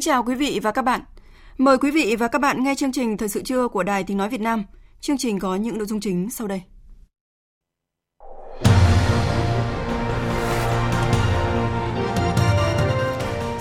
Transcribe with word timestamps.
Kính 0.00 0.12
chào 0.12 0.22
quý 0.22 0.34
vị 0.34 0.60
và 0.62 0.72
các 0.72 0.82
bạn. 0.82 1.00
Mời 1.58 1.78
quý 1.78 1.90
vị 1.90 2.16
và 2.18 2.28
các 2.28 2.38
bạn 2.38 2.64
nghe 2.64 2.74
chương 2.74 2.92
trình 2.92 3.16
Thời 3.16 3.28
sự 3.28 3.42
trưa 3.42 3.68
của 3.68 3.82
Đài 3.82 4.04
Tiếng 4.04 4.16
Nói 4.16 4.28
Việt 4.28 4.40
Nam. 4.40 4.64
Chương 5.00 5.18
trình 5.18 5.38
có 5.38 5.56
những 5.56 5.78
nội 5.78 5.86
dung 5.86 6.00
chính 6.00 6.30
sau 6.30 6.46
đây. 6.46 6.62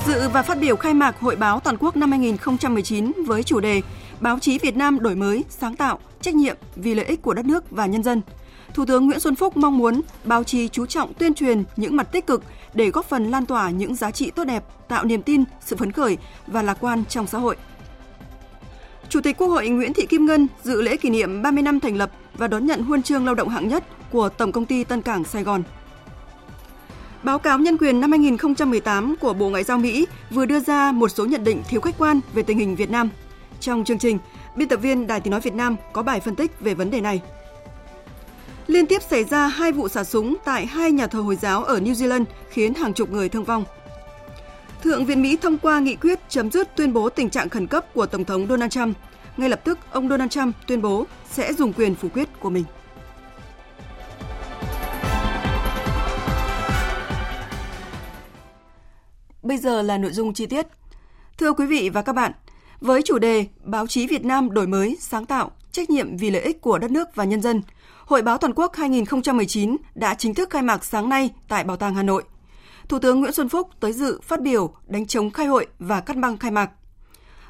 Dự 0.06 0.30
và 0.30 0.42
phát 0.44 0.58
biểu 0.62 0.76
khai 0.76 0.94
mạc 0.94 1.20
Hội 1.20 1.36
báo 1.36 1.60
Toàn 1.60 1.78
quốc 1.80 1.98
năm 1.98 2.12
2019 2.12 3.12
với 3.28 3.44
chủ 3.44 3.60
đề 3.60 3.82
Báo 4.20 4.40
chí 4.40 4.60
Việt 4.60 4.76
Nam 4.78 5.00
đổi 5.00 5.16
mới, 5.16 5.44
sáng 5.50 5.76
tạo, 5.76 6.00
trách 6.22 6.36
nhiệm 6.36 6.58
vì 6.76 6.96
lợi 6.96 7.06
ích 7.06 7.22
của 7.22 7.34
đất 7.34 7.46
nước 7.46 7.72
và 7.72 7.86
nhân 7.86 8.04
dân. 8.04 8.22
Thủ 8.74 8.86
tướng 8.86 9.06
Nguyễn 9.06 9.20
Xuân 9.20 9.36
Phúc 9.36 9.58
mong 9.58 9.78
muốn 9.78 10.02
báo 10.24 10.44
chí 10.44 10.68
chú 10.68 10.86
trọng 10.86 11.14
tuyên 11.14 11.34
truyền 11.34 11.64
những 11.76 11.96
mặt 11.96 12.12
tích 12.12 12.28
cực 12.28 12.44
để 12.74 12.90
góp 12.90 13.06
phần 13.06 13.32
lan 13.32 13.46
tỏa 13.46 13.70
những 13.70 13.96
giá 13.96 14.12
trị 14.12 14.32
tốt 14.32 14.44
đẹp, 14.44 14.64
tạo 14.88 15.04
niềm 15.06 15.22
tin, 15.22 15.44
sự 15.62 15.76
phấn 15.76 15.92
khởi 15.92 16.18
và 16.48 16.62
lạc 16.62 16.78
quan 16.82 17.04
trong 17.10 17.28
xã 17.28 17.38
hội. 17.38 17.56
Chủ 19.10 19.22
tịch 19.22 19.38
Quốc 19.38 19.48
hội 19.48 19.70
Nguyễn 19.70 19.94
Thị 19.94 20.06
Kim 20.06 20.26
Ngân 20.26 20.48
dự 20.64 20.82
lễ 20.82 20.98
kỷ 20.98 21.10
niệm 21.10 21.42
30 21.42 21.64
năm 21.64 21.80
thành 21.80 21.98
lập 21.98 22.12
và 22.34 22.48
đón 22.48 22.66
nhận 22.66 22.84
huân 22.84 23.04
chương 23.04 23.26
lao 23.26 23.36
động 23.36 23.50
hạng 23.50 23.68
nhất 23.68 23.84
của 24.12 24.30
Tổng 24.30 24.52
công 24.52 24.66
ty 24.66 24.84
Tân 24.84 25.02
Cảng 25.02 25.24
Sài 25.24 25.44
Gòn. 25.44 25.64
Báo 27.24 27.40
cáo 27.40 27.60
nhân 27.60 27.78
quyền 27.78 28.00
năm 28.00 28.12
2018 28.12 29.16
của 29.22 29.34
Bộ 29.34 29.50
Ngoại 29.50 29.64
giao 29.64 29.78
Mỹ 29.78 30.08
vừa 30.30 30.46
đưa 30.46 30.60
ra 30.60 30.92
một 30.92 31.10
số 31.10 31.26
nhận 31.26 31.44
định 31.44 31.62
thiếu 31.70 31.82
khách 31.82 31.98
quan 31.98 32.20
về 32.34 32.44
tình 32.44 32.58
hình 32.58 32.76
Việt 32.76 32.90
Nam. 32.90 33.10
Trong 33.60 33.84
chương 33.84 34.00
trình, 34.00 34.18
biên 34.56 34.68
tập 34.68 34.78
viên 34.78 35.08
Đài 35.08 35.20
Tiếng 35.20 35.32
Nói 35.32 35.42
Việt 35.42 35.54
Nam 35.54 35.76
có 35.94 36.04
bài 36.04 36.20
phân 36.20 36.36
tích 36.36 36.60
về 36.60 36.74
vấn 36.74 36.92
đề 36.92 37.02
này. 37.02 37.22
Liên 38.70 38.88
tiếp 38.88 39.02
xảy 39.10 39.24
ra 39.24 39.48
hai 39.48 39.72
vụ 39.72 39.88
xả 39.88 40.04
súng 40.04 40.36
tại 40.46 40.66
hai 40.66 40.92
nhà 40.92 41.08
thờ 41.08 41.20
Hồi 41.20 41.36
giáo 41.36 41.64
ở 41.64 41.80
New 41.80 41.94
Zealand 41.94 42.26
khiến 42.50 42.74
hàng 42.74 42.94
chục 42.94 43.10
người 43.12 43.30
thương 43.30 43.44
vong. 43.44 43.66
Thượng 44.84 45.06
viện 45.06 45.22
Mỹ 45.22 45.38
thông 45.42 45.58
qua 45.58 45.80
nghị 45.80 45.96
quyết 45.96 46.20
chấm 46.30 46.52
dứt 46.52 46.76
tuyên 46.76 46.94
bố 46.94 47.10
tình 47.10 47.30
trạng 47.30 47.50
khẩn 47.50 47.68
cấp 47.68 47.86
của 47.94 48.06
Tổng 48.06 48.26
thống 48.26 48.48
Donald 48.48 48.72
Trump. 48.72 48.98
Ngay 49.38 49.50
lập 49.50 49.62
tức, 49.64 49.80
ông 49.92 50.10
Donald 50.10 50.32
Trump 50.32 50.56
tuyên 50.68 50.82
bố 50.82 51.06
sẽ 51.30 51.54
dùng 51.54 51.74
quyền 51.74 51.96
phủ 51.96 52.08
quyết 52.14 52.30
của 52.40 52.50
mình. 52.50 52.64
Bây 59.44 59.58
giờ 59.58 59.82
là 59.82 59.98
nội 59.98 60.12
dung 60.12 60.34
chi 60.34 60.46
tiết. 60.46 60.68
Thưa 61.38 61.54
quý 61.54 61.66
vị 61.66 61.90
và 61.90 62.02
các 62.02 62.14
bạn, 62.14 62.32
với 62.82 63.02
chủ 63.02 63.20
đề 63.20 63.46
Báo 63.64 63.88
chí 63.88 64.08
Việt 64.08 64.26
Nam 64.26 64.52
đổi 64.52 64.68
mới, 64.68 64.98
sáng 65.00 65.26
tạo, 65.26 65.52
trách 65.72 65.90
nhiệm 65.90 66.18
vì 66.18 66.30
lợi 66.32 66.42
ích 66.42 66.62
của 66.62 66.78
đất 66.78 66.92
nước 66.92 67.16
và 67.16 67.24
nhân 67.24 67.42
dân, 67.42 67.62
Hội 68.06 68.22
báo 68.22 68.38
toàn 68.38 68.54
quốc 68.54 68.76
2019 68.76 69.78
đã 69.96 70.14
chính 70.14 70.34
thức 70.34 70.50
khai 70.50 70.62
mạc 70.62 70.86
sáng 70.86 71.10
nay 71.10 71.30
tại 71.48 71.64
Bảo 71.64 71.78
tàng 71.78 71.96
Hà 71.96 72.04
Nội. 72.04 72.24
Thủ 72.88 73.00
tướng 73.00 73.20
Nguyễn 73.20 73.32
Xuân 73.32 73.50
Phúc 73.50 73.70
tới 73.80 73.94
dự 73.94 74.20
phát 74.24 74.42
biểu, 74.42 74.74
đánh 74.88 75.06
chống 75.06 75.32
khai 75.32 75.46
hội 75.46 75.68
và 75.80 76.00
cắt 76.00 76.18
băng 76.18 76.38
khai 76.38 76.52
mạc. 76.52 76.72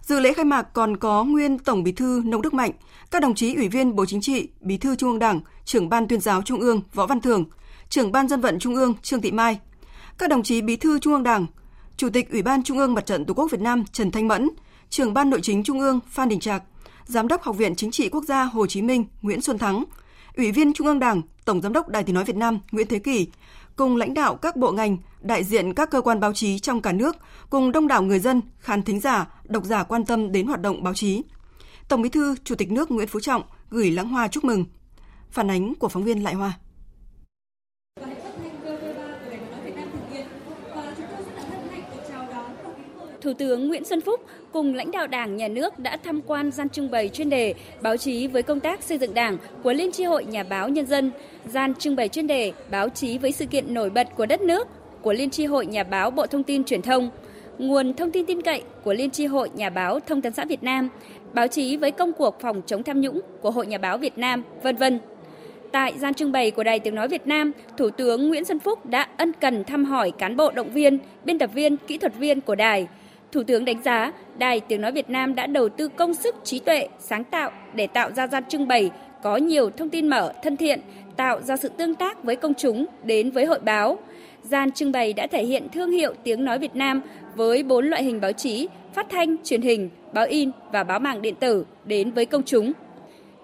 Dự 0.02 0.20
lễ 0.20 0.34
khai 0.34 0.46
mạc 0.46 0.62
còn 0.74 0.98
có 0.98 1.24
nguyên 1.24 1.60
Tổng 1.60 1.84
Bí 1.84 1.92
thư 1.92 2.22
Nông 2.26 2.42
Đức 2.42 2.54
Mạnh, 2.54 2.72
các 3.12 3.22
đồng 3.22 3.36
chí 3.36 3.56
Ủy 3.56 3.68
viên 3.68 3.96
Bộ 3.96 4.06
Chính 4.06 4.22
trị, 4.22 4.50
Bí 4.62 4.78
thư 4.78 4.96
Trung 4.96 5.10
ương 5.10 5.20
Đảng, 5.20 5.40
Trưởng 5.66 5.90
ban 5.90 6.08
Tuyên 6.08 6.22
giáo 6.22 6.42
Trung 6.42 6.60
ương 6.60 6.82
Võ 6.94 7.06
Văn 7.06 7.22
Thưởng, 7.22 7.46
Trưởng 7.90 8.12
ban 8.12 8.28
Dân 8.28 8.42
vận 8.42 8.60
Trung 8.60 8.76
ương 8.76 8.94
Trương 9.02 9.22
Thị 9.22 9.32
Mai, 9.32 9.60
các 10.18 10.30
đồng 10.30 10.44
chí 10.44 10.62
Bí 10.62 10.76
thư 10.76 11.00
Trung 11.00 11.14
ương 11.14 11.24
Đảng, 11.24 11.46
Chủ 11.98 12.10
tịch 12.10 12.32
Ủy 12.32 12.42
ban 12.42 12.64
Trung 12.64 12.78
ương 12.78 12.94
Mặt 12.94 13.06
trận 13.06 13.26
Tổ 13.26 13.34
quốc 13.34 13.52
Việt 13.52 13.62
Nam 13.62 13.84
Trần 13.92 14.12
Thanh 14.12 14.28
Mẫn, 14.28 14.50
Trưởng 14.90 15.14
ban 15.14 15.30
Nội 15.30 15.40
chính 15.44 15.64
Trung 15.64 15.80
ương 15.80 16.00
Phan 16.08 16.30
Đình 16.30 16.40
Trạc, 16.40 16.64
Giám 17.06 17.28
đốc 17.28 17.44
Học 17.44 17.58
viện 17.58 17.76
Chính 17.76 17.92
trị 17.92 18.10
Quốc 18.10 18.24
gia 18.24 18.44
Hồ 18.44 18.68
Chí 18.68 18.82
Minh 18.82 19.06
Nguyễn 19.22 19.42
Xuân 19.42 19.58
Thắng, 19.58 19.84
Ủy 20.38 20.52
viên 20.52 20.74
Trung 20.74 20.88
ương 20.88 21.00
Đảng, 21.00 21.22
Tổng 21.46 21.62
Giám 21.62 21.74
đốc 21.74 21.90
Đài 21.90 22.04
Tiếng 22.04 22.16
Nói 22.16 22.24
Việt 22.24 22.36
Nam 22.36 22.60
Nguyễn 22.72 22.88
Thế 22.88 23.00
Kỳ, 23.00 23.28
cùng 23.76 23.96
lãnh 23.96 24.14
đạo 24.14 24.36
các 24.36 24.56
bộ 24.56 24.72
ngành, 24.72 24.98
đại 25.22 25.44
diện 25.44 25.74
các 25.74 25.90
cơ 25.90 26.02
quan 26.02 26.20
báo 26.20 26.34
chí 26.34 26.60
trong 26.60 26.82
cả 26.82 26.92
nước, 26.92 27.16
cùng 27.50 27.72
đông 27.72 27.88
đảo 27.88 28.04
người 28.04 28.20
dân, 28.20 28.42
khán 28.60 28.84
thính 28.84 29.00
giả, 29.00 29.28
độc 29.44 29.66
giả 29.66 29.84
quan 29.84 30.06
tâm 30.06 30.32
đến 30.32 30.48
hoạt 30.48 30.62
động 30.62 30.84
báo 30.84 30.94
chí. 30.94 31.24
Tổng 31.88 32.02
Bí 32.02 32.10
thư, 32.10 32.36
Chủ 32.44 32.56
tịch 32.56 32.72
nước 32.72 32.92
Nguyễn 32.92 33.08
Phú 33.08 33.20
Trọng 33.20 33.42
gửi 33.70 33.92
lãng 33.92 34.10
hoa 34.10 34.28
chúc 34.28 34.44
mừng. 34.44 34.66
Phản 35.32 35.52
ánh 35.52 35.76
của 35.76 35.90
phóng 35.90 36.04
viên 36.04 36.24
Lại 36.24 36.34
Hoa. 36.34 36.54
Thủ 43.22 43.34
tướng 43.34 43.68
Nguyễn 43.68 43.86
Xuân 43.86 44.02
Phúc 44.02 44.26
cùng 44.52 44.74
lãnh 44.74 44.92
đạo 44.92 45.08
Đảng, 45.08 45.38
Nhà 45.38 45.48
nước 45.48 45.80
đã 45.80 45.98
tham 46.04 46.22
quan 46.22 46.52
gian 46.52 46.70
trưng 46.70 46.92
bày 46.92 47.10
chuyên 47.10 47.30
đề 47.30 47.54
báo 47.82 47.98
chí 47.98 48.28
với 48.28 48.44
công 48.44 48.60
tác 48.60 48.84
xây 48.84 48.98
dựng 48.98 49.14
Đảng 49.14 49.38
của 49.64 49.74
Liên 49.74 49.92
tri 49.92 50.04
hội 50.04 50.26
Nhà 50.26 50.44
báo 50.44 50.70
Nhân 50.70 50.86
dân, 50.86 51.12
gian 51.46 51.76
trưng 51.76 51.96
bày 51.96 52.10
chuyên 52.10 52.28
đề 52.28 52.52
báo 52.72 52.90
chí 52.90 53.18
với 53.18 53.32
sự 53.32 53.46
kiện 53.46 53.74
nổi 53.74 53.90
bật 53.90 54.08
của 54.18 54.26
đất 54.26 54.42
nước 54.42 54.68
của 55.02 55.14
Liên 55.14 55.30
tri 55.30 55.46
hội 55.46 55.66
Nhà 55.66 55.84
báo 55.84 56.12
Bộ 56.12 56.28
Thông 56.28 56.44
tin 56.44 56.64
Truyền 56.64 56.82
thông, 56.82 57.10
nguồn 57.58 57.94
thông 57.94 58.12
tin 58.12 58.26
tin 58.26 58.42
cậy 58.42 58.64
của 58.84 58.94
Liên 58.94 59.10
tri 59.10 59.26
hội 59.26 59.50
Nhà 59.56 59.70
báo 59.70 60.00
Thông 60.00 60.22
tấn 60.22 60.34
xã 60.34 60.46
Việt 60.46 60.64
Nam, 60.64 60.90
báo 61.34 61.48
chí 61.48 61.78
với 61.78 61.92
công 61.92 62.14
cuộc 62.14 62.40
phòng 62.42 62.62
chống 62.66 62.84
tham 62.84 63.02
nhũng 63.02 63.22
của 63.42 63.52
Hội 63.52 63.68
Nhà 63.68 63.78
báo 63.78 63.98
Việt 63.98 64.18
Nam, 64.18 64.44
vân 64.64 64.76
vân. 64.76 65.00
Tại 65.72 65.94
gian 65.98 66.14
trưng 66.14 66.32
bày 66.32 66.52
của 66.52 66.64
Đài 66.64 66.80
Tiếng 66.80 66.96
Nói 66.96 67.08
Việt 67.08 67.28
Nam, 67.28 67.52
Thủ 67.78 67.90
tướng 67.90 68.30
Nguyễn 68.30 68.46
Xuân 68.46 68.60
Phúc 68.60 68.86
đã 68.86 69.08
ân 69.18 69.32
cần 69.42 69.64
thăm 69.64 69.86
hỏi 69.86 70.12
cán 70.12 70.38
bộ 70.38 70.52
động 70.52 70.70
viên, 70.70 70.98
biên 71.26 71.40
tập 71.40 71.50
viên, 71.54 71.78
kỹ 71.78 71.98
thuật 71.98 72.16
viên 72.16 72.42
của 72.42 72.56
đài, 72.56 72.88
Thủ 73.32 73.44
tướng 73.44 73.66
đánh 73.66 73.84
giá 73.84 74.12
Đài 74.38 74.60
Tiếng 74.60 74.82
Nói 74.82 74.92
Việt 74.92 75.10
Nam 75.10 75.36
đã 75.36 75.48
đầu 75.48 75.70
tư 75.70 75.88
công 75.88 76.14
sức 76.14 76.36
trí 76.44 76.60
tuệ, 76.60 76.88
sáng 77.00 77.24
tạo 77.24 77.52
để 77.74 77.88
tạo 77.88 78.12
ra 78.12 78.28
gian 78.28 78.44
trưng 78.50 78.68
bày 78.68 78.92
có 79.24 79.38
nhiều 79.38 79.70
thông 79.70 79.90
tin 79.90 80.08
mở, 80.08 80.34
thân 80.44 80.58
thiện, 80.58 80.80
tạo 81.16 81.42
ra 81.42 81.58
sự 81.58 81.70
tương 81.70 81.96
tác 81.96 82.24
với 82.24 82.36
công 82.36 82.54
chúng 82.54 82.86
đến 83.04 83.32
với 83.32 83.46
hội 83.46 83.60
báo. 83.60 83.98
Gian 84.44 84.72
trưng 84.72 84.92
bày 84.92 85.14
đã 85.14 85.28
thể 85.28 85.44
hiện 85.44 85.68
thương 85.74 85.92
hiệu 85.92 86.14
tiếng 86.24 86.46
nói 86.46 86.60
Việt 86.60 86.76
Nam 86.76 87.02
với 87.36 87.64
bốn 87.64 87.86
loại 87.86 88.04
hình 88.04 88.22
báo 88.22 88.32
chí, 88.32 88.68
phát 88.94 89.08
thanh, 89.10 89.36
truyền 89.44 89.62
hình, 89.62 89.90
báo 90.14 90.26
in 90.26 90.52
và 90.72 90.84
báo 90.84 91.00
mạng 91.00 91.22
điện 91.22 91.36
tử 91.36 91.66
đến 91.86 92.12
với 92.12 92.26
công 92.26 92.44
chúng. 92.44 92.72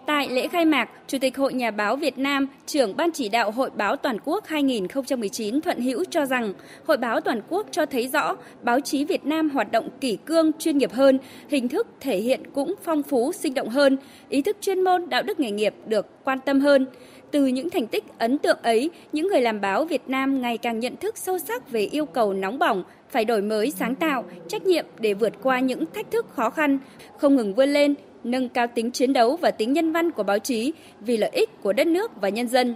Tại 0.05 0.29
lễ 0.29 0.47
khai 0.47 0.65
mạc, 0.65 0.89
Chủ 1.07 1.17
tịch 1.21 1.37
Hội 1.37 1.53
Nhà 1.53 1.71
báo 1.71 1.95
Việt 1.95 2.17
Nam, 2.17 2.47
trưởng 2.65 2.97
Ban 2.97 3.11
chỉ 3.11 3.29
đạo 3.29 3.51
Hội 3.51 3.69
báo 3.75 3.95
Toàn 3.95 4.17
quốc 4.25 4.47
2019 4.47 5.61
Thuận 5.61 5.81
Hữu 5.81 6.03
cho 6.09 6.25
rằng, 6.25 6.53
Hội 6.87 6.97
báo 6.97 7.21
Toàn 7.21 7.41
quốc 7.49 7.67
cho 7.71 7.85
thấy 7.85 8.07
rõ 8.07 8.35
báo 8.61 8.79
chí 8.79 9.05
Việt 9.05 9.25
Nam 9.25 9.49
hoạt 9.49 9.71
động 9.71 9.89
kỷ 10.01 10.17
cương, 10.25 10.51
chuyên 10.59 10.77
nghiệp 10.77 10.91
hơn, 10.93 11.19
hình 11.49 11.67
thức 11.67 11.87
thể 11.99 12.17
hiện 12.17 12.41
cũng 12.53 12.75
phong 12.83 13.03
phú, 13.03 13.31
sinh 13.31 13.53
động 13.53 13.69
hơn, 13.69 13.97
ý 14.29 14.41
thức 14.41 14.57
chuyên 14.61 14.81
môn, 14.81 15.09
đạo 15.09 15.23
đức 15.23 15.39
nghề 15.39 15.51
nghiệp 15.51 15.73
được 15.87 16.23
quan 16.23 16.39
tâm 16.39 16.59
hơn. 16.59 16.85
Từ 17.31 17.45
những 17.45 17.69
thành 17.69 17.87
tích 17.87 18.03
ấn 18.17 18.37
tượng 18.37 18.57
ấy, 18.63 18.89
những 19.11 19.27
người 19.27 19.41
làm 19.41 19.61
báo 19.61 19.85
Việt 19.85 20.09
Nam 20.09 20.41
ngày 20.41 20.57
càng 20.57 20.79
nhận 20.79 20.95
thức 20.95 21.17
sâu 21.17 21.39
sắc 21.39 21.71
về 21.71 21.81
yêu 21.81 22.05
cầu 22.05 22.33
nóng 22.33 22.59
bỏng, 22.59 22.83
phải 23.09 23.25
đổi 23.25 23.41
mới 23.41 23.71
sáng 23.71 23.95
tạo, 23.95 24.23
trách 24.47 24.65
nhiệm 24.65 24.85
để 24.99 25.13
vượt 25.13 25.33
qua 25.43 25.59
những 25.59 25.85
thách 25.93 26.11
thức 26.11 26.25
khó 26.29 26.49
khăn, 26.49 26.79
không 27.17 27.35
ngừng 27.35 27.53
vươn 27.53 27.69
lên, 27.69 27.95
nâng 28.25 28.49
cao 28.49 28.67
tính 28.75 28.91
chiến 28.91 29.13
đấu 29.13 29.35
và 29.35 29.51
tính 29.51 29.73
nhân 29.73 29.91
văn 29.91 30.11
của 30.11 30.23
báo 30.23 30.39
chí 30.39 30.73
vì 30.99 31.17
lợi 31.17 31.29
ích 31.33 31.49
của 31.61 31.73
đất 31.73 31.87
nước 31.87 32.11
và 32.21 32.29
nhân 32.29 32.47
dân. 32.47 32.75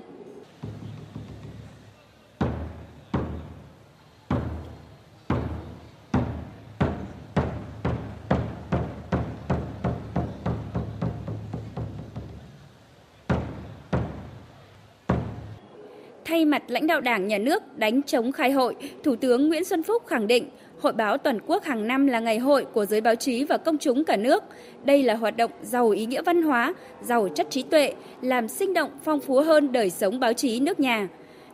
Thay 16.25 16.45
mặt 16.45 16.63
lãnh 16.67 16.87
đạo 16.87 17.01
Đảng, 17.01 17.27
Nhà 17.27 17.37
nước 17.37 17.77
đánh 17.77 18.03
chống 18.03 18.31
khai 18.31 18.51
hội, 18.51 18.75
Thủ 19.03 19.15
tướng 19.15 19.49
Nguyễn 19.49 19.63
Xuân 19.63 19.83
Phúc 19.83 20.03
khẳng 20.07 20.27
định 20.27 20.49
Hội 20.81 20.93
báo 20.93 21.17
toàn 21.17 21.39
quốc 21.47 21.63
hàng 21.63 21.87
năm 21.87 22.07
là 22.07 22.19
ngày 22.19 22.39
hội 22.39 22.65
của 22.73 22.85
giới 22.85 23.01
báo 23.01 23.15
chí 23.15 23.43
và 23.43 23.57
công 23.57 23.77
chúng 23.77 24.03
cả 24.03 24.17
nước. 24.17 24.43
Đây 24.83 25.03
là 25.03 25.15
hoạt 25.15 25.37
động 25.37 25.51
giàu 25.61 25.89
ý 25.89 26.05
nghĩa 26.05 26.21
văn 26.21 26.43
hóa, 26.43 26.73
giàu 27.01 27.27
chất 27.35 27.47
trí 27.49 27.63
tuệ, 27.63 27.93
làm 28.21 28.47
sinh 28.47 28.73
động 28.73 28.91
phong 29.03 29.19
phú 29.19 29.39
hơn 29.39 29.71
đời 29.71 29.89
sống 29.89 30.19
báo 30.19 30.33
chí 30.33 30.59
nước 30.59 30.79
nhà. 30.79 31.07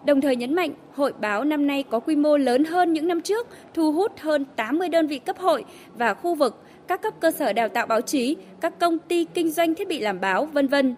Đồng 0.05 0.21
thời 0.21 0.35
nhấn 0.35 0.53
mạnh, 0.53 0.71
hội 0.93 1.13
báo 1.21 1.43
năm 1.43 1.67
nay 1.67 1.83
có 1.89 1.99
quy 1.99 2.15
mô 2.15 2.37
lớn 2.37 2.63
hơn 2.65 2.93
những 2.93 3.07
năm 3.07 3.21
trước, 3.21 3.47
thu 3.73 3.91
hút 3.91 4.11
hơn 4.19 4.45
80 4.55 4.89
đơn 4.89 5.07
vị 5.07 5.19
cấp 5.19 5.37
hội 5.37 5.65
và 5.97 6.13
khu 6.13 6.35
vực, 6.35 6.61
các 6.87 7.01
cấp 7.01 7.13
cơ 7.19 7.31
sở 7.31 7.53
đào 7.53 7.69
tạo 7.69 7.87
báo 7.87 8.01
chí, 8.01 8.35
các 8.61 8.79
công 8.79 8.99
ty 8.99 9.25
kinh 9.33 9.49
doanh 9.49 9.75
thiết 9.75 9.87
bị 9.87 9.99
làm 9.99 10.21
báo, 10.21 10.45
vân 10.45 10.67
vân. 10.67 10.95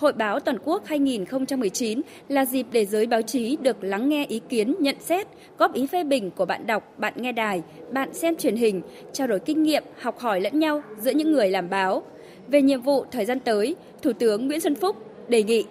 Hội 0.00 0.12
báo 0.12 0.40
toàn 0.40 0.58
quốc 0.64 0.82
2019 0.86 2.00
là 2.28 2.44
dịp 2.44 2.66
để 2.72 2.86
giới 2.86 3.06
báo 3.06 3.22
chí 3.22 3.56
được 3.62 3.84
lắng 3.84 4.08
nghe 4.08 4.26
ý 4.26 4.40
kiến, 4.48 4.74
nhận 4.78 4.96
xét, 5.00 5.26
góp 5.58 5.74
ý 5.74 5.86
phê 5.86 6.04
bình 6.04 6.30
của 6.30 6.44
bạn 6.44 6.66
đọc, 6.66 6.94
bạn 6.98 7.14
nghe 7.16 7.32
đài, 7.32 7.62
bạn 7.92 8.14
xem 8.14 8.36
truyền 8.36 8.56
hình, 8.56 8.82
trao 9.12 9.26
đổi 9.26 9.38
kinh 9.40 9.62
nghiệm, 9.62 9.84
học 10.00 10.18
hỏi 10.18 10.40
lẫn 10.40 10.58
nhau 10.58 10.82
giữa 10.98 11.10
những 11.10 11.32
người 11.32 11.50
làm 11.50 11.70
báo. 11.70 12.02
Về 12.48 12.62
nhiệm 12.62 12.80
vụ 12.80 13.04
thời 13.10 13.24
gian 13.24 13.40
tới, 13.40 13.76
Thủ 14.02 14.12
tướng 14.12 14.46
Nguyễn 14.46 14.60
Xuân 14.60 14.74
Phúc 14.74 14.96
đề 15.28 15.42
nghị 15.42 15.64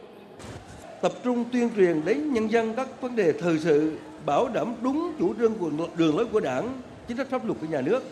tập 1.01 1.11
trung 1.23 1.45
tuyên 1.51 1.69
truyền 1.75 2.01
đến 2.05 2.33
nhân 2.33 2.51
dân 2.51 2.73
các 2.73 3.01
vấn 3.01 3.15
đề 3.15 3.31
thời 3.31 3.59
sự, 3.59 3.91
bảo 4.25 4.47
đảm 4.53 4.73
đúng 4.81 5.11
chủ 5.19 5.33
trương 5.39 5.53
của 5.53 5.71
đường 5.97 6.15
lối 6.15 6.25
của 6.25 6.39
Đảng, 6.39 6.81
chính 7.07 7.17
sách 7.17 7.29
pháp 7.29 7.45
luật 7.45 7.57
của 7.61 7.67
nhà 7.71 7.81
nước. 7.81 8.03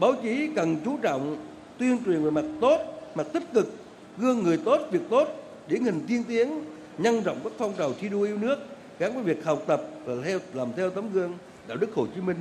Báo 0.00 0.12
chí 0.22 0.48
cần 0.56 0.76
chú 0.84 0.96
trọng 1.02 1.36
tuyên 1.78 1.98
truyền 2.06 2.24
về 2.24 2.30
mặt 2.30 2.44
tốt, 2.60 2.78
mặt 3.14 3.26
tích 3.32 3.52
cực, 3.52 3.83
gương 4.18 4.42
người 4.42 4.56
tốt, 4.56 4.80
việc 4.90 5.02
tốt, 5.10 5.28
điển 5.68 5.84
hình 5.84 6.00
tiên 6.08 6.24
tiến, 6.28 6.64
nhân 6.98 7.22
rộng 7.22 7.40
các 7.44 7.52
phong 7.58 7.74
trào 7.78 7.92
thi 7.92 8.08
đua 8.08 8.22
yêu 8.22 8.38
nước 8.38 8.58
gắn 8.98 9.14
với 9.14 9.22
việc 9.22 9.44
học 9.44 9.62
tập 9.66 9.82
và 10.04 10.14
theo 10.24 10.38
làm 10.52 10.68
theo 10.76 10.90
tấm 10.90 11.12
gương 11.12 11.32
đạo 11.68 11.76
đức 11.76 11.94
Hồ 11.94 12.06
Chí 12.14 12.20
Minh 12.20 12.36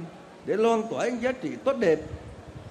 để 0.46 0.56
loan 0.56 0.82
tỏa 0.90 1.08
những 1.08 1.22
giá 1.22 1.32
trị 1.32 1.50
tốt 1.64 1.78
đẹp, 1.80 2.00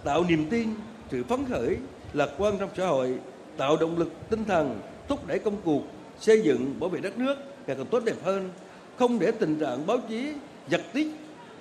tạo 0.05 0.25
niềm 0.29 0.47
tin, 0.51 0.69
sự 1.11 1.25
phấn 1.25 1.45
khởi, 1.49 1.77
lạc 2.13 2.31
quan 2.39 2.59
trong 2.59 2.71
xã 2.77 2.87
hội, 2.87 3.19
tạo 3.57 3.77
động 3.77 3.99
lực 3.99 4.09
tinh 4.31 4.45
thần, 4.45 4.81
thúc 5.09 5.27
đẩy 5.27 5.39
công 5.39 5.57
cuộc 5.65 5.83
xây 6.21 6.43
dựng 6.43 6.81
bảo 6.81 6.91
vệ 6.91 7.01
đất 7.01 7.19
nước 7.19 7.37
ngày 7.67 7.77
càng 7.77 7.87
tốt 7.87 8.03
đẹp 8.05 8.17
hơn, 8.25 8.51
không 8.99 9.19
để 9.19 9.31
tình 9.31 9.59
trạng 9.59 9.87
báo 9.87 9.99
chí 10.09 10.33
giật 10.69 10.81
tít, 10.93 11.07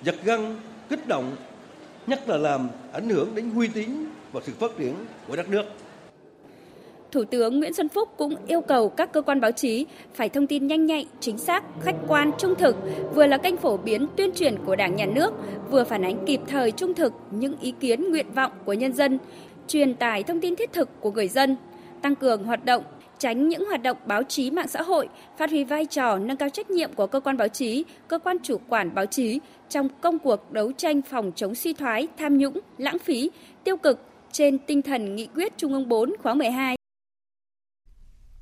giật 0.02 0.14
găng, 0.24 0.60
kích 0.88 1.08
động, 1.08 1.36
nhất 2.06 2.28
là 2.28 2.36
làm 2.36 2.68
ảnh 2.92 3.08
hưởng 3.08 3.34
đến 3.34 3.50
uy 3.56 3.68
tín 3.68 4.06
và 4.32 4.40
sự 4.44 4.52
phát 4.60 4.70
triển 4.78 4.94
của 5.28 5.36
đất 5.36 5.48
nước. 5.48 5.64
Thủ 7.12 7.24
tướng 7.24 7.58
Nguyễn 7.58 7.74
Xuân 7.74 7.88
Phúc 7.88 8.08
cũng 8.16 8.34
yêu 8.46 8.60
cầu 8.60 8.88
các 8.88 9.12
cơ 9.12 9.22
quan 9.22 9.40
báo 9.40 9.52
chí 9.52 9.86
phải 10.14 10.28
thông 10.28 10.46
tin 10.46 10.66
nhanh 10.66 10.86
nhạy, 10.86 11.06
chính 11.20 11.38
xác, 11.38 11.64
khách 11.80 11.96
quan, 12.08 12.30
trung 12.38 12.54
thực, 12.54 12.76
vừa 13.14 13.26
là 13.26 13.38
kênh 13.38 13.56
phổ 13.56 13.76
biến 13.76 14.06
tuyên 14.16 14.30
truyền 14.34 14.54
của 14.66 14.76
Đảng 14.76 14.96
nhà 14.96 15.06
nước, 15.06 15.32
vừa 15.70 15.84
phản 15.84 16.04
ánh 16.04 16.24
kịp 16.26 16.40
thời 16.46 16.70
trung 16.70 16.94
thực 16.94 17.12
những 17.30 17.58
ý 17.60 17.74
kiến 17.80 18.10
nguyện 18.10 18.26
vọng 18.34 18.52
của 18.64 18.72
nhân 18.72 18.92
dân, 18.92 19.18
truyền 19.68 19.94
tải 19.94 20.22
thông 20.22 20.40
tin 20.40 20.56
thiết 20.56 20.72
thực 20.72 21.00
của 21.00 21.10
người 21.10 21.28
dân, 21.28 21.56
tăng 22.02 22.14
cường 22.14 22.44
hoạt 22.44 22.64
động 22.64 22.82
tránh 23.18 23.48
những 23.48 23.66
hoạt 23.66 23.82
động 23.82 23.96
báo 24.06 24.22
chí 24.22 24.50
mạng 24.50 24.68
xã 24.68 24.82
hội, 24.82 25.08
phát 25.38 25.50
huy 25.50 25.64
vai 25.64 25.86
trò 25.86 26.18
nâng 26.18 26.36
cao 26.36 26.48
trách 26.48 26.70
nhiệm 26.70 26.92
của 26.92 27.06
cơ 27.06 27.20
quan 27.20 27.36
báo 27.36 27.48
chí, 27.48 27.84
cơ 28.08 28.18
quan 28.18 28.36
chủ 28.42 28.56
quản 28.68 28.94
báo 28.94 29.06
chí 29.06 29.40
trong 29.68 29.88
công 30.00 30.18
cuộc 30.18 30.52
đấu 30.52 30.72
tranh 30.72 31.02
phòng 31.02 31.32
chống 31.36 31.54
suy 31.54 31.72
thoái, 31.72 32.08
tham 32.18 32.38
nhũng, 32.38 32.58
lãng 32.78 32.98
phí, 32.98 33.30
tiêu 33.64 33.76
cực 33.76 33.98
trên 34.32 34.58
tinh 34.58 34.82
thần 34.82 35.16
nghị 35.16 35.26
quyết 35.34 35.58
Trung 35.58 35.72
ương 35.72 35.88
4 35.88 36.12
khóa 36.22 36.34
12. 36.34 36.76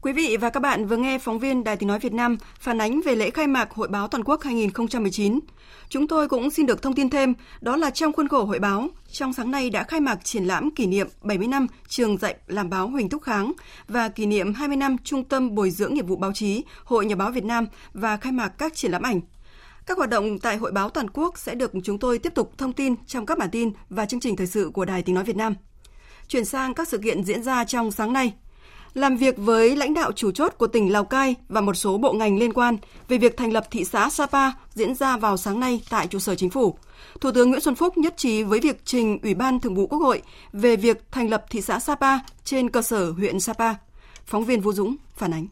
Quý 0.03 0.13
vị 0.13 0.37
và 0.41 0.51
các 0.51 0.61
bạn 0.61 0.87
vừa 0.87 0.97
nghe 0.97 1.19
phóng 1.19 1.39
viên 1.39 1.65
Đài 1.65 1.77
Tiếng 1.77 1.89
Nói 1.89 1.99
Việt 1.99 2.13
Nam 2.13 2.37
phản 2.61 2.79
ánh 2.79 3.01
về 3.05 3.17
lễ 3.17 3.31
khai 3.31 3.47
mạc 3.47 3.71
Hội 3.71 3.89
báo 3.89 4.09
Toàn 4.09 4.25
quốc 4.25 4.43
2019. 4.43 5.41
Chúng 5.89 6.09
tôi 6.09 6.29
cũng 6.29 6.51
xin 6.51 6.67
được 6.67 6.83
thông 6.83 6.95
tin 6.95 7.11
thêm, 7.11 7.35
đó 7.61 7.77
là 7.77 7.91
trong 7.91 8.13
khuôn 8.13 8.29
khổ 8.29 8.45
hội 8.45 8.59
báo, 8.59 8.89
trong 9.11 9.33
sáng 9.33 9.51
nay 9.51 9.71
đã 9.71 9.83
khai 9.83 10.01
mạc 10.01 10.25
triển 10.25 10.45
lãm 10.45 10.71
kỷ 10.71 10.87
niệm 10.87 11.09
70 11.23 11.49
năm 11.49 11.67
trường 11.89 12.19
dạy 12.19 12.37
làm 12.47 12.71
báo 12.71 12.89
Huỳnh 12.89 13.09
Thúc 13.09 13.23
Kháng 13.23 13.53
và 13.89 14.09
kỷ 14.09 14.27
niệm 14.27 14.55
20 14.55 14.77
năm 14.77 14.97
Trung 15.05 15.25
tâm 15.25 15.55
Bồi 15.55 15.71
dưỡng 15.71 15.95
nghiệp 15.95 16.07
vụ 16.07 16.17
báo 16.17 16.33
chí 16.33 16.65
Hội 16.85 17.07
Nhà 17.07 17.15
báo 17.15 17.31
Việt 17.31 17.45
Nam 17.45 17.67
và 17.93 18.17
khai 18.17 18.33
mạc 18.33 18.49
các 18.49 18.75
triển 18.75 18.91
lãm 18.91 19.03
ảnh. 19.03 19.21
Các 19.87 19.99
hoạt 19.99 20.11
động 20.11 20.39
tại 20.39 20.57
Hội 20.57 20.73
báo 20.73 20.91
Toàn 20.91 21.11
quốc 21.11 21.39
sẽ 21.39 21.55
được 21.55 21.73
chúng 21.85 21.99
tôi 21.99 22.19
tiếp 22.19 22.35
tục 22.35 22.53
thông 22.59 22.73
tin 22.73 22.95
trong 23.07 23.27
các 23.27 23.39
bản 23.39 23.51
tin 23.51 23.73
và 23.91 24.07
chương 24.07 24.21
trình 24.21 24.37
thời 24.37 24.47
sự 24.47 24.71
của 24.75 24.85
Đài 24.85 25.03
Tiếng 25.03 25.15
Nói 25.15 25.25
Việt 25.25 25.37
Nam. 25.37 25.55
Chuyển 26.29 26.45
sang 26.45 26.75
các 26.75 26.89
sự 26.89 26.99
kiện 26.99 27.25
diễn 27.25 27.43
ra 27.43 27.65
trong 27.65 27.91
sáng 27.91 28.13
nay– 28.13 28.33
làm 28.95 29.17
việc 29.17 29.35
với 29.39 29.77
lãnh 29.77 29.95
đạo 29.95 30.13
chủ 30.13 30.31
chốt 30.31 30.55
của 30.59 30.67
tỉnh 30.67 30.93
Lào 30.93 31.05
Cai 31.05 31.35
và 31.49 31.61
một 31.61 31.75
số 31.75 31.99
bộ 31.99 32.13
ngành 32.13 32.39
liên 32.39 32.53
quan 32.53 32.77
về 33.09 33.19
việc 33.19 33.37
thành 33.37 33.53
lập 33.53 33.67
thị 33.71 33.85
xã 33.85 34.11
Sapa 34.11 34.51
diễn 34.75 34.95
ra 34.95 35.17
vào 35.17 35.37
sáng 35.37 35.61
nay 35.61 35.83
tại 35.91 36.07
trụ 36.07 36.19
sở 36.19 36.35
chính 36.35 36.51
phủ. 36.51 36.79
Thủ 37.21 37.31
tướng 37.33 37.51
Nguyễn 37.51 37.61
Xuân 37.61 37.75
Phúc 37.75 37.99
nhất 37.99 38.15
trí 38.17 38.43
với 38.43 38.61
việc 38.61 38.81
trình 38.85 39.19
Ủy 39.23 39.35
ban 39.35 39.61
Thường 39.61 39.75
vụ 39.75 39.87
Quốc 39.87 39.99
hội 39.99 40.23
về 40.53 40.77
việc 40.77 41.13
thành 41.13 41.31
lập 41.31 41.45
thị 41.51 41.61
xã 41.61 41.79
Sapa 41.79 42.19
trên 42.45 42.71
cơ 42.71 42.83
sở 42.83 43.11
huyện 43.11 43.41
Sapa. 43.41 43.75
Phóng 44.27 44.45
viên 44.45 44.61
Vũ 44.61 44.73
Dũng 44.73 44.97
phản 45.17 45.33
ánh. 45.33 45.47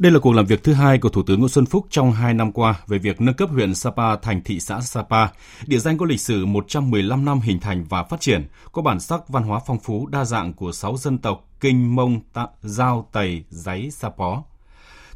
Đây 0.00 0.12
là 0.12 0.18
cuộc 0.18 0.32
làm 0.32 0.46
việc 0.46 0.62
thứ 0.64 0.72
hai 0.72 0.98
của 0.98 1.08
Thủ 1.08 1.22
tướng 1.22 1.38
Nguyễn 1.38 1.48
Xuân 1.48 1.66
Phúc 1.66 1.86
trong 1.90 2.12
hai 2.12 2.34
năm 2.34 2.52
qua 2.52 2.74
về 2.86 2.98
việc 2.98 3.20
nâng 3.20 3.34
cấp 3.34 3.50
huyện 3.50 3.74
Sapa 3.74 4.16
thành 4.16 4.42
thị 4.44 4.60
xã 4.60 4.80
Sapa, 4.80 5.26
địa 5.66 5.78
danh 5.78 5.98
có 5.98 6.06
lịch 6.06 6.20
sử 6.20 6.46
115 6.46 7.24
năm 7.24 7.40
hình 7.40 7.60
thành 7.60 7.84
và 7.88 8.04
phát 8.04 8.20
triển, 8.20 8.46
có 8.72 8.82
bản 8.82 9.00
sắc 9.00 9.28
văn 9.28 9.42
hóa 9.42 9.60
phong 9.66 9.78
phú 9.78 10.06
đa 10.06 10.24
dạng 10.24 10.52
của 10.52 10.72
6 10.72 10.96
dân 10.96 11.18
tộc 11.18 11.48
Kinh, 11.60 11.94
Mông, 11.96 12.20
Tạ, 12.32 12.46
Giao, 12.62 13.08
Tày, 13.12 13.44
Giấy, 13.50 13.90
Sapó. 13.90 14.42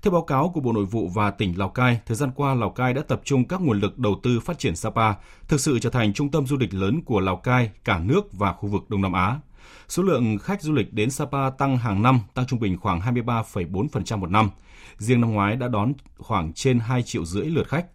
Theo 0.03 0.13
báo 0.13 0.23
cáo 0.23 0.51
của 0.55 0.61
Bộ 0.61 0.73
Nội 0.73 0.85
vụ 0.85 1.09
và 1.15 1.31
tỉnh 1.31 1.59
Lào 1.59 1.69
Cai, 1.69 2.01
thời 2.07 2.17
gian 2.17 2.31
qua 2.37 2.55
Lào 2.55 2.71
Cai 2.71 2.95
đã 2.95 3.03
tập 3.09 3.21
trung 3.25 3.49
các 3.49 3.61
nguồn 3.61 3.81
lực 3.81 3.99
đầu 3.99 4.21
tư 4.23 4.41
phát 4.41 4.59
triển 4.59 4.77
Sapa, 4.77 5.13
thực 5.49 5.61
sự 5.61 5.79
trở 5.79 5.91
thành 5.91 6.13
trung 6.13 6.31
tâm 6.31 6.47
du 6.47 6.57
lịch 6.57 6.75
lớn 6.75 7.03
của 7.05 7.21
Lào 7.21 7.37
Cai, 7.37 7.71
cả 7.85 7.99
nước 7.99 8.33
và 8.33 8.53
khu 8.53 8.69
vực 8.69 8.91
Đông 8.91 9.03
Nam 9.03 9.13
Á. 9.13 9.39
Số 9.89 10.03
lượng 10.03 10.39
khách 10.39 10.63
du 10.63 10.73
lịch 10.73 10.93
đến 10.93 11.11
Sapa 11.11 11.51
tăng 11.51 11.79
hàng 11.79 12.03
năm, 12.03 12.21
tăng 12.35 12.47
trung 12.47 12.61
bình 12.61 12.77
khoảng 12.77 13.01
23,4% 13.01 14.19
một 14.19 14.31
năm. 14.31 14.51
Riêng 14.99 15.21
năm 15.21 15.33
ngoái 15.33 15.57
đã 15.57 15.69
đón 15.69 15.93
khoảng 16.19 16.53
trên 16.53 16.79
2 16.79 17.03
triệu 17.03 17.25
rưỡi 17.25 17.45
lượt 17.45 17.69
khách. 17.69 17.87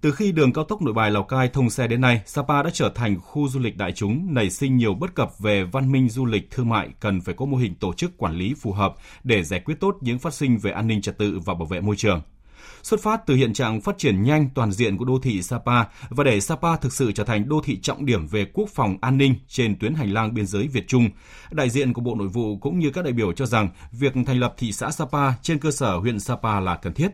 Từ 0.00 0.12
khi 0.12 0.32
đường 0.32 0.52
cao 0.52 0.64
tốc 0.64 0.82
Nội 0.82 0.94
Bài 0.94 1.10
Lào 1.10 1.24
Cai 1.24 1.48
thông 1.48 1.70
xe 1.70 1.86
đến 1.86 2.00
nay, 2.00 2.22
Sapa 2.26 2.62
đã 2.62 2.70
trở 2.72 2.92
thành 2.94 3.20
khu 3.20 3.48
du 3.48 3.60
lịch 3.60 3.76
đại 3.76 3.92
chúng, 3.92 4.34
nảy 4.34 4.50
sinh 4.50 4.76
nhiều 4.76 4.94
bất 4.94 5.14
cập 5.14 5.38
về 5.38 5.64
văn 5.64 5.92
minh 5.92 6.08
du 6.08 6.26
lịch 6.26 6.50
thương 6.50 6.68
mại 6.68 6.88
cần 7.00 7.20
phải 7.20 7.34
có 7.34 7.46
mô 7.46 7.56
hình 7.56 7.74
tổ 7.74 7.92
chức 7.92 8.18
quản 8.18 8.36
lý 8.36 8.54
phù 8.54 8.72
hợp 8.72 8.94
để 9.24 9.42
giải 9.42 9.60
quyết 9.60 9.80
tốt 9.80 9.96
những 10.00 10.18
phát 10.18 10.34
sinh 10.34 10.58
về 10.58 10.70
an 10.70 10.86
ninh 10.86 11.02
trật 11.02 11.18
tự 11.18 11.40
và 11.44 11.54
bảo 11.54 11.66
vệ 11.66 11.80
môi 11.80 11.96
trường. 11.96 12.22
Xuất 12.82 13.02
phát 13.02 13.26
từ 13.26 13.34
hiện 13.34 13.52
trạng 13.52 13.80
phát 13.80 13.98
triển 13.98 14.22
nhanh 14.22 14.48
toàn 14.54 14.72
diện 14.72 14.96
của 14.96 15.04
đô 15.04 15.18
thị 15.22 15.42
Sapa 15.42 15.84
và 16.08 16.24
để 16.24 16.40
Sapa 16.40 16.76
thực 16.76 16.92
sự 16.92 17.12
trở 17.12 17.24
thành 17.24 17.48
đô 17.48 17.60
thị 17.64 17.80
trọng 17.80 18.06
điểm 18.06 18.26
về 18.26 18.46
quốc 18.52 18.68
phòng 18.74 18.96
an 19.00 19.18
ninh 19.18 19.34
trên 19.48 19.78
tuyến 19.78 19.94
hành 19.94 20.12
lang 20.12 20.34
biên 20.34 20.46
giới 20.46 20.68
Việt 20.68 20.88
Trung, 20.88 21.10
đại 21.50 21.70
diện 21.70 21.92
của 21.92 22.00
Bộ 22.00 22.14
Nội 22.14 22.28
vụ 22.28 22.56
cũng 22.56 22.78
như 22.78 22.90
các 22.90 23.04
đại 23.04 23.12
biểu 23.12 23.32
cho 23.32 23.46
rằng 23.46 23.68
việc 23.92 24.12
thành 24.26 24.40
lập 24.40 24.54
thị 24.56 24.72
xã 24.72 24.90
Sapa 24.90 25.32
trên 25.42 25.58
cơ 25.58 25.70
sở 25.70 25.96
huyện 25.96 26.20
Sapa 26.20 26.60
là 26.60 26.76
cần 26.76 26.94
thiết. 26.94 27.08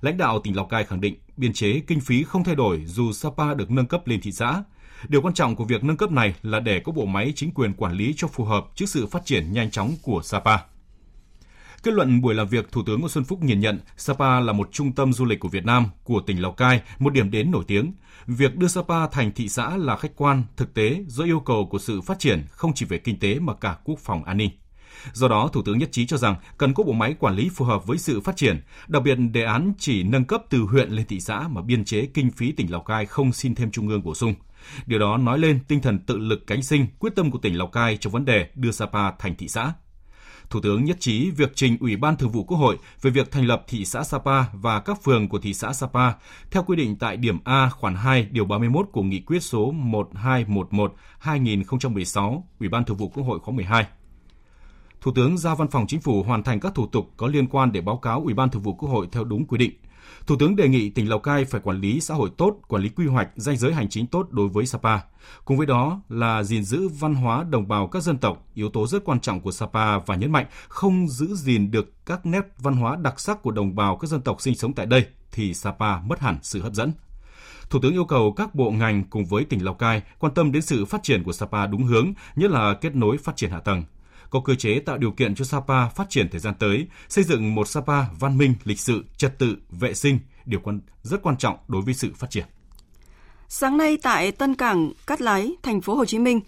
Lãnh 0.00 0.16
đạo 0.16 0.40
tỉnh 0.40 0.56
Lào 0.56 0.66
Cai 0.66 0.84
khẳng 0.84 1.00
định 1.00 1.14
biên 1.36 1.52
chế 1.52 1.80
kinh 1.86 2.00
phí 2.00 2.24
không 2.24 2.44
thay 2.44 2.54
đổi 2.54 2.82
dù 2.86 3.12
Sapa 3.12 3.54
được 3.54 3.70
nâng 3.70 3.86
cấp 3.86 4.06
lên 4.06 4.20
thị 4.20 4.32
xã. 4.32 4.62
Điều 5.08 5.22
quan 5.22 5.34
trọng 5.34 5.56
của 5.56 5.64
việc 5.64 5.84
nâng 5.84 5.96
cấp 5.96 6.12
này 6.12 6.34
là 6.42 6.60
để 6.60 6.80
có 6.80 6.92
bộ 6.92 7.04
máy 7.04 7.32
chính 7.36 7.50
quyền 7.50 7.74
quản 7.74 7.92
lý 7.92 8.14
cho 8.16 8.28
phù 8.28 8.44
hợp 8.44 8.64
trước 8.74 8.88
sự 8.88 9.06
phát 9.06 9.24
triển 9.24 9.52
nhanh 9.52 9.70
chóng 9.70 9.94
của 10.02 10.20
Sapa. 10.24 10.56
Kết 11.84 11.94
luận 11.94 12.20
buổi 12.20 12.34
làm 12.34 12.48
việc, 12.48 12.72
Thủ 12.72 12.82
tướng 12.86 13.00
Nguyễn 13.00 13.08
Xuân 13.08 13.24
Phúc 13.24 13.42
nhìn 13.42 13.60
nhận 13.60 13.80
Sapa 13.96 14.40
là 14.40 14.52
một 14.52 14.68
trung 14.72 14.92
tâm 14.92 15.12
du 15.12 15.24
lịch 15.24 15.40
của 15.40 15.48
Việt 15.48 15.64
Nam, 15.64 15.86
của 16.04 16.20
tỉnh 16.20 16.42
Lào 16.42 16.52
Cai, 16.52 16.82
một 16.98 17.12
điểm 17.12 17.30
đến 17.30 17.50
nổi 17.50 17.64
tiếng. 17.66 17.92
Việc 18.26 18.56
đưa 18.56 18.68
Sapa 18.68 19.06
thành 19.06 19.32
thị 19.32 19.48
xã 19.48 19.76
là 19.76 19.96
khách 19.96 20.16
quan, 20.16 20.42
thực 20.56 20.74
tế 20.74 21.04
do 21.06 21.24
yêu 21.24 21.40
cầu 21.40 21.68
của 21.70 21.78
sự 21.78 22.00
phát 22.00 22.18
triển 22.18 22.44
không 22.50 22.74
chỉ 22.74 22.86
về 22.86 22.98
kinh 22.98 23.18
tế 23.18 23.38
mà 23.38 23.54
cả 23.54 23.76
quốc 23.84 23.98
phòng 23.98 24.24
an 24.24 24.36
ninh. 24.36 24.50
Do 25.12 25.28
đó, 25.28 25.48
Thủ 25.52 25.62
tướng 25.62 25.78
nhất 25.78 25.88
trí 25.92 26.06
cho 26.06 26.16
rằng 26.16 26.36
cần 26.58 26.74
có 26.74 26.84
bộ 26.84 26.92
máy 26.92 27.14
quản 27.18 27.36
lý 27.36 27.48
phù 27.48 27.64
hợp 27.64 27.86
với 27.86 27.98
sự 27.98 28.20
phát 28.20 28.36
triển, 28.36 28.60
đặc 28.88 29.02
biệt 29.02 29.14
đề 29.14 29.44
án 29.44 29.72
chỉ 29.78 30.02
nâng 30.02 30.24
cấp 30.24 30.42
từ 30.50 30.60
huyện 30.60 30.90
lên 30.90 31.06
thị 31.06 31.20
xã 31.20 31.48
mà 31.48 31.62
biên 31.62 31.84
chế 31.84 32.06
kinh 32.14 32.30
phí 32.30 32.52
tỉnh 32.52 32.72
Lào 32.72 32.82
Cai 32.82 33.06
không 33.06 33.32
xin 33.32 33.54
thêm 33.54 33.70
trung 33.70 33.88
ương 33.88 34.02
bổ 34.02 34.14
sung. 34.14 34.34
Điều 34.86 34.98
đó 34.98 35.16
nói 35.16 35.38
lên 35.38 35.58
tinh 35.68 35.80
thần 35.80 35.98
tự 35.98 36.18
lực 36.18 36.46
cánh 36.46 36.62
sinh, 36.62 36.86
quyết 36.98 37.12
tâm 37.16 37.30
của 37.30 37.38
tỉnh 37.38 37.58
Lào 37.58 37.66
Cai 37.66 37.96
trong 37.96 38.12
vấn 38.12 38.24
đề 38.24 38.48
đưa 38.54 38.70
Sapa 38.70 39.10
thành 39.18 39.34
thị 39.36 39.48
xã. 39.48 39.72
Thủ 40.50 40.60
tướng 40.60 40.84
nhất 40.84 40.96
trí 41.00 41.30
việc 41.30 41.52
trình 41.54 41.76
Ủy 41.80 41.96
ban 41.96 42.16
Thường 42.16 42.30
vụ 42.30 42.44
Quốc 42.44 42.58
hội 42.58 42.78
về 43.02 43.10
việc 43.10 43.30
thành 43.30 43.46
lập 43.46 43.64
thị 43.68 43.84
xã 43.84 44.04
Sapa 44.04 44.44
và 44.52 44.80
các 44.80 45.02
phường 45.02 45.28
của 45.28 45.38
thị 45.38 45.54
xã 45.54 45.72
Sapa 45.72 46.12
theo 46.50 46.62
quy 46.62 46.76
định 46.76 46.96
tại 46.96 47.16
điểm 47.16 47.38
A, 47.44 47.68
khoản 47.68 47.94
2 47.94 48.28
điều 48.30 48.44
31 48.44 48.88
của 48.92 49.02
nghị 49.02 49.20
quyết 49.20 49.42
số 49.42 49.72
1211/2016 49.72 52.42
Ủy 52.60 52.68
ban 52.68 52.84
Thường 52.84 52.96
vụ 52.96 53.08
Quốc 53.08 53.24
hội 53.24 53.38
khóa 53.38 53.54
12. 53.54 53.86
Thủ 55.00 55.12
tướng 55.14 55.38
giao 55.38 55.56
Văn 55.56 55.68
phòng 55.68 55.86
Chính 55.86 56.00
phủ 56.00 56.22
hoàn 56.22 56.42
thành 56.42 56.60
các 56.60 56.74
thủ 56.74 56.86
tục 56.86 57.10
có 57.16 57.26
liên 57.26 57.46
quan 57.46 57.72
để 57.72 57.80
báo 57.80 57.96
cáo 57.96 58.20
Ủy 58.20 58.34
ban 58.34 58.50
Thường 58.50 58.62
vụ 58.62 58.74
Quốc 58.74 58.88
hội 58.88 59.08
theo 59.12 59.24
đúng 59.24 59.46
quy 59.46 59.58
định. 59.58 59.72
Thủ 60.26 60.36
tướng 60.38 60.56
đề 60.56 60.68
nghị 60.68 60.90
tỉnh 60.90 61.08
Lào 61.08 61.18
Cai 61.18 61.44
phải 61.44 61.60
quản 61.64 61.80
lý 61.80 62.00
xã 62.00 62.14
hội 62.14 62.30
tốt, 62.36 62.56
quản 62.68 62.82
lý 62.82 62.88
quy 62.88 63.06
hoạch, 63.06 63.28
danh 63.36 63.56
giới 63.56 63.72
hành 63.72 63.88
chính 63.88 64.06
tốt 64.06 64.26
đối 64.30 64.48
với 64.48 64.66
Sapa. 64.66 64.98
Cùng 65.44 65.56
với 65.56 65.66
đó 65.66 66.00
là 66.08 66.42
gìn 66.42 66.64
giữ 66.64 66.88
văn 66.88 67.14
hóa 67.14 67.44
đồng 67.50 67.68
bào 67.68 67.86
các 67.86 68.02
dân 68.02 68.18
tộc, 68.18 68.46
yếu 68.54 68.68
tố 68.68 68.86
rất 68.86 69.04
quan 69.04 69.20
trọng 69.20 69.40
của 69.40 69.52
Sapa 69.52 69.98
và 69.98 70.16
nhấn 70.16 70.32
mạnh 70.32 70.46
không 70.68 71.08
giữ 71.08 71.34
gìn 71.34 71.70
được 71.70 72.06
các 72.06 72.26
nét 72.26 72.42
văn 72.58 72.76
hóa 72.76 72.96
đặc 72.96 73.20
sắc 73.20 73.42
của 73.42 73.50
đồng 73.50 73.76
bào 73.76 73.96
các 73.96 74.08
dân 74.08 74.20
tộc 74.20 74.40
sinh 74.40 74.54
sống 74.54 74.72
tại 74.72 74.86
đây 74.86 75.06
thì 75.32 75.54
Sapa 75.54 76.00
mất 76.00 76.20
hẳn 76.20 76.38
sự 76.42 76.62
hấp 76.62 76.74
dẫn. 76.74 76.92
Thủ 77.70 77.78
tướng 77.82 77.92
yêu 77.92 78.04
cầu 78.04 78.32
các 78.32 78.54
bộ 78.54 78.70
ngành 78.70 79.04
cùng 79.10 79.24
với 79.24 79.44
tỉnh 79.44 79.64
Lào 79.64 79.74
Cai 79.74 80.02
quan 80.18 80.34
tâm 80.34 80.52
đến 80.52 80.62
sự 80.62 80.84
phát 80.84 81.02
triển 81.02 81.22
của 81.22 81.32
Sapa 81.32 81.66
đúng 81.66 81.84
hướng, 81.84 82.12
nhất 82.36 82.50
là 82.50 82.74
kết 82.74 82.96
nối 82.96 83.18
phát 83.18 83.36
triển 83.36 83.50
hạ 83.50 83.60
tầng 83.60 83.84
có 84.34 84.40
cơ 84.40 84.54
chế 84.54 84.78
tạo 84.78 84.98
điều 84.98 85.10
kiện 85.10 85.34
cho 85.34 85.44
Sapa 85.44 85.88
phát 85.88 86.10
triển 86.10 86.28
thời 86.30 86.40
gian 86.40 86.54
tới, 86.58 86.86
xây 87.08 87.24
dựng 87.24 87.54
một 87.54 87.68
Sapa 87.68 88.02
văn 88.20 88.38
minh, 88.38 88.54
lịch 88.64 88.80
sự, 88.80 89.04
trật 89.16 89.38
tự, 89.38 89.56
vệ 89.70 89.94
sinh, 89.94 90.18
điều 90.44 90.60
quan 90.60 90.80
rất 91.02 91.22
quan 91.22 91.36
trọng 91.36 91.56
đối 91.68 91.82
với 91.82 91.94
sự 91.94 92.10
phát 92.16 92.30
triển. 92.30 92.44
Sáng 93.48 93.76
nay 93.76 93.98
tại 94.02 94.32
Tân 94.32 94.54
Cảng, 94.54 94.92
Cát 95.06 95.20
Lái, 95.20 95.52
thành 95.62 95.80
phố 95.80 95.94
Hồ 95.94 96.04
Chí 96.04 96.18
Minh, 96.18 96.40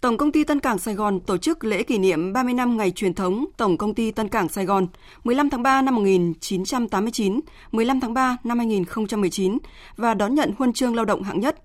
Tổng 0.00 0.16
công 0.16 0.32
ty 0.32 0.44
Tân 0.44 0.60
Cảng 0.60 0.78
Sài 0.78 0.94
Gòn 0.94 1.20
tổ 1.20 1.36
chức 1.36 1.64
lễ 1.64 1.82
kỷ 1.82 1.98
niệm 1.98 2.32
30 2.32 2.54
năm 2.54 2.76
ngày 2.76 2.90
truyền 2.90 3.14
thống 3.14 3.46
Tổng 3.56 3.78
công 3.78 3.94
ty 3.94 4.10
Tân 4.10 4.28
Cảng 4.28 4.48
Sài 4.48 4.64
Gòn 4.64 4.86
15 5.24 5.50
tháng 5.50 5.62
3 5.62 5.82
năm 5.82 5.94
1989, 5.94 7.40
15 7.72 8.00
tháng 8.00 8.14
3 8.14 8.36
năm 8.44 8.58
2019 8.58 9.58
và 9.96 10.14
đón 10.14 10.34
nhận 10.34 10.54
huân 10.58 10.72
chương 10.72 10.94
lao 10.94 11.04
động 11.04 11.22
hạng 11.22 11.40
nhất. 11.40 11.62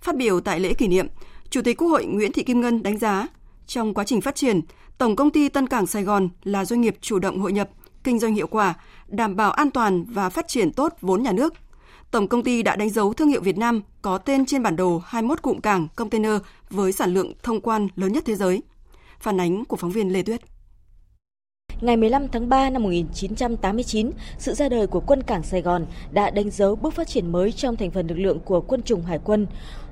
Phát 0.00 0.16
biểu 0.16 0.40
tại 0.40 0.60
lễ 0.60 0.74
kỷ 0.74 0.88
niệm, 0.88 1.06
Chủ 1.50 1.62
tịch 1.62 1.76
Quốc 1.76 1.88
hội 1.88 2.04
Nguyễn 2.04 2.32
Thị 2.32 2.42
Kim 2.42 2.60
Ngân 2.60 2.82
đánh 2.82 2.98
giá, 2.98 3.26
trong 3.66 3.94
quá 3.94 4.04
trình 4.04 4.20
phát 4.20 4.34
triển, 4.34 4.60
Tổng 4.98 5.16
công 5.16 5.30
ty 5.30 5.48
Tân 5.48 5.66
Cảng 5.66 5.86
Sài 5.86 6.02
Gòn 6.02 6.28
là 6.44 6.64
doanh 6.64 6.80
nghiệp 6.80 6.96
chủ 7.00 7.18
động 7.18 7.40
hội 7.40 7.52
nhập, 7.52 7.70
kinh 8.04 8.18
doanh 8.18 8.34
hiệu 8.34 8.46
quả, 8.46 8.74
đảm 9.08 9.36
bảo 9.36 9.50
an 9.50 9.70
toàn 9.70 10.04
và 10.04 10.30
phát 10.30 10.48
triển 10.48 10.72
tốt 10.72 10.94
vốn 11.00 11.22
nhà 11.22 11.32
nước. 11.32 11.54
Tổng 12.10 12.28
công 12.28 12.42
ty 12.42 12.62
đã 12.62 12.76
đánh 12.76 12.90
dấu 12.90 13.12
thương 13.12 13.28
hiệu 13.28 13.40
Việt 13.40 13.58
Nam 13.58 13.82
có 14.02 14.18
tên 14.18 14.46
trên 14.46 14.62
bản 14.62 14.76
đồ 14.76 15.02
21 15.04 15.42
cụm 15.42 15.60
cảng 15.60 15.88
container 15.96 16.34
với 16.70 16.92
sản 16.92 17.14
lượng 17.14 17.32
thông 17.42 17.60
quan 17.60 17.88
lớn 17.96 18.12
nhất 18.12 18.24
thế 18.26 18.34
giới. 18.34 18.62
Phản 19.20 19.40
ánh 19.40 19.64
của 19.64 19.76
phóng 19.76 19.90
viên 19.90 20.12
Lê 20.12 20.22
Tuyết. 20.22 20.40
Ngày 21.80 21.96
15 21.96 22.28
tháng 22.28 22.48
3 22.48 22.70
năm 22.70 22.82
1989, 22.82 24.10
sự 24.38 24.54
ra 24.54 24.68
đời 24.68 24.86
của 24.86 25.00
quân 25.00 25.22
cảng 25.22 25.42
Sài 25.42 25.62
Gòn 25.62 25.86
đã 26.10 26.30
đánh 26.30 26.50
dấu 26.50 26.76
bước 26.76 26.94
phát 26.94 27.08
triển 27.08 27.32
mới 27.32 27.52
trong 27.52 27.76
thành 27.76 27.90
phần 27.90 28.06
lực 28.06 28.18
lượng 28.18 28.40
của 28.40 28.60
quân 28.60 28.82
chủng 28.82 29.02
hải 29.02 29.18
quân. 29.24 29.46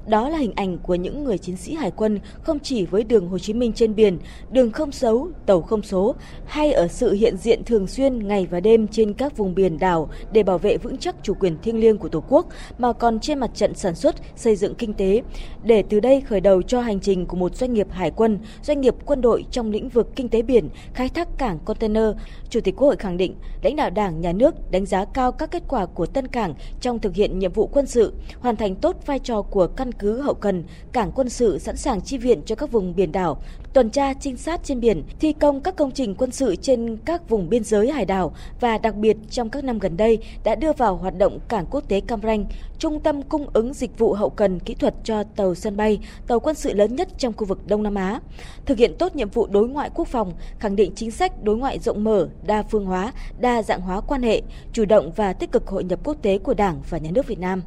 Đó 0.07 0.29
là 0.29 0.39
hình 0.39 0.53
ảnh 0.57 0.79
của 0.79 0.95
những 0.95 1.25
người 1.25 1.39
chiến 1.39 1.57
sĩ 1.57 1.75
hải 1.75 1.91
quân 1.91 2.21
không 2.43 2.59
chỉ 2.61 2.87
với 2.87 3.05
đường 3.05 3.29
Hồ 3.29 3.39
Chí 3.39 3.53
Minh 3.53 3.73
trên 3.73 3.95
biển, 3.95 4.19
đường 4.51 4.73
không 4.73 4.93
dấu, 4.93 5.29
tàu 5.47 5.63
không 5.63 5.83
số, 5.83 6.15
hay 6.47 6.73
ở 6.73 6.89
sự 6.89 7.13
hiện 7.13 7.37
diện 7.37 7.65
thường 7.65 7.87
xuyên 7.87 8.29
ngày 8.29 8.47
và 8.51 8.61
đêm 8.61 8.89
trên 8.89 9.13
các 9.13 9.37
vùng 9.37 9.55
biển 9.55 9.79
đảo 9.79 10.09
để 10.33 10.43
bảo 10.43 10.59
vệ 10.59 10.77
vững 10.77 10.97
chắc 10.97 11.17
chủ 11.23 11.35
quyền 11.35 11.59
thiêng 11.63 11.81
liêng 11.81 11.99
của 11.99 12.09
Tổ 12.09 12.25
quốc, 12.29 12.47
mà 12.79 12.93
còn 12.93 13.21
trên 13.21 13.39
mặt 13.39 13.51
trận 13.55 13.75
sản 13.75 13.95
xuất, 13.95 14.17
xây 14.37 14.57
dựng 14.57 14.75
kinh 14.75 14.95
tế. 14.95 15.23
Để 15.63 15.83
từ 15.83 16.01
đây 16.01 16.21
khởi 16.21 16.41
đầu 16.41 16.63
cho 16.63 16.81
hành 16.81 17.01
trình 17.01 17.27
của 17.27 17.37
một 17.37 17.57
doanh 17.57 17.73
nghiệp 17.73 17.87
hải 17.91 18.11
quân, 18.11 18.39
doanh 18.63 18.81
nghiệp 18.81 18.95
quân 19.05 19.21
đội 19.21 19.45
trong 19.51 19.71
lĩnh 19.71 19.89
vực 19.89 20.17
kinh 20.17 20.29
tế 20.29 20.43
biển, 20.43 20.69
khai 20.95 21.09
thác 21.09 21.29
cảng 21.39 21.59
container, 21.65 22.05
Chủ 22.49 22.61
tịch 22.61 22.77
Quốc 22.77 22.87
hội 22.87 22.97
khẳng 22.97 23.17
định 23.17 23.35
lãnh 23.63 23.77
đạo 23.77 23.91
Đảng, 23.91 24.21
Nhà 24.21 24.33
nước 24.33 24.71
đánh 24.71 24.87
giá 24.87 25.05
cao 25.05 25.33
các 25.33 25.51
kết 25.51 25.63
quả 25.69 25.87
của 25.87 26.07
Tân 26.07 26.27
Cảng 26.27 26.55
trong 26.81 26.99
thực 26.99 27.15
hiện 27.15 27.39
nhiệm 27.39 27.53
vụ 27.53 27.67
quân 27.67 27.87
sự, 27.87 28.13
hoàn 28.41 28.57
thành 28.57 28.75
tốt 28.75 28.97
vai 29.07 29.19
trò 29.19 29.43
của 29.43 29.67
căn 29.67 29.90
cứ 29.93 30.21
hậu 30.21 30.35
cần, 30.35 30.65
cảng 30.93 31.13
quân 31.15 31.29
sự 31.29 31.59
sẵn 31.59 31.77
sàng 31.77 32.01
chi 32.01 32.19
viện 32.19 32.43
cho 32.47 32.55
các 32.55 32.73
vùng 32.73 32.97
biển 32.97 33.13
đảo, 33.13 33.43
tuần 33.73 33.91
tra 33.91 34.15
trinh 34.15 34.37
sát 34.37 34.61
trên 34.65 34.81
biển, 34.81 35.03
thi 35.21 35.33
công 35.33 35.61
các 35.61 35.77
công 35.77 35.91
trình 35.91 36.15
quân 36.15 36.31
sự 36.31 36.57
trên 36.57 36.97
các 37.05 37.29
vùng 37.29 37.49
biên 37.49 37.65
giới 37.65 37.91
hải 37.91 38.05
đảo 38.05 38.33
và 38.61 38.79
đặc 38.79 38.95
biệt 38.95 39.17
trong 39.31 39.51
các 39.51 39.65
năm 39.65 39.79
gần 39.79 39.97
đây 39.97 40.19
đã 40.45 40.55
đưa 40.55 40.73
vào 40.73 40.97
hoạt 40.97 41.19
động 41.19 41.39
cảng 41.49 41.67
quốc 41.71 41.89
tế 41.89 42.01
Cam 42.01 42.21
Ranh, 42.23 42.45
trung 42.79 43.01
tâm 43.01 43.23
cung 43.23 43.47
ứng 43.53 43.75
dịch 43.75 43.99
vụ 43.99 44.13
hậu 44.13 44.31
cần 44.31 44.61
kỹ 44.61 44.75
thuật 44.75 44.95
cho 45.05 45.25
tàu 45.37 45.55
sân 45.55 45.77
bay, 45.77 45.99
tàu 46.27 46.41
quân 46.41 46.55
sự 46.55 46.73
lớn 46.75 46.97
nhất 46.97 47.09
trong 47.19 47.33
khu 47.37 47.45
vực 47.45 47.67
Đông 47.67 47.83
Nam 47.83 47.95
Á. 47.95 48.21
Thực 48.67 48.79
hiện 48.79 48.95
tốt 48.99 49.17
nhiệm 49.17 49.31
vụ 49.31 49.47
đối 49.47 49.69
ngoại 49.69 49.91
quốc 49.95 50.09
phòng, 50.09 50.33
khẳng 50.59 50.77
định 50.77 50.93
chính 50.95 51.11
sách 51.11 51.43
đối 51.43 51.57
ngoại 51.57 51.79
rộng 51.79 52.05
mở, 52.05 52.29
đa 52.47 52.63
phương 52.63 52.87
hóa, 52.87 53.13
đa 53.39 53.63
dạng 53.63 53.81
hóa 53.81 54.01
quan 54.01 54.23
hệ, 54.23 54.43
chủ 54.73 54.85
động 54.85 55.13
và 55.17 55.33
tích 55.33 55.53
cực 55.53 55.67
hội 55.67 55.85
nhập 55.85 56.01
quốc 56.05 56.17
tế 56.23 56.39
của 56.39 56.55
Đảng 56.55 56.81
và 56.91 56.99
Nhà 56.99 57.11
nước 57.11 57.27
Việt 57.27 57.39
Nam. 57.39 57.63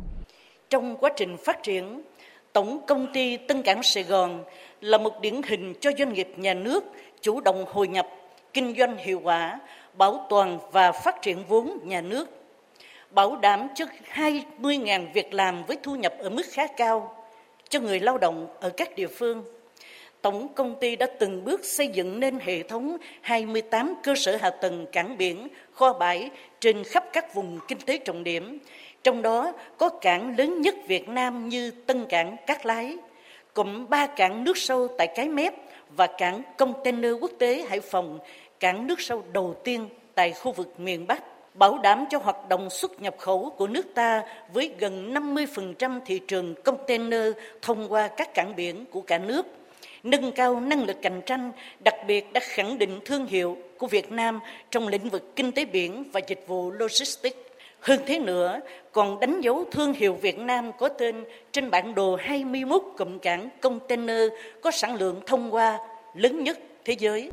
Trong 0.69 0.97
quá 0.99 1.09
trình 1.15 1.37
phát 1.45 1.57
triển, 1.63 2.01
Tổng 2.53 2.81
công 2.87 3.07
ty 3.13 3.37
Tân 3.37 3.61
Cảng 3.61 3.83
Sài 3.83 4.03
Gòn 4.03 4.43
là 4.81 4.97
một 4.97 5.21
điển 5.21 5.41
hình 5.47 5.73
cho 5.81 5.91
doanh 5.97 6.13
nghiệp 6.13 6.27
nhà 6.37 6.53
nước 6.53 6.83
chủ 7.21 7.41
động 7.41 7.65
hội 7.67 7.87
nhập, 7.87 8.07
kinh 8.53 8.75
doanh 8.77 8.97
hiệu 8.97 9.21
quả, 9.23 9.59
bảo 9.93 10.25
toàn 10.29 10.59
và 10.71 10.91
phát 10.91 11.21
triển 11.21 11.43
vốn 11.47 11.79
nhà 11.83 12.01
nước, 12.01 12.29
bảo 13.11 13.35
đảm 13.35 13.67
cho 13.75 13.85
20.000 14.13 15.05
việc 15.13 15.33
làm 15.33 15.65
với 15.65 15.77
thu 15.83 15.95
nhập 15.95 16.13
ở 16.19 16.29
mức 16.29 16.43
khá 16.51 16.67
cao 16.67 17.25
cho 17.69 17.79
người 17.79 17.99
lao 17.99 18.17
động 18.17 18.47
ở 18.59 18.69
các 18.69 18.95
địa 18.95 19.07
phương. 19.07 19.43
Tổng 20.21 20.47
công 20.55 20.75
ty 20.79 20.95
đã 20.95 21.07
từng 21.19 21.43
bước 21.43 21.65
xây 21.65 21.87
dựng 21.87 22.19
nên 22.19 22.39
hệ 22.39 22.63
thống 22.63 22.97
28 23.21 23.95
cơ 24.03 24.15
sở 24.15 24.35
hạ 24.35 24.49
tầng 24.49 24.85
cảng 24.91 25.17
biển, 25.17 25.47
kho 25.71 25.93
bãi 25.93 26.29
trên 26.59 26.83
khắp 26.83 27.03
các 27.13 27.33
vùng 27.33 27.59
kinh 27.67 27.79
tế 27.85 27.97
trọng 27.97 28.23
điểm, 28.23 28.59
trong 29.03 29.21
đó 29.21 29.53
có 29.77 29.89
cảng 29.89 30.37
lớn 30.37 30.61
nhất 30.61 30.75
Việt 30.87 31.09
Nam 31.09 31.49
như 31.49 31.71
Tân 31.71 32.05
Cảng 32.05 32.35
Cát 32.47 32.65
Lái, 32.65 32.97
cụm 33.53 33.89
ba 33.89 34.07
cảng 34.07 34.43
nước 34.43 34.57
sâu 34.57 34.87
tại 34.97 35.07
Cái 35.15 35.29
Mép 35.29 35.53
và 35.95 36.07
cảng 36.07 36.41
container 36.57 37.11
quốc 37.21 37.31
tế 37.39 37.65
Hải 37.69 37.79
Phòng, 37.79 38.19
cảng 38.59 38.87
nước 38.87 39.01
sâu 39.01 39.23
đầu 39.33 39.55
tiên 39.63 39.89
tại 40.15 40.33
khu 40.33 40.51
vực 40.51 40.79
miền 40.79 41.07
Bắc, 41.07 41.23
bảo 41.55 41.77
đảm 41.77 42.05
cho 42.09 42.17
hoạt 42.17 42.49
động 42.49 42.69
xuất 42.69 43.01
nhập 43.01 43.15
khẩu 43.17 43.53
của 43.57 43.67
nước 43.67 43.85
ta 43.95 44.23
với 44.53 44.71
gần 44.79 45.13
50% 45.13 45.99
thị 46.05 46.19
trường 46.27 46.55
container 46.63 47.31
thông 47.61 47.91
qua 47.91 48.07
các 48.07 48.33
cảng 48.33 48.55
biển 48.55 48.85
của 48.91 49.01
cả 49.01 49.17
nước, 49.17 49.45
nâng 50.03 50.31
cao 50.31 50.59
năng 50.59 50.85
lực 50.85 50.97
cạnh 51.01 51.21
tranh, 51.25 51.51
đặc 51.79 51.95
biệt 52.07 52.33
đã 52.33 52.41
khẳng 52.43 52.77
định 52.77 52.99
thương 53.05 53.25
hiệu 53.25 53.57
của 53.77 53.87
Việt 53.87 54.11
Nam 54.11 54.39
trong 54.71 54.87
lĩnh 54.87 55.09
vực 55.09 55.35
kinh 55.35 55.51
tế 55.51 55.65
biển 55.65 56.03
và 56.11 56.21
dịch 56.27 56.43
vụ 56.47 56.71
logistics. 56.71 57.37
Hơn 57.79 57.99
thế 58.05 58.19
nữa, 58.19 58.59
còn 58.93 59.19
đánh 59.19 59.41
dấu 59.41 59.63
thương 59.71 59.93
hiệu 59.93 60.13
Việt 60.13 60.37
Nam 60.37 60.71
có 60.79 60.89
tên 60.89 61.23
trên 61.51 61.71
bản 61.71 61.95
đồ 61.95 62.15
21 62.15 62.81
cụm 62.97 63.19
cảng 63.19 63.49
container 63.61 64.31
có 64.61 64.71
sản 64.71 64.95
lượng 64.95 65.21
thông 65.25 65.53
qua 65.53 65.79
lớn 66.13 66.43
nhất 66.43 66.59
thế 66.85 66.95
giới. 66.99 67.31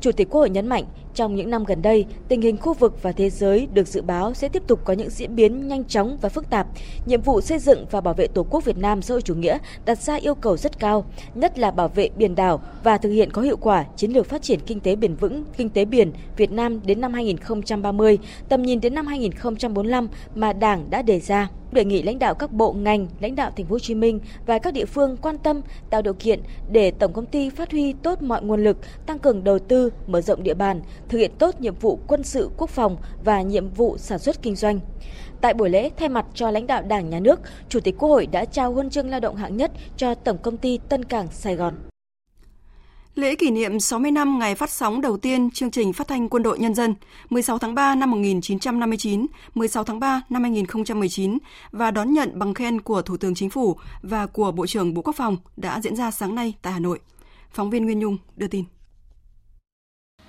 Chủ 0.00 0.12
tịch 0.12 0.28
Quốc 0.30 0.40
hội 0.40 0.50
nhấn 0.50 0.68
mạnh, 0.68 0.84
trong 1.16 1.34
những 1.34 1.50
năm 1.50 1.64
gần 1.64 1.82
đây, 1.82 2.06
tình 2.28 2.40
hình 2.40 2.56
khu 2.56 2.74
vực 2.74 3.02
và 3.02 3.12
thế 3.12 3.30
giới 3.30 3.68
được 3.72 3.88
dự 3.88 4.02
báo 4.02 4.34
sẽ 4.34 4.48
tiếp 4.48 4.62
tục 4.66 4.80
có 4.84 4.92
những 4.92 5.10
diễn 5.10 5.36
biến 5.36 5.68
nhanh 5.68 5.84
chóng 5.84 6.18
và 6.20 6.28
phức 6.28 6.50
tạp. 6.50 6.66
Nhiệm 7.06 7.20
vụ 7.20 7.40
xây 7.40 7.58
dựng 7.58 7.86
và 7.90 8.00
bảo 8.00 8.14
vệ 8.14 8.26
Tổ 8.26 8.46
quốc 8.50 8.64
Việt 8.64 8.78
Nam 8.78 9.02
xã 9.02 9.14
hội 9.14 9.22
chủ 9.22 9.34
nghĩa 9.34 9.58
đặt 9.84 9.98
ra 9.98 10.14
yêu 10.14 10.34
cầu 10.34 10.56
rất 10.56 10.78
cao, 10.78 11.04
nhất 11.34 11.58
là 11.58 11.70
bảo 11.70 11.88
vệ 11.88 12.08
biển 12.16 12.34
đảo 12.34 12.60
và 12.84 12.98
thực 12.98 13.10
hiện 13.10 13.30
có 13.30 13.42
hiệu 13.42 13.56
quả 13.56 13.84
chiến 13.96 14.10
lược 14.10 14.26
phát 14.26 14.42
triển 14.42 14.60
kinh 14.66 14.80
tế 14.80 14.96
bền 14.96 15.14
vững, 15.14 15.44
kinh 15.56 15.70
tế 15.70 15.84
biển 15.84 16.12
Việt 16.36 16.52
Nam 16.52 16.80
đến 16.86 17.00
năm 17.00 17.12
2030, 17.12 18.18
tầm 18.48 18.62
nhìn 18.62 18.80
đến 18.80 18.94
năm 18.94 19.06
2045 19.06 20.08
mà 20.34 20.52
Đảng 20.52 20.90
đã 20.90 21.02
đề 21.02 21.20
ra 21.20 21.48
đề 21.72 21.84
nghị 21.84 22.02
lãnh 22.02 22.18
đạo 22.18 22.34
các 22.34 22.52
bộ 22.52 22.72
ngành, 22.72 23.06
lãnh 23.20 23.34
đạo 23.34 23.50
thành 23.56 23.66
phố 23.66 23.74
Hồ 23.74 23.78
Chí 23.78 23.94
Minh 23.94 24.20
và 24.46 24.58
các 24.58 24.74
địa 24.74 24.84
phương 24.84 25.16
quan 25.16 25.38
tâm 25.38 25.60
tạo 25.90 26.02
điều 26.02 26.14
kiện 26.14 26.40
để 26.70 26.90
tổng 26.90 27.12
công 27.12 27.26
ty 27.26 27.50
phát 27.50 27.70
huy 27.70 27.92
tốt 27.92 28.22
mọi 28.22 28.42
nguồn 28.42 28.64
lực, 28.64 28.76
tăng 29.06 29.18
cường 29.18 29.44
đầu 29.44 29.58
tư, 29.58 29.90
mở 30.06 30.20
rộng 30.20 30.42
địa 30.42 30.54
bàn, 30.54 30.80
thực 31.08 31.18
hiện 31.18 31.30
tốt 31.38 31.60
nhiệm 31.60 31.74
vụ 31.74 31.98
quân 32.06 32.24
sự 32.24 32.50
quốc 32.56 32.70
phòng 32.70 32.96
và 33.24 33.42
nhiệm 33.42 33.70
vụ 33.70 33.98
sản 33.98 34.18
xuất 34.18 34.42
kinh 34.42 34.56
doanh. 34.56 34.80
Tại 35.40 35.54
buổi 35.54 35.70
lễ, 35.70 35.90
thay 35.96 36.08
mặt 36.08 36.26
cho 36.34 36.50
lãnh 36.50 36.66
đạo 36.66 36.82
Đảng, 36.82 37.10
Nhà 37.10 37.20
nước, 37.20 37.40
Chủ 37.68 37.80
tịch 37.80 37.94
Quốc 37.98 38.08
hội 38.08 38.26
đã 38.26 38.44
trao 38.44 38.72
huân 38.72 38.90
chương 38.90 39.10
lao 39.10 39.20
động 39.20 39.36
hạng 39.36 39.56
nhất 39.56 39.72
cho 39.96 40.14
Tổng 40.14 40.38
công 40.38 40.56
ty 40.56 40.78
Tân 40.88 41.04
Cảng 41.04 41.26
Sài 41.30 41.56
Gòn. 41.56 41.74
Lễ 43.14 43.34
kỷ 43.34 43.50
niệm 43.50 43.80
60 43.80 44.10
năm 44.10 44.38
ngày 44.38 44.54
phát 44.54 44.70
sóng 44.70 45.00
đầu 45.00 45.16
tiên 45.16 45.50
chương 45.50 45.70
trình 45.70 45.92
phát 45.92 46.08
thanh 46.08 46.28
Quân 46.28 46.42
đội 46.42 46.58
Nhân 46.58 46.74
dân 46.74 46.94
16 47.30 47.58
tháng 47.58 47.74
3 47.74 47.94
năm 47.94 48.10
1959, 48.10 49.26
16 49.54 49.84
tháng 49.84 50.00
3 50.00 50.22
năm 50.28 50.42
2019 50.42 51.38
và 51.70 51.90
đón 51.90 52.12
nhận 52.12 52.38
bằng 52.38 52.54
khen 52.54 52.80
của 52.80 53.02
Thủ 53.02 53.16
tướng 53.16 53.34
Chính 53.34 53.50
phủ 53.50 53.76
và 54.02 54.26
của 54.26 54.52
Bộ 54.52 54.66
trưởng 54.66 54.94
Bộ 54.94 55.02
Quốc 55.02 55.16
phòng 55.16 55.36
đã 55.56 55.80
diễn 55.80 55.96
ra 55.96 56.10
sáng 56.10 56.34
nay 56.34 56.54
tại 56.62 56.72
Hà 56.72 56.78
Nội. 56.78 57.00
Phóng 57.50 57.70
viên 57.70 57.84
Nguyên 57.84 57.98
Nhung 57.98 58.16
đưa 58.36 58.46
tin. 58.46 58.64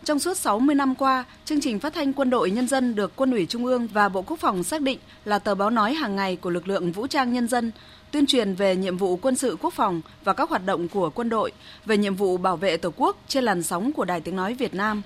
Trong 0.07 0.19
suốt 0.19 0.37
60 0.37 0.75
năm 0.75 0.95
qua, 0.95 1.25
chương 1.45 1.61
trình 1.61 1.79
phát 1.79 1.93
thanh 1.93 2.13
Quân 2.13 2.29
đội 2.29 2.51
Nhân 2.51 2.67
dân 2.67 2.95
được 2.95 3.15
Quân 3.15 3.31
ủy 3.31 3.45
Trung 3.45 3.65
ương 3.65 3.87
và 3.87 4.09
Bộ 4.09 4.21
Quốc 4.21 4.39
phòng 4.39 4.63
xác 4.63 4.81
định 4.81 4.99
là 5.25 5.39
tờ 5.39 5.55
báo 5.55 5.69
nói 5.69 5.93
hàng 5.93 6.15
ngày 6.15 6.35
của 6.35 6.49
lực 6.49 6.67
lượng 6.67 6.91
vũ 6.91 7.07
trang 7.07 7.33
nhân 7.33 7.47
dân, 7.47 7.71
tuyên 8.11 8.25
truyền 8.25 8.55
về 8.55 8.75
nhiệm 8.75 8.97
vụ 8.97 9.17
quân 9.17 9.35
sự 9.35 9.57
quốc 9.61 9.73
phòng 9.73 10.01
và 10.23 10.33
các 10.33 10.49
hoạt 10.49 10.65
động 10.65 10.87
của 10.87 11.09
quân 11.09 11.29
đội, 11.29 11.51
về 11.85 11.97
nhiệm 11.97 12.15
vụ 12.15 12.37
bảo 12.37 12.57
vệ 12.57 12.77
Tổ 12.77 12.91
quốc 12.95 13.17
trên 13.27 13.43
làn 13.43 13.63
sóng 13.63 13.93
của 13.93 14.05
Đài 14.05 14.21
Tiếng 14.21 14.35
Nói 14.35 14.53
Việt 14.53 14.73
Nam. 14.73 15.01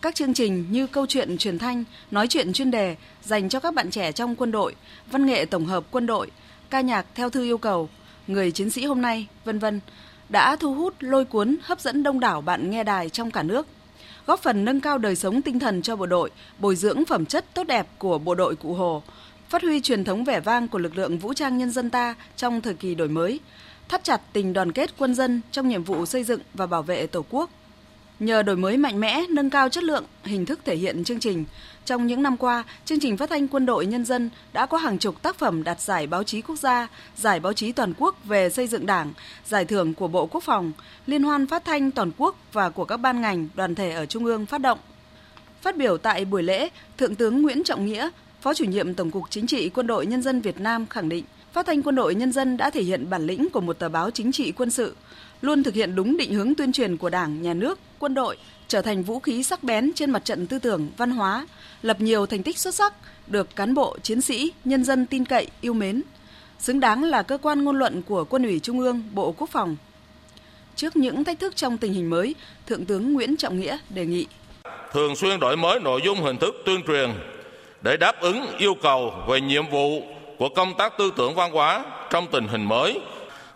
Các 0.00 0.14
chương 0.14 0.34
trình 0.34 0.66
như 0.70 0.86
câu 0.86 1.06
chuyện 1.06 1.38
truyền 1.38 1.58
thanh, 1.58 1.84
nói 2.10 2.28
chuyện 2.28 2.52
chuyên 2.52 2.70
đề 2.70 2.96
dành 3.22 3.48
cho 3.48 3.60
các 3.60 3.74
bạn 3.74 3.90
trẻ 3.90 4.12
trong 4.12 4.36
quân 4.36 4.50
đội, 4.50 4.74
văn 5.10 5.26
nghệ 5.26 5.44
tổng 5.44 5.66
hợp 5.66 5.84
quân 5.90 6.06
đội, 6.06 6.30
ca 6.70 6.80
nhạc 6.80 7.06
theo 7.14 7.30
thư 7.30 7.42
yêu 7.44 7.58
cầu, 7.58 7.88
người 8.26 8.50
chiến 8.50 8.70
sĩ 8.70 8.84
hôm 8.84 9.02
nay, 9.02 9.26
vân 9.44 9.58
vân 9.58 9.80
đã 10.28 10.56
thu 10.56 10.74
hút 10.74 10.94
lôi 11.00 11.24
cuốn 11.24 11.56
hấp 11.62 11.80
dẫn 11.80 12.02
đông 12.02 12.20
đảo 12.20 12.40
bạn 12.40 12.70
nghe 12.70 12.84
đài 12.84 13.08
trong 13.08 13.30
cả 13.30 13.42
nước 13.42 13.66
góp 14.26 14.42
phần 14.42 14.64
nâng 14.64 14.80
cao 14.80 14.98
đời 14.98 15.16
sống 15.16 15.42
tinh 15.42 15.58
thần 15.58 15.82
cho 15.82 15.96
bộ 15.96 16.06
đội, 16.06 16.30
bồi 16.58 16.76
dưỡng 16.76 17.04
phẩm 17.04 17.26
chất 17.26 17.44
tốt 17.54 17.64
đẹp 17.64 17.86
của 17.98 18.18
bộ 18.18 18.34
đội 18.34 18.56
Cụ 18.56 18.74
Hồ, 18.74 19.02
phát 19.48 19.62
huy 19.62 19.80
truyền 19.80 20.04
thống 20.04 20.24
vẻ 20.24 20.40
vang 20.40 20.68
của 20.68 20.78
lực 20.78 20.96
lượng 20.96 21.18
vũ 21.18 21.34
trang 21.34 21.58
nhân 21.58 21.70
dân 21.70 21.90
ta 21.90 22.14
trong 22.36 22.60
thời 22.60 22.74
kỳ 22.74 22.94
đổi 22.94 23.08
mới, 23.08 23.40
thắt 23.88 24.04
chặt 24.04 24.20
tình 24.32 24.52
đoàn 24.52 24.72
kết 24.72 24.90
quân 24.98 25.14
dân 25.14 25.40
trong 25.52 25.68
nhiệm 25.68 25.84
vụ 25.84 26.06
xây 26.06 26.24
dựng 26.24 26.40
và 26.54 26.66
bảo 26.66 26.82
vệ 26.82 27.06
Tổ 27.06 27.24
quốc. 27.30 27.50
Nhờ 28.20 28.42
đổi 28.42 28.56
mới 28.56 28.76
mạnh 28.76 29.00
mẽ, 29.00 29.22
nâng 29.30 29.50
cao 29.50 29.68
chất 29.68 29.84
lượng, 29.84 30.04
hình 30.24 30.46
thức 30.46 30.60
thể 30.64 30.76
hiện 30.76 31.04
chương 31.04 31.20
trình, 31.20 31.44
trong 31.84 32.06
những 32.06 32.22
năm 32.22 32.36
qua, 32.36 32.64
chương 32.84 33.00
trình 33.00 33.16
phát 33.16 33.30
thanh 33.30 33.48
Quân 33.48 33.66
đội 33.66 33.86
Nhân 33.86 34.04
dân 34.04 34.30
đã 34.52 34.66
có 34.66 34.78
hàng 34.78 34.98
chục 34.98 35.22
tác 35.22 35.38
phẩm 35.38 35.64
đạt 35.64 35.80
giải 35.80 36.06
báo 36.06 36.24
chí 36.24 36.42
quốc 36.42 36.56
gia, 36.56 36.88
giải 37.16 37.40
báo 37.40 37.52
chí 37.52 37.72
toàn 37.72 37.92
quốc 37.98 38.16
về 38.24 38.50
xây 38.50 38.66
dựng 38.66 38.86
Đảng, 38.86 39.12
giải 39.44 39.64
thưởng 39.64 39.94
của 39.94 40.08
Bộ 40.08 40.26
Quốc 40.26 40.42
phòng, 40.42 40.72
liên 41.06 41.22
hoan 41.22 41.46
phát 41.46 41.64
thanh 41.64 41.90
toàn 41.90 42.10
quốc 42.18 42.36
và 42.52 42.70
của 42.70 42.84
các 42.84 42.96
ban 42.96 43.20
ngành, 43.20 43.48
đoàn 43.54 43.74
thể 43.74 43.90
ở 43.90 44.06
Trung 44.06 44.24
ương 44.24 44.46
phát 44.46 44.60
động. 44.60 44.78
Phát 45.62 45.76
biểu 45.76 45.98
tại 45.98 46.24
buổi 46.24 46.42
lễ, 46.42 46.68
Thượng 46.98 47.14
tướng 47.14 47.42
Nguyễn 47.42 47.64
Trọng 47.64 47.86
Nghĩa, 47.86 48.10
Phó 48.40 48.54
chủ 48.54 48.64
nhiệm 48.64 48.94
Tổng 48.94 49.10
cục 49.10 49.22
Chính 49.30 49.46
trị 49.46 49.68
Quân 49.68 49.86
đội 49.86 50.06
Nhân 50.06 50.22
dân 50.22 50.40
Việt 50.40 50.60
Nam 50.60 50.86
khẳng 50.86 51.08
định, 51.08 51.24
Phát 51.54 51.66
thanh 51.66 51.82
Quân 51.82 51.94
đội 51.94 52.14
Nhân 52.14 52.32
dân 52.32 52.56
đã 52.56 52.70
thể 52.70 52.82
hiện 52.82 53.10
bản 53.10 53.26
lĩnh 53.26 53.48
của 53.50 53.60
một 53.60 53.78
tờ 53.78 53.88
báo 53.88 54.10
chính 54.10 54.32
trị 54.32 54.52
quân 54.52 54.70
sự, 54.70 54.96
luôn 55.42 55.62
thực 55.62 55.74
hiện 55.74 55.94
đúng 55.94 56.16
định 56.16 56.34
hướng 56.34 56.54
tuyên 56.54 56.72
truyền 56.72 56.96
của 56.96 57.10
Đảng, 57.10 57.42
Nhà 57.42 57.54
nước, 57.54 57.78
quân 57.98 58.14
đội, 58.14 58.36
trở 58.68 58.82
thành 58.82 59.02
vũ 59.02 59.20
khí 59.20 59.42
sắc 59.42 59.64
bén 59.64 59.92
trên 59.94 60.10
mặt 60.10 60.24
trận 60.24 60.46
tư 60.46 60.58
tưởng, 60.58 60.90
văn 60.96 61.10
hóa, 61.10 61.46
lập 61.82 62.00
nhiều 62.00 62.26
thành 62.26 62.42
tích 62.42 62.58
xuất 62.58 62.74
sắc, 62.74 62.94
được 63.26 63.56
cán 63.56 63.74
bộ, 63.74 63.96
chiến 64.02 64.20
sĩ, 64.20 64.52
nhân 64.64 64.84
dân 64.84 65.06
tin 65.06 65.24
cậy, 65.24 65.46
yêu 65.60 65.72
mến, 65.72 66.02
xứng 66.58 66.80
đáng 66.80 67.04
là 67.04 67.22
cơ 67.22 67.38
quan 67.38 67.64
ngôn 67.64 67.78
luận 67.78 68.02
của 68.02 68.24
Quân 68.24 68.42
ủy 68.42 68.58
Trung 68.58 68.80
ương, 68.80 69.02
Bộ 69.12 69.34
Quốc 69.38 69.50
phòng. 69.50 69.76
Trước 70.76 70.96
những 70.96 71.24
thách 71.24 71.40
thức 71.40 71.56
trong 71.56 71.78
tình 71.78 71.92
hình 71.92 72.10
mới, 72.10 72.34
Thượng 72.66 72.84
tướng 72.84 73.12
Nguyễn 73.12 73.36
Trọng 73.36 73.60
Nghĩa 73.60 73.78
đề 73.90 74.06
nghị 74.06 74.26
thường 74.92 75.16
xuyên 75.16 75.40
đổi 75.40 75.56
mới 75.56 75.80
nội 75.80 76.00
dung 76.04 76.24
hình 76.24 76.36
thức 76.36 76.54
tuyên 76.66 76.80
truyền 76.86 77.10
để 77.82 77.96
đáp 77.96 78.20
ứng 78.20 78.46
yêu 78.58 78.74
cầu 78.82 79.12
về 79.28 79.40
nhiệm 79.40 79.70
vụ 79.70 80.02
của 80.38 80.48
công 80.48 80.74
tác 80.74 80.98
tư 80.98 81.12
tưởng 81.16 81.34
văn 81.34 81.52
hóa 81.52 81.84
trong 82.10 82.26
tình 82.26 82.48
hình 82.48 82.64
mới. 82.64 83.00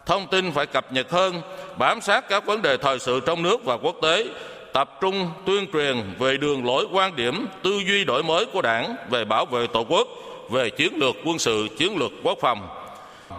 Thông 0.06 0.26
tin 0.26 0.52
phải 0.52 0.66
cập 0.66 0.92
nhật 0.92 1.10
hơn, 1.10 1.40
bám 1.78 2.00
sát 2.00 2.28
các 2.28 2.46
vấn 2.46 2.62
đề 2.62 2.76
thời 2.76 2.98
sự 2.98 3.20
trong 3.26 3.42
nước 3.42 3.64
và 3.64 3.76
quốc 3.76 3.96
tế, 4.02 4.24
tập 4.72 4.98
trung 5.00 5.30
tuyên 5.46 5.66
truyền 5.72 6.14
về 6.18 6.36
đường 6.36 6.64
lối 6.64 6.86
quan 6.92 7.16
điểm, 7.16 7.46
tư 7.62 7.70
duy 7.86 8.04
đổi 8.04 8.22
mới 8.22 8.46
của 8.46 8.62
Đảng 8.62 8.96
về 9.10 9.24
bảo 9.24 9.46
vệ 9.46 9.66
Tổ 9.66 9.84
quốc, 9.88 10.08
về 10.50 10.70
chiến 10.70 10.92
lược 10.96 11.16
quân 11.24 11.38
sự, 11.38 11.68
chiến 11.78 11.96
lược 11.96 12.10
quốc 12.22 12.38
phòng, 12.40 12.68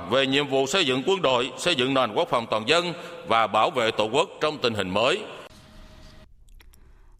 về 0.09 0.25
nhiệm 0.25 0.47
vụ 0.47 0.67
xây 0.67 0.85
dựng 0.85 1.03
quân 1.05 1.21
đội, 1.21 1.51
xây 1.57 1.75
dựng 1.75 1.93
nền 1.93 2.13
quốc 2.13 2.27
phòng 2.29 2.45
toàn 2.49 2.67
dân 2.67 2.93
và 3.27 3.47
bảo 3.47 3.69
vệ 3.69 3.91
Tổ 3.91 4.09
quốc 4.11 4.29
trong 4.41 4.57
tình 4.57 4.73
hình 4.73 4.89
mới. 4.89 5.21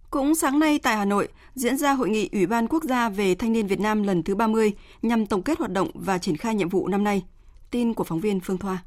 Cũng 0.10 0.36
sáng 0.36 0.60
nay 0.60 0.80
tại 0.84 0.98
Hà 0.98 1.06
Nội, 1.06 1.28
diễn 1.60 1.78
ra 1.78 1.94
hội 1.94 2.10
nghị 2.10 2.30
Ủy 2.32 2.46
ban 2.46 2.68
Quốc 2.68 2.84
gia 2.84 3.10
về 3.10 3.36
Thanh 3.36 3.54
niên 3.54 3.68
Việt 3.68 3.80
Nam 3.80 4.04
lần 4.04 4.24
thứ 4.24 4.36
30 4.36 4.74
nhằm 5.02 5.26
tổng 5.26 5.42
kết 5.42 5.60
hoạt 5.60 5.72
động 5.72 5.92
và 5.94 6.18
triển 6.18 6.38
khai 6.38 6.56
nhiệm 6.56 6.70
vụ 6.70 6.88
năm 6.88 7.04
nay. 7.04 7.24
Tin 7.72 7.94
của 7.94 8.04
phóng 8.04 8.20
viên 8.20 8.40
Phương 8.40 8.58
Thoa. 8.58 8.78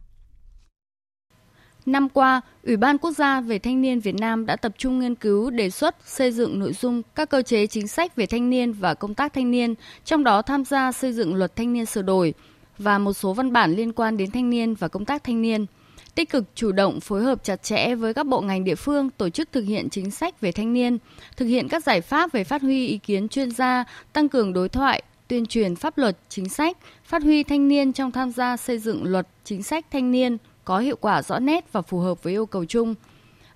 Năm 1.86 2.08
qua, 2.08 2.40
Ủy 2.62 2.76
ban 2.76 2.98
Quốc 2.98 3.12
gia 3.12 3.40
về 3.40 3.58
Thanh 3.58 3.80
niên 3.80 4.00
Việt 4.00 4.14
Nam 4.14 4.46
đã 4.46 4.56
tập 4.56 4.72
trung 4.78 4.98
nghiên 4.98 5.14
cứu, 5.14 5.50
đề 5.50 5.70
xuất, 5.70 5.96
xây 6.04 6.32
dựng 6.32 6.58
nội 6.58 6.72
dung 6.72 7.02
các 7.14 7.30
cơ 7.30 7.42
chế 7.42 7.66
chính 7.66 7.88
sách 7.88 8.16
về 8.16 8.26
thanh 8.26 8.50
niên 8.50 8.72
và 8.72 8.94
công 8.94 9.14
tác 9.14 9.32
thanh 9.32 9.50
niên, 9.50 9.74
trong 10.04 10.24
đó 10.24 10.42
tham 10.42 10.64
gia 10.64 10.92
xây 10.92 11.12
dựng 11.12 11.34
luật 11.34 11.56
thanh 11.56 11.72
niên 11.72 11.86
sửa 11.86 12.02
đổi 12.02 12.34
và 12.78 12.98
một 12.98 13.12
số 13.12 13.32
văn 13.32 13.52
bản 13.52 13.72
liên 13.72 13.92
quan 13.92 14.16
đến 14.16 14.30
thanh 14.30 14.50
niên 14.50 14.74
và 14.74 14.88
công 14.88 15.04
tác 15.04 15.24
thanh 15.24 15.42
niên. 15.42 15.66
Tích 16.14 16.30
cực 16.30 16.44
chủ 16.54 16.72
động 16.72 17.00
phối 17.00 17.22
hợp 17.22 17.44
chặt 17.44 17.62
chẽ 17.62 17.94
với 17.94 18.14
các 18.14 18.26
bộ 18.26 18.40
ngành 18.40 18.64
địa 18.64 18.74
phương 18.74 19.10
tổ 19.10 19.28
chức 19.28 19.52
thực 19.52 19.62
hiện 19.62 19.90
chính 19.90 20.10
sách 20.10 20.40
về 20.40 20.52
thanh 20.52 20.72
niên, 20.72 20.98
thực 21.36 21.46
hiện 21.46 21.68
các 21.68 21.84
giải 21.84 22.00
pháp 22.00 22.32
về 22.32 22.44
phát 22.44 22.62
huy 22.62 22.86
ý 22.86 22.98
kiến 22.98 23.28
chuyên 23.28 23.50
gia, 23.50 23.84
tăng 24.12 24.28
cường 24.28 24.52
đối 24.52 24.68
thoại, 24.68 25.02
tuyên 25.28 25.46
truyền 25.46 25.76
pháp 25.76 25.98
luật, 25.98 26.18
chính 26.28 26.48
sách, 26.48 26.76
phát 27.04 27.22
huy 27.22 27.42
thanh 27.42 27.68
niên 27.68 27.92
trong 27.92 28.10
tham 28.10 28.30
gia 28.30 28.56
xây 28.56 28.78
dựng 28.78 29.04
luật, 29.04 29.28
chính 29.44 29.62
sách 29.62 29.86
thanh 29.90 30.10
niên, 30.10 30.36
có 30.64 30.78
hiệu 30.78 30.96
quả 31.00 31.22
rõ 31.22 31.38
nét 31.38 31.72
và 31.72 31.82
phù 31.82 31.98
hợp 31.98 32.22
với 32.22 32.32
yêu 32.32 32.46
cầu 32.46 32.64
chung. 32.64 32.94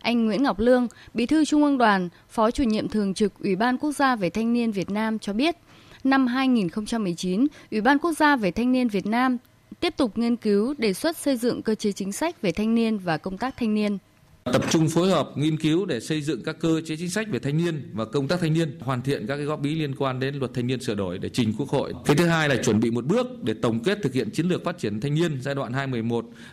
Anh 0.01 0.27
Nguyễn 0.27 0.43
Ngọc 0.43 0.59
Lương, 0.59 0.89
Bí 1.15 1.27
thư 1.27 1.45
Trung 1.45 1.65
ương 1.65 1.79
Đoàn, 1.79 2.09
Phó 2.29 2.51
chủ 2.51 2.63
nhiệm 2.63 2.89
thường 2.89 3.15
trực 3.15 3.33
Ủy 3.43 3.57
ban 3.57 3.79
Quốc 3.79 3.93
gia 3.93 4.17
về 4.17 4.31
Thanh 4.31 4.53
niên 4.53 4.73
Việt 4.73 4.91
Nam 4.91 5.19
cho 5.19 5.33
biết, 5.33 5.57
năm 6.05 6.27
2019, 6.27 7.47
Ủy 7.71 7.81
ban 7.81 7.99
Quốc 7.99 8.13
gia 8.13 8.37
về 8.37 8.51
Thanh 8.51 8.73
niên 8.73 8.89
Việt 8.89 9.07
Nam 9.07 9.39
tiếp 9.81 9.97
tục 9.97 10.19
nghiên 10.19 10.37
cứu 10.37 10.75
đề 10.79 10.93
xuất 10.93 11.17
xây 11.17 11.37
dựng 11.37 11.63
cơ 11.63 11.75
chế 11.75 11.93
chính 11.93 12.13
sách 12.13 12.43
về 12.43 12.53
thanh 12.53 12.75
niên 12.75 12.99
và 12.99 13.17
công 13.19 13.39
tác 13.39 13.57
thanh 13.57 13.75
niên. 13.75 13.99
Tập 14.53 14.63
trung 14.71 14.89
phối 14.89 15.11
hợp 15.11 15.31
nghiên 15.35 15.57
cứu 15.57 15.87
để 15.87 16.01
xây 16.01 16.23
dựng 16.23 16.43
các 16.43 16.57
cơ 16.61 16.81
chế 16.87 16.97
chính 16.97 17.11
sách 17.11 17.29
về 17.31 17.39
thanh 17.39 17.57
niên 17.57 17.91
và 17.93 18.05
công 18.05 18.29
tác 18.29 18.41
thanh 18.41 18.53
niên, 18.53 18.79
hoàn 18.81 19.03
thiện 19.03 19.27
các 19.27 19.37
cái 19.37 19.45
góp 19.45 19.65
ý 19.65 19.75
liên 19.75 19.95
quan 19.95 20.21
đến 20.21 20.35
luật 20.35 20.55
thanh 20.55 20.67
niên 20.67 20.81
sửa 20.81 20.95
đổi 20.95 21.19
để 21.19 21.29
trình 21.29 21.55
Quốc 21.59 21.69
hội. 21.69 21.93
Cái 22.05 22.17
thứ 22.17 22.27
hai 22.27 22.49
là 22.49 22.57
chuẩn 22.65 22.81
bị 22.81 22.91
một 22.91 23.05
bước 23.05 23.43
để 23.43 23.55
tổng 23.63 23.83
kết 23.83 23.99
thực 24.03 24.13
hiện 24.13 24.31
chiến 24.31 24.49
lược 24.49 24.65
phát 24.65 24.79
triển 24.79 25.01
thanh 25.01 25.15
niên 25.15 25.39
giai 25.43 25.55
đoạn 25.55 25.73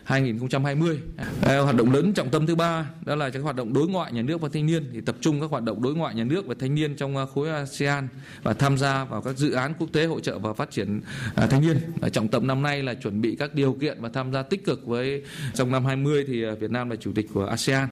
2011-2020. 0.06 0.96
À, 1.42 1.58
hoạt 1.58 1.76
động 1.76 1.92
lớn 1.92 2.12
trọng 2.12 2.30
tâm 2.30 2.46
thứ 2.46 2.54
ba 2.54 2.90
đó 3.04 3.14
là 3.14 3.30
các 3.30 3.40
hoạt 3.40 3.56
động 3.56 3.72
đối 3.72 3.88
ngoại 3.88 4.12
nhà 4.12 4.22
nước 4.22 4.40
và 4.40 4.48
thanh 4.52 4.66
niên 4.66 4.90
thì 4.92 5.00
tập 5.00 5.16
trung 5.20 5.40
các 5.40 5.50
hoạt 5.50 5.62
động 5.62 5.82
đối 5.82 5.94
ngoại 5.94 6.14
nhà 6.14 6.24
nước 6.24 6.46
và 6.46 6.54
thanh 6.58 6.74
niên 6.74 6.96
trong 6.96 7.16
à, 7.16 7.24
khối 7.34 7.50
ASEAN 7.50 8.08
và 8.42 8.52
tham 8.54 8.78
gia 8.78 9.04
vào 9.04 9.22
các 9.22 9.36
dự 9.38 9.52
án 9.52 9.74
quốc 9.78 9.88
tế 9.92 10.04
hỗ 10.04 10.20
trợ 10.20 10.38
và 10.38 10.52
phát 10.52 10.70
triển 10.70 11.00
à, 11.34 11.46
thanh 11.46 11.60
niên. 11.60 11.76
Và 12.00 12.08
trọng 12.08 12.28
tâm 12.28 12.46
năm 12.46 12.62
nay 12.62 12.82
là 12.82 12.94
chuẩn 12.94 13.20
bị 13.20 13.36
các 13.38 13.54
điều 13.54 13.72
kiện 13.72 14.00
và 14.00 14.08
tham 14.08 14.32
gia 14.32 14.42
tích 14.42 14.64
cực 14.64 14.86
với 14.86 15.22
trong 15.54 15.72
năm 15.72 15.84
20 15.84 16.24
thì 16.28 16.44
à, 16.44 16.52
Việt 16.60 16.70
Nam 16.70 16.90
là 16.90 16.96
chủ 16.96 17.12
tịch 17.14 17.26
của 17.34 17.46
ASEAN. 17.46 17.83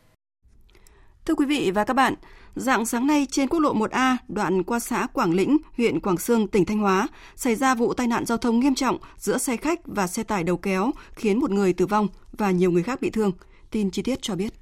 Thưa 1.26 1.35
quý 1.35 1.46
vị 1.46 1.70
và 1.70 1.85
các 1.85 1.94
bạn, 1.94 2.14
dạng 2.54 2.87
sáng 2.87 3.06
nay 3.06 3.26
trên 3.30 3.48
quốc 3.48 3.61
lộ 3.61 3.74
1A, 3.74 4.16
đoạn 4.28 4.62
qua 4.62 4.78
xã 4.78 5.06
Quảng 5.12 5.35
Lĩnh, 5.35 5.58
huyện 5.76 6.00
Quảng 6.00 6.18
Sương, 6.18 6.48
tỉnh 6.48 6.64
Thanh 6.64 6.78
Hóa, 6.78 7.08
xảy 7.37 7.54
ra 7.54 7.74
vụ 7.74 7.94
tai 7.94 8.06
nạn 8.06 8.26
giao 8.26 8.38
thông 8.38 8.61
nghiêm 8.61 8.74
trọng 8.74 8.98
giữa 9.18 9.38
xe 9.38 9.56
khách 9.56 9.80
và 9.85 10.06
xe 10.06 10.22
tải 10.22 10.44
đầu 10.44 10.56
kéo, 10.56 10.90
khiến 11.14 11.38
một 11.38 11.50
người 11.50 11.72
tử 11.72 11.87
vong 11.87 12.08
và 12.32 12.50
nhiều 12.50 12.70
người 12.70 12.82
khác 12.82 13.00
bị 13.00 13.11
thương. 13.11 13.32
Tin 13.70 13.90
chi 13.90 14.02
tiết 14.02 14.22
cho 14.22 14.35
biết. 14.35 14.52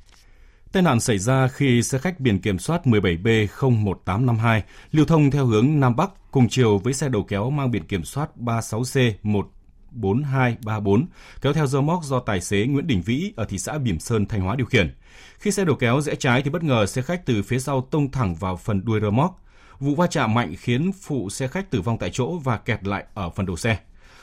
Tai 0.73 0.83
nạn 0.83 1.01
xảy 1.01 1.19
ra 1.19 1.49
khi 1.49 1.83
xe 1.83 1.99
khách 1.99 2.21
biển 2.21 2.39
kiểm 2.39 2.59
soát 2.59 2.81
17B01852 2.85 4.61
lưu 4.93 5.07
thông 5.07 5.31
theo 5.31 5.47
hướng 5.47 5.81
Nam 5.81 5.97
Bắc 5.97 6.11
cùng 6.31 6.49
chiều 6.49 6.79
với 6.79 6.93
xe 6.93 7.09
đầu 7.09 7.25
kéo 7.29 7.51
mang 7.51 7.71
biển 7.71 7.85
kiểm 7.85 8.05
soát 8.05 8.31
36C14234 8.37 11.05
kéo 11.43 11.53
theo 11.53 11.67
dơ 11.67 11.81
móc 11.81 12.05
do 12.05 12.21
tài 12.21 12.41
xế 12.41 12.67
Nguyễn 12.67 12.87
Đình 12.87 13.03
Vĩ 13.03 13.33
ở 13.37 13.45
thị 13.45 13.59
xã 13.59 13.79
Bỉm 13.79 13.99
Sơn, 13.99 14.27
Thanh 14.27 14.41
Hóa 14.41 14.57
điều 14.57 14.67
khiển. 14.67 14.95
Khi 15.41 15.51
xe 15.51 15.65
đầu 15.65 15.77
kéo 15.77 16.01
rẽ 16.01 16.15
trái 16.15 16.43
thì 16.43 16.51
bất 16.51 16.63
ngờ 16.63 16.87
xe 16.87 17.03
khách 17.03 17.27
từ 17.27 17.43
phía 17.43 17.59
sau 17.59 17.81
tông 17.91 18.11
thẳng 18.11 18.35
vào 18.35 18.57
phần 18.57 18.85
đuôi 18.85 19.01
rơ 19.01 19.11
móc. 19.11 19.45
Vụ 19.79 19.95
va 19.95 20.07
chạm 20.07 20.35
mạnh 20.35 20.55
khiến 20.59 20.93
phụ 21.03 21.31
xe 21.31 21.49
khách 21.49 21.71
tử 21.71 21.81
vong 21.81 21.99
tại 21.99 22.11
chỗ 22.13 22.39
và 22.39 22.59
kẹt 22.59 22.87
lại 22.87 23.05
ở 23.15 23.31
phần 23.31 23.47
đầu 23.47 23.57
xe. 23.57 23.79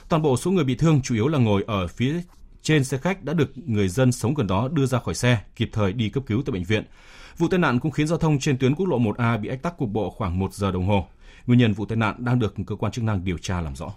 Toàn 0.10 0.22
bộ 0.22 0.38
số 0.38 0.52
người 0.52 0.64
bị 0.64 0.76
thương 0.76 1.02
chủ 1.02 1.16
yếu 1.16 1.28
là 1.28 1.40
ngồi 1.40 1.64
ở 1.68 1.88
phía 1.88 2.22
trên 2.62 2.84
xe 2.84 2.98
khách 2.98 3.24
đã 3.24 3.34
được 3.34 3.52
người 3.58 3.88
dân 3.88 4.12
sống 4.12 4.34
gần 4.34 4.48
đó 4.48 4.68
đưa 4.68 4.86
ra 4.86 5.00
khỏi 5.00 5.16
xe, 5.16 5.38
kịp 5.56 5.70
thời 5.74 5.94
đi 5.94 6.10
cấp 6.10 6.24
cứu 6.28 6.42
tại 6.46 6.52
bệnh 6.54 6.64
viện. 6.64 6.84
Vụ 7.38 7.48
tai 7.48 7.60
nạn 7.60 7.80
cũng 7.80 7.92
khiến 7.92 8.08
giao 8.08 8.18
thông 8.18 8.40
trên 8.40 8.58
tuyến 8.58 8.76
quốc 8.76 8.86
lộ 8.86 9.00
1A 9.00 9.42
bị 9.42 9.50
ách 9.50 9.62
tắc 9.62 9.78
cục 9.78 9.90
bộ 9.90 10.10
khoảng 10.10 10.40
1 10.40 10.54
giờ 10.54 10.72
đồng 10.72 10.88
hồ. 10.88 11.08
Nguyên 11.48 11.60
nhân 11.60 11.74
vụ 11.74 11.86
tai 11.86 11.96
nạn 11.96 12.16
đang 12.18 12.40
được 12.40 12.56
cơ 12.68 12.76
quan 12.76 12.92
chức 12.92 13.04
năng 13.04 13.24
điều 13.24 13.38
tra 13.38 13.62
làm 13.62 13.76
rõ. 13.76 13.94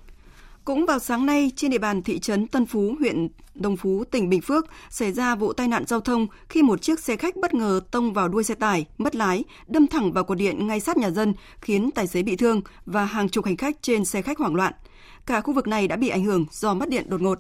Cũng 0.65 0.87
vào 0.87 0.99
sáng 0.99 1.27
nay, 1.27 1.53
trên 1.57 1.71
địa 1.71 1.79
bàn 1.79 2.03
thị 2.03 2.19
trấn 2.19 2.47
Tân 2.47 2.67
Phú, 2.67 2.95
huyện 2.99 3.29
Đồng 3.55 3.77
Phú, 3.77 4.05
tỉnh 4.11 4.29
Bình 4.29 4.41
Phước, 4.41 4.67
xảy 4.91 5.13
ra 5.13 5.35
vụ 5.35 5.53
tai 5.53 5.69
nạn 5.69 5.85
giao 5.87 6.01
thông 6.01 6.27
khi 6.49 6.63
một 6.63 6.83
chiếc 6.83 7.01
xe 7.01 7.17
khách 7.17 7.37
bất 7.37 7.55
ngờ 7.55 7.81
tông 7.91 8.13
vào 8.13 8.29
đuôi 8.29 8.45
xe 8.45 8.55
tải, 8.55 8.87
mất 8.99 9.17
lái, 9.17 9.45
đâm 9.67 9.87
thẳng 9.87 10.13
vào 10.13 10.25
cột 10.25 10.39
điện 10.39 10.67
ngay 10.67 10.81
sát 10.81 10.97
nhà 10.97 11.11
dân, 11.11 11.35
khiến 11.61 11.91
tài 11.95 12.07
xế 12.07 12.23
bị 12.23 12.37
thương 12.37 12.63
và 12.87 13.05
hàng 13.05 13.29
chục 13.29 13.45
hành 13.45 13.57
khách 13.57 13.83
trên 13.83 14.05
xe 14.05 14.23
khách 14.23 14.39
hoảng 14.39 14.55
loạn. 14.55 14.73
Cả 15.27 15.41
khu 15.41 15.53
vực 15.55 15.67
này 15.67 15.89
đã 15.89 15.97
bị 15.97 16.09
ảnh 16.09 16.25
hưởng 16.25 16.47
do 16.51 16.75
mất 16.75 16.89
điện 16.89 17.07
đột 17.09 17.21
ngột. 17.21 17.39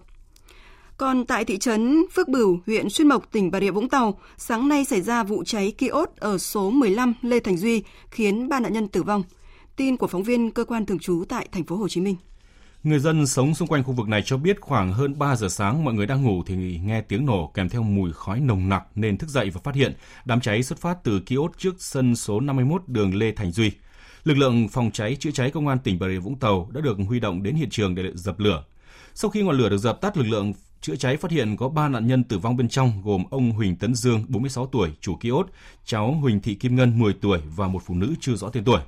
Còn 0.96 1.26
tại 1.26 1.44
thị 1.44 1.58
trấn 1.58 2.04
Phước 2.12 2.28
Bửu, 2.28 2.58
huyện 2.66 2.90
Xuyên 2.90 3.08
Mộc, 3.08 3.32
tỉnh 3.32 3.50
Bà 3.50 3.60
Rịa 3.60 3.70
Vũng 3.70 3.88
Tàu, 3.88 4.18
sáng 4.36 4.68
nay 4.68 4.84
xảy 4.84 5.00
ra 5.00 5.22
vụ 5.22 5.44
cháy 5.44 5.72
kiosk 5.78 6.16
ở 6.16 6.38
số 6.38 6.70
15 6.70 7.14
Lê 7.22 7.40
Thành 7.40 7.56
Duy 7.56 7.82
khiến 8.10 8.48
ba 8.48 8.60
nạn 8.60 8.72
nhân 8.72 8.88
tử 8.88 9.02
vong. 9.02 9.22
Tin 9.76 9.96
của 9.96 10.06
phóng 10.06 10.22
viên 10.22 10.50
cơ 10.50 10.64
quan 10.64 10.86
thường 10.86 10.98
trú 10.98 11.24
tại 11.28 11.48
thành 11.52 11.64
phố 11.64 11.76
Hồ 11.76 11.88
Chí 11.88 12.00
Minh. 12.00 12.16
Người 12.84 12.98
dân 12.98 13.26
sống 13.26 13.54
xung 13.54 13.68
quanh 13.68 13.84
khu 13.84 13.92
vực 13.92 14.08
này 14.08 14.22
cho 14.24 14.36
biết 14.36 14.60
khoảng 14.60 14.92
hơn 14.92 15.18
3 15.18 15.36
giờ 15.36 15.48
sáng 15.48 15.84
mọi 15.84 15.94
người 15.94 16.06
đang 16.06 16.22
ngủ 16.22 16.42
thì 16.46 16.80
nghe 16.84 17.00
tiếng 17.00 17.26
nổ 17.26 17.50
kèm 17.54 17.68
theo 17.68 17.82
mùi 17.82 18.12
khói 18.12 18.40
nồng 18.40 18.68
nặc 18.68 18.82
nên 18.94 19.18
thức 19.18 19.30
dậy 19.30 19.50
và 19.50 19.60
phát 19.64 19.74
hiện 19.74 19.94
đám 20.24 20.40
cháy 20.40 20.62
xuất 20.62 20.78
phát 20.78 21.04
từ 21.04 21.20
kiosk 21.20 21.58
trước 21.58 21.74
sân 21.78 22.16
số 22.16 22.40
51 22.40 22.82
đường 22.86 23.14
Lê 23.14 23.32
Thành 23.32 23.52
Duy. 23.52 23.70
Lực 24.24 24.38
lượng 24.38 24.68
phòng 24.68 24.90
cháy 24.90 25.16
chữa 25.20 25.30
cháy 25.30 25.50
công 25.50 25.68
an 25.68 25.78
tỉnh 25.78 25.98
Bà 25.98 26.08
Rịa 26.08 26.18
Vũng 26.18 26.38
Tàu 26.38 26.68
đã 26.72 26.80
được 26.80 26.98
huy 27.08 27.20
động 27.20 27.42
đến 27.42 27.54
hiện 27.54 27.70
trường 27.70 27.94
để 27.94 28.02
dập 28.14 28.40
lửa. 28.40 28.64
Sau 29.14 29.30
khi 29.30 29.42
ngọn 29.42 29.58
lửa 29.58 29.68
được 29.68 29.78
dập 29.78 30.00
tắt, 30.00 30.16
lực 30.16 30.26
lượng 30.26 30.52
chữa 30.80 30.96
cháy 30.96 31.16
phát 31.16 31.30
hiện 31.30 31.56
có 31.56 31.68
3 31.68 31.88
nạn 31.88 32.06
nhân 32.06 32.24
tử 32.24 32.38
vong 32.38 32.56
bên 32.56 32.68
trong 32.68 33.02
gồm 33.04 33.24
ông 33.30 33.50
Huỳnh 33.50 33.76
Tấn 33.76 33.94
Dương, 33.94 34.24
46 34.28 34.66
tuổi, 34.66 34.90
chủ 35.00 35.16
kiosk, 35.16 35.48
cháu 35.84 36.12
Huỳnh 36.12 36.40
Thị 36.40 36.54
Kim 36.54 36.76
Ngân, 36.76 36.98
10 36.98 37.12
tuổi 37.12 37.40
và 37.56 37.68
một 37.68 37.82
phụ 37.86 37.94
nữ 37.94 38.14
chưa 38.20 38.34
rõ 38.34 38.48
tên 38.48 38.64
tuổi. 38.64 38.80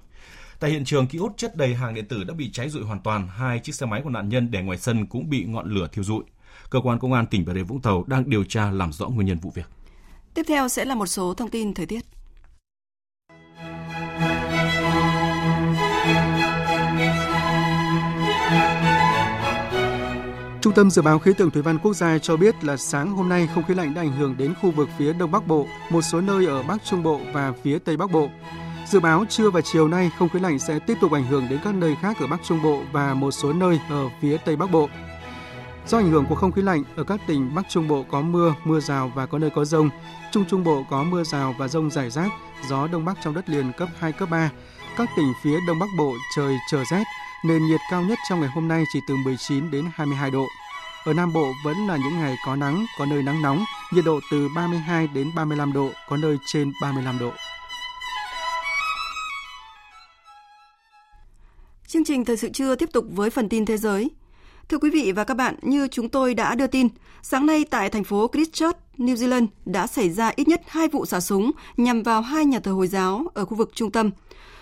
Tại 0.62 0.70
hiện 0.70 0.84
trường, 0.84 1.06
kiosk 1.06 1.36
chất 1.36 1.56
đầy 1.56 1.74
hàng 1.74 1.94
điện 1.94 2.04
tử 2.08 2.24
đã 2.24 2.34
bị 2.34 2.50
cháy 2.52 2.68
rụi 2.68 2.82
hoàn 2.82 3.00
toàn, 3.00 3.28
hai 3.28 3.58
chiếc 3.58 3.74
xe 3.74 3.86
máy 3.86 4.00
của 4.04 4.10
nạn 4.10 4.28
nhân 4.28 4.50
để 4.50 4.62
ngoài 4.62 4.78
sân 4.78 5.06
cũng 5.06 5.30
bị 5.30 5.44
ngọn 5.44 5.70
lửa 5.70 5.88
thiêu 5.92 6.04
rụi. 6.04 6.24
Cơ 6.70 6.80
quan 6.80 6.98
công 6.98 7.12
an 7.12 7.26
tỉnh 7.26 7.44
Bà 7.46 7.54
Rịa 7.54 7.62
Vũng 7.62 7.80
Tàu 7.80 8.04
đang 8.06 8.30
điều 8.30 8.44
tra 8.44 8.70
làm 8.70 8.92
rõ 8.92 9.08
nguyên 9.08 9.26
nhân 9.26 9.38
vụ 9.38 9.50
việc. 9.54 9.66
Tiếp 10.34 10.42
theo 10.48 10.68
sẽ 10.68 10.84
là 10.84 10.94
một 10.94 11.06
số 11.06 11.34
thông 11.34 11.50
tin 11.50 11.74
thời 11.74 11.86
tiết. 11.86 12.04
Trung 20.60 20.74
tâm 20.74 20.90
Dự 20.90 21.02
báo 21.02 21.18
Khí 21.18 21.32
tượng 21.38 21.50
Thủy 21.50 21.62
văn 21.62 21.78
Quốc 21.78 21.94
gia 21.94 22.18
cho 22.18 22.36
biết 22.36 22.64
là 22.64 22.76
sáng 22.76 23.12
hôm 23.12 23.28
nay 23.28 23.48
không 23.54 23.64
khí 23.64 23.74
lạnh 23.74 23.94
đã 23.94 24.02
ảnh 24.02 24.12
hưởng 24.12 24.36
đến 24.38 24.54
khu 24.62 24.70
vực 24.70 24.88
phía 24.98 25.12
Đông 25.12 25.30
Bắc 25.30 25.46
Bộ, 25.46 25.66
một 25.90 26.02
số 26.02 26.20
nơi 26.20 26.46
ở 26.46 26.62
Bắc 26.62 26.84
Trung 26.84 27.02
Bộ 27.02 27.20
và 27.32 27.52
phía 27.62 27.78
Tây 27.78 27.96
Bắc 27.96 28.10
Bộ. 28.10 28.30
Dự 28.86 29.00
báo 29.00 29.24
trưa 29.28 29.50
và 29.50 29.60
chiều 29.60 29.88
nay 29.88 30.10
không 30.18 30.28
khí 30.28 30.38
lạnh 30.38 30.58
sẽ 30.58 30.78
tiếp 30.78 30.98
tục 31.00 31.12
ảnh 31.12 31.26
hưởng 31.26 31.46
đến 31.50 31.60
các 31.64 31.74
nơi 31.74 31.96
khác 32.02 32.16
ở 32.20 32.26
Bắc 32.26 32.40
Trung 32.44 32.62
Bộ 32.62 32.82
và 32.92 33.14
một 33.14 33.30
số 33.30 33.52
nơi 33.52 33.80
ở 33.90 34.08
phía 34.20 34.36
Tây 34.36 34.56
Bắc 34.56 34.70
Bộ. 34.70 34.88
Do 35.86 35.98
ảnh 35.98 36.10
hưởng 36.10 36.26
của 36.26 36.34
không 36.34 36.52
khí 36.52 36.62
lạnh, 36.62 36.84
ở 36.96 37.04
các 37.04 37.20
tỉnh 37.26 37.54
Bắc 37.54 37.68
Trung 37.68 37.88
Bộ 37.88 38.04
có 38.10 38.20
mưa, 38.20 38.54
mưa 38.64 38.80
rào 38.80 39.12
và 39.14 39.26
có 39.26 39.38
nơi 39.38 39.50
có 39.50 39.64
rông. 39.64 39.90
Trung 40.32 40.44
Trung 40.44 40.64
Bộ 40.64 40.84
có 40.90 41.02
mưa 41.02 41.24
rào 41.24 41.54
và 41.58 41.68
rông 41.68 41.90
rải 41.90 42.10
rác, 42.10 42.28
gió 42.68 42.86
Đông 42.86 43.04
Bắc 43.04 43.16
trong 43.22 43.34
đất 43.34 43.48
liền 43.48 43.72
cấp 43.72 43.88
2, 43.98 44.12
cấp 44.12 44.30
3. 44.30 44.50
Các 44.96 45.08
tỉnh 45.16 45.32
phía 45.42 45.58
Đông 45.66 45.78
Bắc 45.78 45.88
Bộ 45.98 46.12
trời 46.36 46.56
trở 46.70 46.84
rét, 46.90 47.04
nền 47.44 47.66
nhiệt 47.66 47.80
cao 47.90 48.02
nhất 48.02 48.18
trong 48.28 48.40
ngày 48.40 48.50
hôm 48.54 48.68
nay 48.68 48.84
chỉ 48.92 49.00
từ 49.08 49.16
19 49.16 49.70
đến 49.70 49.84
22 49.94 50.30
độ. 50.30 50.46
Ở 51.04 51.12
Nam 51.12 51.32
Bộ 51.32 51.52
vẫn 51.64 51.86
là 51.86 51.96
những 51.96 52.18
ngày 52.18 52.36
có 52.46 52.56
nắng, 52.56 52.86
có 52.98 53.06
nơi 53.06 53.22
nắng 53.22 53.42
nóng, 53.42 53.64
nhiệt 53.92 54.04
độ 54.04 54.20
từ 54.30 54.48
32 54.56 55.06
đến 55.06 55.30
35 55.34 55.72
độ, 55.72 55.90
có 56.08 56.16
nơi 56.16 56.38
trên 56.46 56.72
35 56.82 57.18
độ. 57.18 57.32
Chương 61.92 62.04
trình 62.04 62.24
Thời 62.24 62.36
sự 62.36 62.48
trưa 62.48 62.74
tiếp 62.74 62.88
tục 62.92 63.04
với 63.10 63.30
phần 63.30 63.48
tin 63.48 63.66
thế 63.66 63.76
giới. 63.76 64.10
Thưa 64.68 64.78
quý 64.78 64.90
vị 64.90 65.12
và 65.12 65.24
các 65.24 65.34
bạn, 65.34 65.54
như 65.62 65.88
chúng 65.88 66.08
tôi 66.08 66.34
đã 66.34 66.54
đưa 66.54 66.66
tin, 66.66 66.88
sáng 67.22 67.46
nay 67.46 67.64
tại 67.70 67.90
thành 67.90 68.04
phố 68.04 68.30
Christchurch, 68.32 68.78
New 68.98 69.14
Zealand 69.14 69.46
đã 69.64 69.86
xảy 69.86 70.10
ra 70.10 70.32
ít 70.36 70.48
nhất 70.48 70.62
hai 70.66 70.88
vụ 70.88 71.06
xả 71.06 71.20
súng 71.20 71.50
nhằm 71.76 72.02
vào 72.02 72.20
hai 72.20 72.44
nhà 72.44 72.60
thờ 72.60 72.72
Hồi 72.72 72.86
giáo 72.86 73.26
ở 73.34 73.44
khu 73.44 73.56
vực 73.56 73.70
trung 73.74 73.90
tâm. 73.90 74.10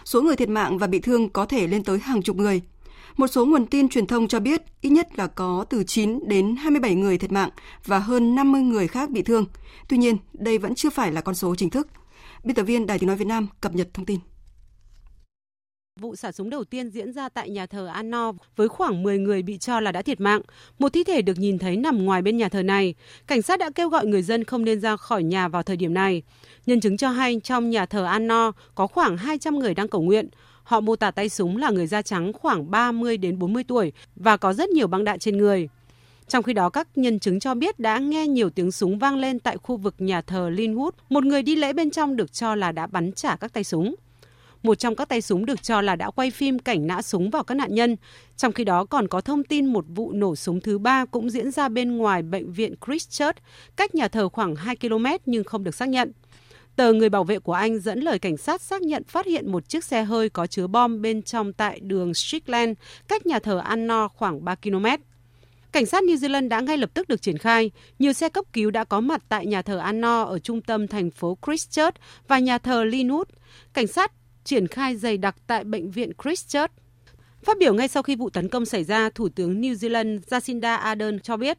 Số 0.04 0.22
người 0.22 0.36
thiệt 0.36 0.48
mạng 0.48 0.78
và 0.78 0.86
bị 0.86 0.98
thương 0.98 1.28
có 1.28 1.46
thể 1.46 1.66
lên 1.66 1.84
tới 1.84 1.98
hàng 1.98 2.22
chục 2.22 2.36
người. 2.36 2.60
Một 3.16 3.26
số 3.26 3.46
nguồn 3.46 3.66
tin 3.66 3.88
truyền 3.88 4.06
thông 4.06 4.28
cho 4.28 4.40
biết 4.40 4.62
ít 4.80 4.90
nhất 4.90 5.18
là 5.18 5.26
có 5.26 5.64
từ 5.70 5.84
9 5.84 6.18
đến 6.28 6.56
27 6.56 6.94
người 6.94 7.18
thiệt 7.18 7.32
mạng 7.32 7.50
và 7.84 7.98
hơn 7.98 8.34
50 8.34 8.60
người 8.62 8.88
khác 8.88 9.10
bị 9.10 9.22
thương. 9.22 9.46
Tuy 9.88 9.96
nhiên, 9.96 10.16
đây 10.32 10.58
vẫn 10.58 10.74
chưa 10.74 10.90
phải 10.90 11.12
là 11.12 11.20
con 11.20 11.34
số 11.34 11.54
chính 11.54 11.70
thức. 11.70 11.88
Biên 12.44 12.54
tập 12.54 12.62
viên 12.62 12.86
Đài 12.86 12.98
Tiếng 12.98 13.06
Nói 13.06 13.16
Việt 13.16 13.26
Nam 13.26 13.46
cập 13.60 13.74
nhật 13.74 13.88
thông 13.94 14.06
tin. 14.06 14.20
Vụ 16.00 16.16
xả 16.16 16.32
súng 16.32 16.50
đầu 16.50 16.64
tiên 16.64 16.90
diễn 16.90 17.12
ra 17.12 17.28
tại 17.28 17.50
nhà 17.50 17.66
thờ 17.66 17.86
Anno 17.86 18.32
với 18.56 18.68
khoảng 18.68 19.02
10 19.02 19.18
người 19.18 19.42
bị 19.42 19.58
cho 19.58 19.80
là 19.80 19.92
đã 19.92 20.02
thiệt 20.02 20.20
mạng. 20.20 20.40
Một 20.78 20.92
thi 20.92 21.04
thể 21.04 21.22
được 21.22 21.38
nhìn 21.38 21.58
thấy 21.58 21.76
nằm 21.76 22.04
ngoài 22.04 22.22
bên 22.22 22.36
nhà 22.36 22.48
thờ 22.48 22.62
này. 22.62 22.94
Cảnh 23.26 23.42
sát 23.42 23.58
đã 23.58 23.70
kêu 23.74 23.88
gọi 23.88 24.06
người 24.06 24.22
dân 24.22 24.44
không 24.44 24.64
nên 24.64 24.80
ra 24.80 24.96
khỏi 24.96 25.22
nhà 25.22 25.48
vào 25.48 25.62
thời 25.62 25.76
điểm 25.76 25.94
này. 25.94 26.22
Nhân 26.66 26.80
chứng 26.80 26.96
cho 26.96 27.08
hay 27.10 27.40
trong 27.44 27.70
nhà 27.70 27.86
thờ 27.86 28.04
Anno 28.04 28.52
có 28.74 28.86
khoảng 28.86 29.16
200 29.16 29.58
người 29.58 29.74
đang 29.74 29.88
cầu 29.88 30.02
nguyện. 30.02 30.28
Họ 30.62 30.80
mô 30.80 30.96
tả 30.96 31.10
tay 31.10 31.28
súng 31.28 31.56
là 31.56 31.70
người 31.70 31.86
da 31.86 32.02
trắng 32.02 32.32
khoảng 32.32 32.70
30 32.70 33.16
đến 33.16 33.38
40 33.38 33.64
tuổi 33.64 33.92
và 34.16 34.36
có 34.36 34.52
rất 34.52 34.70
nhiều 34.70 34.86
băng 34.86 35.04
đạn 35.04 35.18
trên 35.18 35.38
người. 35.38 35.68
Trong 36.28 36.42
khi 36.42 36.52
đó, 36.52 36.70
các 36.70 36.88
nhân 36.94 37.18
chứng 37.18 37.40
cho 37.40 37.54
biết 37.54 37.78
đã 37.78 37.98
nghe 37.98 38.26
nhiều 38.26 38.50
tiếng 38.50 38.72
súng 38.72 38.98
vang 38.98 39.16
lên 39.16 39.38
tại 39.38 39.56
khu 39.56 39.76
vực 39.76 39.94
nhà 39.98 40.20
thờ 40.20 40.50
Linwood. 40.50 40.90
Một 41.08 41.24
người 41.24 41.42
đi 41.42 41.56
lễ 41.56 41.72
bên 41.72 41.90
trong 41.90 42.16
được 42.16 42.32
cho 42.32 42.54
là 42.54 42.72
đã 42.72 42.86
bắn 42.86 43.12
trả 43.12 43.36
các 43.36 43.52
tay 43.52 43.64
súng. 43.64 43.94
Một 44.62 44.74
trong 44.74 44.96
các 44.96 45.08
tay 45.08 45.22
súng 45.22 45.46
được 45.46 45.62
cho 45.62 45.80
là 45.80 45.96
đã 45.96 46.10
quay 46.10 46.30
phim 46.30 46.58
cảnh 46.58 46.86
nã 46.86 47.02
súng 47.02 47.30
vào 47.30 47.44
các 47.44 47.54
nạn 47.54 47.74
nhân. 47.74 47.96
Trong 48.36 48.52
khi 48.52 48.64
đó 48.64 48.84
còn 48.84 49.08
có 49.08 49.20
thông 49.20 49.44
tin 49.44 49.66
một 49.66 49.84
vụ 49.88 50.12
nổ 50.12 50.36
súng 50.36 50.60
thứ 50.60 50.78
ba 50.78 51.04
cũng 51.04 51.30
diễn 51.30 51.50
ra 51.50 51.68
bên 51.68 51.96
ngoài 51.96 52.22
bệnh 52.22 52.52
viện 52.52 52.74
Christchurch, 52.86 53.36
cách 53.76 53.94
nhà 53.94 54.08
thờ 54.08 54.28
khoảng 54.28 54.56
2 54.56 54.76
km 54.76 55.06
nhưng 55.26 55.44
không 55.44 55.64
được 55.64 55.74
xác 55.74 55.88
nhận. 55.88 56.12
Tờ 56.76 56.92
người 56.92 57.08
bảo 57.08 57.24
vệ 57.24 57.38
của 57.38 57.52
Anh 57.52 57.78
dẫn 57.78 58.00
lời 58.00 58.18
cảnh 58.18 58.36
sát 58.36 58.60
xác 58.60 58.82
nhận 58.82 59.04
phát 59.04 59.26
hiện 59.26 59.52
một 59.52 59.68
chiếc 59.68 59.84
xe 59.84 60.04
hơi 60.04 60.28
có 60.28 60.46
chứa 60.46 60.66
bom 60.66 61.02
bên 61.02 61.22
trong 61.22 61.52
tại 61.52 61.80
đường 61.80 62.14
Strickland, 62.14 62.78
cách 63.08 63.26
nhà 63.26 63.38
thờ 63.38 63.58
Annor 63.64 64.10
khoảng 64.14 64.44
3 64.44 64.54
km. 64.54 64.86
Cảnh 65.72 65.86
sát 65.86 66.02
New 66.02 66.16
Zealand 66.16 66.48
đã 66.48 66.60
ngay 66.60 66.76
lập 66.76 66.90
tức 66.94 67.08
được 67.08 67.22
triển 67.22 67.38
khai. 67.38 67.70
Nhiều 67.98 68.12
xe 68.12 68.28
cấp 68.28 68.44
cứu 68.52 68.70
đã 68.70 68.84
có 68.84 69.00
mặt 69.00 69.22
tại 69.28 69.46
nhà 69.46 69.62
thờ 69.62 69.78
Annor 69.78 70.28
ở 70.28 70.38
trung 70.38 70.60
tâm 70.62 70.88
thành 70.88 71.10
phố 71.10 71.38
Christchurch 71.46 71.94
và 72.28 72.38
nhà 72.38 72.58
thờ 72.58 72.84
Linwood. 72.84 73.24
Cảnh 73.72 73.86
sát 73.86 74.12
triển 74.44 74.66
khai 74.66 74.96
dày 74.96 75.18
đặc 75.18 75.36
tại 75.46 75.64
bệnh 75.64 75.90
viện 75.90 76.10
Christchurch. 76.22 76.72
Phát 77.42 77.58
biểu 77.58 77.74
ngay 77.74 77.88
sau 77.88 78.02
khi 78.02 78.16
vụ 78.16 78.30
tấn 78.30 78.48
công 78.48 78.64
xảy 78.64 78.84
ra, 78.84 79.10
Thủ 79.10 79.28
tướng 79.28 79.60
New 79.60 79.74
Zealand 79.74 80.18
Jacinda 80.30 80.76
Ardern 80.76 81.20
cho 81.20 81.36
biết 81.36 81.58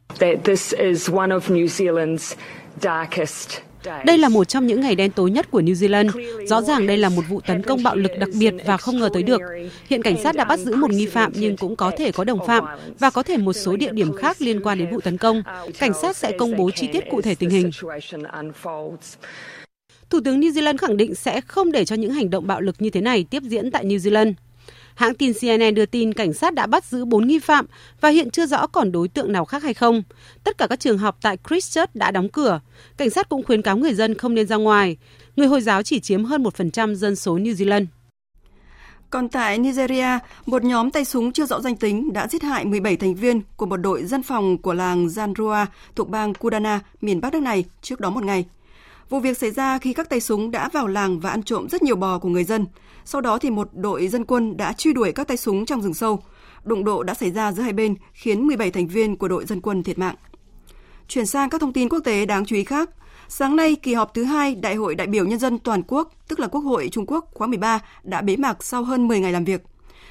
đây 4.04 4.18
là 4.18 4.28
một 4.28 4.44
trong 4.44 4.66
những 4.66 4.80
ngày 4.80 4.94
đen 4.94 5.10
tối 5.10 5.30
nhất 5.30 5.50
của 5.50 5.60
New 5.60 5.72
Zealand. 5.72 6.10
Rõ 6.46 6.62
ràng 6.62 6.86
đây 6.86 6.96
là 6.96 7.08
một 7.08 7.22
vụ 7.28 7.40
tấn 7.40 7.62
công 7.62 7.82
bạo 7.82 7.96
lực 7.96 8.10
đặc 8.18 8.28
biệt 8.38 8.54
và 8.66 8.76
không 8.76 8.98
ngờ 8.98 9.08
tới 9.12 9.22
được. 9.22 9.40
Hiện 9.88 10.02
cảnh 10.02 10.22
sát 10.22 10.36
đã 10.36 10.44
bắt 10.44 10.58
giữ 10.58 10.76
một 10.76 10.90
nghi 10.90 11.06
phạm 11.06 11.32
nhưng 11.34 11.56
cũng 11.56 11.76
có 11.76 11.92
thể 11.98 12.12
có 12.12 12.24
đồng 12.24 12.46
phạm 12.46 12.64
và 12.98 13.10
có 13.10 13.22
thể 13.22 13.36
một 13.36 13.52
số 13.52 13.76
địa 13.76 13.90
điểm 13.92 14.16
khác 14.16 14.36
liên 14.40 14.60
quan 14.60 14.78
đến 14.78 14.90
vụ 14.90 15.00
tấn 15.00 15.18
công. 15.18 15.42
Cảnh 15.78 15.92
sát 16.02 16.16
sẽ 16.16 16.32
công 16.38 16.56
bố 16.56 16.70
chi 16.70 16.88
tiết 16.92 17.04
cụ 17.10 17.22
thể 17.22 17.34
tình 17.34 17.50
hình. 17.50 17.70
Thủ 20.12 20.20
tướng 20.24 20.40
New 20.40 20.52
Zealand 20.52 20.76
khẳng 20.78 20.96
định 20.96 21.14
sẽ 21.14 21.40
không 21.40 21.72
để 21.72 21.84
cho 21.84 21.96
những 21.96 22.12
hành 22.12 22.30
động 22.30 22.46
bạo 22.46 22.60
lực 22.60 22.76
như 22.78 22.90
thế 22.90 23.00
này 23.00 23.24
tiếp 23.30 23.42
diễn 23.42 23.70
tại 23.70 23.84
New 23.84 23.96
Zealand. 23.96 24.32
Hãng 24.94 25.14
tin 25.14 25.32
CNN 25.32 25.74
đưa 25.74 25.86
tin 25.86 26.12
cảnh 26.12 26.32
sát 26.32 26.54
đã 26.54 26.66
bắt 26.66 26.84
giữ 26.84 27.04
4 27.04 27.26
nghi 27.26 27.38
phạm 27.38 27.66
và 28.00 28.08
hiện 28.08 28.30
chưa 28.30 28.46
rõ 28.46 28.66
còn 28.66 28.92
đối 28.92 29.08
tượng 29.08 29.32
nào 29.32 29.44
khác 29.44 29.62
hay 29.62 29.74
không. 29.74 30.02
Tất 30.44 30.58
cả 30.58 30.66
các 30.66 30.80
trường 30.80 30.98
học 30.98 31.18
tại 31.22 31.36
Christchurch 31.48 31.94
đã 31.94 32.10
đóng 32.10 32.28
cửa. 32.28 32.60
Cảnh 32.96 33.10
sát 33.10 33.28
cũng 33.28 33.42
khuyến 33.42 33.62
cáo 33.62 33.76
người 33.76 33.94
dân 33.94 34.14
không 34.14 34.34
nên 34.34 34.46
ra 34.46 34.56
ngoài. 34.56 34.96
Người 35.36 35.46
Hồi 35.46 35.60
giáo 35.60 35.82
chỉ 35.82 36.00
chiếm 36.00 36.24
hơn 36.24 36.42
1% 36.42 36.94
dân 36.94 37.16
số 37.16 37.38
New 37.38 37.54
Zealand. 37.54 37.86
Còn 39.10 39.28
tại 39.28 39.58
Nigeria, 39.58 40.18
một 40.46 40.64
nhóm 40.64 40.90
tay 40.90 41.04
súng 41.04 41.32
chưa 41.32 41.46
rõ 41.46 41.60
danh 41.60 41.76
tính 41.76 42.12
đã 42.12 42.28
giết 42.28 42.42
hại 42.42 42.64
17 42.64 42.96
thành 42.96 43.14
viên 43.14 43.40
của 43.56 43.66
một 43.66 43.76
đội 43.76 44.04
dân 44.04 44.22
phòng 44.22 44.58
của 44.58 44.74
làng 44.74 45.06
Zanrua 45.06 45.66
thuộc 45.96 46.08
bang 46.08 46.34
Kudana, 46.34 46.80
miền 47.00 47.20
Bắc 47.20 47.32
nước 47.32 47.42
này 47.42 47.64
trước 47.82 48.00
đó 48.00 48.10
một 48.10 48.24
ngày. 48.24 48.44
Vụ 49.12 49.20
việc 49.20 49.38
xảy 49.38 49.50
ra 49.50 49.78
khi 49.78 49.92
các 49.92 50.10
tay 50.10 50.20
súng 50.20 50.50
đã 50.50 50.68
vào 50.68 50.86
làng 50.86 51.20
và 51.20 51.30
ăn 51.30 51.42
trộm 51.42 51.68
rất 51.68 51.82
nhiều 51.82 51.96
bò 51.96 52.18
của 52.18 52.28
người 52.28 52.44
dân. 52.44 52.66
Sau 53.04 53.20
đó 53.20 53.38
thì 53.38 53.50
một 53.50 53.68
đội 53.72 54.08
dân 54.08 54.24
quân 54.24 54.56
đã 54.56 54.72
truy 54.72 54.92
đuổi 54.92 55.12
các 55.12 55.28
tay 55.28 55.36
súng 55.36 55.66
trong 55.66 55.82
rừng 55.82 55.94
sâu. 55.94 56.18
Đụng 56.64 56.84
độ 56.84 57.02
đã 57.02 57.14
xảy 57.14 57.30
ra 57.30 57.52
giữa 57.52 57.62
hai 57.62 57.72
bên 57.72 57.94
khiến 58.12 58.46
17 58.46 58.70
thành 58.70 58.86
viên 58.86 59.16
của 59.16 59.28
đội 59.28 59.44
dân 59.44 59.60
quân 59.60 59.82
thiệt 59.82 59.98
mạng. 59.98 60.14
Chuyển 61.08 61.26
sang 61.26 61.50
các 61.50 61.60
thông 61.60 61.72
tin 61.72 61.88
quốc 61.88 62.00
tế 62.04 62.26
đáng 62.26 62.44
chú 62.46 62.56
ý 62.56 62.64
khác. 62.64 62.90
Sáng 63.28 63.56
nay, 63.56 63.74
kỳ 63.74 63.94
họp 63.94 64.14
thứ 64.14 64.24
hai 64.24 64.54
Đại 64.54 64.74
hội 64.74 64.94
đại 64.94 65.06
biểu 65.06 65.26
nhân 65.26 65.38
dân 65.38 65.58
toàn 65.58 65.82
quốc, 65.88 66.12
tức 66.28 66.40
là 66.40 66.46
Quốc 66.46 66.60
hội 66.60 66.88
Trung 66.92 67.06
Quốc 67.06 67.28
khóa 67.34 67.46
13 67.46 67.80
đã 68.02 68.20
bế 68.20 68.36
mạc 68.36 68.64
sau 68.64 68.84
hơn 68.84 69.08
10 69.08 69.20
ngày 69.20 69.32
làm 69.32 69.44
việc. 69.44 69.62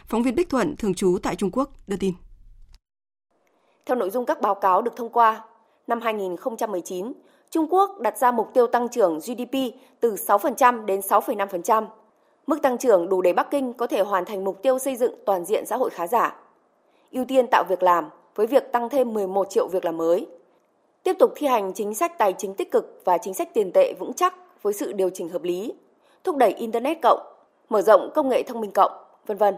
Phóng 0.08 0.24
viên 0.24 0.36
Bích 0.36 0.50
Thuận 0.50 0.76
thường 0.76 0.94
trú 0.94 1.18
tại 1.24 1.36
Trung 1.36 1.52
Quốc 1.54 1.70
đưa 1.88 1.98
tin. 1.98 2.14
Theo 3.86 3.96
nội 3.96 4.10
dung 4.10 4.26
các 4.26 4.42
báo 4.42 4.56
cáo 4.56 4.82
được 4.82 4.94
thông 4.96 5.10
qua, 5.10 5.42
năm 5.88 6.02
2019, 6.02 7.14
Trung 7.52 7.68
Quốc 7.70 8.00
đặt 8.00 8.18
ra 8.18 8.32
mục 8.32 8.54
tiêu 8.54 8.68
tăng 8.68 8.90
trưởng 8.90 9.20
GDP 9.20 9.56
từ 10.00 10.16
6% 10.16 10.86
đến 10.86 11.00
6,5%. 11.00 11.86
Mức 12.48 12.62
tăng 12.62 12.78
trưởng 12.78 13.10
đủ 13.10 13.22
để 13.22 13.34
Bắc 13.34 13.52
Kinh 13.52 13.74
có 13.74 13.88
thể 13.88 14.02
hoàn 14.02 14.26
thành 14.26 14.44
mục 14.44 14.62
tiêu 14.62 14.80
xây 14.80 14.96
dựng 14.96 15.16
toàn 15.26 15.46
diện 15.46 15.66
xã 15.66 15.78
hội 15.78 15.90
khá 15.90 16.08
giả. 16.08 16.36
Ưu 17.12 17.26
tiên 17.26 17.46
tạo 17.52 17.64
việc 17.70 17.84
làm 17.84 18.10
với 18.36 18.48
việc 18.48 18.72
tăng 18.72 18.90
thêm 18.90 19.14
11 19.14 19.50
triệu 19.50 19.68
việc 19.68 19.86
làm 19.86 19.98
mới. 19.98 20.28
Tiếp 21.04 21.16
tục 21.20 21.34
thi 21.36 21.48
hành 21.48 21.74
chính 21.74 21.94
sách 21.94 22.18
tài 22.18 22.34
chính 22.34 22.54
tích 22.54 22.72
cực 22.72 23.02
và 23.06 23.18
chính 23.18 23.34
sách 23.34 23.54
tiền 23.54 23.72
tệ 23.74 23.94
vững 24.00 24.14
chắc 24.14 24.36
với 24.62 24.74
sự 24.74 24.94
điều 24.94 25.10
chỉnh 25.10 25.30
hợp 25.30 25.44
lý, 25.44 25.74
thúc 26.24 26.36
đẩy 26.36 26.54
Internet 26.54 26.98
cộng, 27.02 27.20
mở 27.70 27.82
rộng 27.82 28.12
công 28.16 28.30
nghệ 28.30 28.44
thông 28.44 28.62
minh 28.62 28.72
cộng, 28.72 28.92
vân 29.26 29.38
vân. 29.38 29.56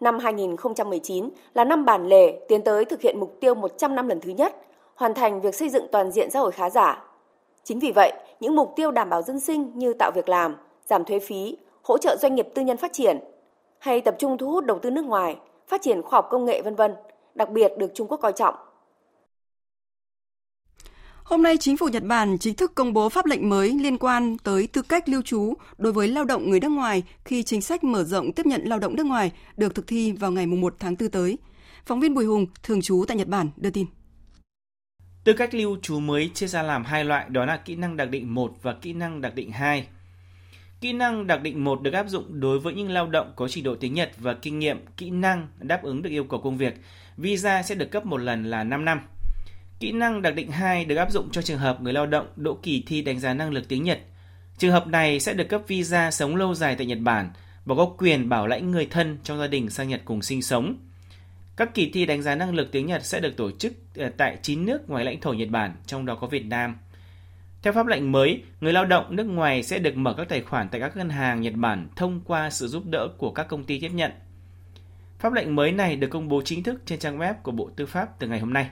Năm 0.00 0.18
2019 0.18 1.28
là 1.54 1.64
năm 1.64 1.84
bản 1.84 2.06
lề 2.06 2.40
tiến 2.48 2.62
tới 2.62 2.84
thực 2.84 3.00
hiện 3.00 3.20
mục 3.20 3.36
tiêu 3.40 3.54
100 3.54 3.94
năm 3.94 4.08
lần 4.08 4.20
thứ 4.20 4.30
nhất– 4.30 4.56
hoàn 4.94 5.14
thành 5.14 5.40
việc 5.40 5.54
xây 5.54 5.68
dựng 5.68 5.86
toàn 5.92 6.10
diện 6.10 6.30
xã 6.30 6.40
hội 6.40 6.52
khá 6.52 6.70
giả. 6.70 7.04
Chính 7.64 7.78
vì 7.78 7.92
vậy, 7.92 8.12
những 8.40 8.56
mục 8.56 8.72
tiêu 8.76 8.90
đảm 8.90 9.10
bảo 9.10 9.22
dân 9.22 9.40
sinh 9.40 9.72
như 9.74 9.94
tạo 9.98 10.10
việc 10.14 10.28
làm, 10.28 10.56
giảm 10.86 11.04
thuế 11.04 11.18
phí, 11.18 11.56
hỗ 11.82 11.98
trợ 11.98 12.16
doanh 12.22 12.34
nghiệp 12.34 12.48
tư 12.54 12.62
nhân 12.62 12.76
phát 12.76 12.92
triển 12.92 13.18
hay 13.78 14.00
tập 14.00 14.14
trung 14.18 14.38
thu 14.38 14.50
hút 14.50 14.64
đầu 14.64 14.78
tư 14.78 14.90
nước 14.90 15.04
ngoài, 15.04 15.36
phát 15.68 15.82
triển 15.82 16.02
khoa 16.02 16.16
học 16.16 16.28
công 16.30 16.44
nghệ 16.44 16.62
vân 16.62 16.74
vân, 16.74 16.94
đặc 17.34 17.50
biệt 17.50 17.72
được 17.78 17.90
Trung 17.94 18.08
Quốc 18.08 18.20
coi 18.22 18.32
trọng. 18.32 18.54
Hôm 21.24 21.42
nay, 21.42 21.56
chính 21.56 21.76
phủ 21.76 21.88
Nhật 21.88 22.02
Bản 22.02 22.38
chính 22.38 22.54
thức 22.54 22.74
công 22.74 22.92
bố 22.92 23.08
pháp 23.08 23.26
lệnh 23.26 23.48
mới 23.48 23.72
liên 23.72 23.98
quan 23.98 24.36
tới 24.38 24.66
tư 24.66 24.82
cách 24.82 25.08
lưu 25.08 25.22
trú 25.22 25.54
đối 25.78 25.92
với 25.92 26.08
lao 26.08 26.24
động 26.24 26.50
người 26.50 26.60
nước 26.60 26.68
ngoài 26.68 27.02
khi 27.24 27.42
chính 27.42 27.60
sách 27.62 27.84
mở 27.84 28.04
rộng 28.04 28.32
tiếp 28.32 28.46
nhận 28.46 28.62
lao 28.64 28.78
động 28.78 28.96
nước 28.96 29.06
ngoài 29.06 29.32
được 29.56 29.74
thực 29.74 29.86
thi 29.86 30.12
vào 30.12 30.30
ngày 30.32 30.46
1 30.46 30.74
tháng 30.78 30.94
4 31.00 31.10
tới. 31.10 31.38
Phóng 31.86 32.00
viên 32.00 32.14
Bùi 32.14 32.24
Hùng, 32.24 32.46
thường 32.62 32.82
trú 32.82 33.04
tại 33.08 33.16
Nhật 33.16 33.28
Bản, 33.28 33.50
đưa 33.56 33.70
tin. 33.70 33.86
Tư 35.24 35.32
cách 35.32 35.54
lưu 35.54 35.76
trú 35.82 36.00
mới 36.00 36.30
chia 36.34 36.46
ra 36.46 36.62
làm 36.62 36.84
hai 36.84 37.04
loại, 37.04 37.26
đó 37.28 37.44
là 37.44 37.56
kỹ 37.56 37.76
năng 37.76 37.96
đặc 37.96 38.10
định 38.10 38.34
1 38.34 38.52
và 38.62 38.72
kỹ 38.72 38.92
năng 38.92 39.20
đặc 39.20 39.34
định 39.34 39.50
2. 39.50 39.86
Kỹ 40.80 40.92
năng 40.92 41.26
đặc 41.26 41.42
định 41.42 41.64
1 41.64 41.82
được 41.82 41.92
áp 41.92 42.08
dụng 42.08 42.40
đối 42.40 42.58
với 42.58 42.74
những 42.74 42.90
lao 42.90 43.06
động 43.06 43.32
có 43.36 43.48
trình 43.48 43.64
độ 43.64 43.74
tiếng 43.74 43.94
Nhật 43.94 44.10
và 44.18 44.34
kinh 44.34 44.58
nghiệm 44.58 44.84
kỹ 44.96 45.10
năng 45.10 45.48
đáp 45.58 45.82
ứng 45.82 46.02
được 46.02 46.10
yêu 46.10 46.24
cầu 46.24 46.40
công 46.40 46.56
việc. 46.56 46.74
Visa 47.16 47.62
sẽ 47.62 47.74
được 47.74 47.90
cấp 47.90 48.06
một 48.06 48.16
lần 48.16 48.44
là 48.44 48.64
5 48.64 48.84
năm. 48.84 49.00
Kỹ 49.80 49.92
năng 49.92 50.22
đặc 50.22 50.34
định 50.34 50.50
2 50.50 50.84
được 50.84 50.96
áp 50.96 51.10
dụng 51.10 51.28
cho 51.32 51.42
trường 51.42 51.58
hợp 51.58 51.80
người 51.80 51.92
lao 51.92 52.06
động 52.06 52.26
đỗ 52.36 52.58
kỳ 52.62 52.82
thi 52.86 53.02
đánh 53.02 53.20
giá 53.20 53.34
năng 53.34 53.50
lực 53.50 53.68
tiếng 53.68 53.84
Nhật. 53.84 54.00
Trường 54.58 54.72
hợp 54.72 54.86
này 54.86 55.20
sẽ 55.20 55.32
được 55.32 55.48
cấp 55.48 55.62
visa 55.66 56.10
sống 56.10 56.36
lâu 56.36 56.54
dài 56.54 56.74
tại 56.76 56.86
Nhật 56.86 56.98
Bản 57.00 57.30
và 57.64 57.74
có 57.74 57.94
quyền 57.98 58.28
bảo 58.28 58.46
lãnh 58.46 58.70
người 58.70 58.86
thân 58.86 59.18
trong 59.22 59.38
gia 59.38 59.46
đình 59.46 59.70
sang 59.70 59.88
Nhật 59.88 60.02
cùng 60.04 60.22
sinh 60.22 60.42
sống. 60.42 60.76
Các 61.56 61.74
kỳ 61.74 61.90
thi 61.90 62.06
đánh 62.06 62.22
giá 62.22 62.34
năng 62.34 62.54
lực 62.54 62.72
tiếng 62.72 62.86
Nhật 62.86 63.04
sẽ 63.04 63.20
được 63.20 63.36
tổ 63.36 63.50
chức 63.50 63.72
ờ, 63.96 64.10
tại 64.16 64.38
9 64.42 64.66
nước 64.66 64.90
ngoài 64.90 65.04
lãnh 65.04 65.20
thổ 65.20 65.32
Nhật 65.32 65.48
Bản, 65.48 65.72
trong 65.86 66.06
đó 66.06 66.14
có 66.14 66.26
Việt 66.26 66.46
Nam. 66.46 66.76
Theo 67.62 67.72
pháp 67.72 67.86
lệnh 67.86 68.12
mới, 68.12 68.42
người 68.60 68.72
lao 68.72 68.84
động 68.84 69.16
nước 69.16 69.24
ngoài 69.24 69.62
sẽ 69.62 69.78
được 69.78 69.96
mở 69.96 70.14
các 70.16 70.28
tài 70.28 70.42
khoản 70.42 70.68
tại 70.68 70.80
các 70.80 70.96
ngân 70.96 71.08
hàng 71.08 71.40
Nhật 71.40 71.54
Bản 71.54 71.88
thông 71.96 72.20
qua 72.24 72.50
sự 72.50 72.68
giúp 72.68 72.86
đỡ 72.86 73.08
của 73.18 73.30
các 73.30 73.48
công 73.48 73.64
ty 73.64 73.80
tiếp 73.80 73.90
nhận. 73.94 74.10
Pháp 75.18 75.32
lệnh 75.32 75.56
mới 75.56 75.72
này 75.72 75.96
được 75.96 76.08
công 76.10 76.28
bố 76.28 76.42
chính 76.44 76.62
thức 76.62 76.82
trên 76.86 76.98
trang 76.98 77.18
web 77.18 77.34
của 77.42 77.52
Bộ 77.52 77.70
Tư 77.76 77.86
pháp 77.86 78.18
từ 78.18 78.28
ngày 78.28 78.40
hôm 78.40 78.52
nay. 78.52 78.70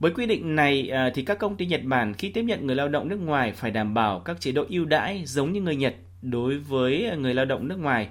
Với 0.00 0.10
quy 0.10 0.26
định 0.26 0.56
này 0.56 0.88
ờ, 0.88 1.10
thì 1.14 1.24
các 1.24 1.38
công 1.38 1.56
ty 1.56 1.66
Nhật 1.66 1.84
Bản 1.84 2.14
khi 2.14 2.28
tiếp 2.28 2.42
nhận 2.42 2.66
người 2.66 2.76
lao 2.76 2.88
động 2.88 3.08
nước 3.08 3.20
ngoài 3.20 3.52
phải 3.52 3.70
đảm 3.70 3.94
bảo 3.94 4.20
các 4.20 4.40
chế 4.40 4.52
độ 4.52 4.64
ưu 4.68 4.84
đãi 4.84 5.22
giống 5.26 5.52
như 5.52 5.60
người 5.60 5.76
Nhật 5.76 5.94
đối 6.22 6.58
với 6.58 7.16
người 7.18 7.34
lao 7.34 7.44
động 7.44 7.68
nước 7.68 7.78
ngoài. 7.78 8.08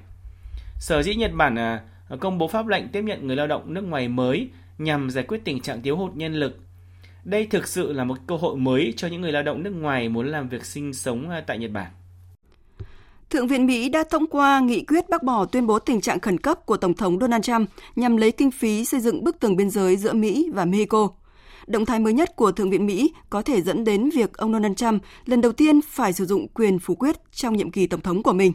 Sở 0.80 1.04
dĩ 1.04 1.16
Nhật 1.16 1.32
Bản 1.34 1.56
ờ, 1.56 1.80
công 2.18 2.38
bố 2.38 2.48
pháp 2.48 2.68
lệnh 2.68 2.90
tiếp 2.90 3.02
nhận 3.02 3.28
người 3.28 3.36
lao 3.36 3.48
động 3.48 3.74
nước 3.74 3.82
ngoài 3.82 4.08
mới 4.08 4.50
nhằm 4.78 5.10
giải 5.10 5.24
quyết 5.24 5.42
tình 5.44 5.60
trạng 5.62 5.82
thiếu 5.82 5.98
hụt 5.98 6.16
nhân 6.16 6.34
lực. 6.34 6.58
Đây 7.24 7.46
thực 7.46 7.68
sự 7.68 7.94
là 7.94 8.04
một 8.04 8.18
cơ 8.28 8.36
hội 8.36 8.58
mới 8.58 8.94
cho 8.98 9.08
những 9.08 9.22
người 9.22 9.32
lao 9.32 9.44
động 9.44 9.64
nước 9.64 9.74
ngoài 9.76 10.10
muốn 10.10 10.28
làm 10.28 10.50
việc 10.50 10.66
sinh 10.66 10.94
sống 10.94 11.30
à, 11.30 11.44
tại 11.48 11.58
Nhật 11.58 11.72
Bản. 11.72 11.92
Thượng 13.30 13.48
viện 13.48 13.66
Mỹ 13.66 13.90
đã 13.90 14.04
thông 14.10 14.28
qua 14.28 14.60
nghị 14.60 14.86
quyết 14.86 15.10
bác 15.10 15.24
bỏ 15.24 15.46
tuyên 15.46 15.68
bố 15.68 15.80
tình 15.80 16.02
trạng 16.02 16.20
khẩn 16.20 16.38
cấp 16.38 16.66
của 16.66 16.78
Tổng 16.78 16.94
thống 16.94 17.20
Donald 17.20 17.44
Trump 17.44 17.70
nhằm 17.96 18.18
lấy 18.18 18.32
kinh 18.32 18.52
phí 18.52 18.86
xây 18.86 19.00
dựng 19.00 19.24
bức 19.24 19.40
tường 19.40 19.56
biên 19.56 19.70
giới 19.70 19.96
giữa 19.96 20.14
Mỹ 20.14 20.50
và 20.54 20.66
Mexico. 20.66 21.10
Động 21.68 21.86
thái 21.86 22.00
mới 22.00 22.14
nhất 22.14 22.36
của 22.36 22.52
Thượng 22.52 22.70
viện 22.70 22.86
Mỹ 22.86 23.14
có 23.30 23.42
thể 23.42 23.62
dẫn 23.62 23.84
đến 23.84 24.10
việc 24.10 24.34
ông 24.38 24.54
Donald 24.54 24.76
Trump 24.76 25.04
lần 25.26 25.42
đầu 25.42 25.52
tiên 25.52 25.80
phải 25.82 26.14
sử 26.14 26.26
dụng 26.26 26.48
quyền 26.48 26.80
phủ 26.80 26.96
quyết 26.96 27.16
trong 27.32 27.58
nhiệm 27.58 27.72
kỳ 27.72 27.88
Tổng 27.88 28.02
thống 28.02 28.24
của 28.24 28.34
mình. 28.34 28.54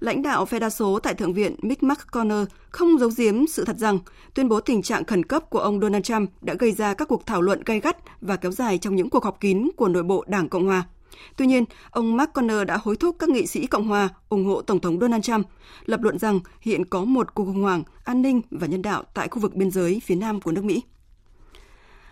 Lãnh 0.00 0.22
đạo 0.22 0.46
phe 0.46 0.58
đa 0.58 0.70
số 0.70 0.98
tại 0.98 1.14
Thượng 1.14 1.32
viện 1.32 1.56
Mitch 1.62 1.82
McConnell 1.82 2.44
không 2.68 2.98
giấu 2.98 3.10
giếm 3.16 3.46
sự 3.46 3.64
thật 3.64 3.76
rằng 3.78 3.98
tuyên 4.34 4.48
bố 4.48 4.60
tình 4.60 4.82
trạng 4.82 5.04
khẩn 5.04 5.24
cấp 5.24 5.50
của 5.50 5.58
ông 5.58 5.80
Donald 5.80 6.04
Trump 6.04 6.30
đã 6.40 6.54
gây 6.54 6.72
ra 6.72 6.94
các 6.94 7.08
cuộc 7.08 7.26
thảo 7.26 7.42
luận 7.42 7.62
gay 7.66 7.80
gắt 7.80 7.96
và 8.20 8.36
kéo 8.36 8.52
dài 8.52 8.78
trong 8.78 8.96
những 8.96 9.10
cuộc 9.10 9.24
họp 9.24 9.40
kín 9.40 9.68
của 9.76 9.88
nội 9.88 10.02
bộ 10.02 10.24
Đảng 10.28 10.48
Cộng 10.48 10.66
hòa. 10.66 10.84
Tuy 11.36 11.46
nhiên, 11.46 11.64
ông 11.90 12.16
McConnell 12.16 12.64
đã 12.64 12.78
hối 12.82 12.96
thúc 12.96 13.16
các 13.18 13.28
nghị 13.28 13.46
sĩ 13.46 13.66
Cộng 13.66 13.88
hòa 13.88 14.08
ủng 14.28 14.44
hộ 14.44 14.62
Tổng 14.62 14.80
thống 14.80 15.00
Donald 15.00 15.24
Trump, 15.24 15.46
lập 15.86 16.02
luận 16.02 16.18
rằng 16.18 16.40
hiện 16.60 16.84
có 16.84 17.04
một 17.04 17.34
cuộc 17.34 17.44
khủng 17.44 17.62
hoảng 17.62 17.82
an 18.04 18.22
ninh 18.22 18.40
và 18.50 18.66
nhân 18.66 18.82
đạo 18.82 19.02
tại 19.14 19.28
khu 19.28 19.40
vực 19.40 19.54
biên 19.54 19.70
giới 19.70 20.00
phía 20.04 20.14
nam 20.14 20.40
của 20.40 20.52
nước 20.52 20.64
Mỹ. 20.64 20.82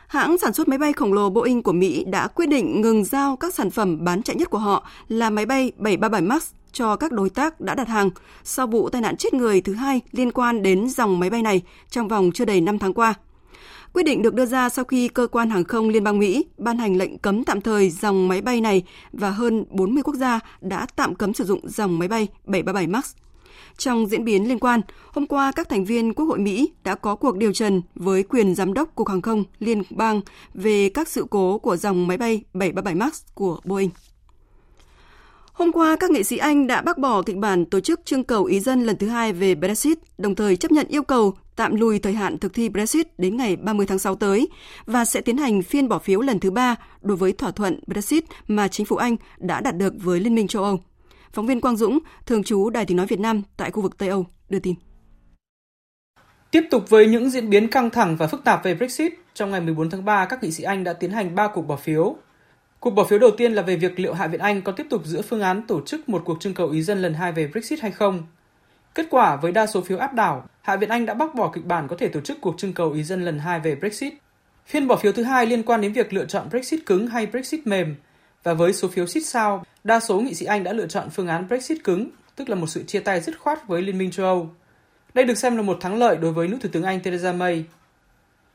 Hãng 0.06 0.38
sản 0.38 0.52
xuất 0.52 0.68
máy 0.68 0.78
bay 0.78 0.92
khổng 0.92 1.12
lồ 1.12 1.30
Boeing 1.30 1.62
của 1.62 1.72
Mỹ 1.72 2.04
đã 2.04 2.28
quyết 2.28 2.46
định 2.46 2.80
ngừng 2.80 3.04
giao 3.04 3.36
các 3.36 3.54
sản 3.54 3.70
phẩm 3.70 4.04
bán 4.04 4.22
chạy 4.22 4.36
nhất 4.36 4.50
của 4.50 4.58
họ 4.58 4.86
là 5.08 5.30
máy 5.30 5.46
bay 5.46 5.72
737 5.76 6.22
MAX 6.22 6.52
cho 6.74 6.96
các 6.96 7.12
đối 7.12 7.30
tác 7.30 7.60
đã 7.60 7.74
đặt 7.74 7.88
hàng 7.88 8.10
sau 8.44 8.66
vụ 8.66 8.88
tai 8.88 9.02
nạn 9.02 9.16
chết 9.16 9.34
người 9.34 9.60
thứ 9.60 9.74
hai 9.74 10.00
liên 10.12 10.32
quan 10.32 10.62
đến 10.62 10.88
dòng 10.88 11.18
máy 11.18 11.30
bay 11.30 11.42
này 11.42 11.62
trong 11.90 12.08
vòng 12.08 12.30
chưa 12.34 12.44
đầy 12.44 12.60
5 12.60 12.78
tháng 12.78 12.94
qua. 12.94 13.14
Quyết 13.92 14.02
định 14.02 14.22
được 14.22 14.34
đưa 14.34 14.46
ra 14.46 14.68
sau 14.68 14.84
khi 14.84 15.08
cơ 15.08 15.26
quan 15.26 15.50
hàng 15.50 15.64
không 15.64 15.88
Liên 15.88 16.04
bang 16.04 16.18
Mỹ 16.18 16.46
ban 16.58 16.78
hành 16.78 16.96
lệnh 16.96 17.18
cấm 17.18 17.44
tạm 17.44 17.60
thời 17.60 17.90
dòng 17.90 18.28
máy 18.28 18.40
bay 18.40 18.60
này 18.60 18.82
và 19.12 19.30
hơn 19.30 19.64
40 19.70 20.02
quốc 20.02 20.14
gia 20.14 20.40
đã 20.60 20.86
tạm 20.96 21.14
cấm 21.14 21.34
sử 21.34 21.44
dụng 21.44 21.68
dòng 21.68 21.98
máy 21.98 22.08
bay 22.08 22.28
737 22.44 22.86
MAX. 22.86 23.14
Trong 23.78 24.06
diễn 24.06 24.24
biến 24.24 24.48
liên 24.48 24.58
quan, 24.58 24.80
hôm 25.12 25.26
qua 25.26 25.52
các 25.52 25.68
thành 25.68 25.84
viên 25.84 26.14
Quốc 26.14 26.26
hội 26.26 26.38
Mỹ 26.38 26.72
đã 26.84 26.94
có 26.94 27.16
cuộc 27.16 27.36
điều 27.36 27.52
trần 27.52 27.82
với 27.94 28.22
quyền 28.22 28.54
giám 28.54 28.74
đốc 28.74 28.94
Cục 28.94 29.08
Hàng 29.08 29.22
không 29.22 29.44
Liên 29.58 29.82
bang 29.90 30.20
về 30.54 30.88
các 30.88 31.08
sự 31.08 31.26
cố 31.30 31.58
của 31.58 31.76
dòng 31.76 32.06
máy 32.06 32.16
bay 32.16 32.42
737 32.54 32.94
MAX 32.94 33.22
của 33.34 33.60
Boeing. 33.64 33.90
Hôm 35.54 35.72
qua, 35.72 35.96
các 36.00 36.10
nghệ 36.10 36.22
sĩ 36.22 36.36
Anh 36.36 36.66
đã 36.66 36.82
bác 36.82 36.98
bỏ 36.98 37.22
kịch 37.22 37.36
bản 37.36 37.64
tổ 37.64 37.80
chức 37.80 38.00
trưng 38.04 38.24
cầu 38.24 38.44
ý 38.44 38.60
dân 38.60 38.82
lần 38.82 38.96
thứ 38.96 39.08
hai 39.08 39.32
về 39.32 39.54
Brexit, 39.54 39.98
đồng 40.18 40.34
thời 40.34 40.56
chấp 40.56 40.72
nhận 40.72 40.86
yêu 40.88 41.02
cầu 41.02 41.34
tạm 41.56 41.74
lùi 41.74 41.98
thời 41.98 42.12
hạn 42.12 42.38
thực 42.38 42.54
thi 42.54 42.68
Brexit 42.68 43.18
đến 43.18 43.36
ngày 43.36 43.56
30 43.56 43.86
tháng 43.86 43.98
6 43.98 44.14
tới 44.14 44.48
và 44.86 45.04
sẽ 45.04 45.20
tiến 45.20 45.36
hành 45.36 45.62
phiên 45.62 45.88
bỏ 45.88 45.98
phiếu 45.98 46.20
lần 46.20 46.40
thứ 46.40 46.50
ba 46.50 46.76
đối 47.02 47.16
với 47.16 47.32
thỏa 47.32 47.50
thuận 47.50 47.80
Brexit 47.86 48.24
mà 48.48 48.68
chính 48.68 48.86
phủ 48.86 48.96
Anh 48.96 49.16
đã 49.38 49.60
đạt 49.60 49.76
được 49.76 49.94
với 49.96 50.20
Liên 50.20 50.34
minh 50.34 50.48
châu 50.48 50.64
Âu. 50.64 50.80
Phóng 51.32 51.46
viên 51.46 51.60
Quang 51.60 51.76
Dũng, 51.76 51.98
thường 52.26 52.42
trú 52.42 52.70
Đài 52.70 52.86
tiếng 52.86 52.96
nói 52.96 53.06
Việt 53.06 53.20
Nam 53.20 53.42
tại 53.56 53.70
khu 53.70 53.82
vực 53.82 53.98
Tây 53.98 54.08
Âu 54.08 54.26
đưa 54.48 54.58
tin. 54.58 54.74
Tiếp 56.50 56.62
tục 56.70 56.84
với 56.88 57.06
những 57.06 57.30
diễn 57.30 57.50
biến 57.50 57.68
căng 57.68 57.90
thẳng 57.90 58.16
và 58.16 58.26
phức 58.26 58.44
tạp 58.44 58.64
về 58.64 58.74
Brexit, 58.74 59.12
trong 59.34 59.50
ngày 59.50 59.60
14 59.60 59.90
tháng 59.90 60.04
3, 60.04 60.24
các 60.24 60.42
nghị 60.42 60.50
sĩ 60.50 60.62
Anh 60.62 60.84
đã 60.84 60.92
tiến 60.92 61.10
hành 61.10 61.34
3 61.34 61.48
cuộc 61.48 61.62
bỏ 61.62 61.76
phiếu. 61.76 62.16
Cuộc 62.84 62.90
bỏ 62.90 63.04
phiếu 63.04 63.18
đầu 63.18 63.30
tiên 63.30 63.52
là 63.52 63.62
về 63.62 63.76
việc 63.76 64.00
liệu 64.00 64.14
Hạ 64.14 64.26
viện 64.26 64.40
Anh 64.40 64.62
có 64.62 64.72
tiếp 64.72 64.86
tục 64.90 65.04
giữ 65.04 65.22
phương 65.22 65.40
án 65.40 65.62
tổ 65.66 65.80
chức 65.80 66.08
một 66.08 66.22
cuộc 66.24 66.40
trưng 66.40 66.54
cầu 66.54 66.70
ý 66.70 66.82
dân 66.82 67.02
lần 67.02 67.14
hai 67.14 67.32
về 67.32 67.46
Brexit 67.46 67.80
hay 67.80 67.90
không. 67.90 68.22
Kết 68.94 69.06
quả 69.10 69.36
với 69.36 69.52
đa 69.52 69.66
số 69.66 69.80
phiếu 69.80 69.98
áp 69.98 70.14
đảo, 70.14 70.48
Hạ 70.62 70.76
viện 70.76 70.88
Anh 70.88 71.06
đã 71.06 71.14
bác 71.14 71.34
bỏ 71.34 71.50
kịch 71.54 71.64
bản 71.64 71.88
có 71.88 71.96
thể 71.96 72.08
tổ 72.08 72.20
chức 72.20 72.40
cuộc 72.40 72.58
trưng 72.58 72.72
cầu 72.72 72.92
ý 72.92 73.02
dân 73.02 73.24
lần 73.24 73.38
hai 73.38 73.60
về 73.60 73.74
Brexit. 73.74 74.14
Phiên 74.66 74.88
bỏ 74.88 74.96
phiếu 74.96 75.12
thứ 75.12 75.22
hai 75.22 75.46
liên 75.46 75.62
quan 75.62 75.80
đến 75.80 75.92
việc 75.92 76.12
lựa 76.12 76.24
chọn 76.24 76.48
Brexit 76.50 76.86
cứng 76.86 77.06
hay 77.06 77.26
Brexit 77.26 77.66
mềm, 77.66 77.94
và 78.42 78.54
với 78.54 78.72
số 78.72 78.88
phiếu 78.88 79.06
xít 79.06 79.20
sao, 79.20 79.64
đa 79.84 80.00
số 80.00 80.20
nghị 80.20 80.34
sĩ 80.34 80.46
Anh 80.46 80.64
đã 80.64 80.72
lựa 80.72 80.86
chọn 80.86 81.10
phương 81.10 81.28
án 81.28 81.48
Brexit 81.48 81.84
cứng, 81.84 82.08
tức 82.36 82.48
là 82.48 82.54
một 82.54 82.66
sự 82.66 82.82
chia 82.82 83.00
tay 83.00 83.20
dứt 83.20 83.38
khoát 83.38 83.68
với 83.68 83.82
Liên 83.82 83.98
minh 83.98 84.10
châu 84.10 84.26
Âu. 84.26 84.50
Đây 85.14 85.24
được 85.24 85.38
xem 85.38 85.56
là 85.56 85.62
một 85.62 85.78
thắng 85.80 85.98
lợi 85.98 86.16
đối 86.16 86.32
với 86.32 86.48
nữ 86.48 86.56
thủ 86.60 86.68
tướng 86.72 86.82
Anh 86.82 87.00
Theresa 87.00 87.32
May. 87.32 87.64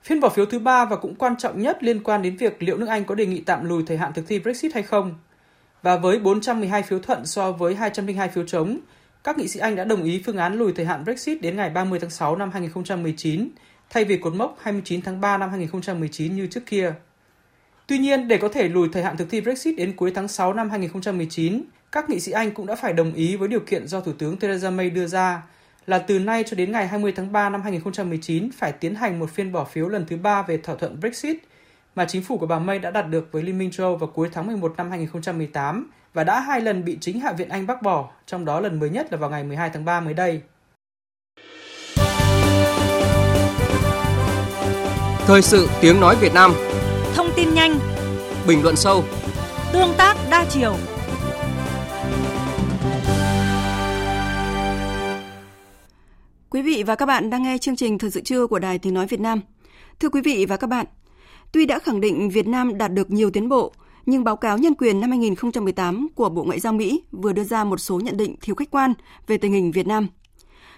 Phiên 0.04 0.20
bỏ 0.20 0.30
phiếu 0.30 0.46
thứ 0.46 0.60
ba 0.60 0.86
và 0.86 0.96
cũng 0.96 1.16
quan 1.16 1.38
trọng 1.38 1.62
nhất 1.62 1.84
liên 1.84 2.04
quan 2.04 2.22
đến 2.22 2.36
việc 2.36 2.64
liệu 2.64 2.78
nước 2.78 2.88
Anh 2.90 3.06
có 3.06 3.16
đề 3.16 3.26
nghị 3.26 3.42
tạm 3.42 3.66
lùi 3.66 3.84
thời 3.88 3.98
hạn 3.98 4.14
thực 4.14 4.28
thi 4.28 4.40
Brexit 4.40 4.74
hay 4.74 4.84
không. 4.84 5.16
Và 5.82 5.98
với 5.98 6.20
412 6.20 6.84
phiếu 6.84 7.00
thuận 7.00 7.26
so 7.26 7.52
với 7.52 7.76
202 7.76 8.30
phiếu 8.30 8.44
chống, 8.48 8.80
các 9.24 9.38
nghị 9.38 9.48
sĩ 9.48 9.60
Anh 9.60 9.76
đã 9.76 9.84
đồng 9.84 10.04
ý 10.04 10.22
phương 10.26 10.38
án 10.38 10.54
lùi 10.54 10.74
thời 10.74 10.86
hạn 10.86 11.04
Brexit 11.04 11.42
đến 11.42 11.56
ngày 11.56 11.70
30 11.70 12.00
tháng 12.00 12.10
6 12.10 12.36
năm 12.36 12.52
2019, 12.52 13.50
thay 13.90 14.06
vì 14.06 14.18
cột 14.18 14.34
mốc 14.34 14.58
29 14.62 15.02
tháng 15.02 15.22
3 15.22 15.38
năm 15.38 15.50
2019 15.50 16.36
như 16.36 16.48
trước 16.48 16.66
kia. 16.66 16.94
Tuy 17.88 17.98
nhiên, 17.98 18.28
để 18.28 18.38
có 18.38 18.50
thể 18.50 18.70
lùi 18.70 18.90
thời 18.94 19.04
hạn 19.04 19.18
thực 19.18 19.30
thi 19.30 19.42
Brexit 19.42 19.78
đến 19.78 19.96
cuối 19.96 20.12
tháng 20.16 20.28
6 20.28 20.54
năm 20.54 20.70
2019, 20.70 21.62
các 21.92 22.10
nghị 22.10 22.20
sĩ 22.20 22.32
Anh 22.32 22.52
cũng 22.52 22.66
đã 22.66 22.76
phải 22.76 22.94
đồng 22.94 23.14
ý 23.14 23.36
với 23.36 23.48
điều 23.48 23.60
kiện 23.60 23.88
do 23.88 24.02
Thủ 24.02 24.12
tướng 24.18 24.38
Theresa 24.38 24.70
May 24.70 24.90
đưa 24.90 25.08
ra 25.08 25.42
là 25.90 26.00
từ 26.00 26.20
nay 26.20 26.44
cho 26.48 26.56
đến 26.56 26.72
ngày 26.72 26.88
20 26.88 27.14
tháng 27.16 27.32
3 27.32 27.50
năm 27.50 27.62
2019 27.62 28.50
phải 28.52 28.72
tiến 28.72 28.96
hành 28.96 29.20
một 29.20 29.30
phiên 29.30 29.52
bỏ 29.52 29.64
phiếu 29.64 29.88
lần 29.88 30.06
thứ 30.06 30.18
ba 30.18 30.42
về 30.42 30.58
thỏa 30.58 30.76
thuận 30.76 31.00
Brexit 31.00 31.38
mà 31.96 32.06
chính 32.06 32.24
phủ 32.24 32.38
của 32.38 32.46
bà 32.46 32.60
May 32.60 32.80
đã 32.80 32.92
đạt 32.92 33.10
được 33.10 33.28
với 33.32 33.44
Liên 33.44 33.58
minh 33.58 33.72
châu 33.72 33.88
Âu 33.88 33.96
vào 33.96 34.10
cuối 34.14 34.30
tháng 34.34 34.48
11 34.48 34.74
năm 34.78 34.90
2018 34.90 35.92
và 36.14 36.24
đã 36.24 36.40
hai 36.40 36.62
lần 36.62 36.86
bị 36.86 36.98
chính 37.02 37.20
Hạ 37.20 37.32
viện 37.32 37.50
Anh 37.50 37.68
bác 37.68 37.82
bỏ, 37.82 38.10
trong 38.26 38.46
đó 38.46 38.60
lần 38.60 38.80
mới 38.80 38.90
nhất 38.90 39.08
là 39.12 39.18
vào 39.18 39.30
ngày 39.30 39.44
12 39.44 39.70
tháng 39.74 39.86
3 39.86 40.00
mới 40.00 40.14
đây. 40.14 40.42
Thời 45.28 45.42
sự 45.42 45.70
tiếng 45.82 46.00
nói 46.00 46.16
Việt 46.22 46.34
Nam. 46.34 46.54
Thông 47.16 47.30
tin 47.36 47.54
nhanh. 47.54 47.80
Bình 48.48 48.64
luận 48.64 48.76
sâu. 48.76 49.04
Tương 49.74 49.94
tác 49.98 50.16
đa 50.30 50.46
chiều 50.50 50.76
Quý 56.52 56.62
vị 56.62 56.84
và 56.84 56.96
các 56.96 57.06
bạn 57.06 57.30
đang 57.30 57.44
nghe 57.44 57.58
chương 57.58 57.76
trình 57.76 57.98
Thời 57.98 58.12
sự 58.12 58.22
trưa 58.22 58.48
của 58.48 58.60
Đài 58.60 58.80
Tiếng 58.80 58.94
Nói 58.94 59.08
Việt 59.08 59.20
Nam. 59.20 59.42
Thưa 60.00 60.10
quý 60.10 60.22
vị 60.22 60.46
và 60.46 60.58
các 60.58 60.68
bạn, 60.68 60.86
tuy 61.52 61.66
đã 61.66 61.80
khẳng 61.80 62.02
định 62.02 62.30
Việt 62.30 62.48
Nam 62.48 62.78
đạt 62.78 62.94
được 62.94 63.12
nhiều 63.12 63.32
tiến 63.32 63.50
bộ, 63.50 63.74
nhưng 64.06 64.24
báo 64.24 64.36
cáo 64.36 64.58
nhân 64.58 64.74
quyền 64.74 65.00
năm 65.00 65.10
2018 65.10 66.08
của 66.16 66.30
Bộ 66.30 66.44
Ngoại 66.44 66.60
giao 66.60 66.74
Mỹ 66.74 67.04
vừa 67.12 67.34
đưa 67.34 67.44
ra 67.44 67.64
một 67.64 67.78
số 67.78 68.00
nhận 68.00 68.18
định 68.18 68.36
thiếu 68.42 68.56
khách 68.56 68.72
quan 68.72 68.94
về 69.28 69.38
tình 69.38 69.54
hình 69.54 69.72
Việt 69.72 69.88
Nam. 69.88 70.08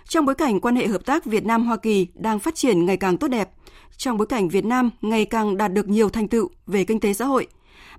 Trong 0.08 0.26
bối 0.26 0.36
cảnh 0.36 0.60
quan 0.60 0.76
hệ 0.76 0.88
hợp 0.88 1.06
tác 1.06 1.26
Việt 1.26 1.46
Nam-Hoa 1.46 1.78
Kỳ 1.78 2.08
đang 2.14 2.40
phát 2.40 2.56
triển 2.56 2.86
ngày 2.86 2.98
càng 2.98 3.18
tốt 3.18 3.28
đẹp, 3.28 3.50
trong 3.98 4.18
bối 4.18 4.28
cảnh 4.28 4.50
Việt 4.50 4.66
Nam 4.66 4.90
ngày 5.02 5.26
càng 5.26 5.58
đạt 5.58 5.74
được 5.74 5.88
nhiều 5.88 6.10
thành 6.10 6.28
tựu 6.28 6.50
về 6.68 6.84
kinh 6.84 7.00
tế 7.00 7.14
xã 7.14 7.26
hội, 7.26 7.48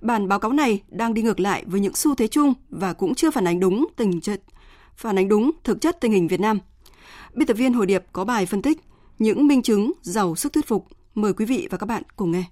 bản 0.01 0.27
báo 0.27 0.39
cáo 0.39 0.53
này 0.53 0.81
đang 0.89 1.13
đi 1.13 1.21
ngược 1.21 1.39
lại 1.39 1.63
với 1.67 1.79
những 1.79 1.95
xu 1.95 2.15
thế 2.15 2.27
chung 2.27 2.53
và 2.69 2.93
cũng 2.93 3.15
chưa 3.15 3.31
phản 3.31 3.47
ánh 3.47 3.59
đúng 3.59 3.87
tình 3.95 4.21
chất 4.21 4.41
phản 4.95 5.15
ánh 5.15 5.27
đúng 5.27 5.51
thực 5.63 5.81
chất 5.81 5.97
tình 6.01 6.11
hình 6.11 6.27
Việt 6.27 6.39
Nam. 6.39 6.59
Biên 7.35 7.47
tập 7.47 7.53
viên 7.53 7.73
Hồi 7.73 7.85
Điệp 7.85 8.03
có 8.13 8.25
bài 8.25 8.45
phân 8.45 8.61
tích 8.61 8.77
những 9.19 9.47
minh 9.47 9.61
chứng 9.61 9.91
giàu 10.01 10.35
sức 10.35 10.53
thuyết 10.53 10.67
phục. 10.67 10.87
Mời 11.15 11.33
quý 11.33 11.45
vị 11.45 11.67
và 11.71 11.77
các 11.77 11.85
bạn 11.85 12.03
cùng 12.15 12.31
nghe. 12.31 12.43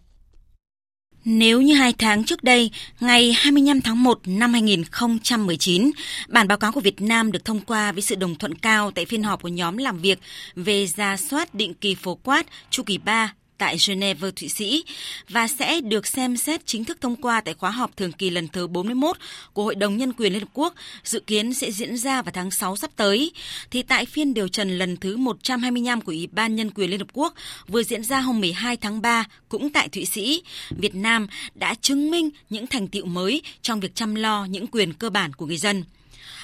Nếu 1.25 1.61
như 1.61 1.73
hai 1.73 1.93
tháng 1.93 2.23
trước 2.23 2.43
đây, 2.43 2.71
ngày 2.99 3.33
25 3.37 3.81
tháng 3.81 4.03
1 4.03 4.19
năm 4.25 4.53
2019, 4.53 5.91
bản 6.29 6.47
báo 6.47 6.57
cáo 6.57 6.71
của 6.71 6.79
Việt 6.79 7.01
Nam 7.01 7.31
được 7.31 7.45
thông 7.45 7.59
qua 7.59 7.91
với 7.91 8.01
sự 8.01 8.15
đồng 8.15 8.35
thuận 8.35 8.55
cao 8.55 8.91
tại 8.91 9.05
phiên 9.05 9.23
họp 9.23 9.41
của 9.41 9.47
nhóm 9.47 9.77
làm 9.77 9.97
việc 9.97 10.19
về 10.55 10.87
ra 10.87 11.17
soát 11.17 11.55
định 11.55 11.73
kỳ 11.73 11.95
phổ 11.95 12.15
quát 12.15 12.45
chu 12.69 12.83
kỳ 12.83 12.97
3 12.97 13.33
tại 13.61 13.77
Geneva, 13.87 14.27
Thụy 14.35 14.49
Sĩ 14.49 14.83
và 15.29 15.47
sẽ 15.47 15.81
được 15.81 16.07
xem 16.07 16.37
xét 16.37 16.65
chính 16.65 16.85
thức 16.85 17.01
thông 17.01 17.15
qua 17.15 17.41
tại 17.41 17.53
khóa 17.53 17.71
họp 17.71 17.97
thường 17.97 18.11
kỳ 18.11 18.29
lần 18.29 18.47
thứ 18.47 18.67
41 18.67 19.17
của 19.53 19.63
Hội 19.63 19.75
đồng 19.75 19.97
Nhân 19.97 20.13
quyền 20.13 20.33
Liên 20.33 20.41
Hợp 20.41 20.49
Quốc 20.53 20.73
dự 21.03 21.19
kiến 21.19 21.53
sẽ 21.53 21.71
diễn 21.71 21.97
ra 21.97 22.21
vào 22.21 22.31
tháng 22.35 22.51
6 22.51 22.75
sắp 22.75 22.91
tới. 22.95 23.31
Thì 23.71 23.81
tại 23.83 24.05
phiên 24.05 24.33
điều 24.33 24.47
trần 24.47 24.77
lần 24.77 24.97
thứ 24.97 25.17
125 25.17 26.01
của 26.01 26.11
Ủy 26.11 26.27
ban 26.31 26.55
Nhân 26.55 26.71
quyền 26.71 26.89
Liên 26.89 26.99
Hợp 26.99 27.07
Quốc 27.13 27.33
vừa 27.67 27.83
diễn 27.83 28.03
ra 28.03 28.19
hôm 28.19 28.39
12 28.39 28.77
tháng 28.77 29.01
3 29.01 29.25
cũng 29.49 29.69
tại 29.69 29.89
Thụy 29.89 30.05
Sĩ, 30.05 30.43
Việt 30.69 30.95
Nam 30.95 31.27
đã 31.55 31.75
chứng 31.81 32.11
minh 32.11 32.29
những 32.49 32.67
thành 32.67 32.87
tiệu 32.87 33.05
mới 33.05 33.41
trong 33.61 33.79
việc 33.79 33.95
chăm 33.95 34.15
lo 34.15 34.45
những 34.45 34.67
quyền 34.67 34.93
cơ 34.93 35.09
bản 35.09 35.33
của 35.33 35.45
người 35.45 35.57
dân. 35.57 35.83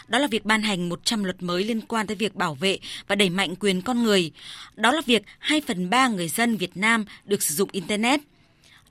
Đó 0.08 0.20
là 0.20 0.28
việc 0.28 0.46
ban 0.46 0.62
hành 0.62 0.90
100 0.90 1.24
luật 1.24 1.44
mới 1.44 1.64
liên 1.64 1.82
quan 1.82 2.08
tới 2.08 2.16
việc 2.16 2.36
bảo 2.36 2.56
vệ 2.56 2.80
và 3.08 3.16
đẩy 3.16 3.30
mạnh 3.30 3.56
quyền 3.60 3.82
con 3.82 4.04
người. 4.04 4.32
Đó 4.76 4.92
là 4.92 5.02
việc 5.06 5.24
2 5.40 5.62
phần 5.62 5.90
3 5.90 6.08
người 6.08 6.30
dân 6.30 6.58
Việt 6.58 6.78
Nam 6.78 7.06
được 7.26 7.44
sử 7.44 7.56
dụng 7.56 7.70
Internet– 7.72 8.22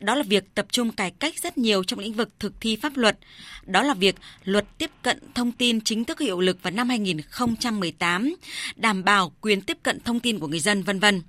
đó 0.01 0.15
là 0.15 0.23
việc 0.23 0.55
tập 0.55 0.67
trung 0.71 0.93
cải 0.93 1.11
cách 1.11 1.35
rất 1.43 1.59
nhiều 1.59 1.85
trong 1.85 1.99
lĩnh 1.99 2.13
vực 2.13 2.29
thực 2.39 2.61
thi 2.61 2.77
pháp 2.77 2.97
luật. 2.97 3.19
Đó 3.67 3.83
là 3.83 3.95
việc 3.95 4.15
luật 4.45 4.65
tiếp 4.79 4.91
cận 5.03 5.19
thông 5.35 5.53
tin 5.53 5.81
chính 5.81 6.05
thức 6.05 6.21
hiệu 6.21 6.41
lực 6.41 6.63
vào 6.63 6.71
năm 6.71 6.89
2018, 6.89 8.35
đảm 8.77 9.05
bảo 9.05 9.33
quyền 9.41 9.61
tiếp 9.61 9.79
cận 9.83 10.01
thông 10.01 10.21
tin 10.21 10.39
của 10.39 10.49
người 10.49 10.61
dân 10.61 10.83
vân 10.83 10.99
vân. 10.99 11.23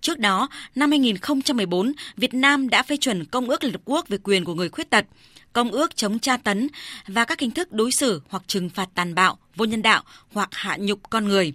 Trước 0.00 0.18
đó, 0.18 0.48
năm 0.74 0.90
2014, 0.90 1.92
Việt 2.16 2.34
Nam 2.34 2.68
đã 2.68 2.82
phê 2.82 2.96
chuẩn 2.96 3.24
Công 3.24 3.48
ước 3.48 3.64
Liên 3.64 3.72
Hợp 3.72 3.80
Quốc 3.84 4.08
về 4.08 4.18
quyền 4.22 4.44
của 4.44 4.54
người 4.54 4.68
khuyết 4.68 4.90
tật, 4.90 5.04
Công 5.52 5.70
ước 5.70 5.96
chống 5.96 6.18
tra 6.18 6.36
tấn 6.36 6.68
và 7.06 7.24
các 7.24 7.40
hình 7.40 7.50
thức 7.50 7.72
đối 7.72 7.92
xử 7.92 8.22
hoặc 8.28 8.42
trừng 8.46 8.70
phạt 8.70 8.88
tàn 8.94 9.14
bạo, 9.14 9.38
vô 9.56 9.64
nhân 9.64 9.82
đạo 9.82 10.02
hoặc 10.32 10.48
hạ 10.52 10.76
nhục 10.80 11.10
con 11.10 11.28
người. 11.28 11.52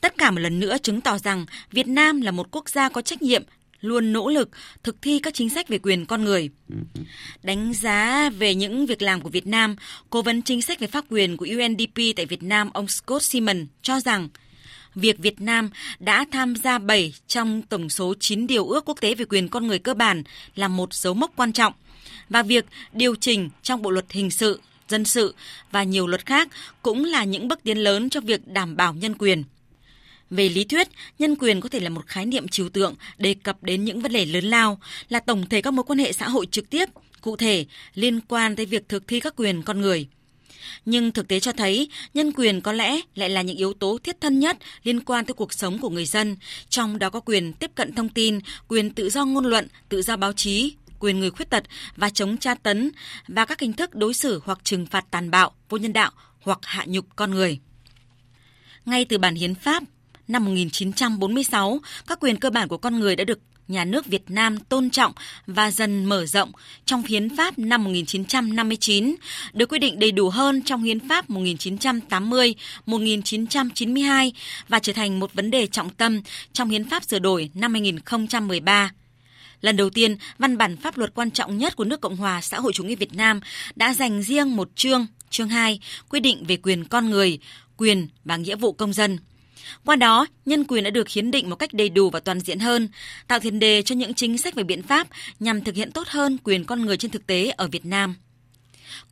Tất 0.00 0.18
cả 0.18 0.30
một 0.30 0.40
lần 0.40 0.60
nữa 0.60 0.76
chứng 0.82 1.00
tỏ 1.00 1.18
rằng 1.18 1.46
Việt 1.70 1.88
Nam 1.88 2.20
là 2.20 2.30
một 2.30 2.48
quốc 2.50 2.68
gia 2.68 2.88
có 2.88 3.02
trách 3.02 3.22
nhiệm 3.22 3.42
luôn 3.80 4.12
nỗ 4.12 4.28
lực 4.28 4.50
thực 4.82 5.02
thi 5.02 5.18
các 5.18 5.34
chính 5.34 5.50
sách 5.50 5.68
về 5.68 5.78
quyền 5.78 6.06
con 6.06 6.24
người. 6.24 6.50
Đánh 7.42 7.72
giá 7.74 8.30
về 8.30 8.54
những 8.54 8.86
việc 8.86 9.02
làm 9.02 9.20
của 9.20 9.28
Việt 9.28 9.46
Nam, 9.46 9.76
Cố 10.10 10.22
vấn 10.22 10.42
chính 10.42 10.62
sách 10.62 10.80
về 10.80 10.86
pháp 10.86 11.04
quyền 11.08 11.36
của 11.36 11.46
UNDP 11.50 12.16
tại 12.16 12.26
Việt 12.26 12.42
Nam 12.42 12.70
ông 12.72 12.88
Scott 12.88 13.22
Simon 13.22 13.66
cho 13.82 14.00
rằng 14.00 14.28
việc 14.94 15.18
Việt 15.18 15.40
Nam 15.40 15.70
đã 15.98 16.24
tham 16.32 16.56
gia 16.56 16.78
7 16.78 17.14
trong 17.26 17.62
tổng 17.62 17.88
số 17.88 18.14
9 18.20 18.46
điều 18.46 18.66
ước 18.66 18.84
quốc 18.84 19.00
tế 19.00 19.14
về 19.14 19.24
quyền 19.24 19.48
con 19.48 19.66
người 19.66 19.78
cơ 19.78 19.94
bản 19.94 20.22
là 20.54 20.68
một 20.68 20.94
dấu 20.94 21.14
mốc 21.14 21.32
quan 21.36 21.52
trọng 21.52 21.72
và 22.30 22.42
việc 22.42 22.64
điều 22.92 23.14
chỉnh 23.14 23.50
trong 23.62 23.82
bộ 23.82 23.90
luật 23.90 24.12
hình 24.12 24.30
sự, 24.30 24.60
dân 24.88 25.04
sự 25.04 25.34
và 25.70 25.82
nhiều 25.82 26.06
luật 26.06 26.26
khác 26.26 26.48
cũng 26.82 27.04
là 27.04 27.24
những 27.24 27.48
bước 27.48 27.60
tiến 27.62 27.78
lớn 27.78 28.10
cho 28.10 28.20
việc 28.20 28.48
đảm 28.48 28.76
bảo 28.76 28.94
nhân 28.94 29.14
quyền. 29.18 29.44
Về 30.30 30.48
lý 30.48 30.64
thuyết, 30.64 30.88
nhân 31.18 31.36
quyền 31.36 31.60
có 31.60 31.68
thể 31.68 31.80
là 31.80 31.88
một 31.88 32.06
khái 32.06 32.26
niệm 32.26 32.48
trừu 32.48 32.68
tượng 32.68 32.94
đề 33.18 33.34
cập 33.34 33.62
đến 33.62 33.84
những 33.84 34.00
vấn 34.00 34.12
đề 34.12 34.26
lớn 34.26 34.44
lao, 34.44 34.80
là 35.08 35.20
tổng 35.20 35.46
thể 35.46 35.62
các 35.62 35.70
mối 35.70 35.84
quan 35.84 35.98
hệ 35.98 36.12
xã 36.12 36.28
hội 36.28 36.46
trực 36.46 36.70
tiếp, 36.70 36.88
cụ 37.20 37.36
thể 37.36 37.66
liên 37.94 38.20
quan 38.20 38.56
tới 38.56 38.66
việc 38.66 38.88
thực 38.88 39.08
thi 39.08 39.20
các 39.20 39.34
quyền 39.36 39.62
con 39.62 39.80
người. 39.80 40.08
Nhưng 40.84 41.12
thực 41.12 41.28
tế 41.28 41.40
cho 41.40 41.52
thấy, 41.52 41.88
nhân 42.14 42.32
quyền 42.32 42.60
có 42.60 42.72
lẽ 42.72 43.00
lại 43.14 43.28
là 43.28 43.42
những 43.42 43.56
yếu 43.56 43.72
tố 43.72 43.98
thiết 44.04 44.20
thân 44.20 44.40
nhất 44.40 44.56
liên 44.82 45.00
quan 45.00 45.24
tới 45.24 45.34
cuộc 45.34 45.52
sống 45.52 45.78
của 45.78 45.90
người 45.90 46.06
dân, 46.06 46.36
trong 46.68 46.98
đó 46.98 47.10
có 47.10 47.20
quyền 47.20 47.52
tiếp 47.52 47.70
cận 47.74 47.94
thông 47.94 48.08
tin, 48.08 48.38
quyền 48.68 48.90
tự 48.90 49.10
do 49.10 49.24
ngôn 49.24 49.44
luận, 49.44 49.68
tự 49.88 50.02
do 50.02 50.16
báo 50.16 50.32
chí, 50.32 50.74
quyền 51.00 51.20
người 51.20 51.30
khuyết 51.30 51.50
tật 51.50 51.64
và 51.96 52.10
chống 52.10 52.36
tra 52.36 52.54
tấn 52.54 52.90
và 53.28 53.44
các 53.44 53.60
hình 53.60 53.72
thức 53.72 53.94
đối 53.94 54.14
xử 54.14 54.40
hoặc 54.44 54.58
trừng 54.64 54.86
phạt 54.86 55.04
tàn 55.10 55.30
bạo, 55.30 55.52
vô 55.68 55.78
nhân 55.78 55.92
đạo 55.92 56.10
hoặc 56.40 56.58
hạ 56.62 56.84
nhục 56.86 57.06
con 57.16 57.30
người. 57.30 57.58
Ngay 58.86 59.04
từ 59.04 59.18
bản 59.18 59.34
hiến 59.34 59.54
pháp 59.54 59.82
năm 60.28 60.44
1946, 60.44 61.80
các 62.06 62.20
quyền 62.20 62.36
cơ 62.36 62.50
bản 62.50 62.68
của 62.68 62.78
con 62.78 63.00
người 63.00 63.16
đã 63.16 63.24
được 63.24 63.38
nhà 63.70 63.84
nước 63.84 64.06
Việt 64.06 64.30
Nam 64.30 64.58
tôn 64.58 64.90
trọng 64.90 65.12
và 65.46 65.70
dần 65.70 66.04
mở 66.04 66.26
rộng 66.26 66.52
trong 66.84 67.02
Hiến 67.02 67.36
pháp 67.36 67.58
năm 67.58 67.84
1959, 67.84 69.14
được 69.52 69.68
quy 69.68 69.78
định 69.78 69.98
đầy 69.98 70.12
đủ 70.12 70.28
hơn 70.28 70.62
trong 70.62 70.82
Hiến 70.82 71.08
pháp 71.08 71.30
1980, 71.30 72.54
1992 72.86 74.32
và 74.68 74.78
trở 74.78 74.92
thành 74.92 75.20
một 75.20 75.34
vấn 75.34 75.50
đề 75.50 75.66
trọng 75.66 75.90
tâm 75.90 76.20
trong 76.52 76.70
Hiến 76.70 76.90
pháp 76.90 77.04
sửa 77.04 77.18
đổi 77.18 77.50
năm 77.54 77.72
2013. 77.72 78.90
Lần 79.60 79.76
đầu 79.76 79.90
tiên, 79.90 80.16
văn 80.38 80.58
bản 80.58 80.76
pháp 80.76 80.98
luật 80.98 81.14
quan 81.14 81.30
trọng 81.30 81.58
nhất 81.58 81.76
của 81.76 81.84
nước 81.84 82.00
Cộng 82.00 82.16
hòa 82.16 82.40
xã 82.40 82.60
hội 82.60 82.72
chủ 82.72 82.84
nghĩa 82.84 82.94
Việt 82.94 83.14
Nam 83.14 83.40
đã 83.76 83.94
dành 83.94 84.22
riêng 84.22 84.56
một 84.56 84.70
chương, 84.74 85.06
chương 85.30 85.48
2, 85.48 85.80
quy 86.08 86.20
định 86.20 86.44
về 86.44 86.56
quyền 86.56 86.84
con 86.84 87.10
người, 87.10 87.38
quyền 87.76 88.08
và 88.24 88.36
nghĩa 88.36 88.56
vụ 88.56 88.72
công 88.72 88.92
dân. 88.92 89.18
Qua 89.84 89.96
đó, 89.96 90.26
nhân 90.46 90.64
quyền 90.64 90.84
đã 90.84 90.90
được 90.90 91.08
hiến 91.08 91.30
định 91.30 91.50
một 91.50 91.56
cách 91.56 91.72
đầy 91.72 91.88
đủ 91.88 92.10
và 92.10 92.20
toàn 92.20 92.40
diện 92.40 92.58
hơn, 92.58 92.88
tạo 93.28 93.40
tiền 93.40 93.58
đề 93.58 93.82
cho 93.82 93.94
những 93.94 94.14
chính 94.14 94.38
sách 94.38 94.54
về 94.54 94.62
biện 94.62 94.82
pháp 94.82 95.08
nhằm 95.40 95.64
thực 95.64 95.74
hiện 95.74 95.92
tốt 95.92 96.08
hơn 96.08 96.38
quyền 96.44 96.64
con 96.64 96.86
người 96.86 96.96
trên 96.96 97.10
thực 97.10 97.26
tế 97.26 97.52
ở 97.56 97.68
Việt 97.68 97.84
Nam. 97.84 98.14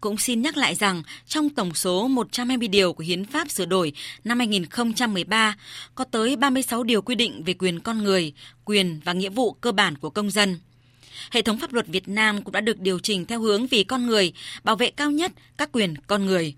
Cũng 0.00 0.18
xin 0.18 0.42
nhắc 0.42 0.56
lại 0.56 0.74
rằng 0.74 1.02
trong 1.26 1.50
tổng 1.50 1.74
số 1.74 2.08
120 2.08 2.68
điều 2.68 2.92
của 2.92 3.04
Hiến 3.04 3.24
pháp 3.24 3.50
sửa 3.50 3.66
đổi 3.66 3.92
năm 4.24 4.38
2013, 4.38 5.56
có 5.94 6.04
tới 6.04 6.36
36 6.36 6.82
điều 6.82 7.02
quy 7.02 7.14
định 7.14 7.42
về 7.44 7.54
quyền 7.54 7.80
con 7.80 8.02
người, 8.02 8.32
quyền 8.64 9.00
và 9.04 9.12
nghĩa 9.12 9.28
vụ 9.28 9.52
cơ 9.52 9.72
bản 9.72 9.98
của 9.98 10.10
công 10.10 10.30
dân. 10.30 10.58
Hệ 11.30 11.42
thống 11.42 11.58
pháp 11.58 11.72
luật 11.72 11.86
Việt 11.86 12.08
Nam 12.08 12.42
cũng 12.42 12.52
đã 12.52 12.60
được 12.60 12.80
điều 12.80 12.98
chỉnh 12.98 13.26
theo 13.26 13.40
hướng 13.40 13.66
vì 13.66 13.84
con 13.84 14.06
người, 14.06 14.32
bảo 14.64 14.76
vệ 14.76 14.90
cao 14.90 15.10
nhất 15.10 15.32
các 15.56 15.72
quyền 15.72 15.94
con 16.06 16.26
người. 16.26 16.54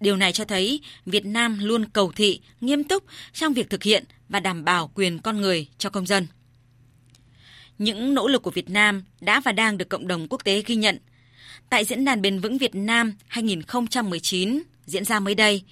Điều 0.00 0.16
này 0.16 0.32
cho 0.32 0.44
thấy 0.44 0.80
Việt 1.06 1.26
Nam 1.26 1.58
luôn 1.62 1.84
cầu 1.84 2.12
thị, 2.12 2.40
nghiêm 2.60 2.84
túc 2.84 3.04
trong 3.32 3.52
việc 3.52 3.70
thực 3.70 3.82
hiện 3.82 4.04
và 4.28 4.40
đảm 4.40 4.64
bảo 4.64 4.90
quyền 4.94 5.18
con 5.18 5.40
người 5.40 5.66
cho 5.78 5.90
công 5.90 6.06
dân. 6.06 6.26
Những 7.78 8.14
nỗ 8.14 8.28
lực 8.28 8.42
của 8.42 8.50
Việt 8.50 8.70
Nam 8.70 9.04
đã 9.20 9.40
và 9.40 9.52
đang 9.52 9.78
được 9.78 9.88
cộng 9.88 10.06
đồng 10.06 10.26
quốc 10.28 10.44
tế 10.44 10.62
ghi 10.66 10.76
nhận. 10.76 10.98
Tại 11.70 11.84
Diễn 11.84 12.04
đàn 12.04 12.22
Bền 12.22 12.38
vững 12.38 12.58
Việt 12.58 12.74
Nam 12.74 13.14
2019 13.26 14.62
diễn 14.86 15.04
ra 15.04 15.20
mới 15.20 15.34
đây, 15.34 15.62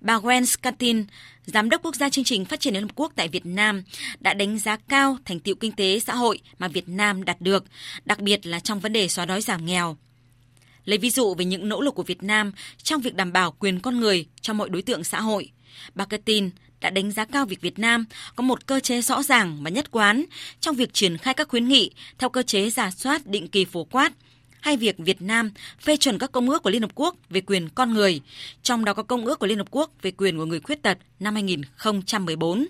bà 0.00 0.18
Gwen 0.18 0.44
Scantin, 0.44 1.04
Giám 1.46 1.70
đốc 1.70 1.82
quốc 1.82 1.96
gia 1.96 2.08
chương 2.08 2.24
trình 2.24 2.44
phát 2.44 2.60
triển 2.60 2.74
Liên 2.74 2.82
Hợp 2.82 2.88
Quốc 2.94 3.12
tại 3.16 3.28
Việt 3.28 3.46
Nam, 3.46 3.82
đã 4.20 4.34
đánh 4.34 4.58
giá 4.58 4.76
cao 4.76 5.18
thành 5.24 5.40
tiệu 5.40 5.54
kinh 5.54 5.72
tế 5.72 5.98
xã 5.98 6.14
hội 6.14 6.40
mà 6.58 6.68
Việt 6.68 6.88
Nam 6.88 7.24
đạt 7.24 7.40
được, 7.40 7.64
đặc 8.04 8.20
biệt 8.20 8.46
là 8.46 8.60
trong 8.60 8.80
vấn 8.80 8.92
đề 8.92 9.08
xóa 9.08 9.24
đói 9.24 9.40
giảm 9.40 9.66
nghèo. 9.66 9.96
Lấy 10.84 10.98
ví 10.98 11.10
dụ 11.10 11.34
về 11.34 11.44
những 11.44 11.68
nỗ 11.68 11.80
lực 11.80 11.94
của 11.94 12.02
Việt 12.02 12.22
Nam 12.22 12.52
trong 12.82 13.00
việc 13.00 13.14
đảm 13.14 13.32
bảo 13.32 13.52
quyền 13.52 13.80
con 13.80 14.00
người 14.00 14.26
cho 14.40 14.52
mọi 14.52 14.68
đối 14.68 14.82
tượng 14.82 15.04
xã 15.04 15.20
hội, 15.20 15.50
bà 15.94 16.04
Ketin 16.04 16.50
đã 16.80 16.90
đánh 16.90 17.12
giá 17.12 17.24
cao 17.24 17.46
việc 17.46 17.60
Việt 17.60 17.78
Nam 17.78 18.04
có 18.36 18.42
một 18.42 18.66
cơ 18.66 18.80
chế 18.80 19.02
rõ 19.02 19.22
ràng 19.22 19.58
và 19.62 19.70
nhất 19.70 19.90
quán 19.90 20.24
trong 20.60 20.76
việc 20.76 20.94
triển 20.94 21.18
khai 21.18 21.34
các 21.34 21.48
khuyến 21.48 21.68
nghị 21.68 21.90
theo 22.18 22.30
cơ 22.30 22.42
chế 22.42 22.70
giả 22.70 22.90
soát 22.90 23.26
định 23.26 23.48
kỳ 23.48 23.64
phổ 23.64 23.84
quát, 23.84 24.12
hay 24.60 24.76
việc 24.76 24.98
Việt 24.98 25.22
Nam 25.22 25.50
phê 25.80 25.96
chuẩn 25.96 26.18
các 26.18 26.32
công 26.32 26.50
ước 26.50 26.62
của 26.62 26.70
Liên 26.70 26.82
Hợp 26.82 26.90
Quốc 26.94 27.16
về 27.30 27.40
quyền 27.40 27.68
con 27.68 27.94
người, 27.94 28.20
trong 28.62 28.84
đó 28.84 28.94
có 28.94 29.02
Công 29.02 29.26
ước 29.26 29.38
của 29.38 29.46
Liên 29.46 29.58
Hợp 29.58 29.68
Quốc 29.70 29.90
về 30.02 30.10
quyền 30.10 30.38
của 30.38 30.44
người 30.44 30.60
khuyết 30.60 30.82
tật 30.82 30.98
năm 31.20 31.34
2014. 31.34 32.66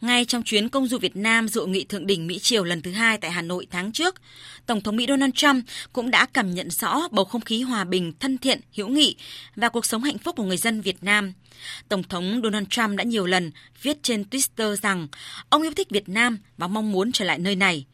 Ngay 0.00 0.24
trong 0.24 0.42
chuyến 0.42 0.68
công 0.68 0.86
du 0.86 0.98
Việt 0.98 1.16
Nam 1.16 1.48
dự 1.48 1.66
nghị 1.66 1.84
thượng 1.84 2.06
đỉnh 2.06 2.26
Mỹ 2.26 2.38
Triều 2.38 2.64
lần 2.64 2.82
thứ 2.82 2.92
hai 2.92 3.18
tại 3.18 3.30
Hà 3.30 3.42
Nội 3.42 3.66
tháng 3.70 3.92
trước, 3.92 4.14
Tổng 4.66 4.80
thống 4.80 4.96
Mỹ 4.96 5.06
Donald 5.08 5.34
Trump 5.34 5.64
cũng 5.92 6.10
đã 6.10 6.26
cảm 6.26 6.54
nhận 6.54 6.70
rõ 6.70 7.08
bầu 7.10 7.24
không 7.24 7.40
khí 7.40 7.62
hòa 7.62 7.84
bình, 7.84 8.12
thân 8.20 8.38
thiện, 8.38 8.60
hữu 8.76 8.88
nghị 8.88 9.16
và 9.56 9.68
cuộc 9.68 9.86
sống 9.86 10.02
hạnh 10.02 10.18
phúc 10.18 10.36
của 10.36 10.44
người 10.44 10.56
dân 10.56 10.80
Việt 10.80 11.02
Nam. 11.02 11.32
Tổng 11.88 12.02
thống 12.02 12.40
Donald 12.42 12.66
Trump 12.70 12.96
đã 12.96 13.04
nhiều 13.04 13.26
lần 13.26 13.50
viết 13.82 14.02
trên 14.02 14.24
Twitter 14.30 14.76
rằng 14.76 15.08
ông 15.48 15.62
yêu 15.62 15.72
thích 15.76 15.90
Việt 15.90 16.08
Nam 16.08 16.38
và 16.56 16.66
mong 16.66 16.92
muốn 16.92 17.12
trở 17.12 17.24
lại 17.24 17.38
nơi 17.38 17.56
này. 17.56 17.84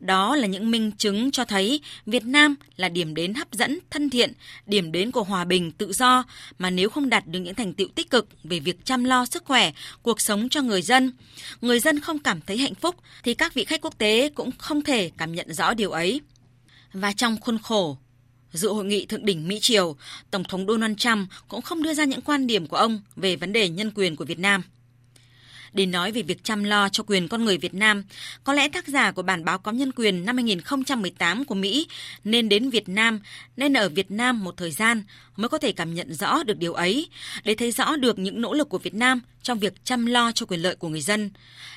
Đó 0.00 0.36
là 0.36 0.46
những 0.46 0.70
minh 0.70 0.92
chứng 0.92 1.30
cho 1.30 1.44
thấy 1.44 1.80
Việt 2.06 2.24
Nam 2.24 2.54
là 2.76 2.88
điểm 2.88 3.14
đến 3.14 3.34
hấp 3.34 3.52
dẫn, 3.52 3.78
thân 3.90 4.10
thiện, 4.10 4.32
điểm 4.66 4.92
đến 4.92 5.10
của 5.10 5.22
hòa 5.22 5.44
bình, 5.44 5.72
tự 5.72 5.92
do 5.92 6.24
mà 6.58 6.70
nếu 6.70 6.90
không 6.90 7.08
đạt 7.08 7.26
được 7.26 7.38
những 7.38 7.54
thành 7.54 7.74
tiệu 7.74 7.88
tích 7.94 8.10
cực 8.10 8.28
về 8.44 8.60
việc 8.60 8.84
chăm 8.84 9.04
lo 9.04 9.26
sức 9.26 9.44
khỏe, 9.44 9.72
cuộc 10.02 10.20
sống 10.20 10.48
cho 10.48 10.62
người 10.62 10.82
dân, 10.82 11.12
người 11.60 11.80
dân 11.80 12.00
không 12.00 12.18
cảm 12.18 12.40
thấy 12.40 12.58
hạnh 12.58 12.74
phúc 12.74 12.96
thì 13.22 13.34
các 13.34 13.54
vị 13.54 13.64
khách 13.64 13.80
quốc 13.80 13.98
tế 13.98 14.28
cũng 14.34 14.50
không 14.58 14.82
thể 14.82 15.10
cảm 15.18 15.34
nhận 15.34 15.52
rõ 15.52 15.74
điều 15.74 15.90
ấy. 15.90 16.20
Và 16.92 17.12
trong 17.12 17.36
khuôn 17.40 17.58
khổ 17.58 17.98
Dự 18.52 18.68
hội 18.68 18.84
nghị 18.84 19.06
thượng 19.06 19.24
đỉnh 19.24 19.48
Mỹ 19.48 19.58
Triều, 19.60 19.96
Tổng 20.30 20.44
thống 20.44 20.66
Donald 20.66 20.96
Trump 20.96 21.28
cũng 21.48 21.62
không 21.62 21.82
đưa 21.82 21.94
ra 21.94 22.04
những 22.04 22.20
quan 22.20 22.46
điểm 22.46 22.66
của 22.66 22.76
ông 22.76 23.00
về 23.16 23.36
vấn 23.36 23.52
đề 23.52 23.68
nhân 23.68 23.90
quyền 23.94 24.16
của 24.16 24.24
Việt 24.24 24.38
Nam 24.38 24.62
để 25.78 25.86
nói 25.86 26.12
về 26.12 26.22
việc 26.22 26.44
chăm 26.44 26.64
lo 26.64 26.88
cho 26.88 27.04
quyền 27.06 27.28
con 27.28 27.44
người 27.44 27.58
Việt 27.58 27.74
Nam. 27.74 28.04
Có 28.44 28.52
lẽ 28.52 28.68
tác 28.68 28.88
giả 28.88 29.12
của 29.12 29.22
bản 29.22 29.44
báo 29.44 29.58
cáo 29.58 29.74
nhân 29.74 29.92
quyền 29.92 30.24
năm 30.24 30.36
2018 30.36 31.44
của 31.44 31.54
Mỹ 31.54 31.86
nên 32.24 32.48
đến 32.48 32.70
Việt 32.70 32.88
Nam, 32.88 33.20
nên 33.56 33.74
ở 33.74 33.88
Việt 33.88 34.10
Nam 34.10 34.44
một 34.44 34.56
thời 34.56 34.70
gian 34.70 35.02
mới 35.36 35.48
có 35.48 35.58
thể 35.58 35.72
cảm 35.72 35.94
nhận 35.94 36.14
rõ 36.14 36.42
được 36.42 36.58
điều 36.58 36.74
ấy, 36.74 37.08
để 37.44 37.54
thấy 37.54 37.72
rõ 37.72 37.96
được 37.96 38.18
những 38.18 38.40
nỗ 38.40 38.54
lực 38.54 38.68
của 38.68 38.78
Việt 38.78 38.94
Nam 38.94 39.20
trong 39.42 39.58
việc 39.58 39.84
chăm 39.84 40.06
lo 40.06 40.32
cho 40.32 40.46
quyền 40.46 40.60
lợi 40.60 40.76
của 40.76 40.88
người 40.88 41.00
dân. 41.00 41.30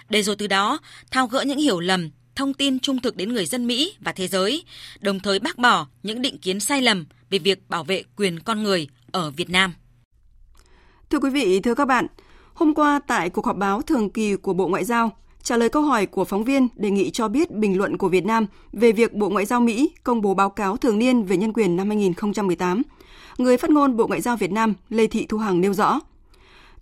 Để 0.10 0.24
rồi 0.24 0.36
từ 0.36 0.48
đó 0.48 0.80
thao 1.12 1.28
gỡ 1.28 1.42
những 1.42 1.60
hiểu 1.60 1.80
lầm, 1.80 2.10
thông 2.36 2.54
tin 2.54 2.80
trung 2.80 3.00
thực 3.00 3.16
đến 3.16 3.34
người 3.34 3.46
dân 3.46 3.68
Mỹ 3.68 3.94
và 4.00 4.12
thế 4.12 4.28
giới, 4.28 4.64
đồng 5.00 5.20
thời 5.20 5.40
bác 5.40 5.58
bỏ 5.58 5.88
những 6.04 6.22
định 6.22 6.38
kiến 6.38 6.60
sai 6.60 6.82
lầm 6.82 7.06
về 7.30 7.40
việc 7.40 7.70
bảo 7.70 7.84
vệ 7.84 8.04
quyền 8.16 8.40
con 8.40 8.64
người 8.64 8.88
ở 9.12 9.32
Việt 9.32 9.50
Nam. 9.50 9.74
Thưa 11.10 11.20
quý 11.20 11.30
vị, 11.30 11.60
thưa 11.60 11.76
các 11.76 11.86
bạn, 11.86 12.08
Hôm 12.54 12.74
qua 12.74 13.00
tại 13.08 13.30
cuộc 13.30 13.46
họp 13.46 13.58
báo 13.58 13.82
thường 13.82 14.10
kỳ 14.10 14.36
của 14.36 14.54
Bộ 14.54 14.68
Ngoại 14.68 14.84
giao, 14.84 15.12
trả 15.44 15.58
lời 15.58 15.70
câu 15.70 15.84
hỏi 15.84 16.06
của 16.06 16.26
phóng 16.26 16.44
viên 16.44 16.68
đề 16.76 16.92
nghị 16.92 17.10
cho 17.10 17.28
biết 17.28 17.52
bình 17.52 17.78
luận 17.78 17.98
của 17.98 18.10
Việt 18.10 18.26
Nam 18.26 18.46
về 18.74 18.92
việc 18.92 19.14
Bộ 19.14 19.30
Ngoại 19.30 19.46
giao 19.46 19.62
Mỹ 19.62 19.92
công 20.04 20.22
bố 20.22 20.34
báo 20.34 20.50
cáo 20.50 20.78
thường 20.78 21.00
niên 21.00 21.24
về 21.24 21.38
nhân 21.38 21.54
quyền 21.54 21.76
năm 21.76 21.88
2018. 21.88 22.82
Người 23.38 23.58
phát 23.58 23.70
ngôn 23.70 23.98
Bộ 23.98 24.08
Ngoại 24.08 24.22
giao 24.22 24.38
Việt 24.38 24.52
Nam 24.52 24.74
Lê 24.90 25.08
Thị 25.08 25.26
Thu 25.30 25.38
Hằng 25.38 25.62
nêu 25.62 25.74
rõ, 25.74 26.00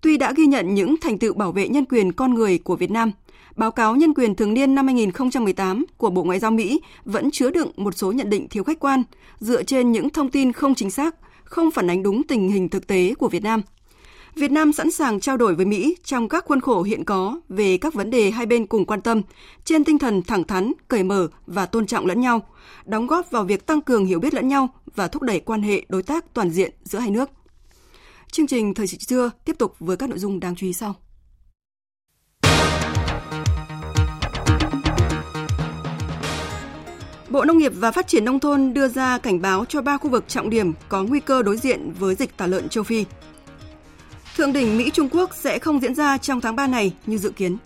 tuy 0.01 0.17
đã 0.17 0.33
ghi 0.35 0.45
nhận 0.45 0.73
những 0.73 0.95
thành 1.01 1.17
tựu 1.17 1.33
bảo 1.33 1.51
vệ 1.51 1.67
nhân 1.67 1.85
quyền 1.85 2.11
con 2.11 2.33
người 2.33 2.57
của 2.57 2.75
Việt 2.75 2.91
Nam, 2.91 3.11
báo 3.55 3.71
cáo 3.71 3.95
nhân 3.95 4.13
quyền 4.13 4.35
thường 4.35 4.53
niên 4.53 4.75
năm 4.75 4.87
2018 4.87 5.85
của 5.97 6.09
Bộ 6.09 6.23
Ngoại 6.23 6.39
giao 6.39 6.51
Mỹ 6.51 6.81
vẫn 7.05 7.31
chứa 7.31 7.49
đựng 7.49 7.71
một 7.77 7.97
số 7.97 8.11
nhận 8.11 8.29
định 8.29 8.47
thiếu 8.49 8.63
khách 8.63 8.79
quan, 8.79 9.03
dựa 9.39 9.63
trên 9.63 9.91
những 9.91 10.09
thông 10.09 10.29
tin 10.29 10.51
không 10.51 10.75
chính 10.75 10.91
xác, 10.91 11.15
không 11.43 11.71
phản 11.71 11.89
ánh 11.89 12.03
đúng 12.03 12.23
tình 12.23 12.49
hình 12.49 12.69
thực 12.69 12.87
tế 12.87 13.13
của 13.13 13.27
Việt 13.27 13.43
Nam. 13.43 13.61
Việt 14.35 14.51
Nam 14.51 14.73
sẵn 14.73 14.91
sàng 14.91 15.19
trao 15.19 15.37
đổi 15.37 15.55
với 15.55 15.65
Mỹ 15.65 15.95
trong 16.03 16.29
các 16.29 16.45
khuôn 16.45 16.61
khổ 16.61 16.83
hiện 16.83 17.05
có 17.05 17.39
về 17.49 17.77
các 17.77 17.93
vấn 17.93 18.09
đề 18.09 18.31
hai 18.31 18.45
bên 18.45 18.67
cùng 18.67 18.85
quan 18.85 19.01
tâm, 19.01 19.21
trên 19.65 19.83
tinh 19.83 19.99
thần 19.99 20.21
thẳng 20.21 20.43
thắn, 20.43 20.71
cởi 20.87 21.03
mở 21.03 21.27
và 21.47 21.65
tôn 21.65 21.85
trọng 21.85 22.05
lẫn 22.05 22.21
nhau, 22.21 22.47
đóng 22.85 23.07
góp 23.07 23.31
vào 23.31 23.43
việc 23.43 23.65
tăng 23.65 23.81
cường 23.81 24.05
hiểu 24.05 24.19
biết 24.19 24.33
lẫn 24.33 24.47
nhau 24.47 24.69
và 24.95 25.07
thúc 25.07 25.21
đẩy 25.21 25.39
quan 25.39 25.61
hệ 25.61 25.85
đối 25.89 26.03
tác 26.03 26.33
toàn 26.33 26.49
diện 26.49 26.71
giữa 26.83 26.99
hai 26.99 27.09
nước. 27.11 27.29
Chương 28.31 28.47
trình 28.47 28.73
Thời 28.73 28.87
sự 28.87 28.97
trưa 28.97 29.31
tiếp 29.45 29.55
tục 29.57 29.75
với 29.79 29.97
các 29.97 30.09
nội 30.09 30.19
dung 30.19 30.39
đáng 30.39 30.55
chú 30.55 30.65
ý 30.65 30.73
sau. 30.73 30.95
Bộ 37.29 37.45
Nông 37.45 37.57
nghiệp 37.57 37.71
và 37.75 37.91
Phát 37.91 38.07
triển 38.07 38.25
Nông 38.25 38.39
thôn 38.39 38.73
đưa 38.73 38.87
ra 38.87 39.17
cảnh 39.17 39.41
báo 39.41 39.65
cho 39.65 39.81
ba 39.81 39.97
khu 39.97 40.09
vực 40.09 40.27
trọng 40.27 40.49
điểm 40.49 40.73
có 40.89 41.03
nguy 41.03 41.19
cơ 41.19 41.43
đối 41.43 41.57
diện 41.57 41.91
với 41.99 42.15
dịch 42.15 42.37
tả 42.37 42.47
lợn 42.47 42.69
châu 42.69 42.83
Phi. 42.83 43.05
Thượng 44.39 44.53
đỉnh 44.53 44.77
Mỹ-Trung 44.77 45.09
Quốc 45.11 45.35
sẽ 45.35 45.59
không 45.59 45.79
diễn 45.79 45.95
ra 45.95 46.17
trong 46.17 46.41
tháng 46.41 46.55
3 46.55 46.67
này 46.67 46.93
như 47.05 47.17
dự 47.17 47.29
kiến. 47.29 47.57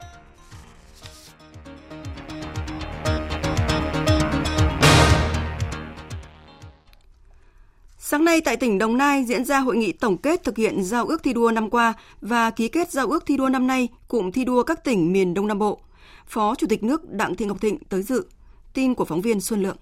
Sáng 7.97 8.25
nay 8.25 8.41
tại 8.41 8.57
tỉnh 8.57 8.77
Đồng 8.77 8.97
Nai 8.97 9.23
diễn 9.23 9.45
ra 9.45 9.59
hội 9.59 9.77
nghị 9.77 9.91
tổng 9.91 10.17
kết 10.17 10.43
thực 10.43 10.57
hiện 10.57 10.83
giao 10.83 11.05
ước 11.05 11.23
thi 11.23 11.33
đua 11.33 11.51
năm 11.51 11.69
qua 11.69 11.93
và 12.21 12.51
ký 12.51 12.67
kết 12.67 12.91
giao 12.91 13.07
ước 13.07 13.25
thi 13.25 13.37
đua 13.37 13.49
năm 13.49 13.67
nay, 13.67 13.87
cụm 14.07 14.31
thi 14.31 14.45
đua 14.45 14.63
các 14.63 14.83
tỉnh 14.83 15.13
miền 15.13 15.33
Đông 15.33 15.47
Nam 15.47 15.59
Bộ. 15.59 15.79
Phó 16.27 16.55
Chủ 16.55 16.67
tịch 16.67 16.83
nước 16.83 17.09
Đặng 17.09 17.35
Thị 17.35 17.45
Ngọc 17.45 17.61
Thịnh 17.61 17.77
tới 17.89 18.03
dự. 18.03 18.25
Tin 18.73 18.95
của 18.95 19.05
phóng 19.05 19.21
viên 19.21 19.41
Xuân 19.41 19.63
Lượng. 19.63 19.77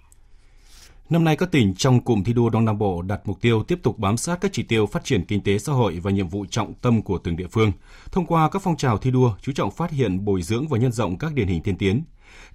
Năm 1.12 1.24
nay, 1.24 1.36
các 1.36 1.51
tỉnh 1.51 1.74
trong 1.76 2.01
cụm 2.01 2.24
thi 2.24 2.34
đua 2.34 2.49
Đông 2.49 2.66
Nam 2.66 2.78
Bộ 2.78 3.01
đặt 3.01 3.22
mục 3.26 3.41
tiêu 3.41 3.64
tiếp 3.64 3.80
tục 3.84 3.99
bám 3.99 4.18
sát 4.18 4.41
các 4.41 4.53
chỉ 4.53 4.64
tiêu 4.64 4.86
phát 4.86 5.03
triển 5.03 5.26
kinh 5.26 5.41
tế 5.43 5.57
xã 5.57 5.74
hội 5.74 5.99
và 5.99 6.12
nhiệm 6.12 6.28
vụ 6.28 6.45
trọng 6.49 6.74
tâm 6.74 7.01
của 7.01 7.18
từng 7.18 7.36
địa 7.36 7.47
phương. 7.47 7.72
Thông 8.12 8.26
qua 8.26 8.49
các 8.49 8.62
phong 8.62 8.78
trào 8.78 8.97
thi 8.97 9.12
đua, 9.12 9.34
chú 9.41 9.51
trọng 9.51 9.72
phát 9.72 9.91
hiện, 9.91 10.26
bồi 10.26 10.41
dưỡng 10.41 10.68
và 10.68 10.78
nhân 10.78 10.91
rộng 10.91 11.18
các 11.18 11.34
điển 11.34 11.47
hình 11.47 11.62
tiên 11.62 11.78
tiến. 11.78 12.03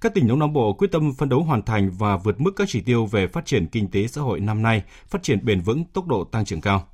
Các 0.00 0.14
tỉnh 0.14 0.28
Đông 0.28 0.38
Nam 0.38 0.52
Bộ 0.52 0.72
quyết 0.72 0.92
tâm 0.92 1.12
phân 1.12 1.28
đấu 1.28 1.42
hoàn 1.42 1.62
thành 1.62 1.90
và 1.90 2.16
vượt 2.16 2.40
mức 2.40 2.52
các 2.56 2.68
chỉ 2.70 2.80
tiêu 2.80 3.06
về 3.06 3.26
phát 3.26 3.46
triển 3.46 3.66
kinh 3.66 3.90
tế 3.90 4.06
xã 4.06 4.20
hội 4.20 4.40
năm 4.40 4.62
nay, 4.62 4.82
phát 5.08 5.22
triển 5.22 5.44
bền 5.44 5.60
vững, 5.60 5.84
tốc 5.84 6.06
độ 6.06 6.24
tăng 6.24 6.44
trưởng 6.44 6.60
cao. 6.60 6.88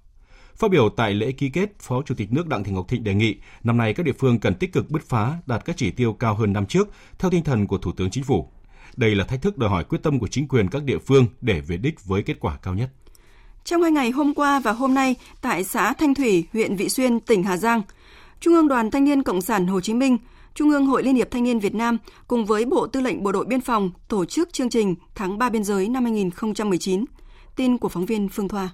Phát 0.56 0.70
biểu 0.70 0.88
tại 0.88 1.14
lễ 1.14 1.32
ký 1.32 1.50
kết, 1.50 1.78
Phó 1.80 2.02
Chủ 2.02 2.14
tịch 2.14 2.32
nước 2.32 2.46
Đặng 2.46 2.64
Thị 2.64 2.72
Ngọc 2.72 2.88
Thịnh 2.88 3.04
đề 3.04 3.14
nghị 3.14 3.36
năm 3.64 3.76
nay 3.76 3.94
các 3.94 4.06
địa 4.06 4.12
phương 4.18 4.40
cần 4.40 4.54
tích 4.54 4.72
cực 4.72 4.90
bứt 4.90 5.02
phá, 5.08 5.38
đạt 5.46 5.64
các 5.64 5.76
chỉ 5.76 5.90
tiêu 5.90 6.12
cao 6.12 6.34
hơn 6.34 6.52
năm 6.52 6.66
trước 6.66 6.88
theo 7.18 7.30
tinh 7.30 7.44
thần 7.44 7.66
của 7.66 7.78
Thủ 7.78 7.92
tướng 7.92 8.10
Chính 8.10 8.24
phủ. 8.24 8.48
Đây 8.97 9.14
là 9.14 9.24
thách 9.24 9.43
thức 9.43 9.59
đòi 9.59 9.70
hỏi 9.70 9.84
quyết 9.84 10.03
tâm 10.03 10.18
của 10.18 10.28
chính 10.28 10.49
quyền 10.49 10.68
các 10.68 10.82
địa 10.82 10.99
phương 10.99 11.26
để 11.40 11.61
về 11.61 11.76
đích 11.76 12.05
với 12.05 12.22
kết 12.22 12.40
quả 12.40 12.57
cao 12.62 12.74
nhất. 12.74 12.90
Trong 13.64 13.82
hai 13.82 13.93
ngày 13.93 14.11
hôm 14.11 14.34
qua 14.34 14.61
và 14.61 14.72
hôm 14.72 14.95
nay, 14.95 15.16
tại 15.40 15.64
xã 15.64 15.93
Thanh 15.93 16.14
Thủy, 16.14 16.45
huyện 16.53 16.76
Vị 16.76 16.88
Xuyên, 16.88 17.20
tỉnh 17.20 17.43
Hà 17.43 17.57
Giang, 17.57 17.82
Trung 18.40 18.55
ương 18.55 18.68
Đoàn 18.68 18.90
Thanh 18.90 19.05
niên 19.05 19.22
Cộng 19.22 19.40
sản 19.40 19.66
Hồ 19.66 19.80
Chí 19.80 19.95
Minh, 19.95 20.18
Trung 20.55 20.70
ương 20.70 20.86
Hội 20.86 21.03
Liên 21.03 21.14
hiệp 21.14 21.30
Thanh 21.30 21.45
niên 21.45 21.59
Việt 21.59 21.74
Nam 21.74 21.99
cùng 22.28 22.47
với 22.47 22.64
Bộ 22.64 22.86
Tư 22.86 23.01
lệnh 23.01 23.22
Bộ 23.22 23.32
đội 23.32 23.45
Biên 23.45 23.61
phòng 23.61 23.90
tổ 24.09 24.24
chức 24.24 24.53
chương 24.53 24.70
trình 24.70 24.95
Tháng 25.14 25.38
3 25.38 25.51
Biên 25.51 25.64
giới 25.64 25.88
năm 25.88 26.05
2019. 26.05 27.05
Tin 27.57 27.78
của 27.78 27.88
phóng 27.88 28.07
viên 28.07 28.28
Phương 28.28 28.49
Thoa. 28.49 28.68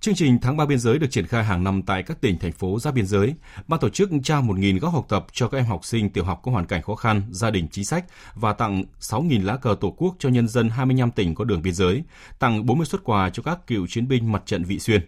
Chương 0.00 0.14
trình 0.14 0.38
Tháng 0.42 0.56
3 0.56 0.66
biên 0.66 0.78
giới 0.78 0.98
được 0.98 1.10
triển 1.10 1.26
khai 1.26 1.44
hàng 1.44 1.64
năm 1.64 1.82
tại 1.82 2.02
các 2.02 2.20
tỉnh, 2.20 2.38
thành 2.38 2.52
phố 2.52 2.78
giáp 2.80 2.94
biên 2.94 3.06
giới. 3.06 3.34
Ban 3.68 3.80
tổ 3.80 3.88
chức 3.88 4.10
trao 4.24 4.42
1.000 4.42 4.78
góc 4.78 4.92
học 4.92 5.06
tập 5.08 5.26
cho 5.32 5.48
các 5.48 5.58
em 5.58 5.66
học 5.66 5.84
sinh 5.84 6.10
tiểu 6.10 6.24
học 6.24 6.40
có 6.42 6.52
hoàn 6.52 6.66
cảnh 6.66 6.82
khó 6.82 6.94
khăn, 6.94 7.22
gia 7.30 7.50
đình 7.50 7.68
chính 7.70 7.84
sách 7.84 8.04
và 8.34 8.52
tặng 8.52 8.84
6.000 9.00 9.44
lá 9.44 9.56
cờ 9.56 9.76
Tổ 9.80 9.94
quốc 9.96 10.16
cho 10.18 10.28
nhân 10.28 10.48
dân 10.48 10.68
25 10.68 11.10
tỉnh 11.10 11.34
có 11.34 11.44
đường 11.44 11.62
biên 11.62 11.74
giới, 11.74 12.02
tặng 12.38 12.66
40 12.66 12.86
xuất 12.86 13.04
quà 13.04 13.30
cho 13.30 13.42
các 13.42 13.66
cựu 13.66 13.86
chiến 13.86 14.08
binh 14.08 14.32
mặt 14.32 14.42
trận 14.46 14.64
Vị 14.64 14.78
Xuyên. 14.78 15.00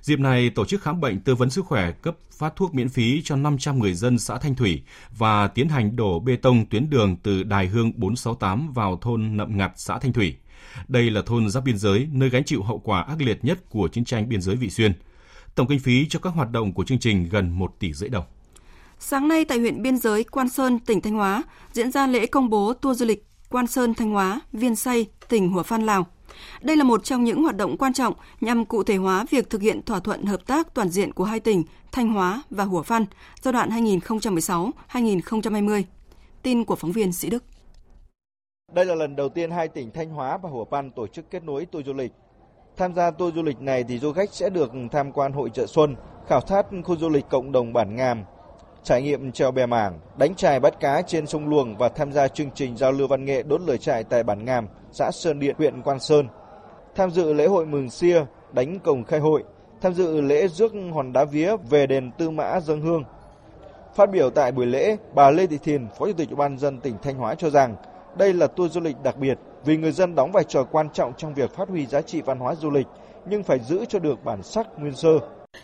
Dịp 0.00 0.18
này, 0.20 0.50
tổ 0.50 0.64
chức 0.64 0.82
khám 0.82 1.00
bệnh 1.00 1.20
tư 1.20 1.34
vấn 1.34 1.50
sức 1.50 1.66
khỏe 1.66 1.92
cấp 1.92 2.16
phát 2.38 2.56
thuốc 2.56 2.74
miễn 2.74 2.88
phí 2.88 3.22
cho 3.24 3.36
500 3.36 3.78
người 3.78 3.94
dân 3.94 4.18
xã 4.18 4.38
Thanh 4.38 4.54
Thủy 4.54 4.82
và 5.16 5.48
tiến 5.48 5.68
hành 5.68 5.96
đổ 5.96 6.20
bê 6.20 6.36
tông 6.36 6.66
tuyến 6.66 6.90
đường 6.90 7.16
từ 7.22 7.42
Đài 7.42 7.66
Hương 7.66 7.92
468 7.96 8.72
vào 8.72 8.96
thôn 8.96 9.36
Nậm 9.36 9.56
Ngặt, 9.56 9.72
xã 9.76 9.98
Thanh 9.98 10.12
Thủy. 10.12 10.36
Đây 10.88 11.10
là 11.10 11.22
thôn 11.26 11.50
giáp 11.50 11.64
biên 11.64 11.78
giới, 11.78 12.08
nơi 12.12 12.30
gánh 12.30 12.44
chịu 12.44 12.62
hậu 12.62 12.78
quả 12.78 13.00
ác 13.00 13.22
liệt 13.22 13.44
nhất 13.44 13.58
của 13.70 13.88
chiến 13.88 14.04
tranh 14.04 14.28
biên 14.28 14.40
giới 14.40 14.56
Vị 14.56 14.70
Xuyên. 14.70 14.92
Tổng 15.54 15.66
kinh 15.66 15.78
phí 15.78 16.06
cho 16.08 16.18
các 16.18 16.30
hoạt 16.30 16.50
động 16.50 16.72
của 16.72 16.84
chương 16.84 16.98
trình 16.98 17.28
gần 17.28 17.58
1 17.58 17.76
tỷ 17.78 17.92
rưỡi 17.92 18.08
đồng. 18.08 18.24
Sáng 18.98 19.28
nay 19.28 19.44
tại 19.44 19.58
huyện 19.58 19.82
biên 19.82 19.98
giới 19.98 20.24
Quan 20.24 20.48
Sơn, 20.48 20.78
tỉnh 20.78 21.00
Thanh 21.00 21.14
Hóa, 21.14 21.42
diễn 21.72 21.90
ra 21.90 22.06
lễ 22.06 22.26
công 22.26 22.50
bố 22.50 22.74
tour 22.74 22.98
du 22.98 23.06
lịch 23.06 23.26
Quan 23.50 23.66
Sơn 23.66 23.94
Thanh 23.94 24.10
Hóa, 24.10 24.40
Viên 24.52 24.76
Say, 24.76 25.06
tỉnh 25.28 25.48
Hủa 25.48 25.62
Phan 25.62 25.86
Lào. 25.86 26.06
Đây 26.62 26.76
là 26.76 26.84
một 26.84 27.04
trong 27.04 27.24
những 27.24 27.42
hoạt 27.42 27.56
động 27.56 27.76
quan 27.76 27.92
trọng 27.92 28.14
nhằm 28.40 28.64
cụ 28.64 28.82
thể 28.82 28.96
hóa 28.96 29.24
việc 29.30 29.50
thực 29.50 29.62
hiện 29.62 29.82
thỏa 29.82 30.00
thuận 30.00 30.24
hợp 30.24 30.46
tác 30.46 30.74
toàn 30.74 30.88
diện 30.88 31.12
của 31.12 31.24
hai 31.24 31.40
tỉnh 31.40 31.64
Thanh 31.92 32.12
Hóa 32.12 32.42
và 32.50 32.64
Hủa 32.64 32.82
Phan 32.82 33.04
giai 33.42 33.52
đoạn 33.52 33.70
2016-2020. 33.70 35.82
Tin 36.42 36.64
của 36.64 36.76
phóng 36.76 36.92
viên 36.92 37.12
Sĩ 37.12 37.30
Đức. 37.30 37.44
Đây 38.72 38.84
là 38.84 38.94
lần 38.94 39.16
đầu 39.16 39.28
tiên 39.28 39.50
hai 39.50 39.68
tỉnh 39.68 39.90
Thanh 39.90 40.10
Hóa 40.10 40.36
và 40.36 40.50
Hủa 40.50 40.64
Phan 40.64 40.90
tổ 40.90 41.06
chức 41.06 41.30
kết 41.30 41.44
nối 41.44 41.66
tour 41.66 41.86
du 41.86 41.92
lịch. 41.92 42.12
Tham 42.76 42.94
gia 42.94 43.10
tour 43.10 43.34
du 43.34 43.42
lịch 43.42 43.60
này 43.60 43.84
thì 43.84 43.98
du 43.98 44.12
khách 44.12 44.30
sẽ 44.32 44.48
được 44.48 44.72
tham 44.92 45.12
quan 45.12 45.32
hội 45.32 45.50
chợ 45.54 45.66
xuân, 45.66 45.96
khảo 46.26 46.40
sát 46.46 46.66
khu 46.84 46.96
du 46.96 47.08
lịch 47.08 47.24
cộng 47.28 47.52
đồng 47.52 47.72
bản 47.72 47.96
Ngàm, 47.96 48.24
trải 48.82 49.02
nghiệm 49.02 49.32
treo 49.32 49.50
bè 49.50 49.66
mảng, 49.66 50.00
đánh 50.18 50.34
chài 50.34 50.60
bắt 50.60 50.80
cá 50.80 51.02
trên 51.02 51.26
sông 51.26 51.48
Luồng 51.48 51.76
và 51.76 51.88
tham 51.88 52.12
gia 52.12 52.28
chương 52.28 52.50
trình 52.54 52.76
giao 52.76 52.92
lưu 52.92 53.08
văn 53.08 53.24
nghệ 53.24 53.42
đốt 53.42 53.60
lửa 53.60 53.76
trại 53.76 54.04
tại 54.04 54.22
bản 54.22 54.44
Ngàm, 54.44 54.68
xã 54.92 55.10
Sơn 55.10 55.40
Điện, 55.40 55.54
huyện 55.58 55.82
Quan 55.82 56.00
Sơn. 56.00 56.28
Tham 56.94 57.10
dự 57.10 57.32
lễ 57.32 57.46
hội 57.46 57.66
mừng 57.66 57.90
xia, 57.90 58.24
đánh 58.52 58.78
cổng 58.78 59.04
khai 59.04 59.20
hội, 59.20 59.44
tham 59.80 59.94
dự 59.94 60.20
lễ 60.20 60.48
rước 60.48 60.72
hòn 60.94 61.12
đá 61.12 61.24
vía 61.24 61.56
về 61.70 61.86
đền 61.86 62.10
Tư 62.18 62.30
Mã 62.30 62.60
dân 62.60 62.80
hương. 62.80 63.04
Phát 63.94 64.10
biểu 64.10 64.30
tại 64.30 64.52
buổi 64.52 64.66
lễ, 64.66 64.96
bà 65.14 65.30
Lê 65.30 65.46
Thị 65.46 65.58
Thiền, 65.58 65.88
Phó 65.98 66.06
Chủ 66.06 66.12
tịch 66.12 66.28
Ủy 66.28 66.36
ban 66.36 66.58
dân 66.58 66.80
tỉnh 66.80 66.94
Thanh 67.02 67.16
Hóa 67.16 67.34
cho 67.34 67.50
rằng 67.50 67.76
đây 68.16 68.32
là 68.32 68.46
tour 68.46 68.72
du 68.72 68.80
lịch 68.80 68.96
đặc 69.04 69.16
biệt 69.18 69.38
vì 69.64 69.76
người 69.76 69.92
dân 69.92 70.14
đóng 70.14 70.32
vai 70.32 70.44
trò 70.44 70.64
quan 70.64 70.88
trọng 70.92 71.12
trong 71.16 71.34
việc 71.34 71.50
phát 71.50 71.68
huy 71.68 71.86
giá 71.86 72.00
trị 72.00 72.22
văn 72.22 72.38
hóa 72.38 72.54
du 72.54 72.70
lịch 72.70 72.86
nhưng 73.26 73.42
phải 73.42 73.58
giữ 73.68 73.84
cho 73.88 73.98
được 73.98 74.24
bản 74.24 74.42
sắc 74.42 74.66
nguyên 74.78 74.96
sơ. 74.96 75.18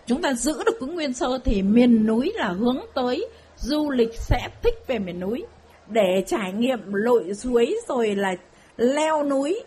Chúng 0.06 0.22
ta 0.22 0.32
giữ 0.34 0.52
được 0.66 0.76
cái 0.80 0.88
nguyên 0.88 1.12
sơ 1.12 1.38
thì 1.44 1.62
miền 1.62 2.06
núi 2.06 2.32
là 2.34 2.48
hướng 2.48 2.78
tới 2.94 3.28
du 3.56 3.90
lịch 3.90 4.14
sẽ 4.14 4.48
thích 4.62 4.74
về 4.86 4.98
miền 4.98 5.20
núi 5.20 5.44
để 5.88 6.24
trải 6.26 6.52
nghiệm 6.52 6.92
lội 6.92 7.34
suối 7.34 7.76
rồi 7.88 8.14
là 8.14 8.34
leo 8.76 9.24
núi. 9.24 9.60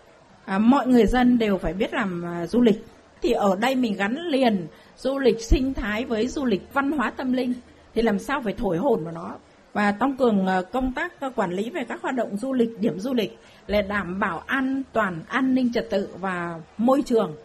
À, 0.46 0.60
mọi 0.60 0.88
người 0.88 1.06
dân 1.06 1.38
đều 1.38 1.58
phải 1.58 1.74
biết 1.74 1.94
làm 1.94 2.26
à, 2.26 2.48
du 2.48 2.62
lịch. 2.62 2.86
Thì 3.22 3.32
ở 3.32 3.56
đây 3.56 3.76
mình 3.76 3.94
gắn 3.98 4.18
liền 4.28 4.68
du 4.98 5.20
lịch 5.20 5.42
sinh 5.42 5.74
thái 5.74 6.06
với 6.06 6.28
du 6.28 6.46
lịch 6.46 6.62
văn 6.74 6.92
hóa 6.92 7.12
tâm 7.18 7.34
linh 7.34 7.54
thì 7.96 8.02
làm 8.02 8.20
sao 8.20 8.42
phải 8.44 8.54
thổi 8.54 8.78
hồn 8.78 9.04
vào 9.04 9.14
nó 9.14 9.36
và 9.74 9.92
tăng 9.92 10.18
cường 10.18 10.48
à, 10.48 10.62
công 10.72 10.92
tác 10.92 11.14
quản 11.36 11.52
lý 11.52 11.70
về 11.70 11.84
các 11.90 12.02
hoạt 12.02 12.16
động 12.16 12.38
du 12.38 12.54
lịch, 12.54 12.80
điểm 12.80 13.00
du 13.00 13.14
lịch 13.14 13.40
để 13.68 13.82
đảm 13.82 14.20
bảo 14.20 14.44
an 14.46 14.84
toàn, 14.94 15.22
an 15.28 15.56
ninh 15.56 15.74
trật 15.74 15.90
tự 15.90 16.10
và 16.20 16.60
môi 16.78 17.02
trường 17.06 17.36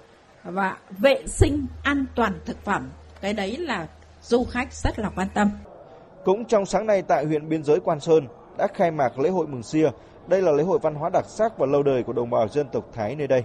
và 0.44 0.76
vệ 0.98 1.26
sinh 1.26 1.66
an 1.82 2.04
toàn 2.14 2.32
thực 2.44 2.64
phẩm. 2.64 2.88
Cái 3.20 3.32
đấy 3.32 3.56
là 3.56 3.88
du 4.22 4.44
khách 4.44 4.72
rất 4.72 4.98
là 4.98 5.10
quan 5.16 5.28
tâm. 5.34 5.50
Cũng 6.24 6.44
trong 6.44 6.66
sáng 6.66 6.86
nay 6.86 7.02
tại 7.02 7.24
huyện 7.24 7.48
biên 7.48 7.64
giới 7.64 7.80
Quan 7.80 8.00
Sơn 8.00 8.26
đã 8.58 8.66
khai 8.74 8.90
mạc 8.90 9.18
lễ 9.18 9.30
hội 9.30 9.46
Mừng 9.46 9.62
Xia. 9.62 9.90
Đây 10.26 10.42
là 10.42 10.52
lễ 10.52 10.62
hội 10.62 10.78
văn 10.82 10.94
hóa 10.94 11.10
đặc 11.12 11.24
sắc 11.28 11.58
và 11.58 11.66
lâu 11.66 11.82
đời 11.82 12.02
của 12.02 12.12
đồng 12.12 12.30
bào 12.30 12.48
dân 12.48 12.66
tộc 12.72 12.90
Thái 12.94 13.16
nơi 13.16 13.26
đây. 13.26 13.42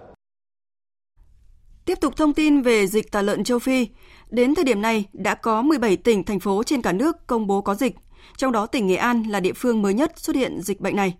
Tiếp 1.85 1.97
tục 2.01 2.15
thông 2.15 2.33
tin 2.33 2.61
về 2.61 2.87
dịch 2.87 3.11
tả 3.11 3.21
lợn 3.21 3.43
châu 3.43 3.59
Phi. 3.59 3.87
Đến 4.29 4.55
thời 4.55 4.65
điểm 4.65 4.81
này, 4.81 5.05
đã 5.13 5.35
có 5.35 5.61
17 5.61 5.97
tỉnh, 5.97 6.23
thành 6.23 6.39
phố 6.39 6.63
trên 6.63 6.81
cả 6.81 6.91
nước 6.91 7.27
công 7.27 7.47
bố 7.47 7.61
có 7.61 7.75
dịch, 7.75 7.95
trong 8.37 8.51
đó 8.51 8.65
tỉnh 8.65 8.87
Nghệ 8.87 8.95
An 8.95 9.23
là 9.23 9.39
địa 9.39 9.53
phương 9.53 9.81
mới 9.81 9.93
nhất 9.93 10.13
xuất 10.15 10.35
hiện 10.35 10.61
dịch 10.61 10.81
bệnh 10.81 10.95
này. 10.95 11.17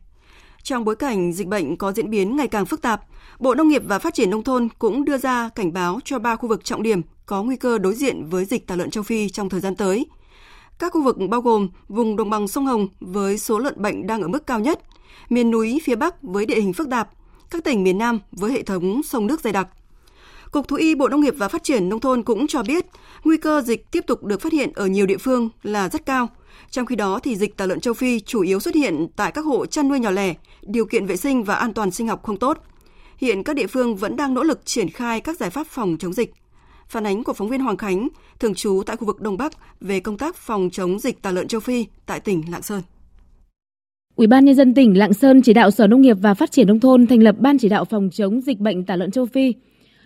Trong 0.63 0.85
bối 0.85 0.95
cảnh 0.95 1.33
dịch 1.33 1.47
bệnh 1.47 1.77
có 1.77 1.91
diễn 1.91 2.09
biến 2.09 2.35
ngày 2.35 2.47
càng 2.47 2.65
phức 2.65 2.81
tạp, 2.81 3.01
Bộ 3.39 3.55
Nông 3.55 3.67
nghiệp 3.67 3.81
và 3.85 3.99
Phát 3.99 4.13
triển 4.13 4.29
Nông 4.29 4.43
thôn 4.43 4.67
cũng 4.79 5.05
đưa 5.05 5.17
ra 5.17 5.49
cảnh 5.49 5.73
báo 5.73 5.99
cho 6.05 6.19
ba 6.19 6.35
khu 6.35 6.49
vực 6.49 6.65
trọng 6.65 6.83
điểm 6.83 7.01
có 7.25 7.43
nguy 7.43 7.55
cơ 7.55 7.77
đối 7.77 7.95
diện 7.95 8.25
với 8.29 8.45
dịch 8.45 8.67
tả 8.67 8.75
lợn 8.75 8.89
châu 8.89 9.03
Phi 9.03 9.29
trong 9.29 9.49
thời 9.49 9.59
gian 9.59 9.75
tới. 9.75 10.05
Các 10.79 10.93
khu 10.93 11.03
vực 11.03 11.17
bao 11.29 11.41
gồm 11.41 11.69
vùng 11.87 12.15
đồng 12.15 12.29
bằng 12.29 12.47
sông 12.47 12.65
Hồng 12.65 12.87
với 12.99 13.37
số 13.37 13.59
lợn 13.59 13.81
bệnh 13.81 14.07
đang 14.07 14.21
ở 14.21 14.27
mức 14.27 14.47
cao 14.47 14.59
nhất, 14.59 14.79
miền 15.29 15.51
núi 15.51 15.81
phía 15.83 15.95
Bắc 15.95 16.23
với 16.23 16.45
địa 16.45 16.55
hình 16.55 16.73
phức 16.73 16.89
tạp, 16.89 17.09
các 17.49 17.63
tỉnh 17.63 17.83
miền 17.83 17.97
Nam 17.97 18.19
với 18.31 18.51
hệ 18.51 18.63
thống 18.63 19.01
sông 19.03 19.27
nước 19.27 19.41
dày 19.41 19.53
đặc. 19.53 19.67
Cục 20.51 20.67
Thú 20.67 20.75
y 20.75 20.95
Bộ 20.95 21.07
Nông 21.07 21.21
nghiệp 21.21 21.33
và 21.37 21.47
Phát 21.47 21.63
triển 21.63 21.89
Nông 21.89 21.99
thôn 21.99 22.23
cũng 22.23 22.47
cho 22.47 22.63
biết 22.63 22.85
nguy 23.23 23.37
cơ 23.37 23.61
dịch 23.61 23.91
tiếp 23.91 24.03
tục 24.07 24.23
được 24.23 24.41
phát 24.41 24.53
hiện 24.53 24.71
ở 24.75 24.85
nhiều 24.85 25.05
địa 25.05 25.17
phương 25.17 25.49
là 25.63 25.89
rất 25.89 26.05
cao. 26.05 26.29
Trong 26.73 26.85
khi 26.85 26.95
đó, 26.95 27.19
thì 27.23 27.35
dịch 27.35 27.57
tả 27.57 27.65
lợn 27.65 27.79
châu 27.79 27.93
Phi 27.93 28.19
chủ 28.19 28.41
yếu 28.41 28.59
xuất 28.59 28.75
hiện 28.75 29.07
tại 29.15 29.31
các 29.31 29.45
hộ 29.45 29.65
chăn 29.65 29.87
nuôi 29.89 29.99
nhỏ 29.99 30.11
lẻ, 30.11 30.33
điều 30.61 30.85
kiện 30.85 31.05
vệ 31.05 31.15
sinh 31.17 31.43
và 31.43 31.55
an 31.55 31.73
toàn 31.73 31.91
sinh 31.91 32.07
học 32.07 32.23
không 32.23 32.37
tốt. 32.37 32.57
Hiện 33.17 33.43
các 33.43 33.55
địa 33.55 33.67
phương 33.67 33.95
vẫn 33.95 34.15
đang 34.15 34.33
nỗ 34.33 34.43
lực 34.43 34.65
triển 34.65 34.89
khai 34.89 35.21
các 35.21 35.37
giải 35.39 35.49
pháp 35.49 35.67
phòng 35.67 35.97
chống 35.99 36.13
dịch. 36.13 36.33
Phản 36.87 37.03
ánh 37.03 37.23
của 37.23 37.33
phóng 37.33 37.49
viên 37.49 37.59
Hoàng 37.59 37.77
Khánh, 37.77 38.07
thường 38.39 38.53
trú 38.53 38.83
tại 38.85 38.97
khu 38.97 39.05
vực 39.05 39.21
Đông 39.21 39.37
Bắc 39.37 39.53
về 39.81 39.99
công 39.99 40.17
tác 40.17 40.35
phòng 40.35 40.69
chống 40.71 40.99
dịch 40.99 41.21
tả 41.21 41.31
lợn 41.31 41.47
châu 41.47 41.61
Phi 41.61 41.85
tại 42.05 42.19
tỉnh 42.19 42.43
Lạng 42.51 42.61
Sơn. 42.61 42.81
Ủy 44.15 44.27
ban 44.27 44.45
nhân 44.45 44.55
dân 44.55 44.73
tỉnh 44.73 44.97
Lạng 44.97 45.13
Sơn 45.13 45.41
chỉ 45.41 45.53
đạo 45.53 45.71
Sở 45.71 45.87
Nông 45.87 46.01
nghiệp 46.01 46.17
và 46.21 46.33
Phát 46.33 46.51
triển 46.51 46.67
nông 46.67 46.79
thôn 46.79 47.07
thành 47.07 47.23
lập 47.23 47.35
ban 47.39 47.57
chỉ 47.57 47.69
đạo 47.69 47.85
phòng 47.85 48.09
chống 48.13 48.41
dịch 48.41 48.59
bệnh 48.59 48.85
tả 48.85 48.95
lợn 48.95 49.11
châu 49.11 49.25
Phi. 49.25 49.53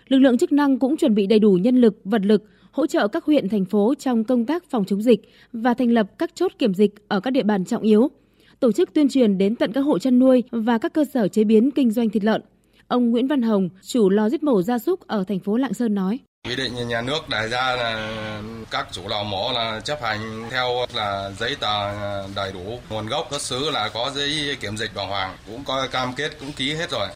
Lực 0.08 0.20
lượng 0.20 0.38
chức 0.38 0.52
năng 0.52 0.80
cũng 0.80 0.98
chuẩn 0.98 1.16
bị 1.16 1.28
đầy 1.28 1.40
đủ 1.40 1.52
nhân 1.52 1.76
lực, 1.82 2.00
vật 2.04 2.22
lực, 2.26 2.44
hỗ 2.78 2.88
trợ 2.88 3.08
các 3.08 3.26
huyện, 3.26 3.50
thành 3.50 3.66
phố 3.66 3.94
trong 4.00 4.24
công 4.24 4.46
tác 4.46 4.64
phòng 4.70 4.86
chống 4.86 5.02
dịch 5.02 5.22
và 5.54 5.74
thành 5.74 5.92
lập 5.92 6.08
các 6.18 6.32
chốt 6.36 6.52
kiểm 6.60 6.74
dịch 6.74 6.92
ở 7.08 7.20
các 7.20 7.32
địa 7.32 7.44
bàn 7.44 7.66
trọng 7.66 7.82
yếu, 7.82 8.12
tổ 8.60 8.72
chức 8.72 8.94
tuyên 8.94 9.10
truyền 9.10 9.38
đến 9.38 9.56
tận 9.56 9.72
các 9.74 9.82
hộ 9.82 10.00
chăn 10.00 10.20
nuôi 10.20 10.44
và 10.52 10.78
các 10.78 10.94
cơ 10.94 11.06
sở 11.14 11.28
chế 11.28 11.44
biến 11.44 11.72
kinh 11.72 11.92
doanh 11.92 12.10
thịt 12.10 12.24
lợn. 12.24 12.42
Ông 12.88 13.10
Nguyễn 13.12 13.28
Văn 13.28 13.42
Hồng, 13.42 13.70
chủ 13.82 14.10
lò 14.10 14.30
giết 14.30 14.44
mổ 14.44 14.62
gia 14.62 14.80
súc 14.80 15.08
ở 15.08 15.24
thành 15.28 15.40
phố 15.40 15.58
Lạng 15.58 15.74
Sơn 15.74 15.96
nói. 15.96 16.20
Quy 16.48 16.56
định 16.56 16.88
nhà 16.88 17.02
nước 17.02 17.30
đề 17.30 17.48
ra 17.48 17.76
là 17.76 18.42
các 18.72 18.88
chủ 18.92 19.02
lò 19.08 19.24
mổ 19.24 19.52
là 19.54 19.82
chấp 19.84 20.00
hành 20.02 20.44
theo 20.52 20.68
là 20.96 21.32
giấy 21.40 21.56
tờ 21.60 21.92
đầy 22.36 22.52
đủ, 22.54 22.80
nguồn 22.90 23.08
gốc 23.08 23.28
xuất 23.32 23.42
xứ 23.42 23.70
là 23.74 23.90
có 23.94 24.12
giấy 24.16 24.58
kiểm 24.60 24.78
dịch 24.78 24.92
bảo 24.96 25.08
hoàng, 25.08 25.38
cũng 25.48 25.64
có 25.66 25.88
cam 25.92 26.14
kết 26.18 26.32
cũng 26.40 26.52
ký 26.52 26.74
hết 26.74 26.92
rồi. 26.92 27.08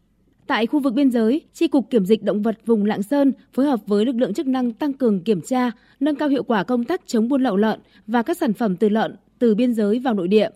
Tại 0.47 0.67
khu 0.67 0.79
vực 0.79 0.93
biên 0.93 1.11
giới, 1.11 1.41
Tri 1.53 1.67
Cục 1.67 1.89
Kiểm 1.89 2.05
dịch 2.05 2.23
Động 2.23 2.41
vật 2.41 2.57
vùng 2.65 2.85
Lạng 2.85 3.03
Sơn 3.03 3.33
phối 3.53 3.65
hợp 3.65 3.79
với 3.87 4.05
lực 4.05 4.15
lượng 4.15 4.33
chức 4.33 4.47
năng 4.47 4.71
tăng 4.71 4.93
cường 4.93 5.23
kiểm 5.23 5.41
tra, 5.41 5.71
nâng 5.99 6.15
cao 6.15 6.29
hiệu 6.29 6.43
quả 6.43 6.63
công 6.63 6.83
tác 6.83 7.01
chống 7.05 7.27
buôn 7.27 7.41
lậu 7.41 7.57
lợn 7.57 7.79
và 8.07 8.21
các 8.21 8.37
sản 8.37 8.53
phẩm 8.53 8.75
từ 8.75 8.89
lợn 8.89 9.15
từ 9.39 9.55
biên 9.55 9.73
giới 9.73 9.99
vào 9.99 10.13
nội 10.13 10.27
địa. 10.27 10.49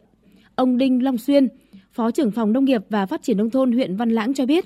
Ông 0.56 0.78
Đinh 0.78 1.04
Long 1.04 1.18
Xuyên, 1.18 1.48
Phó 1.92 2.12
trưởng 2.12 2.32
phòng 2.32 2.54
Nông 2.54 2.66
nghiệp 2.66 2.82
và 2.90 3.06
Phát 3.06 3.24
triển 3.24 3.38
Nông 3.38 3.50
thôn 3.50 3.72
huyện 3.72 3.96
Văn 3.96 4.10
Lãng 4.10 4.34
cho 4.34 4.46
biết, 4.46 4.66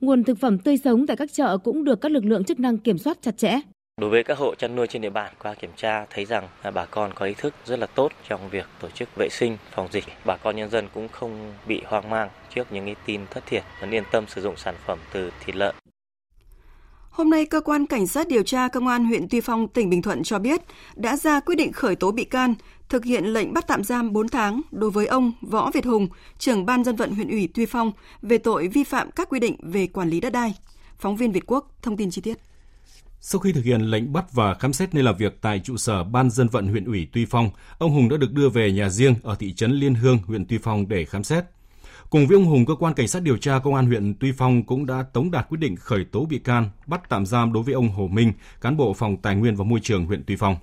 nguồn 0.00 0.24
thực 0.24 0.38
phẩm 0.38 0.58
tươi 0.58 0.76
sống 0.76 1.06
tại 1.06 1.16
các 1.16 1.32
chợ 1.32 1.58
cũng 1.58 1.84
được 1.84 2.00
các 2.00 2.12
lực 2.12 2.24
lượng 2.24 2.44
chức 2.44 2.60
năng 2.60 2.78
kiểm 2.78 2.98
soát 2.98 3.18
chặt 3.22 3.36
chẽ. 3.38 3.60
Đối 4.00 4.10
với 4.10 4.24
các 4.24 4.38
hộ 4.38 4.54
chăn 4.54 4.76
nuôi 4.76 4.86
trên 4.86 5.02
địa 5.02 5.10
bàn 5.10 5.32
qua 5.42 5.54
kiểm 5.54 5.70
tra 5.76 6.06
thấy 6.10 6.24
rằng 6.24 6.48
bà 6.74 6.84
con 6.84 7.12
có 7.14 7.26
ý 7.26 7.34
thức 7.34 7.54
rất 7.64 7.78
là 7.78 7.86
tốt 7.86 8.12
trong 8.28 8.50
việc 8.50 8.66
tổ 8.80 8.88
chức 8.90 9.08
vệ 9.16 9.28
sinh 9.30 9.56
phòng 9.70 9.88
dịch. 9.92 10.04
Bà 10.24 10.36
con 10.36 10.56
nhân 10.56 10.70
dân 10.70 10.88
cũng 10.94 11.08
không 11.08 11.54
bị 11.66 11.82
hoang 11.86 12.10
mang 12.10 12.28
trước 12.54 12.72
những 12.72 12.84
cái 12.84 12.96
tin 13.06 13.20
thất 13.30 13.46
thiệt, 13.46 13.62
vẫn 13.80 13.90
yên 13.90 14.04
tâm 14.12 14.24
sử 14.28 14.42
dụng 14.42 14.56
sản 14.56 14.74
phẩm 14.86 14.98
từ 15.12 15.30
thịt 15.44 15.56
lợn. 15.56 15.74
Hôm 17.10 17.30
nay, 17.30 17.46
cơ 17.46 17.60
quan 17.60 17.86
cảnh 17.86 18.06
sát 18.06 18.28
điều 18.28 18.42
tra 18.42 18.68
công 18.68 18.86
an 18.86 19.04
huyện 19.04 19.26
Tuy 19.30 19.40
Phong, 19.40 19.68
tỉnh 19.68 19.90
Bình 19.90 20.02
Thuận 20.02 20.22
cho 20.22 20.38
biết 20.38 20.60
đã 20.94 21.16
ra 21.16 21.40
quyết 21.40 21.54
định 21.54 21.72
khởi 21.72 21.96
tố 21.96 22.10
bị 22.10 22.24
can, 22.24 22.54
thực 22.88 23.04
hiện 23.04 23.24
lệnh 23.24 23.52
bắt 23.52 23.64
tạm 23.66 23.84
giam 23.84 24.12
4 24.12 24.28
tháng 24.28 24.60
đối 24.70 24.90
với 24.90 25.06
ông 25.06 25.32
Võ 25.40 25.70
Việt 25.70 25.84
Hùng, 25.84 26.08
trưởng 26.38 26.66
ban 26.66 26.84
dân 26.84 26.96
vận 26.96 27.14
huyện 27.14 27.30
ủy 27.30 27.48
Tuy 27.54 27.66
Phong 27.66 27.92
về 28.22 28.38
tội 28.38 28.68
vi 28.68 28.84
phạm 28.84 29.10
các 29.10 29.28
quy 29.28 29.40
định 29.40 29.56
về 29.62 29.86
quản 29.86 30.08
lý 30.08 30.20
đất 30.20 30.30
đai. 30.32 30.54
Phóng 30.98 31.16
viên 31.16 31.32
Việt 31.32 31.46
Quốc 31.46 31.70
thông 31.82 31.96
tin 31.96 32.10
chi 32.10 32.22
tiết. 32.22 32.38
Sau 33.26 33.40
khi 33.40 33.52
thực 33.52 33.64
hiện 33.64 33.80
lệnh 33.80 34.12
bắt 34.12 34.32
và 34.32 34.54
khám 34.54 34.72
xét 34.72 34.94
nơi 34.94 35.04
làm 35.04 35.16
việc 35.16 35.38
tại 35.40 35.60
trụ 35.64 35.76
sở 35.76 36.04
Ban 36.04 36.30
dân 36.30 36.48
vận 36.48 36.66
huyện 36.66 36.84
ủy 36.84 37.08
Tuy 37.12 37.26
Phong, 37.26 37.50
ông 37.78 37.92
Hùng 37.92 38.08
đã 38.08 38.16
được 38.16 38.32
đưa 38.32 38.48
về 38.48 38.72
nhà 38.72 38.88
riêng 38.88 39.14
ở 39.22 39.34
thị 39.34 39.54
trấn 39.54 39.72
Liên 39.72 39.94
Hương, 39.94 40.18
huyện 40.26 40.46
Tuy 40.46 40.58
Phong 40.58 40.88
để 40.88 41.04
khám 41.04 41.24
xét. 41.24 41.44
Cùng 42.10 42.26
với 42.26 42.36
ông 42.36 42.44
Hùng, 42.44 42.66
cơ 42.66 42.74
quan 42.74 42.94
cảnh 42.94 43.08
sát 43.08 43.22
điều 43.22 43.36
tra 43.36 43.58
công 43.58 43.74
an 43.74 43.86
huyện 43.86 44.14
Tuy 44.20 44.32
Phong 44.32 44.62
cũng 44.62 44.86
đã 44.86 45.02
tống 45.12 45.30
đạt 45.30 45.48
quyết 45.48 45.58
định 45.60 45.76
khởi 45.76 46.04
tố 46.04 46.24
bị 46.24 46.38
can, 46.38 46.70
bắt 46.86 47.02
tạm 47.08 47.26
giam 47.26 47.52
đối 47.52 47.62
với 47.62 47.74
ông 47.74 47.88
Hồ 47.88 48.08
Minh, 48.08 48.32
cán 48.60 48.76
bộ 48.76 48.94
phòng 48.94 49.16
Tài 49.16 49.36
nguyên 49.36 49.56
và 49.56 49.64
Môi 49.64 49.80
trường 49.82 50.06
huyện 50.06 50.24
Tuy 50.26 50.36
Phong. 50.36 50.56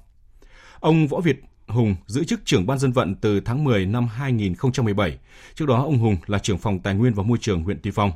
Ông 0.79 1.07
Võ 1.07 1.19
Việt 1.19 1.41
Hùng 1.67 1.95
giữ 2.05 2.23
chức 2.23 2.45
trưởng 2.45 2.65
ban 2.65 2.79
dân 2.79 2.91
vận 2.91 3.15
từ 3.15 3.39
tháng 3.39 3.63
10 3.63 3.85
năm 3.85 4.07
2017. 4.07 5.17
Trước 5.55 5.65
đó, 5.65 5.83
ông 5.83 5.97
Hùng 5.97 6.17
là 6.27 6.39
trưởng 6.39 6.57
phòng 6.57 6.79
Tài 6.79 6.95
nguyên 6.95 7.13
và 7.13 7.23
Môi 7.23 7.37
trường 7.41 7.63
huyện 7.63 7.79
Tuy 7.83 7.91
Phong. 7.91 8.11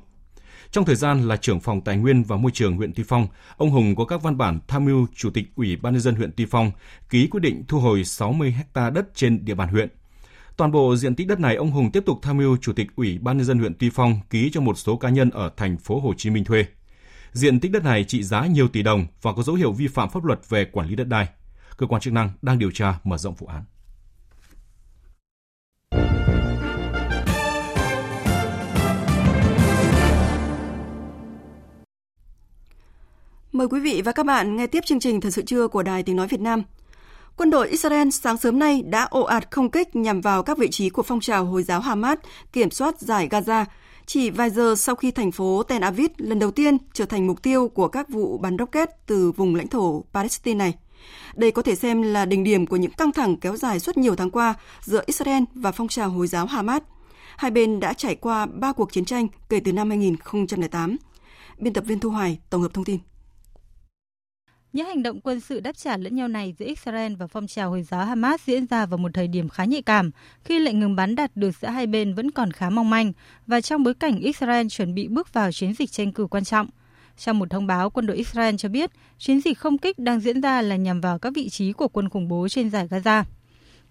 Trong 0.76 0.86
thời 0.86 0.96
gian 0.96 1.28
là 1.28 1.38
trưởng 1.38 1.60
phòng 1.60 1.82
Tài 1.82 1.98
nguyên 1.98 2.24
và 2.24 2.38
Môi 2.38 2.52
trường 2.52 2.78
huyện 2.78 2.94
Tuy 2.94 3.04
Phong, 3.08 3.28
ông 3.58 3.72
Hùng 3.72 3.96
có 3.96 4.06
các 4.06 4.22
văn 4.24 4.38
bản 4.38 4.60
tham 4.68 4.86
mưu 4.86 5.08
Chủ 5.16 5.30
tịch 5.30 5.46
Ủy 5.56 5.76
ban 5.76 5.94
nhân 5.94 6.02
dân 6.02 6.16
huyện 6.16 6.32
Tuy 6.38 6.46
Phong 6.50 6.72
ký 7.10 7.28
quyết 7.28 7.40
định 7.40 7.64
thu 7.68 7.80
hồi 7.80 8.04
60 8.04 8.56
ha 8.74 8.90
đất 8.90 9.06
trên 9.16 9.46
địa 9.46 9.54
bàn 9.54 9.70
huyện. 9.70 9.90
Toàn 10.58 10.72
bộ 10.72 10.96
diện 10.96 11.16
tích 11.16 11.28
đất 11.28 11.40
này 11.40 11.56
ông 11.56 11.72
Hùng 11.72 11.92
tiếp 11.92 12.04
tục 12.06 12.20
tham 12.22 12.38
mưu 12.38 12.58
Chủ 12.58 12.74
tịch 12.74 12.88
Ủy 12.96 13.18
ban 13.18 13.38
nhân 13.38 13.46
dân 13.46 13.60
huyện 13.60 13.74
Tuy 13.80 13.90
Phong 13.90 14.20
ký 14.30 14.50
cho 14.54 14.62
một 14.62 14.78
số 14.78 14.98
cá 14.98 15.10
nhân 15.10 15.30
ở 15.30 15.52
thành 15.58 15.78
phố 15.78 16.00
Hồ 16.00 16.14
Chí 16.18 16.30
Minh 16.30 16.44
thuê. 16.44 16.66
Diện 17.32 17.60
tích 17.60 17.72
đất 17.72 17.84
này 17.84 18.04
trị 18.04 18.24
giá 18.24 18.46
nhiều 18.46 18.68
tỷ 18.68 18.84
đồng 18.84 19.06
và 19.22 19.34
có 19.34 19.44
dấu 19.44 19.56
hiệu 19.56 19.72
vi 19.72 19.88
phạm 19.88 20.10
pháp 20.10 20.26
luật 20.26 20.40
về 20.50 20.66
quản 20.66 20.88
lý 20.88 20.96
đất 20.96 21.08
đai. 21.08 21.28
Cơ 21.78 21.88
quan 21.88 22.02
chức 22.02 22.14
năng 22.14 22.30
đang 22.42 22.60
điều 22.60 22.72
tra 22.72 23.00
mở 23.04 23.18
rộng 23.18 23.36
vụ 23.36 23.48
án. 23.48 23.64
Mời 33.56 33.68
quý 33.68 33.80
vị 33.80 34.02
và 34.06 34.12
các 34.12 34.26
bạn 34.26 34.56
nghe 34.56 34.68
tiếp 34.68 34.86
chương 34.86 35.00
trình 35.00 35.22
Thời 35.22 35.32
sự 35.32 35.42
trưa 35.42 35.68
của 35.68 35.84
Đài 35.84 36.04
Tiếng 36.04 36.16
Nói 36.16 36.28
Việt 36.28 36.40
Nam. 36.40 36.64
Quân 37.36 37.50
đội 37.50 37.70
Israel 37.70 38.10
sáng 38.10 38.38
sớm 38.38 38.60
nay 38.60 38.82
đã 38.82 39.04
ồ 39.04 39.22
ạt 39.22 39.52
không 39.52 39.72
kích 39.72 39.96
nhằm 39.96 40.22
vào 40.22 40.44
các 40.44 40.58
vị 40.58 40.68
trí 40.72 40.90
của 40.90 41.04
phong 41.04 41.20
trào 41.20 41.46
Hồi 41.46 41.64
giáo 41.64 41.80
Hamas 41.80 42.18
kiểm 42.54 42.72
soát 42.72 43.00
giải 43.00 43.28
Gaza, 43.32 43.66
chỉ 44.06 44.30
vài 44.30 44.50
giờ 44.50 44.76
sau 44.78 44.96
khi 44.96 45.12
thành 45.12 45.32
phố 45.32 45.64
Tel 45.64 45.84
Aviv 45.84 46.12
lần 46.18 46.40
đầu 46.40 46.52
tiên 46.52 46.78
trở 46.94 47.06
thành 47.06 47.28
mục 47.28 47.44
tiêu 47.44 47.68
của 47.68 47.88
các 47.88 48.10
vụ 48.10 48.38
bắn 48.38 48.58
rocket 48.58 48.90
từ 49.06 49.32
vùng 49.32 49.56
lãnh 49.56 49.68
thổ 49.68 50.04
Palestine 50.14 50.58
này. 50.58 50.74
Đây 51.36 51.52
có 51.52 51.62
thể 51.62 51.76
xem 51.76 52.02
là 52.02 52.26
đỉnh 52.26 52.44
điểm 52.44 52.66
của 52.66 52.78
những 52.78 52.92
căng 52.92 53.12
thẳng 53.12 53.38
kéo 53.38 53.58
dài 53.58 53.80
suốt 53.80 53.98
nhiều 53.98 54.16
tháng 54.16 54.32
qua 54.32 54.54
giữa 54.82 55.04
Israel 55.06 55.44
và 55.54 55.72
phong 55.72 55.88
trào 55.88 56.10
Hồi 56.10 56.28
giáo 56.28 56.46
Hamas. 56.46 56.82
Hai 57.38 57.52
bên 57.52 57.80
đã 57.80 57.94
trải 57.94 58.16
qua 58.16 58.46
ba 58.46 58.72
cuộc 58.72 58.92
chiến 58.92 59.06
tranh 59.06 59.28
kể 59.50 59.60
từ 59.60 59.74
năm 59.74 59.90
2008. 59.90 60.98
Biên 61.58 61.74
tập 61.74 61.84
viên 61.88 62.00
Thu 62.00 62.10
Hoài 62.10 62.40
tổng 62.50 62.62
hợp 62.62 62.74
thông 62.74 62.86
tin. 62.86 63.00
Những 64.76 64.88
hành 64.88 65.04
động 65.04 65.22
quân 65.22 65.40
sự 65.40 65.60
đáp 65.60 65.78
trả 65.78 65.98
lẫn 65.98 66.16
nhau 66.16 66.28
này 66.28 66.54
giữa 66.60 66.66
Israel 66.66 67.14
và 67.16 67.28
phong 67.28 67.48
trào 67.48 67.70
Hồi 67.70 67.84
giáo 67.84 68.06
Hamas 68.06 68.42
diễn 68.46 68.66
ra 68.66 68.86
vào 68.86 68.98
một 68.98 69.12
thời 69.14 69.28
điểm 69.28 69.50
khá 69.50 69.66
nhạy 69.66 69.82
cảm, 69.82 70.12
khi 70.44 70.60
lệnh 70.60 70.80
ngừng 70.80 70.96
bắn 70.96 71.16
đạt 71.16 71.36
được 71.36 71.52
giữa 71.62 71.68
hai 71.68 71.88
bên 71.88 72.14
vẫn 72.14 72.32
còn 72.32 72.52
khá 72.52 72.70
mong 72.70 72.90
manh 72.90 73.14
và 73.48 73.62
trong 73.62 73.84
bối 73.84 73.94
cảnh 73.94 74.20
Israel 74.20 74.68
chuẩn 74.68 74.96
bị 74.96 75.08
bước 75.08 75.34
vào 75.34 75.52
chiến 75.52 75.74
dịch 75.74 75.92
tranh 75.92 76.12
cử 76.12 76.28
quan 76.28 76.44
trọng. 76.44 76.68
Trong 77.18 77.40
một 77.40 77.50
thông 77.50 77.68
báo, 77.68 77.90
quân 77.90 78.06
đội 78.06 78.18
Israel 78.18 78.56
cho 78.56 78.70
biết 78.70 78.92
chiến 79.18 79.42
dịch 79.42 79.58
không 79.58 79.78
kích 79.78 80.00
đang 80.00 80.20
diễn 80.20 80.42
ra 80.42 80.62
là 80.62 80.76
nhằm 80.76 81.02
vào 81.02 81.20
các 81.20 81.34
vị 81.36 81.50
trí 81.50 81.72
của 81.72 81.88
quân 81.88 82.10
khủng 82.10 82.28
bố 82.28 82.48
trên 82.50 82.70
giải 82.70 82.88
Gaza. 82.88 83.24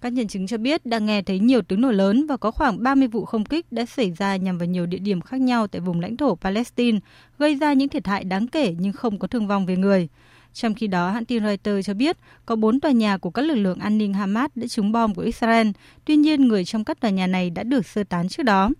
Các 0.00 0.12
nhân 0.12 0.28
chứng 0.28 0.46
cho 0.46 0.58
biết 0.58 0.86
đang 0.86 1.06
nghe 1.06 1.22
thấy 1.22 1.38
nhiều 1.38 1.62
tiếng 1.62 1.80
nổ 1.80 1.90
lớn 1.90 2.26
và 2.26 2.36
có 2.36 2.50
khoảng 2.50 2.82
30 2.82 3.08
vụ 3.08 3.24
không 3.24 3.44
kích 3.44 3.72
đã 3.72 3.86
xảy 3.86 4.12
ra 4.18 4.36
nhằm 4.36 4.58
vào 4.58 4.66
nhiều 4.66 4.86
địa 4.86 4.98
điểm 4.98 5.20
khác 5.20 5.40
nhau 5.40 5.66
tại 5.66 5.80
vùng 5.80 6.00
lãnh 6.00 6.16
thổ 6.16 6.34
Palestine, 6.34 6.98
gây 7.38 7.54
ra 7.54 7.72
những 7.72 7.88
thiệt 7.88 8.06
hại 8.06 8.24
đáng 8.24 8.46
kể 8.46 8.74
nhưng 8.78 8.92
không 8.92 9.18
có 9.18 9.28
thương 9.28 9.46
vong 9.46 9.66
về 9.66 9.76
người. 9.76 10.08
Trong 10.54 10.74
khi 10.74 10.86
đó, 10.86 11.10
hãng 11.10 11.24
tin 11.24 11.44
Reuters 11.44 11.86
cho 11.86 11.94
biết 11.94 12.16
có 12.46 12.56
bốn 12.56 12.80
tòa 12.80 12.90
nhà 12.90 13.16
của 13.16 13.30
các 13.30 13.42
lực 13.42 13.54
lượng 13.54 13.78
an 13.78 13.98
ninh 13.98 14.14
Hamas 14.14 14.50
đã 14.54 14.66
trúng 14.66 14.92
bom 14.92 15.14
của 15.14 15.22
Israel, 15.22 15.68
tuy 16.04 16.16
nhiên 16.16 16.48
người 16.48 16.64
trong 16.64 16.84
các 16.84 17.00
tòa 17.00 17.10
nhà 17.10 17.26
này 17.26 17.50
đã 17.50 17.62
được 17.62 17.86
sơ 17.86 18.04
tán 18.04 18.28
trước 18.28 18.42
đó. 18.42 18.70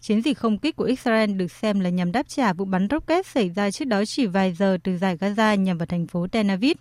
Chiến 0.00 0.22
dịch 0.22 0.38
không 0.38 0.58
kích 0.58 0.76
của 0.76 0.84
Israel 0.84 1.32
được 1.32 1.52
xem 1.52 1.80
là 1.80 1.90
nhằm 1.90 2.12
đáp 2.12 2.28
trả 2.28 2.52
vụ 2.52 2.64
bắn 2.64 2.88
rocket 2.90 3.26
xảy 3.26 3.48
ra 3.48 3.70
trước 3.70 3.84
đó 3.84 4.04
chỉ 4.04 4.26
vài 4.26 4.52
giờ 4.52 4.78
từ 4.84 4.98
giải 4.98 5.16
Gaza 5.16 5.54
nhằm 5.54 5.78
vào 5.78 5.86
thành 5.86 6.06
phố 6.06 6.26
Tel 6.26 6.50
Aviv. 6.50 6.76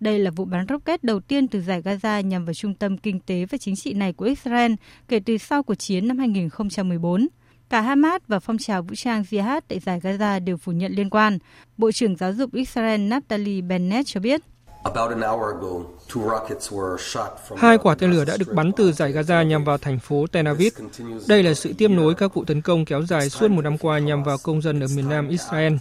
Đây 0.00 0.18
là 0.18 0.30
vụ 0.30 0.44
bắn 0.44 0.66
rocket 0.68 1.04
đầu 1.04 1.20
tiên 1.20 1.48
từ 1.48 1.60
giải 1.60 1.82
Gaza 1.82 2.20
nhằm 2.20 2.44
vào 2.44 2.54
trung 2.54 2.74
tâm 2.74 2.98
kinh 2.98 3.20
tế 3.20 3.44
và 3.44 3.58
chính 3.58 3.76
trị 3.76 3.92
này 3.92 4.12
của 4.12 4.24
Israel 4.24 4.72
kể 5.08 5.20
từ 5.20 5.38
sau 5.38 5.62
cuộc 5.62 5.74
chiến 5.74 6.08
năm 6.08 6.18
2014. 6.18 7.28
Cả 7.70 7.80
Hamas 7.80 8.22
và 8.28 8.38
phong 8.38 8.58
trào 8.58 8.82
vũ 8.82 8.94
trang 8.94 9.22
Jihad 9.22 9.60
tại 9.68 9.78
giải 9.78 10.00
Gaza 10.00 10.44
đều 10.44 10.56
phủ 10.56 10.72
nhận 10.72 10.92
liên 10.92 11.10
quan. 11.10 11.38
Bộ 11.76 11.92
trưởng 11.92 12.16
Giáo 12.16 12.32
dục 12.32 12.54
Israel 12.54 13.00
Naftali 13.00 13.66
Bennett 13.68 14.06
cho 14.06 14.20
biết. 14.20 14.40
Hai 17.56 17.78
quả 17.78 17.94
tên 17.94 18.10
lửa 18.10 18.24
đã 18.24 18.36
được 18.36 18.54
bắn 18.54 18.72
từ 18.72 18.92
giải 18.92 19.12
Gaza 19.12 19.42
nhằm 19.42 19.64
vào 19.64 19.78
thành 19.78 19.98
phố 19.98 20.26
Tel 20.26 20.46
Aviv. 20.46 20.72
Đây 21.28 21.42
là 21.42 21.54
sự 21.54 21.72
tiếp 21.78 21.88
nối 21.88 22.14
các 22.14 22.34
vụ 22.34 22.44
tấn 22.44 22.62
công 22.62 22.84
kéo 22.84 23.02
dài 23.02 23.30
suốt 23.30 23.50
một 23.50 23.62
năm 23.62 23.78
qua 23.78 23.98
nhằm 23.98 24.24
vào 24.24 24.36
công 24.42 24.62
dân 24.62 24.80
ở 24.80 24.86
miền 24.96 25.08
nam 25.08 25.28
Israel. 25.28 25.72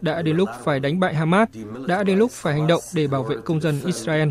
Đã 0.00 0.22
đến 0.22 0.36
lúc 0.36 0.48
phải 0.64 0.80
đánh 0.80 1.00
bại 1.00 1.14
Hamas, 1.14 1.48
đã 1.86 2.02
đến 2.02 2.18
lúc 2.18 2.30
phải 2.30 2.54
hành 2.54 2.66
động 2.66 2.82
để 2.94 3.06
bảo 3.06 3.22
vệ 3.22 3.36
công 3.44 3.60
dân 3.60 3.80
Israel. 3.84 4.28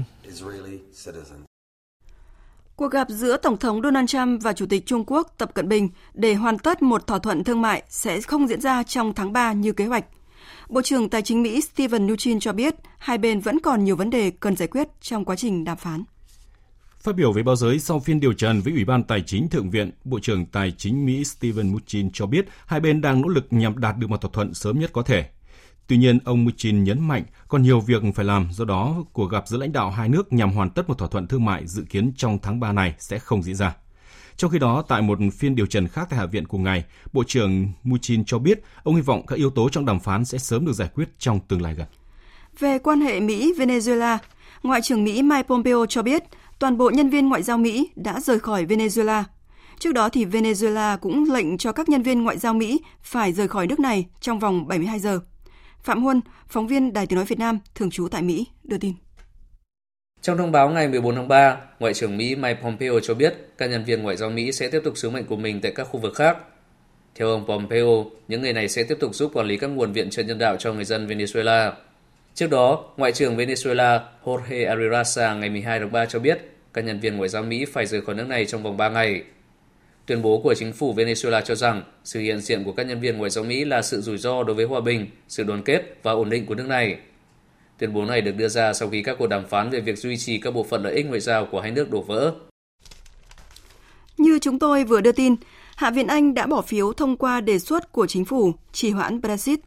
Cuộc 2.75 2.91
gặp 2.91 3.07
giữa 3.09 3.37
Tổng 3.37 3.57
thống 3.57 3.81
Donald 3.81 4.09
Trump 4.09 4.43
và 4.43 4.53
Chủ 4.53 4.65
tịch 4.65 4.85
Trung 4.85 5.03
Quốc 5.07 5.33
Tập 5.37 5.53
Cận 5.53 5.69
Bình 5.69 5.89
để 6.13 6.33
hoàn 6.33 6.57
tất 6.57 6.81
một 6.81 7.07
thỏa 7.07 7.19
thuận 7.19 7.43
thương 7.43 7.61
mại 7.61 7.83
sẽ 7.89 8.21
không 8.21 8.47
diễn 8.47 8.61
ra 8.61 8.83
trong 8.83 9.13
tháng 9.13 9.33
3 9.33 9.53
như 9.53 9.71
kế 9.71 9.85
hoạch. 9.85 10.05
Bộ 10.69 10.81
trưởng 10.81 11.09
Tài 11.09 11.21
chính 11.21 11.43
Mỹ 11.43 11.61
Steven 11.61 12.03
Mnuchin 12.03 12.39
cho 12.39 12.53
biết 12.53 12.75
hai 12.97 13.17
bên 13.17 13.39
vẫn 13.39 13.59
còn 13.59 13.83
nhiều 13.83 13.95
vấn 13.95 14.09
đề 14.09 14.31
cần 14.39 14.55
giải 14.55 14.67
quyết 14.67 14.87
trong 15.01 15.25
quá 15.25 15.35
trình 15.35 15.63
đàm 15.63 15.77
phán. 15.77 16.03
Phát 16.99 17.15
biểu 17.15 17.31
với 17.33 17.43
báo 17.43 17.55
giới 17.55 17.79
sau 17.79 17.99
phiên 17.99 18.19
điều 18.19 18.33
trần 18.33 18.61
với 18.61 18.73
Ủy 18.73 18.85
ban 18.85 19.03
Tài 19.03 19.21
chính 19.21 19.49
Thượng 19.49 19.69
viện, 19.69 19.91
Bộ 20.03 20.19
trưởng 20.19 20.45
Tài 20.45 20.71
chính 20.77 21.05
Mỹ 21.05 21.23
Steven 21.23 21.69
Mnuchin 21.69 22.09
cho 22.13 22.25
biết 22.25 22.45
hai 22.65 22.79
bên 22.79 23.01
đang 23.01 23.21
nỗ 23.21 23.27
lực 23.27 23.47
nhằm 23.49 23.77
đạt 23.77 23.97
được 23.97 24.09
một 24.09 24.21
thỏa 24.21 24.31
thuận 24.33 24.53
sớm 24.53 24.79
nhất 24.79 24.89
có 24.93 25.01
thể. 25.01 25.29
Tuy 25.87 25.97
nhiên, 25.97 26.19
ông 26.25 26.45
Putin 26.45 26.83
nhấn 26.83 27.07
mạnh 27.07 27.23
còn 27.47 27.63
nhiều 27.63 27.79
việc 27.79 28.01
phải 28.15 28.25
làm, 28.25 28.47
do 28.51 28.65
đó 28.65 29.03
cuộc 29.13 29.31
gặp 29.31 29.47
giữa 29.47 29.57
lãnh 29.57 29.71
đạo 29.71 29.91
hai 29.91 30.09
nước 30.09 30.33
nhằm 30.33 30.51
hoàn 30.51 30.69
tất 30.69 30.89
một 30.89 30.97
thỏa 30.97 31.07
thuận 31.07 31.27
thương 31.27 31.45
mại 31.45 31.67
dự 31.67 31.83
kiến 31.89 32.11
trong 32.17 32.39
tháng 32.41 32.59
3 32.59 32.71
này 32.71 32.95
sẽ 32.99 33.19
không 33.19 33.43
diễn 33.43 33.55
ra. 33.55 33.75
Trong 34.37 34.51
khi 34.51 34.59
đó, 34.59 34.83
tại 34.87 35.01
một 35.01 35.19
phiên 35.37 35.55
điều 35.55 35.65
trần 35.65 35.87
khác 35.87 36.07
tại 36.09 36.19
Hạ 36.19 36.25
viện 36.25 36.47
cùng 36.47 36.63
ngày, 36.63 36.83
Bộ 37.13 37.23
trưởng 37.27 37.67
Mnuchin 37.83 38.25
cho 38.25 38.39
biết 38.39 38.63
ông 38.83 38.95
hy 38.95 39.01
vọng 39.01 39.25
các 39.25 39.35
yếu 39.35 39.49
tố 39.49 39.69
trong 39.69 39.85
đàm 39.85 39.99
phán 39.99 40.25
sẽ 40.25 40.37
sớm 40.37 40.65
được 40.65 40.73
giải 40.73 40.89
quyết 40.95 41.09
trong 41.19 41.39
tương 41.47 41.61
lai 41.61 41.75
gần. 41.75 41.87
Về 42.59 42.79
quan 42.79 43.01
hệ 43.01 43.19
Mỹ-Venezuela, 43.19 44.17
Ngoại 44.63 44.81
trưởng 44.81 45.03
Mỹ 45.03 45.21
Mike 45.21 45.43
Pompeo 45.43 45.85
cho 45.85 46.01
biết 46.01 46.23
toàn 46.59 46.77
bộ 46.77 46.89
nhân 46.89 47.09
viên 47.09 47.29
ngoại 47.29 47.43
giao 47.43 47.57
Mỹ 47.57 47.89
đã 47.95 48.19
rời 48.19 48.39
khỏi 48.39 48.65
Venezuela. 48.65 49.23
Trước 49.79 49.93
đó 49.93 50.09
thì 50.09 50.25
Venezuela 50.25 50.97
cũng 50.97 51.31
lệnh 51.31 51.57
cho 51.57 51.71
các 51.71 51.89
nhân 51.89 52.03
viên 52.03 52.23
ngoại 52.23 52.37
giao 52.37 52.53
Mỹ 52.53 52.81
phải 53.01 53.33
rời 53.33 53.47
khỏi 53.47 53.67
nước 53.67 53.79
này 53.79 54.05
trong 54.21 54.39
vòng 54.39 54.67
72 54.67 54.99
giờ. 54.99 55.19
Phạm 55.83 56.03
Huân, 56.03 56.21
phóng 56.47 56.67
viên 56.67 56.93
Đài 56.93 57.07
Tiếng 57.07 57.15
Nói 57.15 57.25
Việt 57.25 57.39
Nam, 57.39 57.59
thường 57.75 57.89
trú 57.89 58.07
tại 58.07 58.21
Mỹ, 58.21 58.47
đưa 58.63 58.77
tin. 58.77 58.93
Trong 60.21 60.37
thông 60.37 60.51
báo 60.51 60.69
ngày 60.69 60.87
14 60.87 61.15
tháng 61.15 61.27
3, 61.27 61.57
Ngoại 61.79 61.93
trưởng 61.93 62.17
Mỹ 62.17 62.35
Mike 62.35 62.59
Pompeo 62.61 62.99
cho 62.99 63.13
biết 63.13 63.33
các 63.57 63.69
nhân 63.69 63.83
viên 63.83 64.03
ngoại 64.03 64.17
giao 64.17 64.29
Mỹ 64.29 64.51
sẽ 64.51 64.69
tiếp 64.69 64.81
tục 64.83 64.97
sứ 64.97 65.09
mệnh 65.09 65.25
của 65.25 65.35
mình 65.35 65.61
tại 65.61 65.71
các 65.75 65.83
khu 65.83 65.99
vực 65.99 66.15
khác. 66.15 66.37
Theo 67.15 67.27
ông 67.27 67.45
Pompeo, 67.47 68.05
những 68.27 68.41
người 68.41 68.53
này 68.53 68.69
sẽ 68.69 68.83
tiếp 68.83 68.97
tục 68.99 69.15
giúp 69.15 69.31
quản 69.33 69.47
lý 69.47 69.57
các 69.57 69.67
nguồn 69.67 69.93
viện 69.93 70.09
trợ 70.09 70.23
nhân 70.23 70.37
đạo 70.37 70.57
cho 70.57 70.73
người 70.73 70.85
dân 70.85 71.07
Venezuela. 71.07 71.71
Trước 72.33 72.49
đó, 72.49 72.93
Ngoại 72.97 73.11
trưởng 73.11 73.37
Venezuela 73.37 73.99
Jorge 74.23 74.75
Ariraza 74.75 75.39
ngày 75.39 75.49
12 75.49 75.79
tháng 75.79 75.91
3 75.91 76.05
cho 76.05 76.19
biết 76.19 76.39
các 76.73 76.85
nhân 76.85 76.99
viên 76.99 77.17
ngoại 77.17 77.29
giao 77.29 77.43
Mỹ 77.43 77.65
phải 77.65 77.85
rời 77.85 78.01
khỏi 78.01 78.15
nước 78.15 78.27
này 78.27 78.45
trong 78.45 78.63
vòng 78.63 78.77
3 78.77 78.89
ngày. 78.89 79.23
Tuyên 80.05 80.21
bố 80.21 80.41
của 80.43 80.53
chính 80.53 80.73
phủ 80.73 80.93
Venezuela 80.93 81.41
cho 81.41 81.55
rằng 81.55 81.83
sự 82.03 82.19
hiện 82.19 82.41
diện 82.41 82.63
của 82.63 82.71
các 82.71 82.83
nhân 82.83 82.99
viên 82.99 83.17
ngoại 83.17 83.29
giao 83.29 83.43
Mỹ 83.43 83.65
là 83.65 83.81
sự 83.81 84.01
rủi 84.01 84.17
ro 84.17 84.43
đối 84.43 84.55
với 84.55 84.65
hòa 84.65 84.81
bình, 84.81 85.07
sự 85.27 85.43
đoàn 85.43 85.63
kết 85.63 85.97
và 86.03 86.11
ổn 86.11 86.29
định 86.29 86.45
của 86.45 86.55
nước 86.55 86.67
này. 86.67 86.97
Tuyên 87.77 87.93
bố 87.93 88.05
này 88.05 88.21
được 88.21 88.31
đưa 88.31 88.47
ra 88.47 88.73
sau 88.73 88.89
khi 88.89 89.03
các 89.03 89.15
cuộc 89.19 89.27
đàm 89.27 89.47
phán 89.47 89.69
về 89.69 89.79
việc 89.79 89.97
duy 89.97 90.17
trì 90.17 90.37
các 90.37 90.53
bộ 90.53 90.63
phận 90.63 90.83
lợi 90.83 90.93
ích 90.93 91.05
ngoại 91.05 91.19
giao 91.19 91.45
của 91.45 91.61
hai 91.61 91.71
nước 91.71 91.91
đổ 91.91 92.01
vỡ. 92.01 92.33
Như 94.17 94.39
chúng 94.39 94.59
tôi 94.59 94.83
vừa 94.83 95.01
đưa 95.01 95.11
tin, 95.11 95.35
Hạ 95.75 95.91
viện 95.91 96.07
Anh 96.07 96.33
đã 96.33 96.47
bỏ 96.47 96.61
phiếu 96.61 96.93
thông 96.93 97.17
qua 97.17 97.41
đề 97.41 97.59
xuất 97.59 97.91
của 97.91 98.07
chính 98.07 98.25
phủ 98.25 98.53
trì 98.71 98.89
hoãn 98.89 99.21
Brexit. 99.21 99.59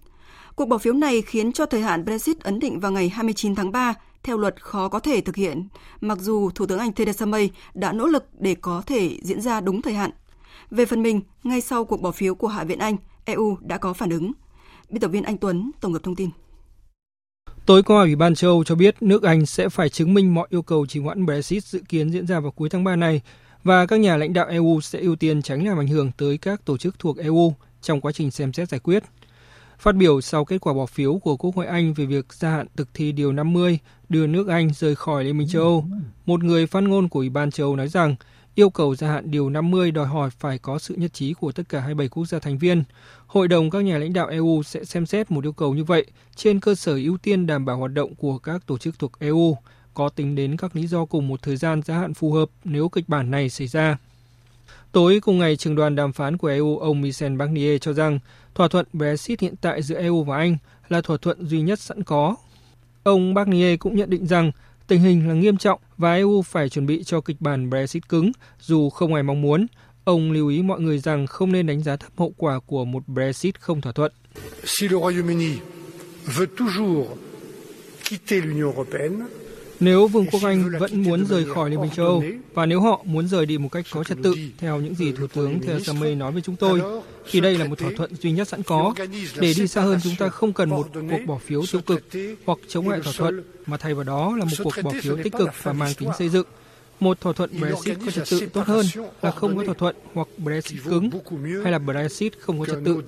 Cuộc 0.56 0.64
bỏ 0.64 0.78
phiếu 0.78 0.92
này 0.92 1.22
khiến 1.22 1.52
cho 1.52 1.66
thời 1.66 1.80
hạn 1.80 2.04
Brexit 2.04 2.40
ấn 2.40 2.58
định 2.58 2.80
vào 2.80 2.92
ngày 2.92 3.08
29 3.08 3.54
tháng 3.54 3.72
3 3.72 3.94
theo 4.22 4.38
luật 4.38 4.62
khó 4.62 4.88
có 4.88 4.98
thể 4.98 5.20
thực 5.20 5.36
hiện, 5.36 5.68
mặc 6.00 6.18
dù 6.20 6.50
Thủ 6.50 6.66
tướng 6.66 6.78
Anh 6.78 6.92
Theresa 6.92 7.26
May 7.26 7.50
đã 7.74 7.92
nỗ 7.92 8.06
lực 8.06 8.24
để 8.38 8.54
có 8.60 8.82
thể 8.86 9.18
diễn 9.22 9.40
ra 9.40 9.60
đúng 9.60 9.82
thời 9.82 9.94
hạn. 9.94 10.10
Về 10.70 10.86
phần 10.86 11.02
mình, 11.02 11.20
ngay 11.44 11.60
sau 11.60 11.84
cuộc 11.84 12.02
bỏ 12.02 12.10
phiếu 12.10 12.34
của 12.34 12.48
Hạ 12.48 12.64
viện 12.64 12.78
Anh, 12.78 12.96
EU 13.24 13.56
đã 13.60 13.78
có 13.78 13.92
phản 13.92 14.10
ứng. 14.10 14.32
Biên 14.90 15.00
tập 15.00 15.08
viên 15.08 15.22
Anh 15.22 15.36
Tuấn 15.36 15.70
tổng 15.80 15.92
hợp 15.92 16.02
thông 16.02 16.16
tin. 16.16 16.30
Tối 17.66 17.82
qua, 17.82 18.02
Ủy 18.02 18.16
ban 18.16 18.34
châu 18.34 18.50
Âu 18.50 18.64
cho 18.64 18.74
biết 18.74 19.02
nước 19.02 19.22
Anh 19.22 19.46
sẽ 19.46 19.68
phải 19.68 19.88
chứng 19.88 20.14
minh 20.14 20.34
mọi 20.34 20.46
yêu 20.50 20.62
cầu 20.62 20.86
trì 20.86 21.00
hoãn 21.00 21.26
Brexit 21.26 21.64
dự 21.64 21.82
kiến 21.88 22.10
diễn 22.10 22.26
ra 22.26 22.40
vào 22.40 22.50
cuối 22.50 22.68
tháng 22.68 22.84
3 22.84 22.96
này 22.96 23.22
và 23.64 23.86
các 23.86 24.00
nhà 24.00 24.16
lãnh 24.16 24.32
đạo 24.32 24.46
EU 24.46 24.80
sẽ 24.80 25.00
ưu 25.00 25.16
tiên 25.16 25.42
tránh 25.42 25.66
làm 25.66 25.78
ảnh 25.78 25.88
hưởng 25.88 26.10
tới 26.16 26.38
các 26.38 26.64
tổ 26.64 26.76
chức 26.76 26.98
thuộc 26.98 27.18
EU 27.18 27.54
trong 27.82 28.00
quá 28.00 28.12
trình 28.12 28.30
xem 28.30 28.52
xét 28.52 28.68
giải 28.68 28.80
quyết. 28.80 29.02
Phát 29.78 29.94
biểu 29.94 30.20
sau 30.20 30.44
kết 30.44 30.60
quả 30.60 30.72
bỏ 30.72 30.86
phiếu 30.86 31.18
của 31.18 31.36
Quốc 31.36 31.56
hội 31.56 31.66
Anh 31.66 31.94
về 31.94 32.04
việc 32.06 32.32
gia 32.32 32.50
hạn 32.50 32.66
thực 32.76 32.94
thi 32.94 33.12
Điều 33.12 33.32
50 33.32 33.78
đưa 34.08 34.26
nước 34.26 34.48
Anh 34.48 34.70
rời 34.74 34.94
khỏi 34.94 35.24
Liên 35.24 35.38
minh 35.38 35.48
châu 35.48 35.62
Âu, 35.62 35.84
một 36.26 36.44
người 36.44 36.66
phát 36.66 36.80
ngôn 36.80 37.08
của 37.08 37.18
Ủy 37.18 37.28
ban 37.28 37.50
châu 37.50 37.66
Âu 37.66 37.76
nói 37.76 37.88
rằng 37.88 38.16
yêu 38.56 38.70
cầu 38.70 38.94
gia 38.94 39.08
hạn 39.08 39.30
Điều 39.30 39.50
50 39.50 39.90
đòi 39.90 40.06
hỏi 40.06 40.30
phải 40.30 40.58
có 40.58 40.78
sự 40.78 40.94
nhất 40.94 41.12
trí 41.12 41.32
của 41.32 41.52
tất 41.52 41.62
cả 41.68 41.80
27 41.80 42.08
quốc 42.08 42.24
gia 42.24 42.38
thành 42.38 42.58
viên. 42.58 42.84
Hội 43.26 43.48
đồng 43.48 43.70
các 43.70 43.84
nhà 43.84 43.98
lãnh 43.98 44.12
đạo 44.12 44.26
EU 44.28 44.62
sẽ 44.62 44.84
xem 44.84 45.06
xét 45.06 45.30
một 45.30 45.44
yêu 45.44 45.52
cầu 45.52 45.74
như 45.74 45.84
vậy 45.84 46.06
trên 46.36 46.60
cơ 46.60 46.74
sở 46.74 46.94
ưu 46.94 47.18
tiên 47.18 47.46
đảm 47.46 47.64
bảo 47.64 47.76
hoạt 47.76 47.92
động 47.92 48.14
của 48.14 48.38
các 48.38 48.66
tổ 48.66 48.78
chức 48.78 48.98
thuộc 48.98 49.12
EU, 49.18 49.56
có 49.94 50.08
tính 50.08 50.34
đến 50.34 50.56
các 50.56 50.76
lý 50.76 50.86
do 50.86 51.04
cùng 51.04 51.28
một 51.28 51.42
thời 51.42 51.56
gian 51.56 51.82
gia 51.82 51.98
hạn 51.98 52.14
phù 52.14 52.32
hợp 52.32 52.48
nếu 52.64 52.88
kịch 52.88 53.08
bản 53.08 53.30
này 53.30 53.48
xảy 53.48 53.66
ra. 53.66 53.98
Tối 54.92 55.20
cùng 55.20 55.38
ngày, 55.38 55.56
trường 55.56 55.74
đoàn 55.74 55.96
đàm 55.96 56.12
phán 56.12 56.36
của 56.36 56.48
EU 56.48 56.78
ông 56.78 57.00
Michel 57.00 57.36
Barnier 57.36 57.80
cho 57.80 57.92
rằng 57.92 58.18
thỏa 58.54 58.68
thuận 58.68 58.86
Brexit 58.92 59.40
hiện 59.40 59.54
tại 59.60 59.82
giữa 59.82 59.98
EU 59.98 60.24
và 60.24 60.36
Anh 60.36 60.56
là 60.88 61.00
thỏa 61.00 61.16
thuận 61.16 61.46
duy 61.46 61.60
nhất 61.60 61.80
sẵn 61.80 62.02
có. 62.02 62.36
Ông 63.02 63.34
Barnier 63.34 63.78
cũng 63.78 63.96
nhận 63.96 64.10
định 64.10 64.26
rằng 64.26 64.50
tình 64.86 65.00
hình 65.00 65.28
là 65.28 65.34
nghiêm 65.34 65.56
trọng 65.56 65.80
và 65.96 66.14
EU 66.14 66.42
phải 66.42 66.68
chuẩn 66.68 66.86
bị 66.86 67.04
cho 67.04 67.20
kịch 67.20 67.36
bản 67.40 67.70
Brexit 67.70 68.08
cứng 68.08 68.32
dù 68.60 68.90
không 68.90 69.14
ai 69.14 69.22
mong 69.22 69.42
muốn. 69.42 69.66
Ông 70.04 70.32
lưu 70.32 70.48
ý 70.48 70.62
mọi 70.62 70.80
người 70.80 70.98
rằng 70.98 71.26
không 71.26 71.52
nên 71.52 71.66
đánh 71.66 71.82
giá 71.82 71.96
thấp 71.96 72.12
hậu 72.16 72.34
quả 72.36 72.60
của 72.66 72.84
một 72.84 73.08
Brexit 73.08 73.60
không 73.60 73.80
thỏa 73.80 73.92
thuận. 73.92 74.12
Si 74.64 74.88
le 74.88 74.94
Royaume-Uni 74.94 75.56
veut 76.26 76.48
toujours 76.56 77.06
quitter 78.08 78.44
l'Union 78.44 78.72
européenne, 78.72 79.26
nếu 79.80 80.06
Vương 80.06 80.26
quốc 80.32 80.42
Anh 80.42 80.70
vẫn 80.78 81.02
muốn 81.02 81.26
rời 81.26 81.44
khỏi 81.54 81.70
Liên 81.70 81.80
minh 81.80 81.90
châu 81.96 82.06
Âu 82.06 82.24
và 82.54 82.66
nếu 82.66 82.80
họ 82.80 83.02
muốn 83.04 83.28
rời 83.28 83.46
đi 83.46 83.58
một 83.58 83.68
cách 83.72 83.86
có 83.90 84.04
trật 84.04 84.18
tự 84.22 84.34
theo 84.58 84.80
những 84.80 84.94
gì 84.94 85.12
Thủ 85.12 85.26
tướng 85.26 85.60
Theresa 85.60 85.92
May 85.92 86.14
nói 86.14 86.32
với 86.32 86.42
chúng 86.42 86.56
tôi, 86.56 86.82
thì 87.30 87.40
đây 87.40 87.58
là 87.58 87.64
một 87.64 87.78
thỏa 87.78 87.90
thuận 87.96 88.16
duy 88.16 88.32
nhất 88.32 88.48
sẵn 88.48 88.62
có. 88.62 88.94
Để 89.40 89.54
đi 89.56 89.66
xa 89.66 89.80
hơn 89.80 89.98
chúng 90.02 90.16
ta 90.18 90.28
không 90.28 90.52
cần 90.52 90.70
một 90.70 90.88
cuộc 90.92 91.20
bỏ 91.26 91.38
phiếu 91.38 91.62
tiêu 91.72 91.80
cực 91.86 92.02
hoặc 92.46 92.58
chống 92.68 92.88
lại 92.88 93.00
thỏa 93.04 93.12
thuận, 93.16 93.44
mà 93.66 93.76
thay 93.76 93.94
vào 93.94 94.04
đó 94.04 94.36
là 94.36 94.44
một 94.44 94.56
cuộc 94.64 94.82
bỏ 94.82 94.92
phiếu 95.02 95.16
tích 95.22 95.32
cực 95.32 95.48
và 95.62 95.72
mang 95.72 95.94
tính 95.94 96.08
xây 96.18 96.28
dựng. 96.28 96.46
Một 97.00 97.20
thỏa 97.20 97.32
thuận 97.32 97.50
Brexit 97.60 97.98
có 98.04 98.10
trật 98.10 98.28
tự 98.30 98.46
tốt 98.52 98.66
hơn 98.66 98.86
là 99.22 99.30
không 99.30 99.56
có 99.56 99.64
thỏa 99.64 99.74
thuận 99.74 99.96
hoặc 100.14 100.28
Brexit 100.38 100.84
cứng 100.84 101.10
hay 101.62 101.72
là 101.72 101.78
Brexit 101.78 102.32
không 102.40 102.58
có 102.58 102.66
trật 102.66 102.78
tự. 102.84 103.02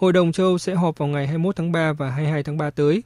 Hội 0.00 0.12
đồng 0.12 0.32
châu 0.32 0.46
Âu 0.46 0.58
sẽ 0.58 0.74
họp 0.74 0.98
vào 0.98 1.08
ngày 1.08 1.26
21 1.26 1.56
tháng 1.56 1.72
3 1.72 1.92
và 1.92 2.10
22 2.10 2.42
tháng 2.42 2.58
3 2.58 2.70
tới. 2.70 3.02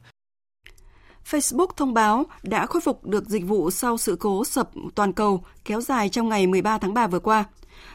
Facebook 1.25 1.67
thông 1.77 1.93
báo 1.93 2.25
đã 2.43 2.65
khôi 2.65 2.81
phục 2.81 3.05
được 3.05 3.29
dịch 3.29 3.45
vụ 3.45 3.71
sau 3.71 3.97
sự 3.97 4.17
cố 4.19 4.45
sập 4.45 4.69
toàn 4.95 5.13
cầu 5.13 5.43
kéo 5.65 5.81
dài 5.81 6.09
trong 6.09 6.29
ngày 6.29 6.47
13 6.47 6.77
tháng 6.77 6.93
3 6.93 7.07
vừa 7.07 7.19
qua. 7.19 7.43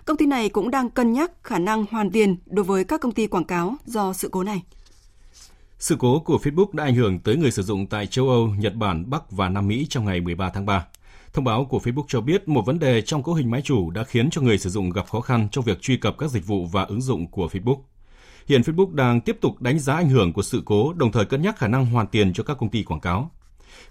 Công 0.04 0.16
ty 0.16 0.26
này 0.26 0.48
cũng 0.48 0.70
đang 0.70 0.90
cân 0.90 1.12
nhắc 1.12 1.30
khả 1.42 1.58
năng 1.58 1.84
hoàn 1.90 2.10
tiền 2.10 2.36
đối 2.46 2.64
với 2.64 2.84
các 2.84 3.00
công 3.00 3.12
ty 3.12 3.26
quảng 3.26 3.44
cáo 3.44 3.74
do 3.86 4.12
sự 4.12 4.28
cố 4.32 4.42
này. 4.42 4.62
Sự 5.78 5.96
cố 5.98 6.20
của 6.20 6.38
Facebook 6.42 6.72
đã 6.72 6.84
ảnh 6.84 6.94
hưởng 6.94 7.18
tới 7.18 7.36
người 7.36 7.50
sử 7.50 7.62
dụng 7.62 7.86
tại 7.86 8.06
châu 8.06 8.28
Âu, 8.28 8.48
Nhật 8.58 8.74
Bản, 8.74 9.10
Bắc 9.10 9.30
và 9.30 9.48
Nam 9.48 9.68
Mỹ 9.68 9.86
trong 9.90 10.04
ngày 10.04 10.20
13 10.20 10.50
tháng 10.50 10.66
3. 10.66 10.86
Thông 11.32 11.44
báo 11.44 11.64
của 11.64 11.78
Facebook 11.78 12.04
cho 12.08 12.20
biết 12.20 12.48
một 12.48 12.66
vấn 12.66 12.78
đề 12.78 13.02
trong 13.02 13.22
cấu 13.22 13.34
hình 13.34 13.50
máy 13.50 13.62
chủ 13.62 13.90
đã 13.90 14.04
khiến 14.04 14.30
cho 14.30 14.40
người 14.40 14.58
sử 14.58 14.70
dụng 14.70 14.90
gặp 14.90 15.08
khó 15.08 15.20
khăn 15.20 15.48
trong 15.52 15.64
việc 15.64 15.80
truy 15.80 15.96
cập 15.96 16.18
các 16.18 16.30
dịch 16.30 16.46
vụ 16.46 16.66
và 16.66 16.82
ứng 16.82 17.00
dụng 17.00 17.30
của 17.30 17.48
Facebook. 17.52 17.80
Hiện 18.46 18.62
Facebook 18.62 18.94
đang 18.94 19.20
tiếp 19.20 19.38
tục 19.40 19.60
đánh 19.62 19.78
giá 19.78 19.94
ảnh 19.94 20.08
hưởng 20.08 20.32
của 20.32 20.42
sự 20.42 20.62
cố, 20.64 20.92
đồng 20.92 21.12
thời 21.12 21.24
cân 21.24 21.42
nhắc 21.42 21.58
khả 21.58 21.68
năng 21.68 21.86
hoàn 21.86 22.06
tiền 22.06 22.32
cho 22.32 22.44
các 22.44 22.56
công 22.58 22.70
ty 22.70 22.82
quảng 22.82 23.00
cáo. 23.00 23.30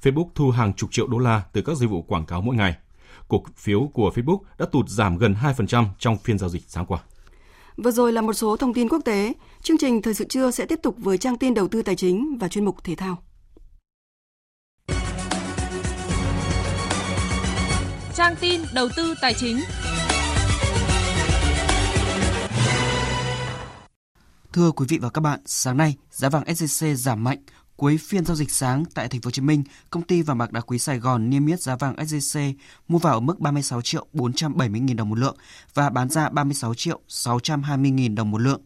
Facebook 0.01 0.29
thu 0.35 0.49
hàng 0.49 0.73
chục 0.73 0.91
triệu 0.91 1.07
đô 1.07 1.17
la 1.17 1.41
từ 1.53 1.61
các 1.61 1.77
dịch 1.77 1.89
vụ 1.89 2.01
quảng 2.01 2.25
cáo 2.25 2.41
mỗi 2.41 2.55
ngày. 2.55 2.75
Cổ 3.27 3.43
phiếu 3.57 3.89
của 3.93 4.11
Facebook 4.15 4.39
đã 4.57 4.65
tụt 4.65 4.89
giảm 4.89 5.17
gần 5.17 5.35
2% 5.41 5.85
trong 5.99 6.17
phiên 6.17 6.37
giao 6.39 6.49
dịch 6.49 6.63
sáng 6.67 6.85
qua. 6.85 6.99
Vừa 7.83 7.91
rồi 7.91 8.13
là 8.13 8.21
một 8.21 8.33
số 8.33 8.57
thông 8.57 8.73
tin 8.73 8.89
quốc 8.89 9.01
tế. 9.05 9.33
Chương 9.61 9.77
trình 9.77 10.01
Thời 10.01 10.13
sự 10.13 10.25
trưa 10.29 10.51
sẽ 10.51 10.65
tiếp 10.65 10.79
tục 10.83 10.95
với 10.97 11.17
trang 11.17 11.37
tin 11.37 11.53
đầu 11.53 11.67
tư 11.67 11.81
tài 11.81 11.95
chính 11.95 12.37
và 12.39 12.47
chuyên 12.47 12.65
mục 12.65 12.83
thể 12.83 12.95
thao. 12.95 13.17
Trang 18.15 18.35
tin 18.39 18.61
đầu 18.73 18.89
tư 18.95 19.13
tài 19.21 19.33
chính. 19.33 19.57
Thưa 24.53 24.71
quý 24.71 24.85
vị 24.89 24.97
và 24.97 25.09
các 25.09 25.21
bạn, 25.21 25.39
sáng 25.45 25.77
nay 25.77 25.95
giá 26.11 26.29
vàng 26.29 26.43
SJC 26.43 26.93
giảm 26.93 27.23
mạnh. 27.23 27.37
Cuối 27.75 27.97
phiên 27.97 28.25
giao 28.25 28.35
dịch 28.35 28.51
sáng 28.51 28.83
tại 28.93 29.07
thành 29.07 29.21
phố 29.21 29.27
Hồ 29.27 29.31
Chí 29.31 29.41
Minh, 29.41 29.63
công 29.89 30.03
ty 30.03 30.21
vàng 30.21 30.37
bạc 30.37 30.51
đá 30.51 30.61
quý 30.61 30.79
Sài 30.79 30.99
Gòn 30.99 31.29
niêm 31.29 31.45
yết 31.45 31.61
giá 31.61 31.75
vàng 31.75 31.95
SJC 31.95 32.53
mua 32.87 32.97
vào 32.97 33.13
ở 33.13 33.19
mức 33.19 33.39
36 33.39 33.81
triệu 33.81 34.05
470 34.13 34.81
000 34.87 34.95
đồng 34.95 35.09
một 35.09 35.19
lượng 35.19 35.35
và 35.73 35.89
bán 35.89 36.09
ra 36.09 36.29
36 36.29 36.73
triệu 36.73 36.99
620 37.07 37.93
000 37.97 38.15
đồng 38.15 38.31
một 38.31 38.37
lượng. 38.37 38.61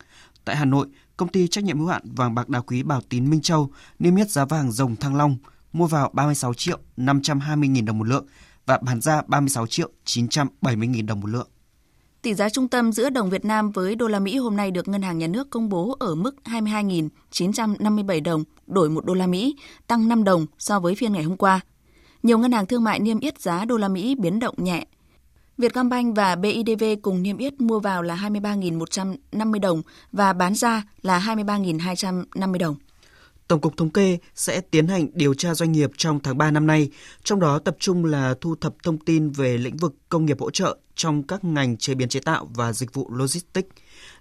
Tại 0.45 0.55
Hà 0.55 0.65
Nội, 0.65 0.87
công 1.17 1.29
ty 1.29 1.47
trách 1.47 1.63
nhiệm 1.63 1.79
hữu 1.79 1.87
hạn 1.87 2.01
vàng 2.15 2.35
bạc 2.35 2.49
đá 2.49 2.59
quý 2.59 2.83
Bảo 2.83 3.01
Tín 3.09 3.29
Minh 3.29 3.41
Châu 3.41 3.69
niêm 3.99 4.15
yết 4.15 4.31
giá 4.31 4.45
vàng 4.45 4.71
rồng 4.71 4.95
Thăng 4.95 5.15
Long 5.15 5.37
mua 5.73 5.87
vào 5.87 6.09
36 6.13 6.53
triệu 6.53 6.77
520 6.97 7.69
000 7.75 7.85
đồng 7.85 7.97
một 7.97 8.07
lượng 8.07 8.25
và 8.65 8.77
bán 8.77 9.01
ra 9.01 9.21
36 9.27 9.67
triệu 9.67 9.89
970 10.05 10.89
000 10.95 11.05
đồng 11.05 11.19
một 11.19 11.27
lượng. 11.27 11.47
Tỷ 12.23 12.33
giá 12.33 12.49
trung 12.49 12.67
tâm 12.67 12.91
giữa 12.91 13.09
đồng 13.09 13.29
Việt 13.29 13.45
Nam 13.45 13.71
với 13.71 13.95
đô 13.95 14.07
la 14.07 14.19
Mỹ 14.19 14.37
hôm 14.37 14.57
nay 14.57 14.71
được 14.71 14.87
Ngân 14.87 15.01
hàng 15.01 15.17
Nhà 15.17 15.27
nước 15.27 15.49
công 15.49 15.69
bố 15.69 15.95
ở 15.99 16.15
mức 16.15 16.35
22.957 16.45 18.23
đồng 18.23 18.43
đổi 18.67 18.89
1 18.89 19.05
đô 19.05 19.13
la 19.13 19.27
Mỹ, 19.27 19.55
tăng 19.87 20.07
5 20.07 20.23
đồng 20.23 20.45
so 20.59 20.79
với 20.79 20.95
phiên 20.95 21.13
ngày 21.13 21.23
hôm 21.23 21.37
qua. 21.37 21.59
Nhiều 22.23 22.37
ngân 22.37 22.51
hàng 22.51 22.65
thương 22.65 22.83
mại 22.83 22.99
niêm 22.99 23.19
yết 23.19 23.41
giá 23.41 23.65
đô 23.65 23.77
la 23.77 23.87
Mỹ 23.87 24.15
biến 24.15 24.39
động 24.39 24.55
nhẹ. 24.57 24.85
Vietcombank 25.57 26.15
và 26.15 26.35
BIDV 26.35 26.83
cùng 27.01 27.23
niêm 27.23 27.37
yết 27.37 27.61
mua 27.61 27.79
vào 27.79 28.01
là 28.01 28.15
23.150 28.15 29.59
đồng 29.59 29.81
và 30.11 30.33
bán 30.33 30.55
ra 30.55 30.83
là 31.01 31.19
23.250 31.19 32.57
đồng. 32.57 32.75
Tổng 33.47 33.61
cục 33.61 33.77
Thống 33.77 33.89
kê 33.89 34.17
sẽ 34.35 34.61
tiến 34.61 34.87
hành 34.87 35.07
điều 35.13 35.33
tra 35.33 35.53
doanh 35.53 35.71
nghiệp 35.71 35.91
trong 35.97 36.19
tháng 36.19 36.37
3 36.37 36.51
năm 36.51 36.67
nay, 36.67 36.89
trong 37.23 37.39
đó 37.39 37.59
tập 37.59 37.75
trung 37.79 38.05
là 38.05 38.35
thu 38.41 38.55
thập 38.55 38.73
thông 38.83 38.97
tin 38.97 39.29
về 39.29 39.57
lĩnh 39.57 39.77
vực 39.77 39.95
công 40.09 40.25
nghiệp 40.25 40.39
hỗ 40.39 40.51
trợ 40.51 40.77
trong 40.95 41.23
các 41.23 41.43
ngành 41.43 41.77
chế 41.77 41.93
biến 41.93 42.09
chế 42.09 42.19
tạo 42.19 42.49
và 42.55 42.73
dịch 42.73 42.93
vụ 42.93 43.09
logistics. 43.11 43.69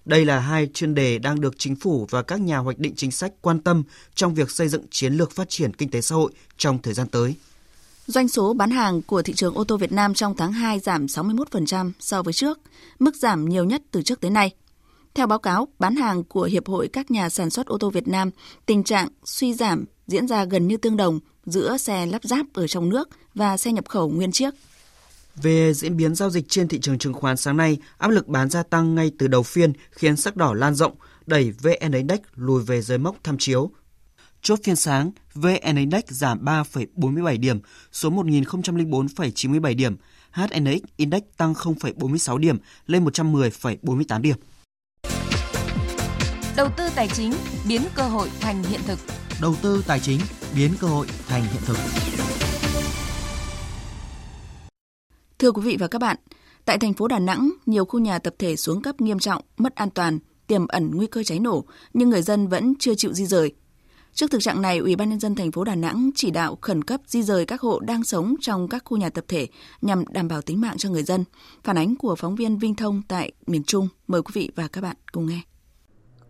Đây 0.05 0.25
là 0.25 0.39
hai 0.39 0.67
chuyên 0.73 0.95
đề 0.95 1.19
đang 1.19 1.41
được 1.41 1.53
chính 1.57 1.75
phủ 1.75 2.07
và 2.09 2.23
các 2.23 2.41
nhà 2.41 2.57
hoạch 2.57 2.79
định 2.79 2.95
chính 2.95 3.11
sách 3.11 3.33
quan 3.41 3.59
tâm 3.59 3.83
trong 4.15 4.33
việc 4.33 4.51
xây 4.51 4.67
dựng 4.67 4.85
chiến 4.89 5.13
lược 5.13 5.31
phát 5.31 5.49
triển 5.49 5.73
kinh 5.73 5.89
tế 5.89 6.01
xã 6.01 6.15
hội 6.15 6.31
trong 6.57 6.81
thời 6.81 6.93
gian 6.93 7.07
tới. 7.07 7.35
Doanh 8.07 8.27
số 8.27 8.53
bán 8.53 8.71
hàng 8.71 9.01
của 9.01 9.21
thị 9.21 9.33
trường 9.33 9.55
ô 9.55 9.63
tô 9.63 9.77
Việt 9.77 9.91
Nam 9.91 10.13
trong 10.13 10.35
tháng 10.37 10.51
2 10.53 10.79
giảm 10.79 11.05
61% 11.05 11.91
so 11.99 12.23
với 12.23 12.33
trước, 12.33 12.59
mức 12.99 13.15
giảm 13.15 13.49
nhiều 13.49 13.63
nhất 13.65 13.81
từ 13.91 14.01
trước 14.01 14.21
tới 14.21 14.31
nay. 14.31 14.51
Theo 15.15 15.27
báo 15.27 15.39
cáo 15.39 15.67
bán 15.79 15.95
hàng 15.95 16.23
của 16.23 16.43
Hiệp 16.43 16.67
hội 16.67 16.89
các 16.93 17.11
nhà 17.11 17.29
sản 17.29 17.49
xuất 17.49 17.67
ô 17.67 17.77
tô 17.77 17.89
Việt 17.89 18.07
Nam, 18.07 18.29
tình 18.65 18.83
trạng 18.83 19.07
suy 19.23 19.53
giảm 19.53 19.85
diễn 20.07 20.27
ra 20.27 20.45
gần 20.45 20.67
như 20.67 20.77
tương 20.77 20.97
đồng 20.97 21.19
giữa 21.45 21.77
xe 21.77 22.05
lắp 22.05 22.23
ráp 22.23 22.45
ở 22.53 22.67
trong 22.67 22.89
nước 22.89 23.09
và 23.35 23.57
xe 23.57 23.71
nhập 23.71 23.89
khẩu 23.89 24.09
nguyên 24.09 24.31
chiếc. 24.31 24.53
Về 25.35 25.73
diễn 25.73 25.97
biến 25.97 26.15
giao 26.15 26.29
dịch 26.29 26.45
trên 26.49 26.67
thị 26.67 26.79
trường 26.79 26.97
chứng 26.97 27.13
khoán 27.13 27.37
sáng 27.37 27.57
nay, 27.57 27.77
áp 27.97 28.07
lực 28.07 28.27
bán 28.27 28.49
gia 28.49 28.63
tăng 28.63 28.95
ngay 28.95 29.11
từ 29.19 29.27
đầu 29.27 29.43
phiên 29.43 29.73
khiến 29.91 30.15
sắc 30.15 30.35
đỏ 30.35 30.53
lan 30.53 30.75
rộng, 30.75 30.95
đẩy 31.25 31.51
VN 31.51 31.91
Index 31.91 32.19
lùi 32.35 32.63
về 32.63 32.81
dưới 32.81 32.97
mốc 32.97 33.15
tham 33.23 33.37
chiếu. 33.37 33.71
Chốt 34.41 34.59
phiên 34.63 34.75
sáng, 34.75 35.11
VN 35.33 35.75
Index 35.75 36.03
giảm 36.07 36.45
3,47 36.45 37.39
điểm 37.39 37.59
xuống 37.91 38.17
1.004,97 38.17 39.75
điểm, 39.75 39.95
HNX 40.31 40.81
Index 40.97 41.21
tăng 41.37 41.53
0,46 41.53 42.37
điểm 42.37 42.57
lên 42.87 43.05
110,48 43.05 44.21
điểm. 44.21 44.35
Đầu 46.57 46.69
tư 46.77 46.83
tài 46.95 47.07
chính 47.07 47.33
biến 47.67 47.81
cơ 47.95 48.03
hội 48.03 48.29
thành 48.39 48.63
hiện 48.63 48.81
thực. 48.85 48.99
Đầu 49.41 49.55
tư 49.61 49.83
tài 49.87 49.99
chính 49.99 50.19
biến 50.55 50.71
cơ 50.79 50.87
hội 50.87 51.07
thành 51.27 51.41
hiện 51.41 51.61
thực. 51.65 51.77
Thưa 55.39 55.51
quý 55.51 55.61
vị 55.61 55.77
và 55.79 55.87
các 55.87 55.99
bạn, 55.99 56.17
tại 56.65 56.77
thành 56.77 56.93
phố 56.93 57.07
Đà 57.07 57.19
Nẵng, 57.19 57.51
nhiều 57.65 57.85
khu 57.85 57.99
nhà 57.99 58.19
tập 58.19 58.35
thể 58.39 58.55
xuống 58.55 58.81
cấp 58.81 59.01
nghiêm 59.01 59.19
trọng, 59.19 59.41
mất 59.57 59.75
an 59.75 59.89
toàn, 59.89 60.19
tiềm 60.47 60.67
ẩn 60.67 60.91
nguy 60.93 61.07
cơ 61.07 61.23
cháy 61.23 61.39
nổ, 61.39 61.65
nhưng 61.93 62.09
người 62.09 62.21
dân 62.21 62.47
vẫn 62.47 62.73
chưa 62.79 62.95
chịu 62.95 63.13
di 63.13 63.25
rời. 63.25 63.53
Trước 64.13 64.31
thực 64.31 64.41
trạng 64.41 64.61
này, 64.61 64.77
Ủy 64.77 64.95
ban 64.95 65.09
nhân 65.09 65.19
dân 65.19 65.35
thành 65.35 65.51
phố 65.51 65.63
Đà 65.63 65.75
Nẵng 65.75 66.09
chỉ 66.15 66.31
đạo 66.31 66.57
khẩn 66.61 66.83
cấp 66.83 67.01
di 67.07 67.23
rời 67.23 67.45
các 67.45 67.61
hộ 67.61 67.79
đang 67.79 68.03
sống 68.03 68.35
trong 68.41 68.67
các 68.67 68.81
khu 68.85 68.97
nhà 68.97 69.09
tập 69.09 69.25
thể 69.27 69.47
nhằm 69.81 70.03
đảm 70.07 70.27
bảo 70.27 70.41
tính 70.41 70.61
mạng 70.61 70.77
cho 70.77 70.89
người 70.89 71.03
dân. 71.03 71.23
Phản 71.63 71.77
ánh 71.77 71.95
của 71.95 72.15
phóng 72.15 72.35
viên 72.35 72.57
Vinh 72.57 72.75
Thông 72.75 73.01
tại 73.07 73.31
miền 73.47 73.63
Trung. 73.63 73.87
Mời 74.07 74.21
quý 74.21 74.31
vị 74.33 74.51
và 74.55 74.67
các 74.67 74.81
bạn 74.81 74.95
cùng 75.11 75.25
nghe. 75.25 75.41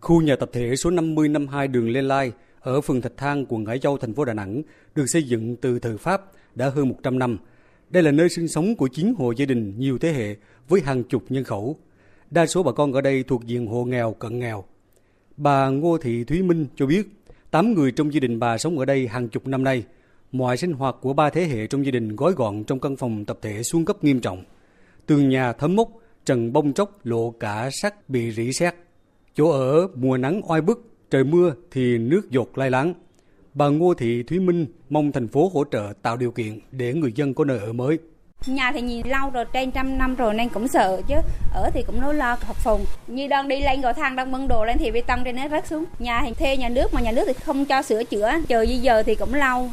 Khu 0.04 0.20
nhà 0.20 0.36
tập 0.36 0.50
thể 0.52 0.76
số 0.76 0.90
50 0.90 1.28
52 1.28 1.68
đường 1.68 1.90
Lê 1.90 2.02
Lai 2.02 2.32
ở 2.60 2.80
phường 2.80 3.00
Thạch 3.00 3.16
Thang, 3.16 3.46
quận 3.48 3.66
Hải 3.66 3.78
Châu, 3.78 3.98
thành 3.98 4.14
phố 4.14 4.24
Đà 4.24 4.34
Nẵng 4.34 4.62
được 4.94 5.04
xây 5.06 5.22
dựng 5.22 5.56
từ 5.56 5.78
thời 5.78 5.96
Pháp 5.96 6.22
đã 6.54 6.68
hơn 6.68 6.88
100 6.88 7.18
năm. 7.18 7.38
Đây 7.90 8.02
là 8.02 8.10
nơi 8.10 8.28
sinh 8.28 8.48
sống 8.48 8.76
của 8.76 8.88
chín 8.88 9.14
hộ 9.18 9.32
gia 9.32 9.46
đình 9.46 9.74
nhiều 9.78 9.98
thế 9.98 10.12
hệ 10.12 10.36
với 10.68 10.80
hàng 10.80 11.04
chục 11.04 11.24
nhân 11.28 11.44
khẩu. 11.44 11.78
Đa 12.30 12.46
số 12.46 12.62
bà 12.62 12.72
con 12.72 12.92
ở 12.92 13.00
đây 13.00 13.22
thuộc 13.22 13.44
diện 13.44 13.66
hộ 13.66 13.84
nghèo 13.84 14.12
cận 14.12 14.38
nghèo. 14.38 14.64
Bà 15.36 15.68
Ngô 15.68 15.98
Thị 15.98 16.24
Thúy 16.24 16.42
Minh 16.42 16.66
cho 16.76 16.86
biết, 16.86 17.06
8 17.50 17.74
người 17.74 17.92
trong 17.92 18.14
gia 18.14 18.20
đình 18.20 18.38
bà 18.38 18.58
sống 18.58 18.78
ở 18.78 18.84
đây 18.84 19.08
hàng 19.08 19.28
chục 19.28 19.46
năm 19.46 19.64
nay. 19.64 19.84
Mọi 20.32 20.56
sinh 20.56 20.72
hoạt 20.72 20.96
của 21.00 21.12
ba 21.12 21.30
thế 21.30 21.44
hệ 21.44 21.66
trong 21.66 21.84
gia 21.84 21.90
đình 21.90 22.16
gói 22.16 22.32
gọn 22.32 22.64
trong 22.64 22.80
căn 22.80 22.96
phòng 22.96 23.24
tập 23.24 23.38
thể 23.42 23.62
xuống 23.62 23.84
cấp 23.84 24.04
nghiêm 24.04 24.20
trọng. 24.20 24.44
Tường 25.06 25.28
nhà 25.28 25.52
thấm 25.52 25.76
mốc, 25.76 25.88
trần 26.24 26.52
bông 26.52 26.72
tróc 26.72 27.06
lộ 27.06 27.30
cả 27.30 27.70
sắt 27.82 28.08
bị 28.08 28.32
rỉ 28.32 28.52
sét. 28.52 28.74
Chỗ 29.36 29.50
ở 29.50 29.88
mùa 29.94 30.16
nắng 30.16 30.42
oi 30.42 30.60
bức, 30.60 30.90
trời 31.10 31.24
mưa 31.24 31.54
thì 31.70 31.98
nước 31.98 32.30
dột 32.30 32.58
lai 32.58 32.70
láng. 32.70 32.94
Bà 33.54 33.68
Ngô 33.68 33.94
Thị 33.94 34.22
Thúy 34.22 34.38
Minh 34.38 34.66
mong 34.90 35.12
thành 35.12 35.28
phố 35.28 35.50
hỗ 35.54 35.64
trợ 35.70 35.92
tạo 36.02 36.16
điều 36.16 36.30
kiện 36.30 36.58
để 36.72 36.94
người 36.94 37.12
dân 37.14 37.34
có 37.34 37.44
nơi 37.44 37.58
ở 37.58 37.72
mới. 37.72 37.98
Nhà 38.46 38.72
thì 38.74 38.80
nhìn 38.80 39.06
lâu 39.06 39.30
rồi, 39.30 39.44
trên 39.52 39.70
trăm 39.70 39.98
năm 39.98 40.14
rồi 40.14 40.34
nên 40.34 40.48
cũng 40.48 40.68
sợ 40.68 41.00
chứ. 41.08 41.14
Ở 41.54 41.70
thì 41.74 41.82
cũng 41.86 42.00
nỗi 42.00 42.14
lo 42.14 42.36
học 42.40 42.56
phùng. 42.64 42.84
Như 43.06 43.28
đang 43.28 43.48
đi 43.48 43.60
lên 43.60 43.82
cầu 43.82 43.92
thang 43.92 44.16
đang 44.16 44.32
bưng 44.32 44.48
đồ 44.48 44.64
lên 44.64 44.76
thì 44.78 44.90
bê 44.90 45.00
tông 45.00 45.20
trên 45.24 45.36
nó 45.36 45.48
rớt 45.48 45.66
xuống. 45.66 45.84
Nhà 45.98 46.22
thì 46.26 46.34
thuê 46.34 46.56
nhà 46.56 46.68
nước 46.68 46.94
mà 46.94 47.00
nhà 47.00 47.12
nước 47.12 47.24
thì 47.26 47.32
không 47.32 47.64
cho 47.64 47.82
sửa 47.82 48.04
chữa, 48.04 48.32
chờ 48.48 48.66
di 48.66 48.76
giờ 48.76 49.02
thì 49.02 49.14
cũng 49.14 49.34
lâu. 49.34 49.70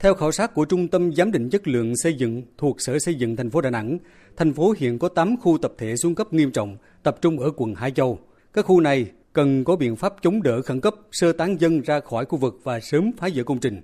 Theo 0.00 0.14
khảo 0.14 0.32
sát 0.32 0.54
của 0.54 0.64
Trung 0.64 0.88
tâm 0.88 1.14
Giám 1.14 1.32
định 1.32 1.50
Chất 1.50 1.68
lượng 1.68 1.96
Xây 1.96 2.14
dựng 2.14 2.42
thuộc 2.58 2.80
Sở 2.80 2.98
Xây 2.98 3.14
dựng 3.14 3.36
thành 3.36 3.50
phố 3.50 3.60
Đà 3.60 3.70
Nẵng, 3.70 3.98
thành 4.36 4.52
phố 4.52 4.74
hiện 4.78 4.98
có 4.98 5.08
8 5.08 5.36
khu 5.36 5.58
tập 5.58 5.72
thể 5.78 5.96
xuống 5.96 6.14
cấp 6.14 6.32
nghiêm 6.32 6.50
trọng, 6.50 6.76
tập 7.02 7.16
trung 7.20 7.38
ở 7.38 7.50
quận 7.56 7.74
Hải 7.74 7.90
Châu. 7.90 8.18
Các 8.52 8.64
khu 8.64 8.80
này 8.80 9.06
cần 9.32 9.64
có 9.64 9.76
biện 9.76 9.96
pháp 9.96 10.14
chống 10.22 10.42
đỡ 10.42 10.62
khẩn 10.62 10.80
cấp, 10.80 10.94
sơ 11.12 11.32
tán 11.32 11.60
dân 11.60 11.80
ra 11.80 12.00
khỏi 12.00 12.24
khu 12.24 12.38
vực 12.38 12.60
và 12.64 12.80
sớm 12.80 13.10
phá 13.18 13.30
dỡ 13.30 13.42
công 13.42 13.58
trình. 13.58 13.80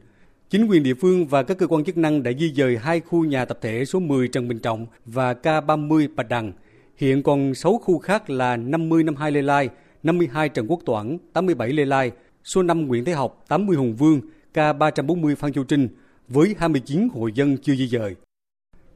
Chính 0.51 0.67
quyền 0.67 0.83
địa 0.83 0.95
phương 0.95 1.27
và 1.27 1.43
các 1.43 1.59
cơ 1.59 1.67
quan 1.67 1.85
chức 1.85 1.97
năng 1.97 2.23
đã 2.23 2.31
di 2.39 2.53
dời 2.53 2.79
hai 2.79 3.01
khu 3.01 3.25
nhà 3.25 3.45
tập 3.45 3.59
thể 3.62 3.85
số 3.85 4.01
10 4.01 4.29
Trần 4.29 4.49
Bình 4.49 4.59
Trọng 4.59 4.87
và 5.05 5.35
K30 5.43 6.09
Bạch 6.17 6.29
Đằng. 6.29 6.53
Hiện 6.97 7.23
còn 7.23 7.55
6 7.55 7.79
khu 7.79 7.99
khác 7.99 8.31
là 8.31 8.57
50 8.57 9.03
năm 9.03 9.17
2 9.17 9.33
Lê 9.33 9.43
Lai, 9.43 9.69
52 10.03 10.49
Trần 10.49 10.67
Quốc 10.67 10.81
Toản, 10.87 11.19
87 11.33 11.69
Lê 11.73 11.85
Lai, 11.85 12.11
số 12.45 12.62
5 12.62 12.87
Nguyễn 12.87 13.05
Thế 13.05 13.12
Học, 13.12 13.45
80 13.49 13.77
Hùng 13.77 13.97
Vương, 13.97 14.21
K340 14.55 15.35
Phan 15.37 15.53
Châu 15.53 15.65
Trinh 15.65 15.89
với 16.29 16.55
29 16.59 17.09
hộ 17.09 17.27
dân 17.27 17.57
chưa 17.62 17.75
di 17.75 17.89
dời. 17.89 18.15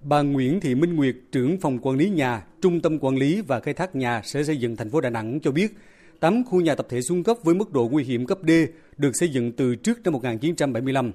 Bà 0.03 0.23
Nguyễn 0.23 0.61
Thị 0.61 0.75
Minh 0.75 0.97
Nguyệt, 0.97 1.17
trưởng 1.33 1.61
phòng 1.61 1.79
quản 1.79 1.97
lý 1.97 2.11
nhà, 2.11 2.45
Trung 2.63 2.81
tâm 2.81 2.99
quản 2.99 3.17
lý 3.17 3.41
và 3.41 3.61
khai 3.61 3.75
thác 3.75 3.97
nhà 3.97 4.23
Sở 4.25 4.43
Xây 4.43 4.57
dựng 4.57 4.77
thành 4.77 4.91
phố 4.91 5.01
Đà 5.01 5.11
Nẵng 5.11 5.41
cho 5.41 5.51
biết, 5.51 5.75
8 6.21 6.45
khu 6.45 6.61
nhà 6.61 6.75
tập 6.75 6.87
thể 6.91 7.01
xuống 7.01 7.23
cấp 7.23 7.37
với 7.43 7.55
mức 7.55 7.73
độ 7.73 7.89
nguy 7.89 8.05
hiểm 8.05 8.27
cấp 8.27 8.39
D 8.43 8.51
được 8.97 9.11
xây 9.15 9.29
dựng 9.29 9.53
từ 9.53 9.75
trước 9.75 10.01
năm 10.05 10.13
1975. 10.13 11.13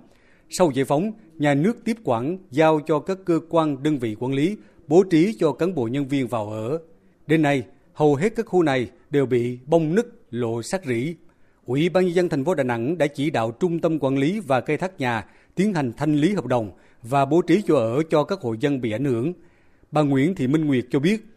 Sau 0.50 0.72
giải 0.74 0.86
phóng, 0.86 1.12
nhà 1.38 1.54
nước 1.54 1.78
tiếp 1.86 1.98
quản 2.04 2.38
giao 2.52 2.80
cho 2.88 3.00
các 3.00 3.18
cơ 3.26 3.40
quan 3.50 3.84
đơn 3.84 4.00
vị 4.00 4.16
quản 4.20 4.34
lý, 4.34 4.58
bố 4.88 5.04
trí 5.04 5.36
cho 5.40 5.52
cán 5.52 5.76
bộ 5.76 5.88
nhân 5.88 6.08
viên 6.08 6.28
vào 6.28 6.50
ở. 6.50 6.80
Đến 7.28 7.42
nay, 7.42 7.64
hầu 7.94 8.16
hết 8.16 8.36
các 8.36 8.46
khu 8.46 8.64
này 8.64 8.90
đều 9.10 9.26
bị 9.26 9.60
bong 9.66 9.96
nứt, 9.96 10.08
lộ 10.32 10.62
sát 10.62 10.86
rỉ. 10.86 11.16
Ủy 11.66 11.90
ban 11.90 12.06
nhân 12.06 12.16
dân 12.16 12.30
thành 12.30 12.46
phố 12.46 12.56
Đà 12.56 12.64
Nẵng 12.64 12.98
đã 12.98 13.08
chỉ 13.08 13.30
đạo 13.30 13.52
trung 13.52 13.80
tâm 13.80 14.00
quản 14.00 14.18
lý 14.18 14.40
và 14.40 14.62
khai 14.62 14.78
thác 14.78 15.00
nhà 15.00 15.26
tiến 15.56 15.74
hành 15.74 15.92
thanh 15.98 16.16
lý 16.16 16.34
hợp 16.34 16.46
đồng 16.46 16.72
và 17.04 17.26
bố 17.26 17.42
trí 17.42 17.62
chỗ 17.68 17.76
ở 17.76 18.04
cho 18.10 18.24
các 18.24 18.42
hộ 18.42 18.56
dân 18.60 18.82
bị 18.82 18.92
ảnh 18.92 19.06
hưởng. 19.06 19.34
Bà 19.92 20.02
Nguyễn 20.02 20.36
Thị 20.36 20.48
Minh 20.48 20.66
Nguyệt 20.66 20.86
cho 20.92 21.00
biết, 21.00 21.34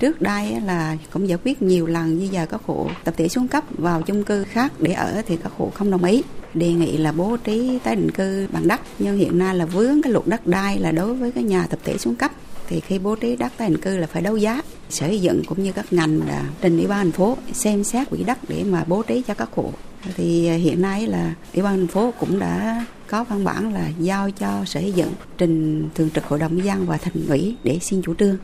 Trước 0.00 0.22
đây 0.22 0.60
là 0.60 0.96
cũng 1.12 1.28
giải 1.28 1.38
quyết 1.44 1.62
nhiều 1.62 1.86
lần 1.86 2.18
như 2.18 2.28
giờ 2.32 2.46
các 2.46 2.62
hộ 2.64 2.90
tập 3.04 3.14
thể 3.16 3.28
xuống 3.28 3.48
cấp 3.48 3.64
vào 3.70 4.02
chung 4.02 4.24
cư 4.24 4.44
khác 4.44 4.72
để 4.80 4.92
ở 4.92 5.22
thì 5.26 5.36
các 5.36 5.52
hộ 5.52 5.70
không 5.74 5.90
đồng 5.90 6.04
ý. 6.04 6.22
Đề 6.54 6.72
nghị 6.72 6.96
là 6.96 7.12
bố 7.12 7.36
trí 7.44 7.78
tái 7.84 7.96
định 7.96 8.10
cư 8.10 8.46
bằng 8.52 8.68
đất 8.68 8.80
nhưng 8.98 9.16
hiện 9.16 9.38
nay 9.38 9.54
là 9.54 9.66
vướng 9.66 10.02
cái 10.02 10.12
luật 10.12 10.26
đất 10.26 10.46
đai 10.46 10.78
là 10.78 10.92
đối 10.92 11.14
với 11.14 11.32
cái 11.32 11.44
nhà 11.44 11.66
tập 11.70 11.78
thể 11.84 11.98
xuống 11.98 12.16
cấp 12.16 12.30
thì 12.68 12.80
khi 12.80 12.98
bố 12.98 13.16
trí 13.16 13.36
đất 13.36 13.52
tái 13.56 13.68
định 13.68 13.80
cư 13.80 13.96
là 13.96 14.06
phải 14.06 14.22
đấu 14.22 14.36
giá 14.36 14.62
sở 14.88 15.06
xây 15.06 15.20
dựng 15.20 15.42
cũng 15.46 15.62
như 15.62 15.72
các 15.72 15.92
ngành 15.92 16.28
là 16.28 16.44
trình 16.60 16.76
ủy 16.76 16.86
ban 16.86 16.98
thành 16.98 17.12
phố 17.12 17.36
xem 17.52 17.84
xét 17.84 18.10
quỹ 18.10 18.24
đất 18.24 18.38
để 18.48 18.64
mà 18.64 18.84
bố 18.86 19.02
trí 19.02 19.22
cho 19.22 19.34
các 19.34 19.48
hộ. 19.54 19.72
Thì 20.16 20.50
hiện 20.50 20.82
nay 20.82 21.06
là 21.06 21.34
ủy 21.54 21.62
ban 21.62 21.76
thành 21.76 21.86
phố 21.86 22.12
cũng 22.20 22.38
đã 22.38 22.84
có 23.06 23.24
văn 23.24 23.44
bản 23.44 23.74
là 23.74 23.88
giao 23.98 24.30
cho 24.30 24.64
sở 24.64 24.80
xây 24.80 24.92
dựng 24.92 25.12
trình 25.38 25.88
thường 25.94 26.10
trực 26.10 26.24
hội 26.24 26.38
đồng 26.38 26.56
nhân 26.56 26.66
dân 26.66 26.86
và 26.86 26.96
thành 26.96 27.26
ủy 27.28 27.56
để 27.64 27.78
xin 27.82 28.02
chủ 28.02 28.14
trương. 28.14 28.36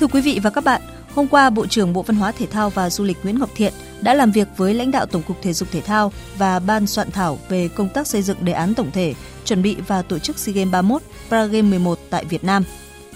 Thưa 0.00 0.06
quý 0.06 0.20
vị 0.20 0.40
và 0.42 0.50
các 0.50 0.64
bạn, 0.64 0.80
hôm 1.14 1.28
qua 1.28 1.50
Bộ 1.50 1.66
trưởng 1.66 1.92
Bộ 1.92 2.02
Văn 2.02 2.16
hóa 2.16 2.32
Thể 2.32 2.46
thao 2.46 2.70
và 2.70 2.90
Du 2.90 3.04
lịch 3.04 3.16
Nguyễn 3.22 3.38
Ngọc 3.38 3.50
Thiện 3.54 3.72
đã 4.00 4.14
làm 4.14 4.32
việc 4.32 4.48
với 4.56 4.74
lãnh 4.74 4.90
đạo 4.90 5.06
Tổng 5.06 5.22
cục 5.22 5.42
Thể 5.42 5.52
dục 5.52 5.68
Thể 5.72 5.80
thao 5.80 6.12
và 6.38 6.58
ban 6.58 6.86
soạn 6.86 7.10
thảo 7.10 7.38
về 7.48 7.68
công 7.68 7.88
tác 7.88 8.06
xây 8.06 8.22
dựng 8.22 8.36
đề 8.40 8.52
án 8.52 8.74
tổng 8.74 8.90
thể, 8.90 9.14
chuẩn 9.44 9.62
bị 9.62 9.76
và 9.86 10.02
tổ 10.02 10.18
chức 10.18 10.38
SEA 10.38 10.54
Games 10.54 10.72
31, 10.72 11.02
Paragame 11.30 11.68
11 11.68 11.98
tại 12.10 12.24
Việt 12.24 12.44
Nam. 12.44 12.64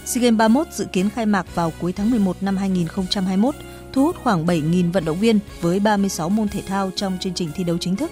SEA 0.05 0.23
Games 0.23 0.39
31 0.39 0.67
dự 0.73 0.85
kiến 0.93 1.11
khai 1.11 1.27
mạc 1.27 1.55
vào 1.55 1.73
cuối 1.81 1.93
tháng 1.93 2.11
11 2.11 2.37
năm 2.41 2.57
2021, 2.57 3.55
thu 3.93 4.05
hút 4.05 4.17
khoảng 4.23 4.47
7.000 4.47 4.93
vận 4.93 5.05
động 5.05 5.21
viên 5.21 5.39
với 5.61 5.81
36 5.81 6.29
môn 6.29 6.49
thể 6.49 6.63
thao 6.67 6.91
trong 6.97 7.19
chương 7.21 7.35
trình 7.35 7.51
thi 7.55 7.65
đấu 7.65 7.79
chính 7.79 7.97
thức. 7.97 8.11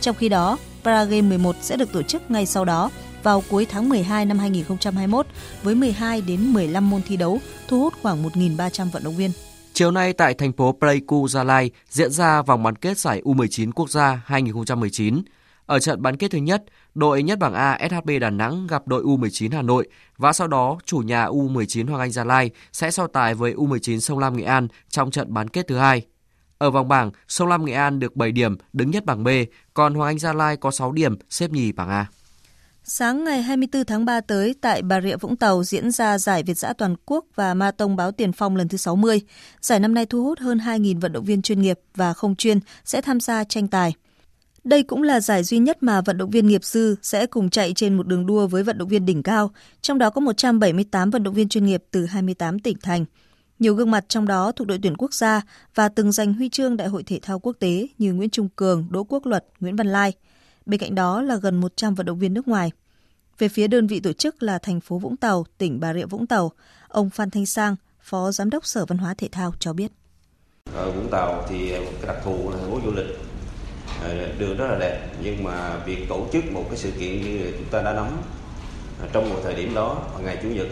Trong 0.00 0.16
khi 0.16 0.28
đó, 0.28 0.58
Paragame 0.84 1.28
11 1.28 1.56
sẽ 1.60 1.76
được 1.76 1.92
tổ 1.92 2.02
chức 2.02 2.30
ngay 2.30 2.46
sau 2.46 2.64
đó 2.64 2.90
vào 3.22 3.42
cuối 3.50 3.66
tháng 3.70 3.88
12 3.88 4.24
năm 4.24 4.38
2021 4.38 5.26
với 5.62 5.74
12 5.74 6.20
đến 6.20 6.52
15 6.52 6.90
môn 6.90 7.02
thi 7.02 7.16
đấu, 7.16 7.40
thu 7.68 7.80
hút 7.80 7.94
khoảng 8.02 8.24
1.300 8.24 8.90
vận 8.90 9.04
động 9.04 9.16
viên. 9.16 9.30
Chiều 9.72 9.90
nay 9.90 10.12
tại 10.12 10.34
thành 10.34 10.52
phố 10.52 10.72
Pleiku, 10.72 11.28
Gia 11.28 11.44
Lai 11.44 11.70
diễn 11.88 12.10
ra 12.10 12.42
vòng 12.42 12.62
bán 12.62 12.76
kết 12.76 12.98
giải 12.98 13.22
U19 13.24 13.72
quốc 13.72 13.90
gia 13.90 14.22
2019. 14.24 15.22
Ở 15.66 15.78
trận 15.78 16.02
bán 16.02 16.16
kết 16.16 16.30
thứ 16.30 16.38
nhất, 16.38 16.64
đội 16.94 17.22
nhất 17.22 17.38
bảng 17.38 17.54
A 17.54 17.78
SHB 17.90 18.10
Đà 18.20 18.30
Nẵng 18.30 18.66
gặp 18.66 18.88
đội 18.88 19.02
U19 19.02 19.52
Hà 19.52 19.62
Nội 19.62 19.88
và 20.18 20.32
sau 20.32 20.48
đó 20.48 20.78
chủ 20.84 20.98
nhà 20.98 21.26
U19 21.26 21.88
Hoàng 21.88 22.00
Anh 22.00 22.10
Gia 22.10 22.24
Lai 22.24 22.50
sẽ 22.72 22.90
so 22.90 23.06
tài 23.06 23.34
với 23.34 23.54
U19 23.54 23.98
Sông 23.98 24.18
Lam 24.18 24.36
Nghệ 24.36 24.44
An 24.44 24.68
trong 24.88 25.10
trận 25.10 25.34
bán 25.34 25.48
kết 25.48 25.66
thứ 25.68 25.76
hai. 25.76 26.02
Ở 26.58 26.70
vòng 26.70 26.88
bảng, 26.88 27.10
Sông 27.28 27.48
Lam 27.48 27.64
Nghệ 27.64 27.72
An 27.72 27.98
được 27.98 28.16
7 28.16 28.32
điểm, 28.32 28.56
đứng 28.72 28.90
nhất 28.90 29.04
bảng 29.04 29.24
B, 29.24 29.28
còn 29.74 29.94
Hoàng 29.94 30.10
Anh 30.10 30.18
Gia 30.18 30.32
Lai 30.32 30.56
có 30.56 30.70
6 30.70 30.92
điểm, 30.92 31.16
xếp 31.30 31.50
nhì 31.50 31.72
bảng 31.72 31.88
A. 31.88 32.06
Sáng 32.84 33.24
ngày 33.24 33.42
24 33.42 33.84
tháng 33.84 34.04
3 34.04 34.20
tới 34.20 34.54
tại 34.60 34.82
Bà 34.82 35.00
Rịa 35.00 35.16
Vũng 35.16 35.36
Tàu 35.36 35.64
diễn 35.64 35.90
ra 35.90 36.18
giải 36.18 36.42
Việt 36.42 36.58
giã 36.58 36.72
toàn 36.72 36.94
quốc 37.06 37.24
và 37.34 37.54
Ma 37.54 37.70
tông 37.70 37.96
báo 37.96 38.12
tiền 38.12 38.32
phong 38.32 38.56
lần 38.56 38.68
thứ 38.68 38.76
60. 38.76 39.20
Giải 39.60 39.80
năm 39.80 39.94
nay 39.94 40.06
thu 40.06 40.24
hút 40.24 40.38
hơn 40.38 40.58
2.000 40.58 41.00
vận 41.00 41.12
động 41.12 41.24
viên 41.24 41.42
chuyên 41.42 41.62
nghiệp 41.62 41.80
và 41.94 42.12
không 42.12 42.36
chuyên 42.36 42.58
sẽ 42.84 43.00
tham 43.00 43.20
gia 43.20 43.44
tranh 43.44 43.68
tài. 43.68 43.94
Đây 44.64 44.82
cũng 44.82 45.02
là 45.02 45.20
giải 45.20 45.42
duy 45.42 45.58
nhất 45.58 45.82
mà 45.82 46.00
vận 46.00 46.18
động 46.18 46.30
viên 46.30 46.46
nghiệp 46.46 46.64
dư 46.64 46.96
sẽ 47.02 47.26
cùng 47.26 47.50
chạy 47.50 47.72
trên 47.72 47.94
một 47.94 48.06
đường 48.06 48.26
đua 48.26 48.46
với 48.46 48.62
vận 48.62 48.78
động 48.78 48.88
viên 48.88 49.06
đỉnh 49.06 49.22
cao, 49.22 49.50
trong 49.80 49.98
đó 49.98 50.10
có 50.10 50.20
178 50.20 51.10
vận 51.10 51.22
động 51.22 51.34
viên 51.34 51.48
chuyên 51.48 51.64
nghiệp 51.64 51.84
từ 51.90 52.06
28 52.06 52.58
tỉnh 52.58 52.76
thành. 52.82 53.04
Nhiều 53.58 53.74
gương 53.74 53.90
mặt 53.90 54.04
trong 54.08 54.26
đó 54.26 54.52
thuộc 54.52 54.66
đội 54.66 54.78
tuyển 54.82 54.96
quốc 54.96 55.14
gia 55.14 55.42
và 55.74 55.88
từng 55.88 56.12
giành 56.12 56.34
huy 56.34 56.48
chương 56.48 56.76
Đại 56.76 56.88
hội 56.88 57.02
thể 57.02 57.18
thao 57.22 57.38
quốc 57.38 57.56
tế 57.58 57.86
như 57.98 58.12
Nguyễn 58.12 58.30
Trung 58.30 58.48
Cường, 58.56 58.86
Đỗ 58.90 59.04
Quốc 59.04 59.26
Luật, 59.26 59.44
Nguyễn 59.60 59.76
Văn 59.76 59.86
Lai– 59.86 60.12
Bên 60.66 60.80
cạnh 60.80 60.94
đó 60.94 61.22
là 61.22 61.36
gần 61.36 61.60
100 61.60 61.94
vận 61.94 62.06
động 62.06 62.18
viên 62.18 62.34
nước 62.34 62.48
ngoài. 62.48 62.70
Về 63.38 63.48
phía 63.48 63.68
đơn 63.68 63.86
vị 63.86 64.00
tổ 64.00 64.12
chức 64.12 64.42
là 64.42 64.58
thành 64.58 64.80
phố 64.80 64.98
Vũng 64.98 65.16
Tàu, 65.16 65.44
tỉnh 65.58 65.80
Bà 65.80 65.94
Rịa 65.94 66.06
Vũng 66.06 66.26
Tàu, 66.26 66.52
ông 66.88 67.10
Phan 67.10 67.30
Thanh 67.30 67.46
Sang, 67.46 67.76
Phó 68.00 68.32
Giám 68.32 68.50
đốc 68.50 68.66
Sở 68.66 68.86
Văn 68.86 68.98
hóa 68.98 69.14
Thể 69.14 69.28
thao 69.32 69.52
cho 69.58 69.72
biết. 69.72 69.92
Ở 70.74 70.90
Vũng 70.90 71.08
Tàu 71.10 71.46
thì 71.48 71.68
cái 71.70 72.06
đặc 72.06 72.16
thù 72.24 72.50
là 72.50 72.56
thành 72.56 72.70
phố 72.70 72.80
du 72.84 72.92
lịch 72.92 73.18
ờ, 74.02 74.32
đường 74.38 74.56
rất 74.56 74.66
là 74.66 74.78
đẹp 74.78 75.08
nhưng 75.22 75.44
mà 75.44 75.78
việc 75.86 76.08
tổ 76.08 76.26
chức 76.32 76.52
một 76.52 76.64
cái 76.68 76.78
sự 76.78 76.90
kiện 76.90 77.22
như 77.22 77.52
chúng 77.58 77.68
ta 77.70 77.82
đã 77.82 77.92
nắm 77.92 78.06
ờ, 79.00 79.08
trong 79.12 79.30
một 79.30 79.40
thời 79.44 79.54
điểm 79.54 79.74
đó 79.74 79.94
vào 80.12 80.22
ngày 80.22 80.38
chủ 80.42 80.48
nhật 80.48 80.66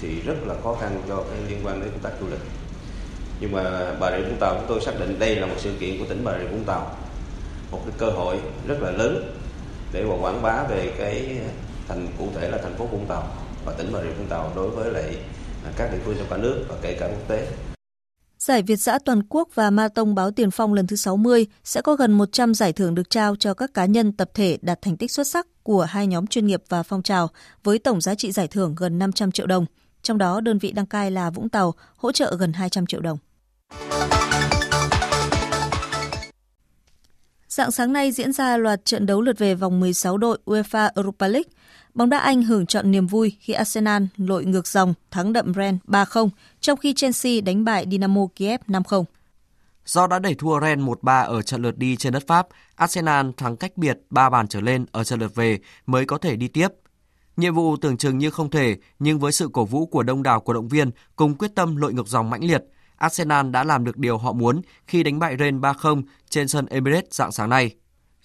thì 0.00 0.20
rất 0.20 0.34
là 0.46 0.54
khó 0.62 0.74
khăn 0.80 1.02
cho 1.08 1.24
cái 1.30 1.38
liên 1.48 1.60
quan 1.64 1.80
đến 1.80 1.90
công 1.90 2.00
tác 2.00 2.10
du 2.20 2.26
lịch 2.26 2.40
nhưng 3.40 3.52
mà 3.52 3.94
bà 4.00 4.10
rịa 4.10 4.24
vũng 4.24 4.36
tàu 4.40 4.54
chúng 4.54 4.68
tôi 4.68 4.80
xác 4.80 4.92
định 5.00 5.18
đây 5.18 5.36
là 5.36 5.46
một 5.46 5.54
sự 5.58 5.74
kiện 5.80 5.98
của 5.98 6.04
tỉnh 6.08 6.24
bà 6.24 6.38
rịa 6.38 6.46
vũng 6.46 6.64
tàu 6.64 6.96
một 7.70 7.80
cái 7.86 7.94
cơ 7.98 8.10
hội 8.10 8.40
rất 8.66 8.76
là 8.80 8.90
lớn 8.90 9.34
để 9.92 10.04
mà 10.04 10.14
quảng 10.20 10.42
bá 10.42 10.62
về 10.70 10.94
cái 10.98 11.38
thành, 11.88 12.08
cụ 12.18 12.28
thể 12.34 12.50
là 12.50 12.58
thành 12.58 12.74
phố 12.78 12.86
vũng 12.86 13.06
tàu 13.08 13.28
và 13.64 13.72
tỉnh 13.72 13.90
bà 13.92 14.02
rịa 14.02 14.10
vũng 14.10 14.26
tàu 14.28 14.52
đối 14.56 14.70
với 14.70 14.92
lại 14.92 15.16
các 15.76 15.92
địa 15.92 15.98
phương 16.04 16.14
trong 16.18 16.26
cả 16.30 16.36
nước 16.36 16.64
và 16.68 16.76
kể 16.82 16.96
cả 17.00 17.06
quốc 17.06 17.28
tế 17.28 17.48
Giải 18.38 18.62
Việt 18.62 18.76
giã 18.76 18.98
toàn 18.98 19.22
quốc 19.28 19.48
và 19.54 19.70
Ma 19.70 19.88
Tông 19.88 20.14
báo 20.14 20.30
tiền 20.30 20.50
phong 20.50 20.74
lần 20.74 20.86
thứ 20.86 20.96
60 20.96 21.46
sẽ 21.64 21.82
có 21.82 21.94
gần 21.94 22.12
100 22.12 22.54
giải 22.54 22.72
thưởng 22.72 22.94
được 22.94 23.10
trao 23.10 23.36
cho 23.36 23.54
các 23.54 23.74
cá 23.74 23.84
nhân 23.86 24.12
tập 24.12 24.30
thể 24.34 24.58
đạt 24.62 24.82
thành 24.82 24.96
tích 24.96 25.10
xuất 25.10 25.26
sắc 25.26 25.46
của 25.62 25.82
hai 25.82 26.06
nhóm 26.06 26.26
chuyên 26.26 26.46
nghiệp 26.46 26.62
và 26.68 26.82
phong 26.82 27.02
trào 27.02 27.28
với 27.64 27.78
tổng 27.78 28.00
giá 28.00 28.14
trị 28.14 28.32
giải 28.32 28.48
thưởng 28.48 28.74
gần 28.78 28.98
500 28.98 29.32
triệu 29.32 29.46
đồng. 29.46 29.66
Trong 30.02 30.18
đó, 30.18 30.40
đơn 30.40 30.58
vị 30.58 30.72
đăng 30.72 30.86
cai 30.86 31.10
là 31.10 31.30
Vũng 31.30 31.48
Tàu, 31.48 31.74
hỗ 31.96 32.12
trợ 32.12 32.36
gần 32.38 32.52
200 32.52 32.86
triệu 32.86 33.00
đồng. 33.00 33.18
Dạng 37.56 37.70
sáng 37.70 37.92
nay 37.92 38.12
diễn 38.12 38.32
ra 38.32 38.56
loạt 38.56 38.84
trận 38.84 39.06
đấu 39.06 39.22
lượt 39.22 39.38
về 39.38 39.54
vòng 39.54 39.80
16 39.80 40.18
đội 40.18 40.38
UEFA 40.44 40.90
Europa 40.96 41.28
League. 41.28 41.50
Bóng 41.94 42.10
đá 42.10 42.18
Anh 42.18 42.42
hưởng 42.42 42.66
chọn 42.66 42.90
niềm 42.90 43.06
vui 43.06 43.36
khi 43.40 43.52
Arsenal 43.52 44.02
lội 44.16 44.44
ngược 44.44 44.66
dòng 44.66 44.94
thắng 45.10 45.32
đậm 45.32 45.54
Rennes 45.54 45.80
3-0, 45.84 46.28
trong 46.60 46.78
khi 46.78 46.94
Chelsea 46.94 47.40
đánh 47.40 47.64
bại 47.64 47.86
Dynamo 47.90 48.26
Kiev 48.36 48.60
5-0. 48.68 49.04
Do 49.84 50.06
đã 50.06 50.18
đẩy 50.18 50.34
thua 50.34 50.60
Rennes 50.60 50.86
1-3 50.86 51.26
ở 51.26 51.42
trận 51.42 51.62
lượt 51.62 51.78
đi 51.78 51.96
trên 51.96 52.12
đất 52.12 52.26
Pháp, 52.26 52.46
Arsenal 52.74 53.26
thắng 53.36 53.56
cách 53.56 53.76
biệt 53.76 53.98
3 54.10 54.30
bàn 54.30 54.48
trở 54.48 54.60
lên 54.60 54.86
ở 54.92 55.04
trận 55.04 55.20
lượt 55.20 55.34
về 55.34 55.58
mới 55.86 56.04
có 56.04 56.18
thể 56.18 56.36
đi 56.36 56.48
tiếp. 56.48 56.68
Nhiệm 57.36 57.54
vụ 57.54 57.76
tưởng 57.76 57.96
chừng 57.96 58.18
như 58.18 58.30
không 58.30 58.50
thể, 58.50 58.76
nhưng 58.98 59.18
với 59.18 59.32
sự 59.32 59.48
cổ 59.52 59.64
vũ 59.64 59.86
của 59.86 60.02
đông 60.02 60.22
đảo 60.22 60.40
cổ 60.40 60.52
động 60.52 60.68
viên 60.68 60.90
cùng 61.16 61.34
quyết 61.34 61.54
tâm 61.54 61.76
lội 61.76 61.92
ngược 61.92 62.08
dòng 62.08 62.30
mãnh 62.30 62.44
liệt, 62.44 62.64
Arsenal 62.96 63.50
đã 63.50 63.64
làm 63.64 63.84
được 63.84 63.96
điều 63.96 64.18
họ 64.18 64.32
muốn 64.32 64.60
khi 64.86 65.02
đánh 65.02 65.18
bại 65.18 65.36
Rennes 65.38 65.62
3-0 65.62 66.02
trên 66.36 66.48
sân 66.48 66.66
Emirates 66.66 67.10
dạng 67.10 67.32
sáng 67.32 67.50
nay. 67.50 67.74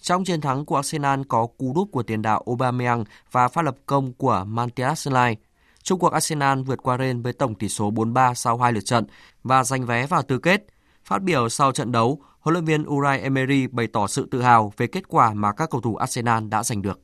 Trong 0.00 0.24
chiến 0.24 0.40
thắng 0.40 0.64
của 0.64 0.76
Arsenal 0.76 1.20
có 1.28 1.46
cú 1.58 1.72
đúp 1.74 1.88
của 1.92 2.02
tiền 2.02 2.22
đạo 2.22 2.42
Aubameyang 2.46 3.04
và 3.30 3.48
phát 3.48 3.64
lập 3.64 3.76
công 3.86 4.12
của 4.12 4.44
Matthias 4.46 5.08
Lai. 5.08 5.36
Trung 5.82 5.98
cuộc 5.98 6.12
Arsenal 6.12 6.62
vượt 6.62 6.82
qua 6.82 6.98
Ren 6.98 7.22
với 7.22 7.32
tổng 7.32 7.54
tỷ 7.54 7.68
số 7.68 7.90
4-3 7.90 8.34
sau 8.34 8.58
hai 8.58 8.72
lượt 8.72 8.84
trận 8.84 9.06
và 9.42 9.64
giành 9.64 9.86
vé 9.86 10.06
vào 10.06 10.22
tứ 10.22 10.38
kết. 10.38 10.66
Phát 11.04 11.22
biểu 11.22 11.48
sau 11.48 11.72
trận 11.72 11.92
đấu, 11.92 12.22
huấn 12.40 12.52
luyện 12.52 12.64
viên 12.64 12.84
Unai 12.84 13.20
Emery 13.20 13.66
bày 13.66 13.86
tỏ 13.86 14.06
sự 14.06 14.28
tự 14.30 14.42
hào 14.42 14.72
về 14.76 14.86
kết 14.86 15.08
quả 15.08 15.34
mà 15.34 15.52
các 15.52 15.70
cầu 15.70 15.80
thủ 15.80 15.96
Arsenal 15.96 16.48
đã 16.48 16.62
giành 16.62 16.82
được. 16.82 17.00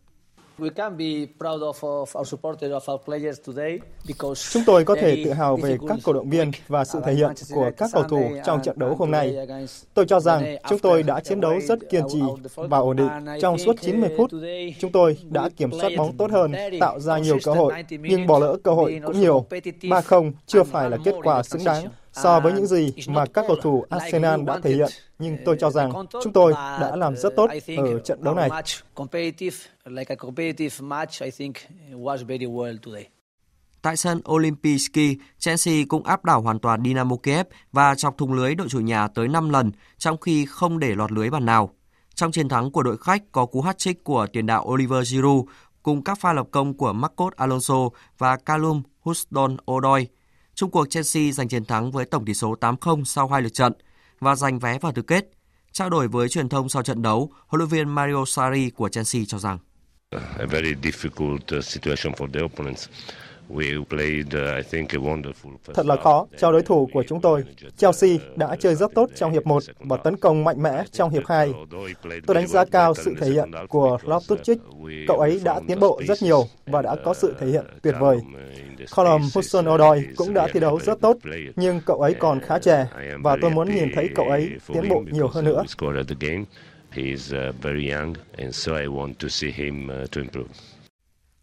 Chúng 4.53 4.63
tôi 4.67 4.85
có 4.85 4.95
thể 4.95 5.23
tự 5.25 5.33
hào 5.33 5.57
về 5.57 5.79
các 5.89 5.99
cổ 6.03 6.13
động 6.13 6.31
viên 6.31 6.51
và 6.69 6.85
sự 6.85 7.01
thể 7.05 7.15
hiện 7.15 7.31
của 7.55 7.71
các 7.77 7.91
cầu 7.93 8.03
thủ 8.03 8.23
trong 8.45 8.63
trận 8.63 8.79
đấu 8.79 8.95
hôm 8.95 9.11
nay. 9.11 9.37
Tôi 9.95 10.07
cho 10.09 10.21
rằng 10.21 10.57
chúng 10.69 10.79
tôi 10.79 11.03
đã 11.03 11.21
chiến 11.21 11.41
đấu 11.41 11.61
rất 11.61 11.79
kiên 11.91 12.05
trì 12.13 12.21
và 12.55 12.79
ổn 12.79 12.97
định 12.97 13.09
trong 13.41 13.59
suốt 13.59 13.77
90 13.81 14.11
phút. 14.17 14.31
Chúng 14.79 14.93
tôi 14.93 15.19
đã 15.31 15.49
kiểm 15.57 15.71
soát 15.81 15.93
bóng 15.97 16.17
tốt 16.17 16.31
hơn, 16.31 16.53
tạo 16.81 17.01
ra 17.01 17.19
nhiều 17.19 17.39
cơ 17.45 17.53
hội, 17.53 17.73
nhưng 17.91 18.27
bỏ 18.27 18.39
lỡ 18.39 18.57
cơ 18.65 18.71
hội 18.71 19.01
cũng 19.07 19.21
nhiều. 19.21 19.47
3-0 19.83 20.33
chưa 20.47 20.63
phải 20.63 20.91
là 20.91 20.97
kết 21.05 21.15
quả 21.23 21.43
xứng 21.43 21.65
đáng 21.65 21.85
so 22.23 22.41
với 22.41 22.53
những 22.53 22.67
gì 22.67 22.93
mà 23.09 23.25
các 23.27 23.45
cầu 23.49 23.57
thủ 23.63 23.85
Arsenal 23.91 24.45
đã 24.45 24.59
thể 24.63 24.75
hiện, 24.75 24.91
nhưng 25.19 25.37
tôi 25.45 25.57
cho 25.61 25.71
rằng 25.71 25.93
chúng 26.23 26.33
tôi 26.33 26.53
đã 26.53 26.97
làm 26.97 27.17
rất 27.17 27.33
tốt 27.37 27.51
ở 27.77 28.01
trận 28.05 28.25
đấu 28.25 28.35
này. 28.35 28.51
Tại 33.83 33.97
sân 33.97 34.21
Olympijski, 34.25 35.17
Chelsea 35.39 35.75
cũng 35.89 36.05
áp 36.05 36.25
đảo 36.25 36.43
hoàn 36.43 36.59
toàn 36.59 36.83
Dynamo 36.85 37.17
Kiev 37.17 37.47
và 37.73 37.95
chọc 37.95 38.19
thùng 38.19 38.33
lưới 38.33 38.55
đội 38.55 38.69
chủ 38.69 38.81
nhà 38.81 39.09
tới 39.09 39.29
5 39.29 39.51
lần, 39.51 39.73
trong 39.99 40.19
khi 40.21 40.47
không 40.47 40.79
để 40.79 40.95
lọt 40.95 41.13
lưới 41.13 41.31
bàn 41.31 41.47
nào. 41.47 41.71
Trong 42.15 42.33
chiến 42.33 42.49
thắng 42.49 42.71
của 42.71 42.83
đội 42.83 42.97
khách 42.97 43.23
có 43.33 43.47
cú 43.47 43.63
hat-trick 43.63 43.95
của 44.05 44.27
tiền 44.33 44.47
đạo 44.47 44.65
Oliver 44.69 45.09
Giroud 45.09 45.45
cùng 45.83 46.05
các 46.05 46.19
pha 46.19 46.33
lập 46.33 46.47
công 46.51 46.77
của 46.77 46.93
Marcos 46.93 47.35
Alonso 47.37 47.89
và 48.19 48.37
Callum 48.37 48.83
Hudson-Odoi. 49.05 50.05
Trung 50.59 50.71
cuộc 50.71 50.91
Chelsea 50.91 51.33
giành 51.33 51.49
chiến 51.49 51.65
thắng 51.65 51.91
với 51.91 52.05
tổng 52.05 52.25
tỷ 52.25 52.35
số 52.35 52.55
8-0 52.61 53.05
sau 53.05 53.29
hai 53.29 53.43
lượt 53.43 53.55
trận 53.55 53.73
và 54.21 54.35
giành 54.35 54.59
vé 54.59 54.79
vào 54.79 54.93
tứ 54.93 55.03
kết. 55.03 55.31
Trao 55.73 55.91
đổi 55.91 56.09
với 56.09 56.29
truyền 56.29 56.49
thông 56.49 56.69
sau 56.69 56.83
trận 56.83 57.03
đấu, 57.03 57.33
huấn 57.47 57.59
luyện 57.59 57.69
viên 57.69 57.89
Mario 57.95 58.25
Sarri 58.27 58.71
của 58.71 58.89
Chelsea 58.89 59.23
cho 59.29 59.39
rằng 59.39 59.59
uh. 63.49 63.61
Thật 65.75 65.87
là 65.87 65.97
khó 65.97 66.27
cho 66.39 66.53
đối 66.53 66.63
thủ 66.63 66.89
của 66.93 67.03
chúng 67.09 67.21
tôi. 67.21 67.45
Chelsea 67.77 68.11
đã 68.37 68.57
chơi 68.57 68.75
rất 68.75 68.95
tốt 68.95 69.11
trong 69.15 69.33
hiệp 69.33 69.47
1 69.47 69.63
và 69.79 69.97
tấn 69.97 70.17
công 70.17 70.45
mạnh 70.45 70.63
mẽ 70.63 70.85
trong 70.93 71.11
hiệp 71.11 71.27
2. 71.27 71.53
Tôi 72.27 72.35
đánh 72.35 72.47
giá 72.47 72.65
cao 72.65 72.95
sự 72.95 73.15
thể 73.21 73.31
hiện 73.31 73.51
của 73.69 73.99
Loftus-Cheek. 74.03 74.57
Cậu 75.09 75.19
ấy 75.19 75.41
đã 75.45 75.61
tiến 75.69 75.81
bộ 75.81 76.01
rất 76.09 76.23
nhiều 76.23 76.45
và 76.67 76.83
đã 76.83 76.97
có 77.05 77.15
sự 77.15 77.35
thể 77.41 77.47
hiện 77.47 77.65
tuyệt 77.83 77.95
vời. 78.01 78.19
Callum 78.97 79.23
Hudson-Odoi 79.23 80.03
cũng 80.17 80.35
đã 80.35 80.49
thi 80.53 80.61
đấu 80.61 80.81
rất 80.81 81.01
tốt, 81.01 81.17
nhưng 81.57 81.81
cậu 81.87 82.01
ấy 82.01 82.15
còn 82.15 82.41
khá 82.41 82.59
trẻ 82.59 82.87
và 83.23 83.37
tôi 83.41 83.51
muốn 83.51 83.75
nhìn 83.75 83.89
thấy 83.95 84.09
cậu 84.15 84.27
ấy 84.27 84.51
tiến 84.73 84.89
bộ 84.89 85.05
nhiều 85.11 85.29
hơn 85.29 85.45
nữa. 85.45 85.65
He's 86.95 87.53
very 87.63 87.91
young 87.91 88.15
and 88.39 88.55
so 88.55 88.77
I 88.77 88.87
want 88.87 89.15
to 89.19 89.29
see 89.29 89.51
him 89.51 89.89
to 89.89 90.21
improve. 90.21 90.49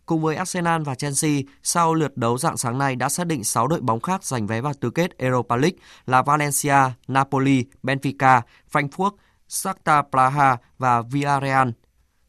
Cùng 0.05 0.21
với 0.21 0.35
Arsenal 0.35 0.81
và 0.81 0.95
Chelsea, 0.95 1.31
sau 1.63 1.93
lượt 1.93 2.17
đấu 2.17 2.37
dạng 2.37 2.57
sáng 2.57 2.77
nay 2.77 2.95
đã 2.95 3.09
xác 3.09 3.27
định 3.27 3.43
6 3.43 3.67
đội 3.67 3.81
bóng 3.81 4.01
khác 4.01 4.23
giành 4.23 4.47
vé 4.47 4.61
vào 4.61 4.73
tứ 4.73 4.89
kết 4.89 5.17
Europa 5.17 5.55
League 5.55 5.77
là 6.05 6.21
Valencia, 6.21 6.91
Napoli, 7.07 7.65
Benfica, 7.83 8.41
Frankfurt, 8.71 9.11
Shakhtar 9.47 10.05
Praha 10.11 10.57
và 10.77 11.01
Villarreal. 11.01 11.69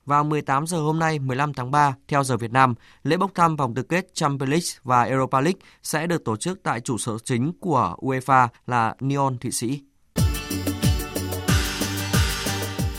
Vào 0.07 0.25
18 0.25 0.67
giờ 0.67 0.79
hôm 0.79 0.99
nay 0.99 1.19
15 1.19 1.55
tháng 1.55 1.71
3 1.71 1.95
theo 2.09 2.25
giờ 2.25 2.37
Việt 2.37 2.53
Nam, 2.53 2.75
lễ 3.03 3.17
bốc 3.17 3.31
thăm 3.35 3.57
vòng 3.57 3.75
tứ 3.75 3.83
kết 3.83 4.15
Champions 4.15 4.51
League 4.51 4.67
và 4.83 5.03
Europa 5.03 5.41
League 5.41 5.61
sẽ 5.83 6.07
được 6.07 6.25
tổ 6.25 6.37
chức 6.37 6.63
tại 6.63 6.81
trụ 6.81 6.99
sở 6.99 7.13
chính 7.25 7.53
của 7.61 7.97
UEFA 7.99 8.49
là 8.67 8.95
Neon 9.01 9.39
Thụy 9.41 9.51
Sĩ. 9.51 9.83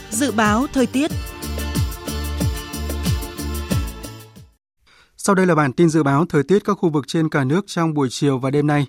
Dự 0.09 0.31
báo 0.31 0.65
thời 0.73 0.85
tiết 0.85 1.11
Sau 5.27 5.35
đây 5.35 5.45
là 5.45 5.55
bản 5.55 5.73
tin 5.73 5.89
dự 5.89 6.03
báo 6.03 6.25
thời 6.25 6.43
tiết 6.43 6.63
các 6.65 6.73
khu 6.73 6.89
vực 6.89 7.07
trên 7.07 7.29
cả 7.29 7.43
nước 7.43 7.65
trong 7.67 7.93
buổi 7.93 8.07
chiều 8.11 8.37
và 8.37 8.51
đêm 8.51 8.67
nay. 8.67 8.87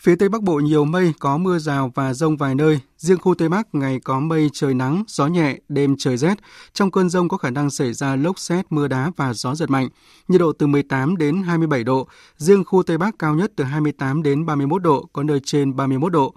Phía 0.00 0.16
Tây 0.16 0.28
Bắc 0.28 0.42
Bộ 0.42 0.54
nhiều 0.54 0.84
mây, 0.84 1.12
có 1.18 1.36
mưa 1.36 1.58
rào 1.58 1.92
và 1.94 2.14
rông 2.14 2.36
vài 2.36 2.54
nơi. 2.54 2.80
Riêng 2.98 3.18
khu 3.18 3.34
Tây 3.34 3.48
Bắc 3.48 3.74
ngày 3.74 4.00
có 4.04 4.20
mây, 4.20 4.50
trời 4.52 4.74
nắng, 4.74 5.04
gió 5.08 5.26
nhẹ, 5.26 5.58
đêm 5.68 5.94
trời 5.98 6.16
rét. 6.16 6.34
Trong 6.72 6.90
cơn 6.90 7.10
rông 7.10 7.28
có 7.28 7.36
khả 7.36 7.50
năng 7.50 7.70
xảy 7.70 7.92
ra 7.92 8.16
lốc 8.16 8.38
xét, 8.38 8.72
mưa 8.72 8.88
đá 8.88 9.10
và 9.16 9.34
gió 9.34 9.54
giật 9.54 9.70
mạnh. 9.70 9.88
Nhiệt 10.28 10.40
độ 10.40 10.52
từ 10.52 10.66
18 10.66 11.16
đến 11.16 11.42
27 11.42 11.84
độ. 11.84 12.08
Riêng 12.36 12.64
khu 12.64 12.82
Tây 12.82 12.98
Bắc 12.98 13.18
cao 13.18 13.34
nhất 13.34 13.52
từ 13.56 13.64
28 13.64 14.22
đến 14.22 14.46
31 14.46 14.82
độ, 14.82 15.08
có 15.12 15.22
nơi 15.22 15.40
trên 15.44 15.76
31 15.76 16.12
độ. 16.12 16.34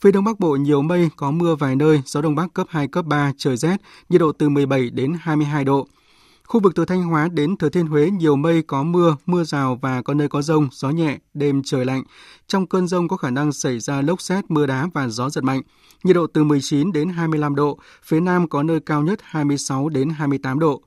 Phía 0.00 0.12
Đông 0.12 0.24
Bắc 0.24 0.40
Bộ 0.40 0.56
nhiều 0.56 0.82
mây, 0.82 1.08
có 1.16 1.30
mưa 1.30 1.54
vài 1.54 1.76
nơi, 1.76 2.02
gió 2.06 2.20
Đông 2.20 2.34
Bắc 2.34 2.54
cấp 2.54 2.66
2, 2.70 2.88
cấp 2.88 3.04
3, 3.04 3.32
trời 3.36 3.56
rét, 3.56 3.76
nhiệt 4.08 4.20
độ 4.20 4.32
từ 4.32 4.48
17 4.48 4.90
đến 4.90 5.14
22 5.20 5.64
độ. 5.64 5.86
Khu 6.52 6.60
vực 6.60 6.74
từ 6.74 6.84
Thanh 6.84 7.02
Hóa 7.02 7.28
đến 7.32 7.56
Thừa 7.56 7.68
Thiên 7.68 7.86
Huế 7.86 8.10
nhiều 8.10 8.36
mây 8.36 8.62
có 8.62 8.82
mưa, 8.82 9.16
mưa 9.26 9.44
rào 9.44 9.78
và 9.82 10.02
có 10.02 10.14
nơi 10.14 10.28
có 10.28 10.42
rông, 10.42 10.68
gió 10.72 10.90
nhẹ, 10.90 11.18
đêm 11.34 11.62
trời 11.64 11.84
lạnh. 11.84 12.02
Trong 12.46 12.66
cơn 12.66 12.88
rông 12.88 13.08
có 13.08 13.16
khả 13.16 13.30
năng 13.30 13.52
xảy 13.52 13.80
ra 13.80 14.02
lốc 14.02 14.20
xét, 14.20 14.44
mưa 14.48 14.66
đá 14.66 14.88
và 14.94 15.08
gió 15.08 15.30
giật 15.30 15.44
mạnh. 15.44 15.62
Nhiệt 16.04 16.16
độ 16.16 16.26
từ 16.26 16.44
19 16.44 16.92
đến 16.92 17.08
25 17.08 17.54
độ, 17.54 17.78
phía 18.02 18.20
Nam 18.20 18.48
có 18.48 18.62
nơi 18.62 18.80
cao 18.80 19.02
nhất 19.02 19.18
26 19.22 19.88
đến 19.88 20.10
28 20.10 20.58
độ. 20.58 20.82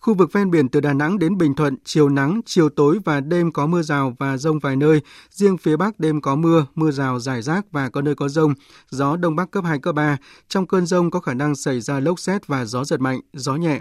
Khu 0.00 0.14
vực 0.14 0.32
ven 0.32 0.50
biển 0.50 0.68
từ 0.68 0.80
Đà 0.80 0.92
Nẵng 0.92 1.18
đến 1.18 1.38
Bình 1.38 1.54
Thuận, 1.54 1.76
chiều 1.84 2.08
nắng, 2.08 2.40
chiều 2.46 2.68
tối 2.68 2.98
và 3.04 3.20
đêm 3.20 3.52
có 3.52 3.66
mưa 3.66 3.82
rào 3.82 4.16
và 4.18 4.36
rông 4.36 4.58
vài 4.58 4.76
nơi. 4.76 5.00
Riêng 5.30 5.56
phía 5.56 5.76
Bắc 5.76 6.00
đêm 6.00 6.20
có 6.20 6.36
mưa, 6.36 6.66
mưa 6.74 6.90
rào 6.90 7.20
rải 7.20 7.42
rác 7.42 7.72
và 7.72 7.88
có 7.88 8.02
nơi 8.02 8.14
có 8.14 8.28
rông. 8.28 8.54
Gió 8.90 9.16
Đông 9.16 9.36
Bắc 9.36 9.50
cấp 9.50 9.64
2, 9.64 9.78
cấp 9.78 9.94
3. 9.94 10.16
Trong 10.48 10.66
cơn 10.66 10.86
rông 10.86 11.10
có 11.10 11.20
khả 11.20 11.34
năng 11.34 11.54
xảy 11.54 11.80
ra 11.80 12.00
lốc 12.00 12.20
xét 12.20 12.46
và 12.46 12.64
gió 12.64 12.84
giật 12.84 13.00
mạnh, 13.00 13.20
gió 13.32 13.56
nhẹ 13.56 13.80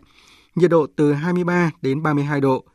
nhiệt 0.59 0.71
độ 0.71 0.87
từ 0.95 1.13
23 1.13 1.71
đến 1.81 2.03
32 2.03 2.41
độ. 2.41 2.65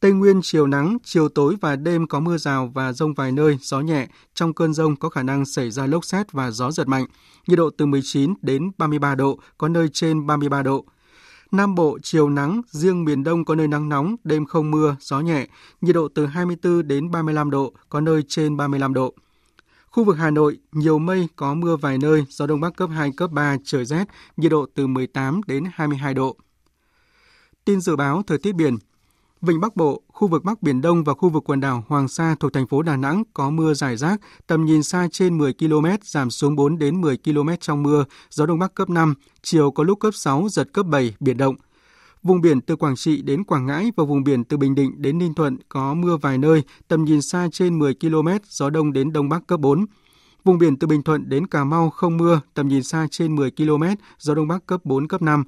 Tây 0.00 0.12
Nguyên 0.12 0.40
chiều 0.42 0.66
nắng, 0.66 0.98
chiều 1.04 1.28
tối 1.28 1.56
và 1.60 1.76
đêm 1.76 2.06
có 2.06 2.20
mưa 2.20 2.38
rào 2.38 2.70
và 2.74 2.92
rông 2.92 3.14
vài 3.14 3.32
nơi, 3.32 3.58
gió 3.60 3.80
nhẹ. 3.80 4.08
Trong 4.34 4.54
cơn 4.54 4.74
rông 4.74 4.96
có 4.96 5.08
khả 5.08 5.22
năng 5.22 5.44
xảy 5.44 5.70
ra 5.70 5.86
lốc 5.86 6.04
xét 6.04 6.32
và 6.32 6.50
gió 6.50 6.70
giật 6.70 6.88
mạnh. 6.88 7.06
Nhiệt 7.46 7.58
độ 7.58 7.70
từ 7.78 7.86
19 7.86 8.34
đến 8.42 8.70
33 8.78 9.14
độ, 9.14 9.38
có 9.58 9.68
nơi 9.68 9.88
trên 9.92 10.26
33 10.26 10.62
độ. 10.62 10.84
Nam 11.52 11.74
Bộ 11.74 11.98
chiều 12.02 12.28
nắng, 12.28 12.62
riêng 12.70 13.04
miền 13.04 13.24
Đông 13.24 13.44
có 13.44 13.54
nơi 13.54 13.68
nắng 13.68 13.88
nóng, 13.88 14.16
đêm 14.24 14.46
không 14.46 14.70
mưa, 14.70 14.96
gió 15.00 15.20
nhẹ. 15.20 15.46
Nhiệt 15.80 15.94
độ 15.94 16.08
từ 16.14 16.26
24 16.26 16.88
đến 16.88 17.10
35 17.10 17.50
độ, 17.50 17.72
có 17.88 18.00
nơi 18.00 18.22
trên 18.28 18.56
35 18.56 18.94
độ. 18.94 19.14
Khu 19.90 20.04
vực 20.04 20.16
Hà 20.16 20.30
Nội, 20.30 20.58
nhiều 20.72 20.98
mây, 20.98 21.28
có 21.36 21.54
mưa 21.54 21.76
vài 21.76 21.98
nơi, 21.98 22.24
gió 22.28 22.46
Đông 22.46 22.60
Bắc 22.60 22.76
cấp 22.76 22.90
2, 22.92 23.12
cấp 23.16 23.30
3, 23.30 23.56
trời 23.64 23.84
rét, 23.84 24.04
nhiệt 24.36 24.50
độ 24.50 24.66
từ 24.74 24.86
18 24.86 25.40
đến 25.46 25.64
22 25.72 26.14
độ. 26.14 26.36
Tin 27.66 27.80
dự 27.80 27.96
báo 27.96 28.22
thời 28.26 28.38
tiết 28.38 28.52
biển. 28.52 28.76
Vịnh 29.42 29.60
Bắc 29.60 29.76
Bộ, 29.76 30.02
khu 30.08 30.28
vực 30.28 30.44
Bắc 30.44 30.62
Biển 30.62 30.80
Đông 30.80 31.04
và 31.04 31.14
khu 31.14 31.28
vực 31.28 31.44
quần 31.46 31.60
đảo 31.60 31.84
Hoàng 31.88 32.08
Sa 32.08 32.34
thuộc 32.40 32.52
thành 32.52 32.66
phố 32.66 32.82
Đà 32.82 32.96
Nẵng 32.96 33.22
có 33.34 33.50
mưa 33.50 33.74
rải 33.74 33.96
rác, 33.96 34.20
tầm 34.46 34.64
nhìn 34.64 34.82
xa 34.82 35.08
trên 35.12 35.38
10 35.38 35.52
km, 35.52 35.86
giảm 36.02 36.30
xuống 36.30 36.56
4 36.56 36.78
đến 36.78 37.00
10 37.00 37.16
km 37.16 37.48
trong 37.60 37.82
mưa, 37.82 38.04
gió 38.30 38.46
Đông 38.46 38.58
Bắc 38.58 38.74
cấp 38.74 38.90
5, 38.90 39.14
chiều 39.42 39.70
có 39.70 39.84
lúc 39.84 40.00
cấp 40.00 40.14
6, 40.14 40.46
giật 40.50 40.68
cấp 40.72 40.86
7, 40.86 41.14
biển 41.20 41.36
động. 41.36 41.54
Vùng 42.22 42.40
biển 42.40 42.60
từ 42.60 42.76
Quảng 42.76 42.96
Trị 42.96 43.22
đến 43.22 43.44
Quảng 43.44 43.66
Ngãi 43.66 43.92
và 43.96 44.04
vùng 44.04 44.24
biển 44.24 44.44
từ 44.44 44.56
Bình 44.56 44.74
Định 44.74 45.02
đến 45.02 45.18
Ninh 45.18 45.34
Thuận 45.34 45.58
có 45.68 45.94
mưa 45.94 46.16
vài 46.16 46.38
nơi, 46.38 46.62
tầm 46.88 47.04
nhìn 47.04 47.22
xa 47.22 47.48
trên 47.52 47.78
10 47.78 47.94
km, 47.94 48.28
gió 48.48 48.70
đông 48.70 48.92
đến 48.92 49.12
đông 49.12 49.28
bắc 49.28 49.46
cấp 49.46 49.60
4. 49.60 49.86
Vùng 50.44 50.58
biển 50.58 50.76
từ 50.76 50.86
Bình 50.86 51.02
Thuận 51.02 51.28
đến 51.28 51.46
Cà 51.46 51.64
Mau 51.64 51.90
không 51.90 52.16
mưa, 52.16 52.40
tầm 52.54 52.68
nhìn 52.68 52.82
xa 52.82 53.06
trên 53.10 53.36
10 53.36 53.50
km, 53.50 53.84
gió 54.18 54.34
đông 54.34 54.48
bắc 54.48 54.66
cấp 54.66 54.80
4, 54.84 55.08
cấp 55.08 55.22
5. 55.22 55.44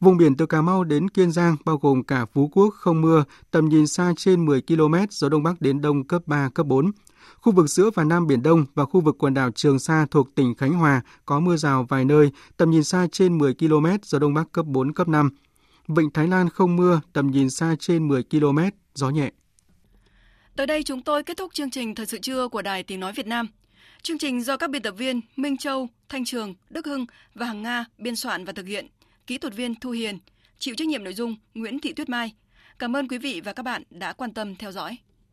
Vùng 0.00 0.16
biển 0.16 0.36
từ 0.36 0.46
Cà 0.46 0.62
Mau 0.62 0.84
đến 0.84 1.08
Kiên 1.08 1.32
Giang 1.32 1.56
bao 1.64 1.76
gồm 1.76 2.02
cả 2.02 2.26
Phú 2.32 2.50
Quốc 2.52 2.74
không 2.74 3.00
mưa, 3.00 3.24
tầm 3.50 3.68
nhìn 3.68 3.86
xa 3.86 4.12
trên 4.16 4.46
10 4.46 4.62
km, 4.62 4.94
gió 5.10 5.28
đông 5.28 5.42
bắc 5.42 5.60
đến 5.60 5.80
đông 5.80 6.04
cấp 6.04 6.22
3, 6.26 6.48
cấp 6.54 6.66
4. 6.66 6.90
Khu 7.36 7.52
vực 7.52 7.66
giữa 7.66 7.90
và 7.94 8.04
Nam 8.04 8.26
Biển 8.26 8.42
Đông 8.42 8.64
và 8.74 8.84
khu 8.84 9.00
vực 9.00 9.16
quần 9.18 9.34
đảo 9.34 9.50
Trường 9.50 9.78
Sa 9.78 10.06
thuộc 10.10 10.34
tỉnh 10.34 10.54
Khánh 10.54 10.72
Hòa 10.72 11.02
có 11.26 11.40
mưa 11.40 11.56
rào 11.56 11.86
vài 11.88 12.04
nơi, 12.04 12.30
tầm 12.56 12.70
nhìn 12.70 12.84
xa 12.84 13.06
trên 13.12 13.38
10 13.38 13.54
km, 13.54 13.86
gió 14.02 14.18
đông 14.18 14.34
bắc 14.34 14.52
cấp 14.52 14.66
4, 14.66 14.92
cấp 14.92 15.08
5. 15.08 15.30
Vịnh 15.88 16.10
Thái 16.10 16.28
Lan 16.28 16.48
không 16.48 16.76
mưa, 16.76 17.00
tầm 17.12 17.30
nhìn 17.30 17.50
xa 17.50 17.76
trên 17.78 18.08
10 18.08 18.22
km, 18.22 18.58
gió 18.94 19.10
nhẹ. 19.10 19.30
Tới 20.56 20.66
đây 20.66 20.82
chúng 20.82 21.02
tôi 21.02 21.22
kết 21.22 21.36
thúc 21.36 21.54
chương 21.54 21.70
trình 21.70 21.94
Thời 21.94 22.06
sự 22.06 22.18
trưa 22.18 22.48
của 22.48 22.62
Đài 22.62 22.82
Tiếng 22.82 23.00
Nói 23.00 23.12
Việt 23.12 23.26
Nam. 23.26 23.48
Chương 24.02 24.18
trình 24.18 24.42
do 24.42 24.56
các 24.56 24.70
biên 24.70 24.82
tập 24.82 24.94
viên 24.98 25.20
Minh 25.36 25.56
Châu, 25.56 25.88
Thanh 26.08 26.24
Trường, 26.24 26.54
Đức 26.70 26.86
Hưng 26.86 27.06
và 27.34 27.46
Hằng 27.46 27.62
Nga 27.62 27.84
biên 27.98 28.16
soạn 28.16 28.44
và 28.44 28.52
thực 28.52 28.66
hiện. 28.66 28.86
Kỹ 29.30 29.38
thuật 29.38 29.54
viên 29.54 29.74
Thu 29.74 29.90
Hiền, 29.90 30.18
chịu 30.58 30.74
trách 30.74 30.88
nhiệm 30.88 31.04
nội 31.04 31.14
dung 31.14 31.36
Nguyễn 31.54 31.80
Thị 31.80 31.92
Tuyết 31.92 32.08
Mai. 32.08 32.34
Cảm 32.78 32.96
ơn 32.96 33.08
quý 33.08 33.18
vị 33.18 33.40
và 33.44 33.52
các 33.52 33.62
bạn 33.62 33.82
đã 33.90 34.12
quan 34.12 34.32
tâm 34.32 34.56
theo 34.56 34.72
dõi. 34.72 34.96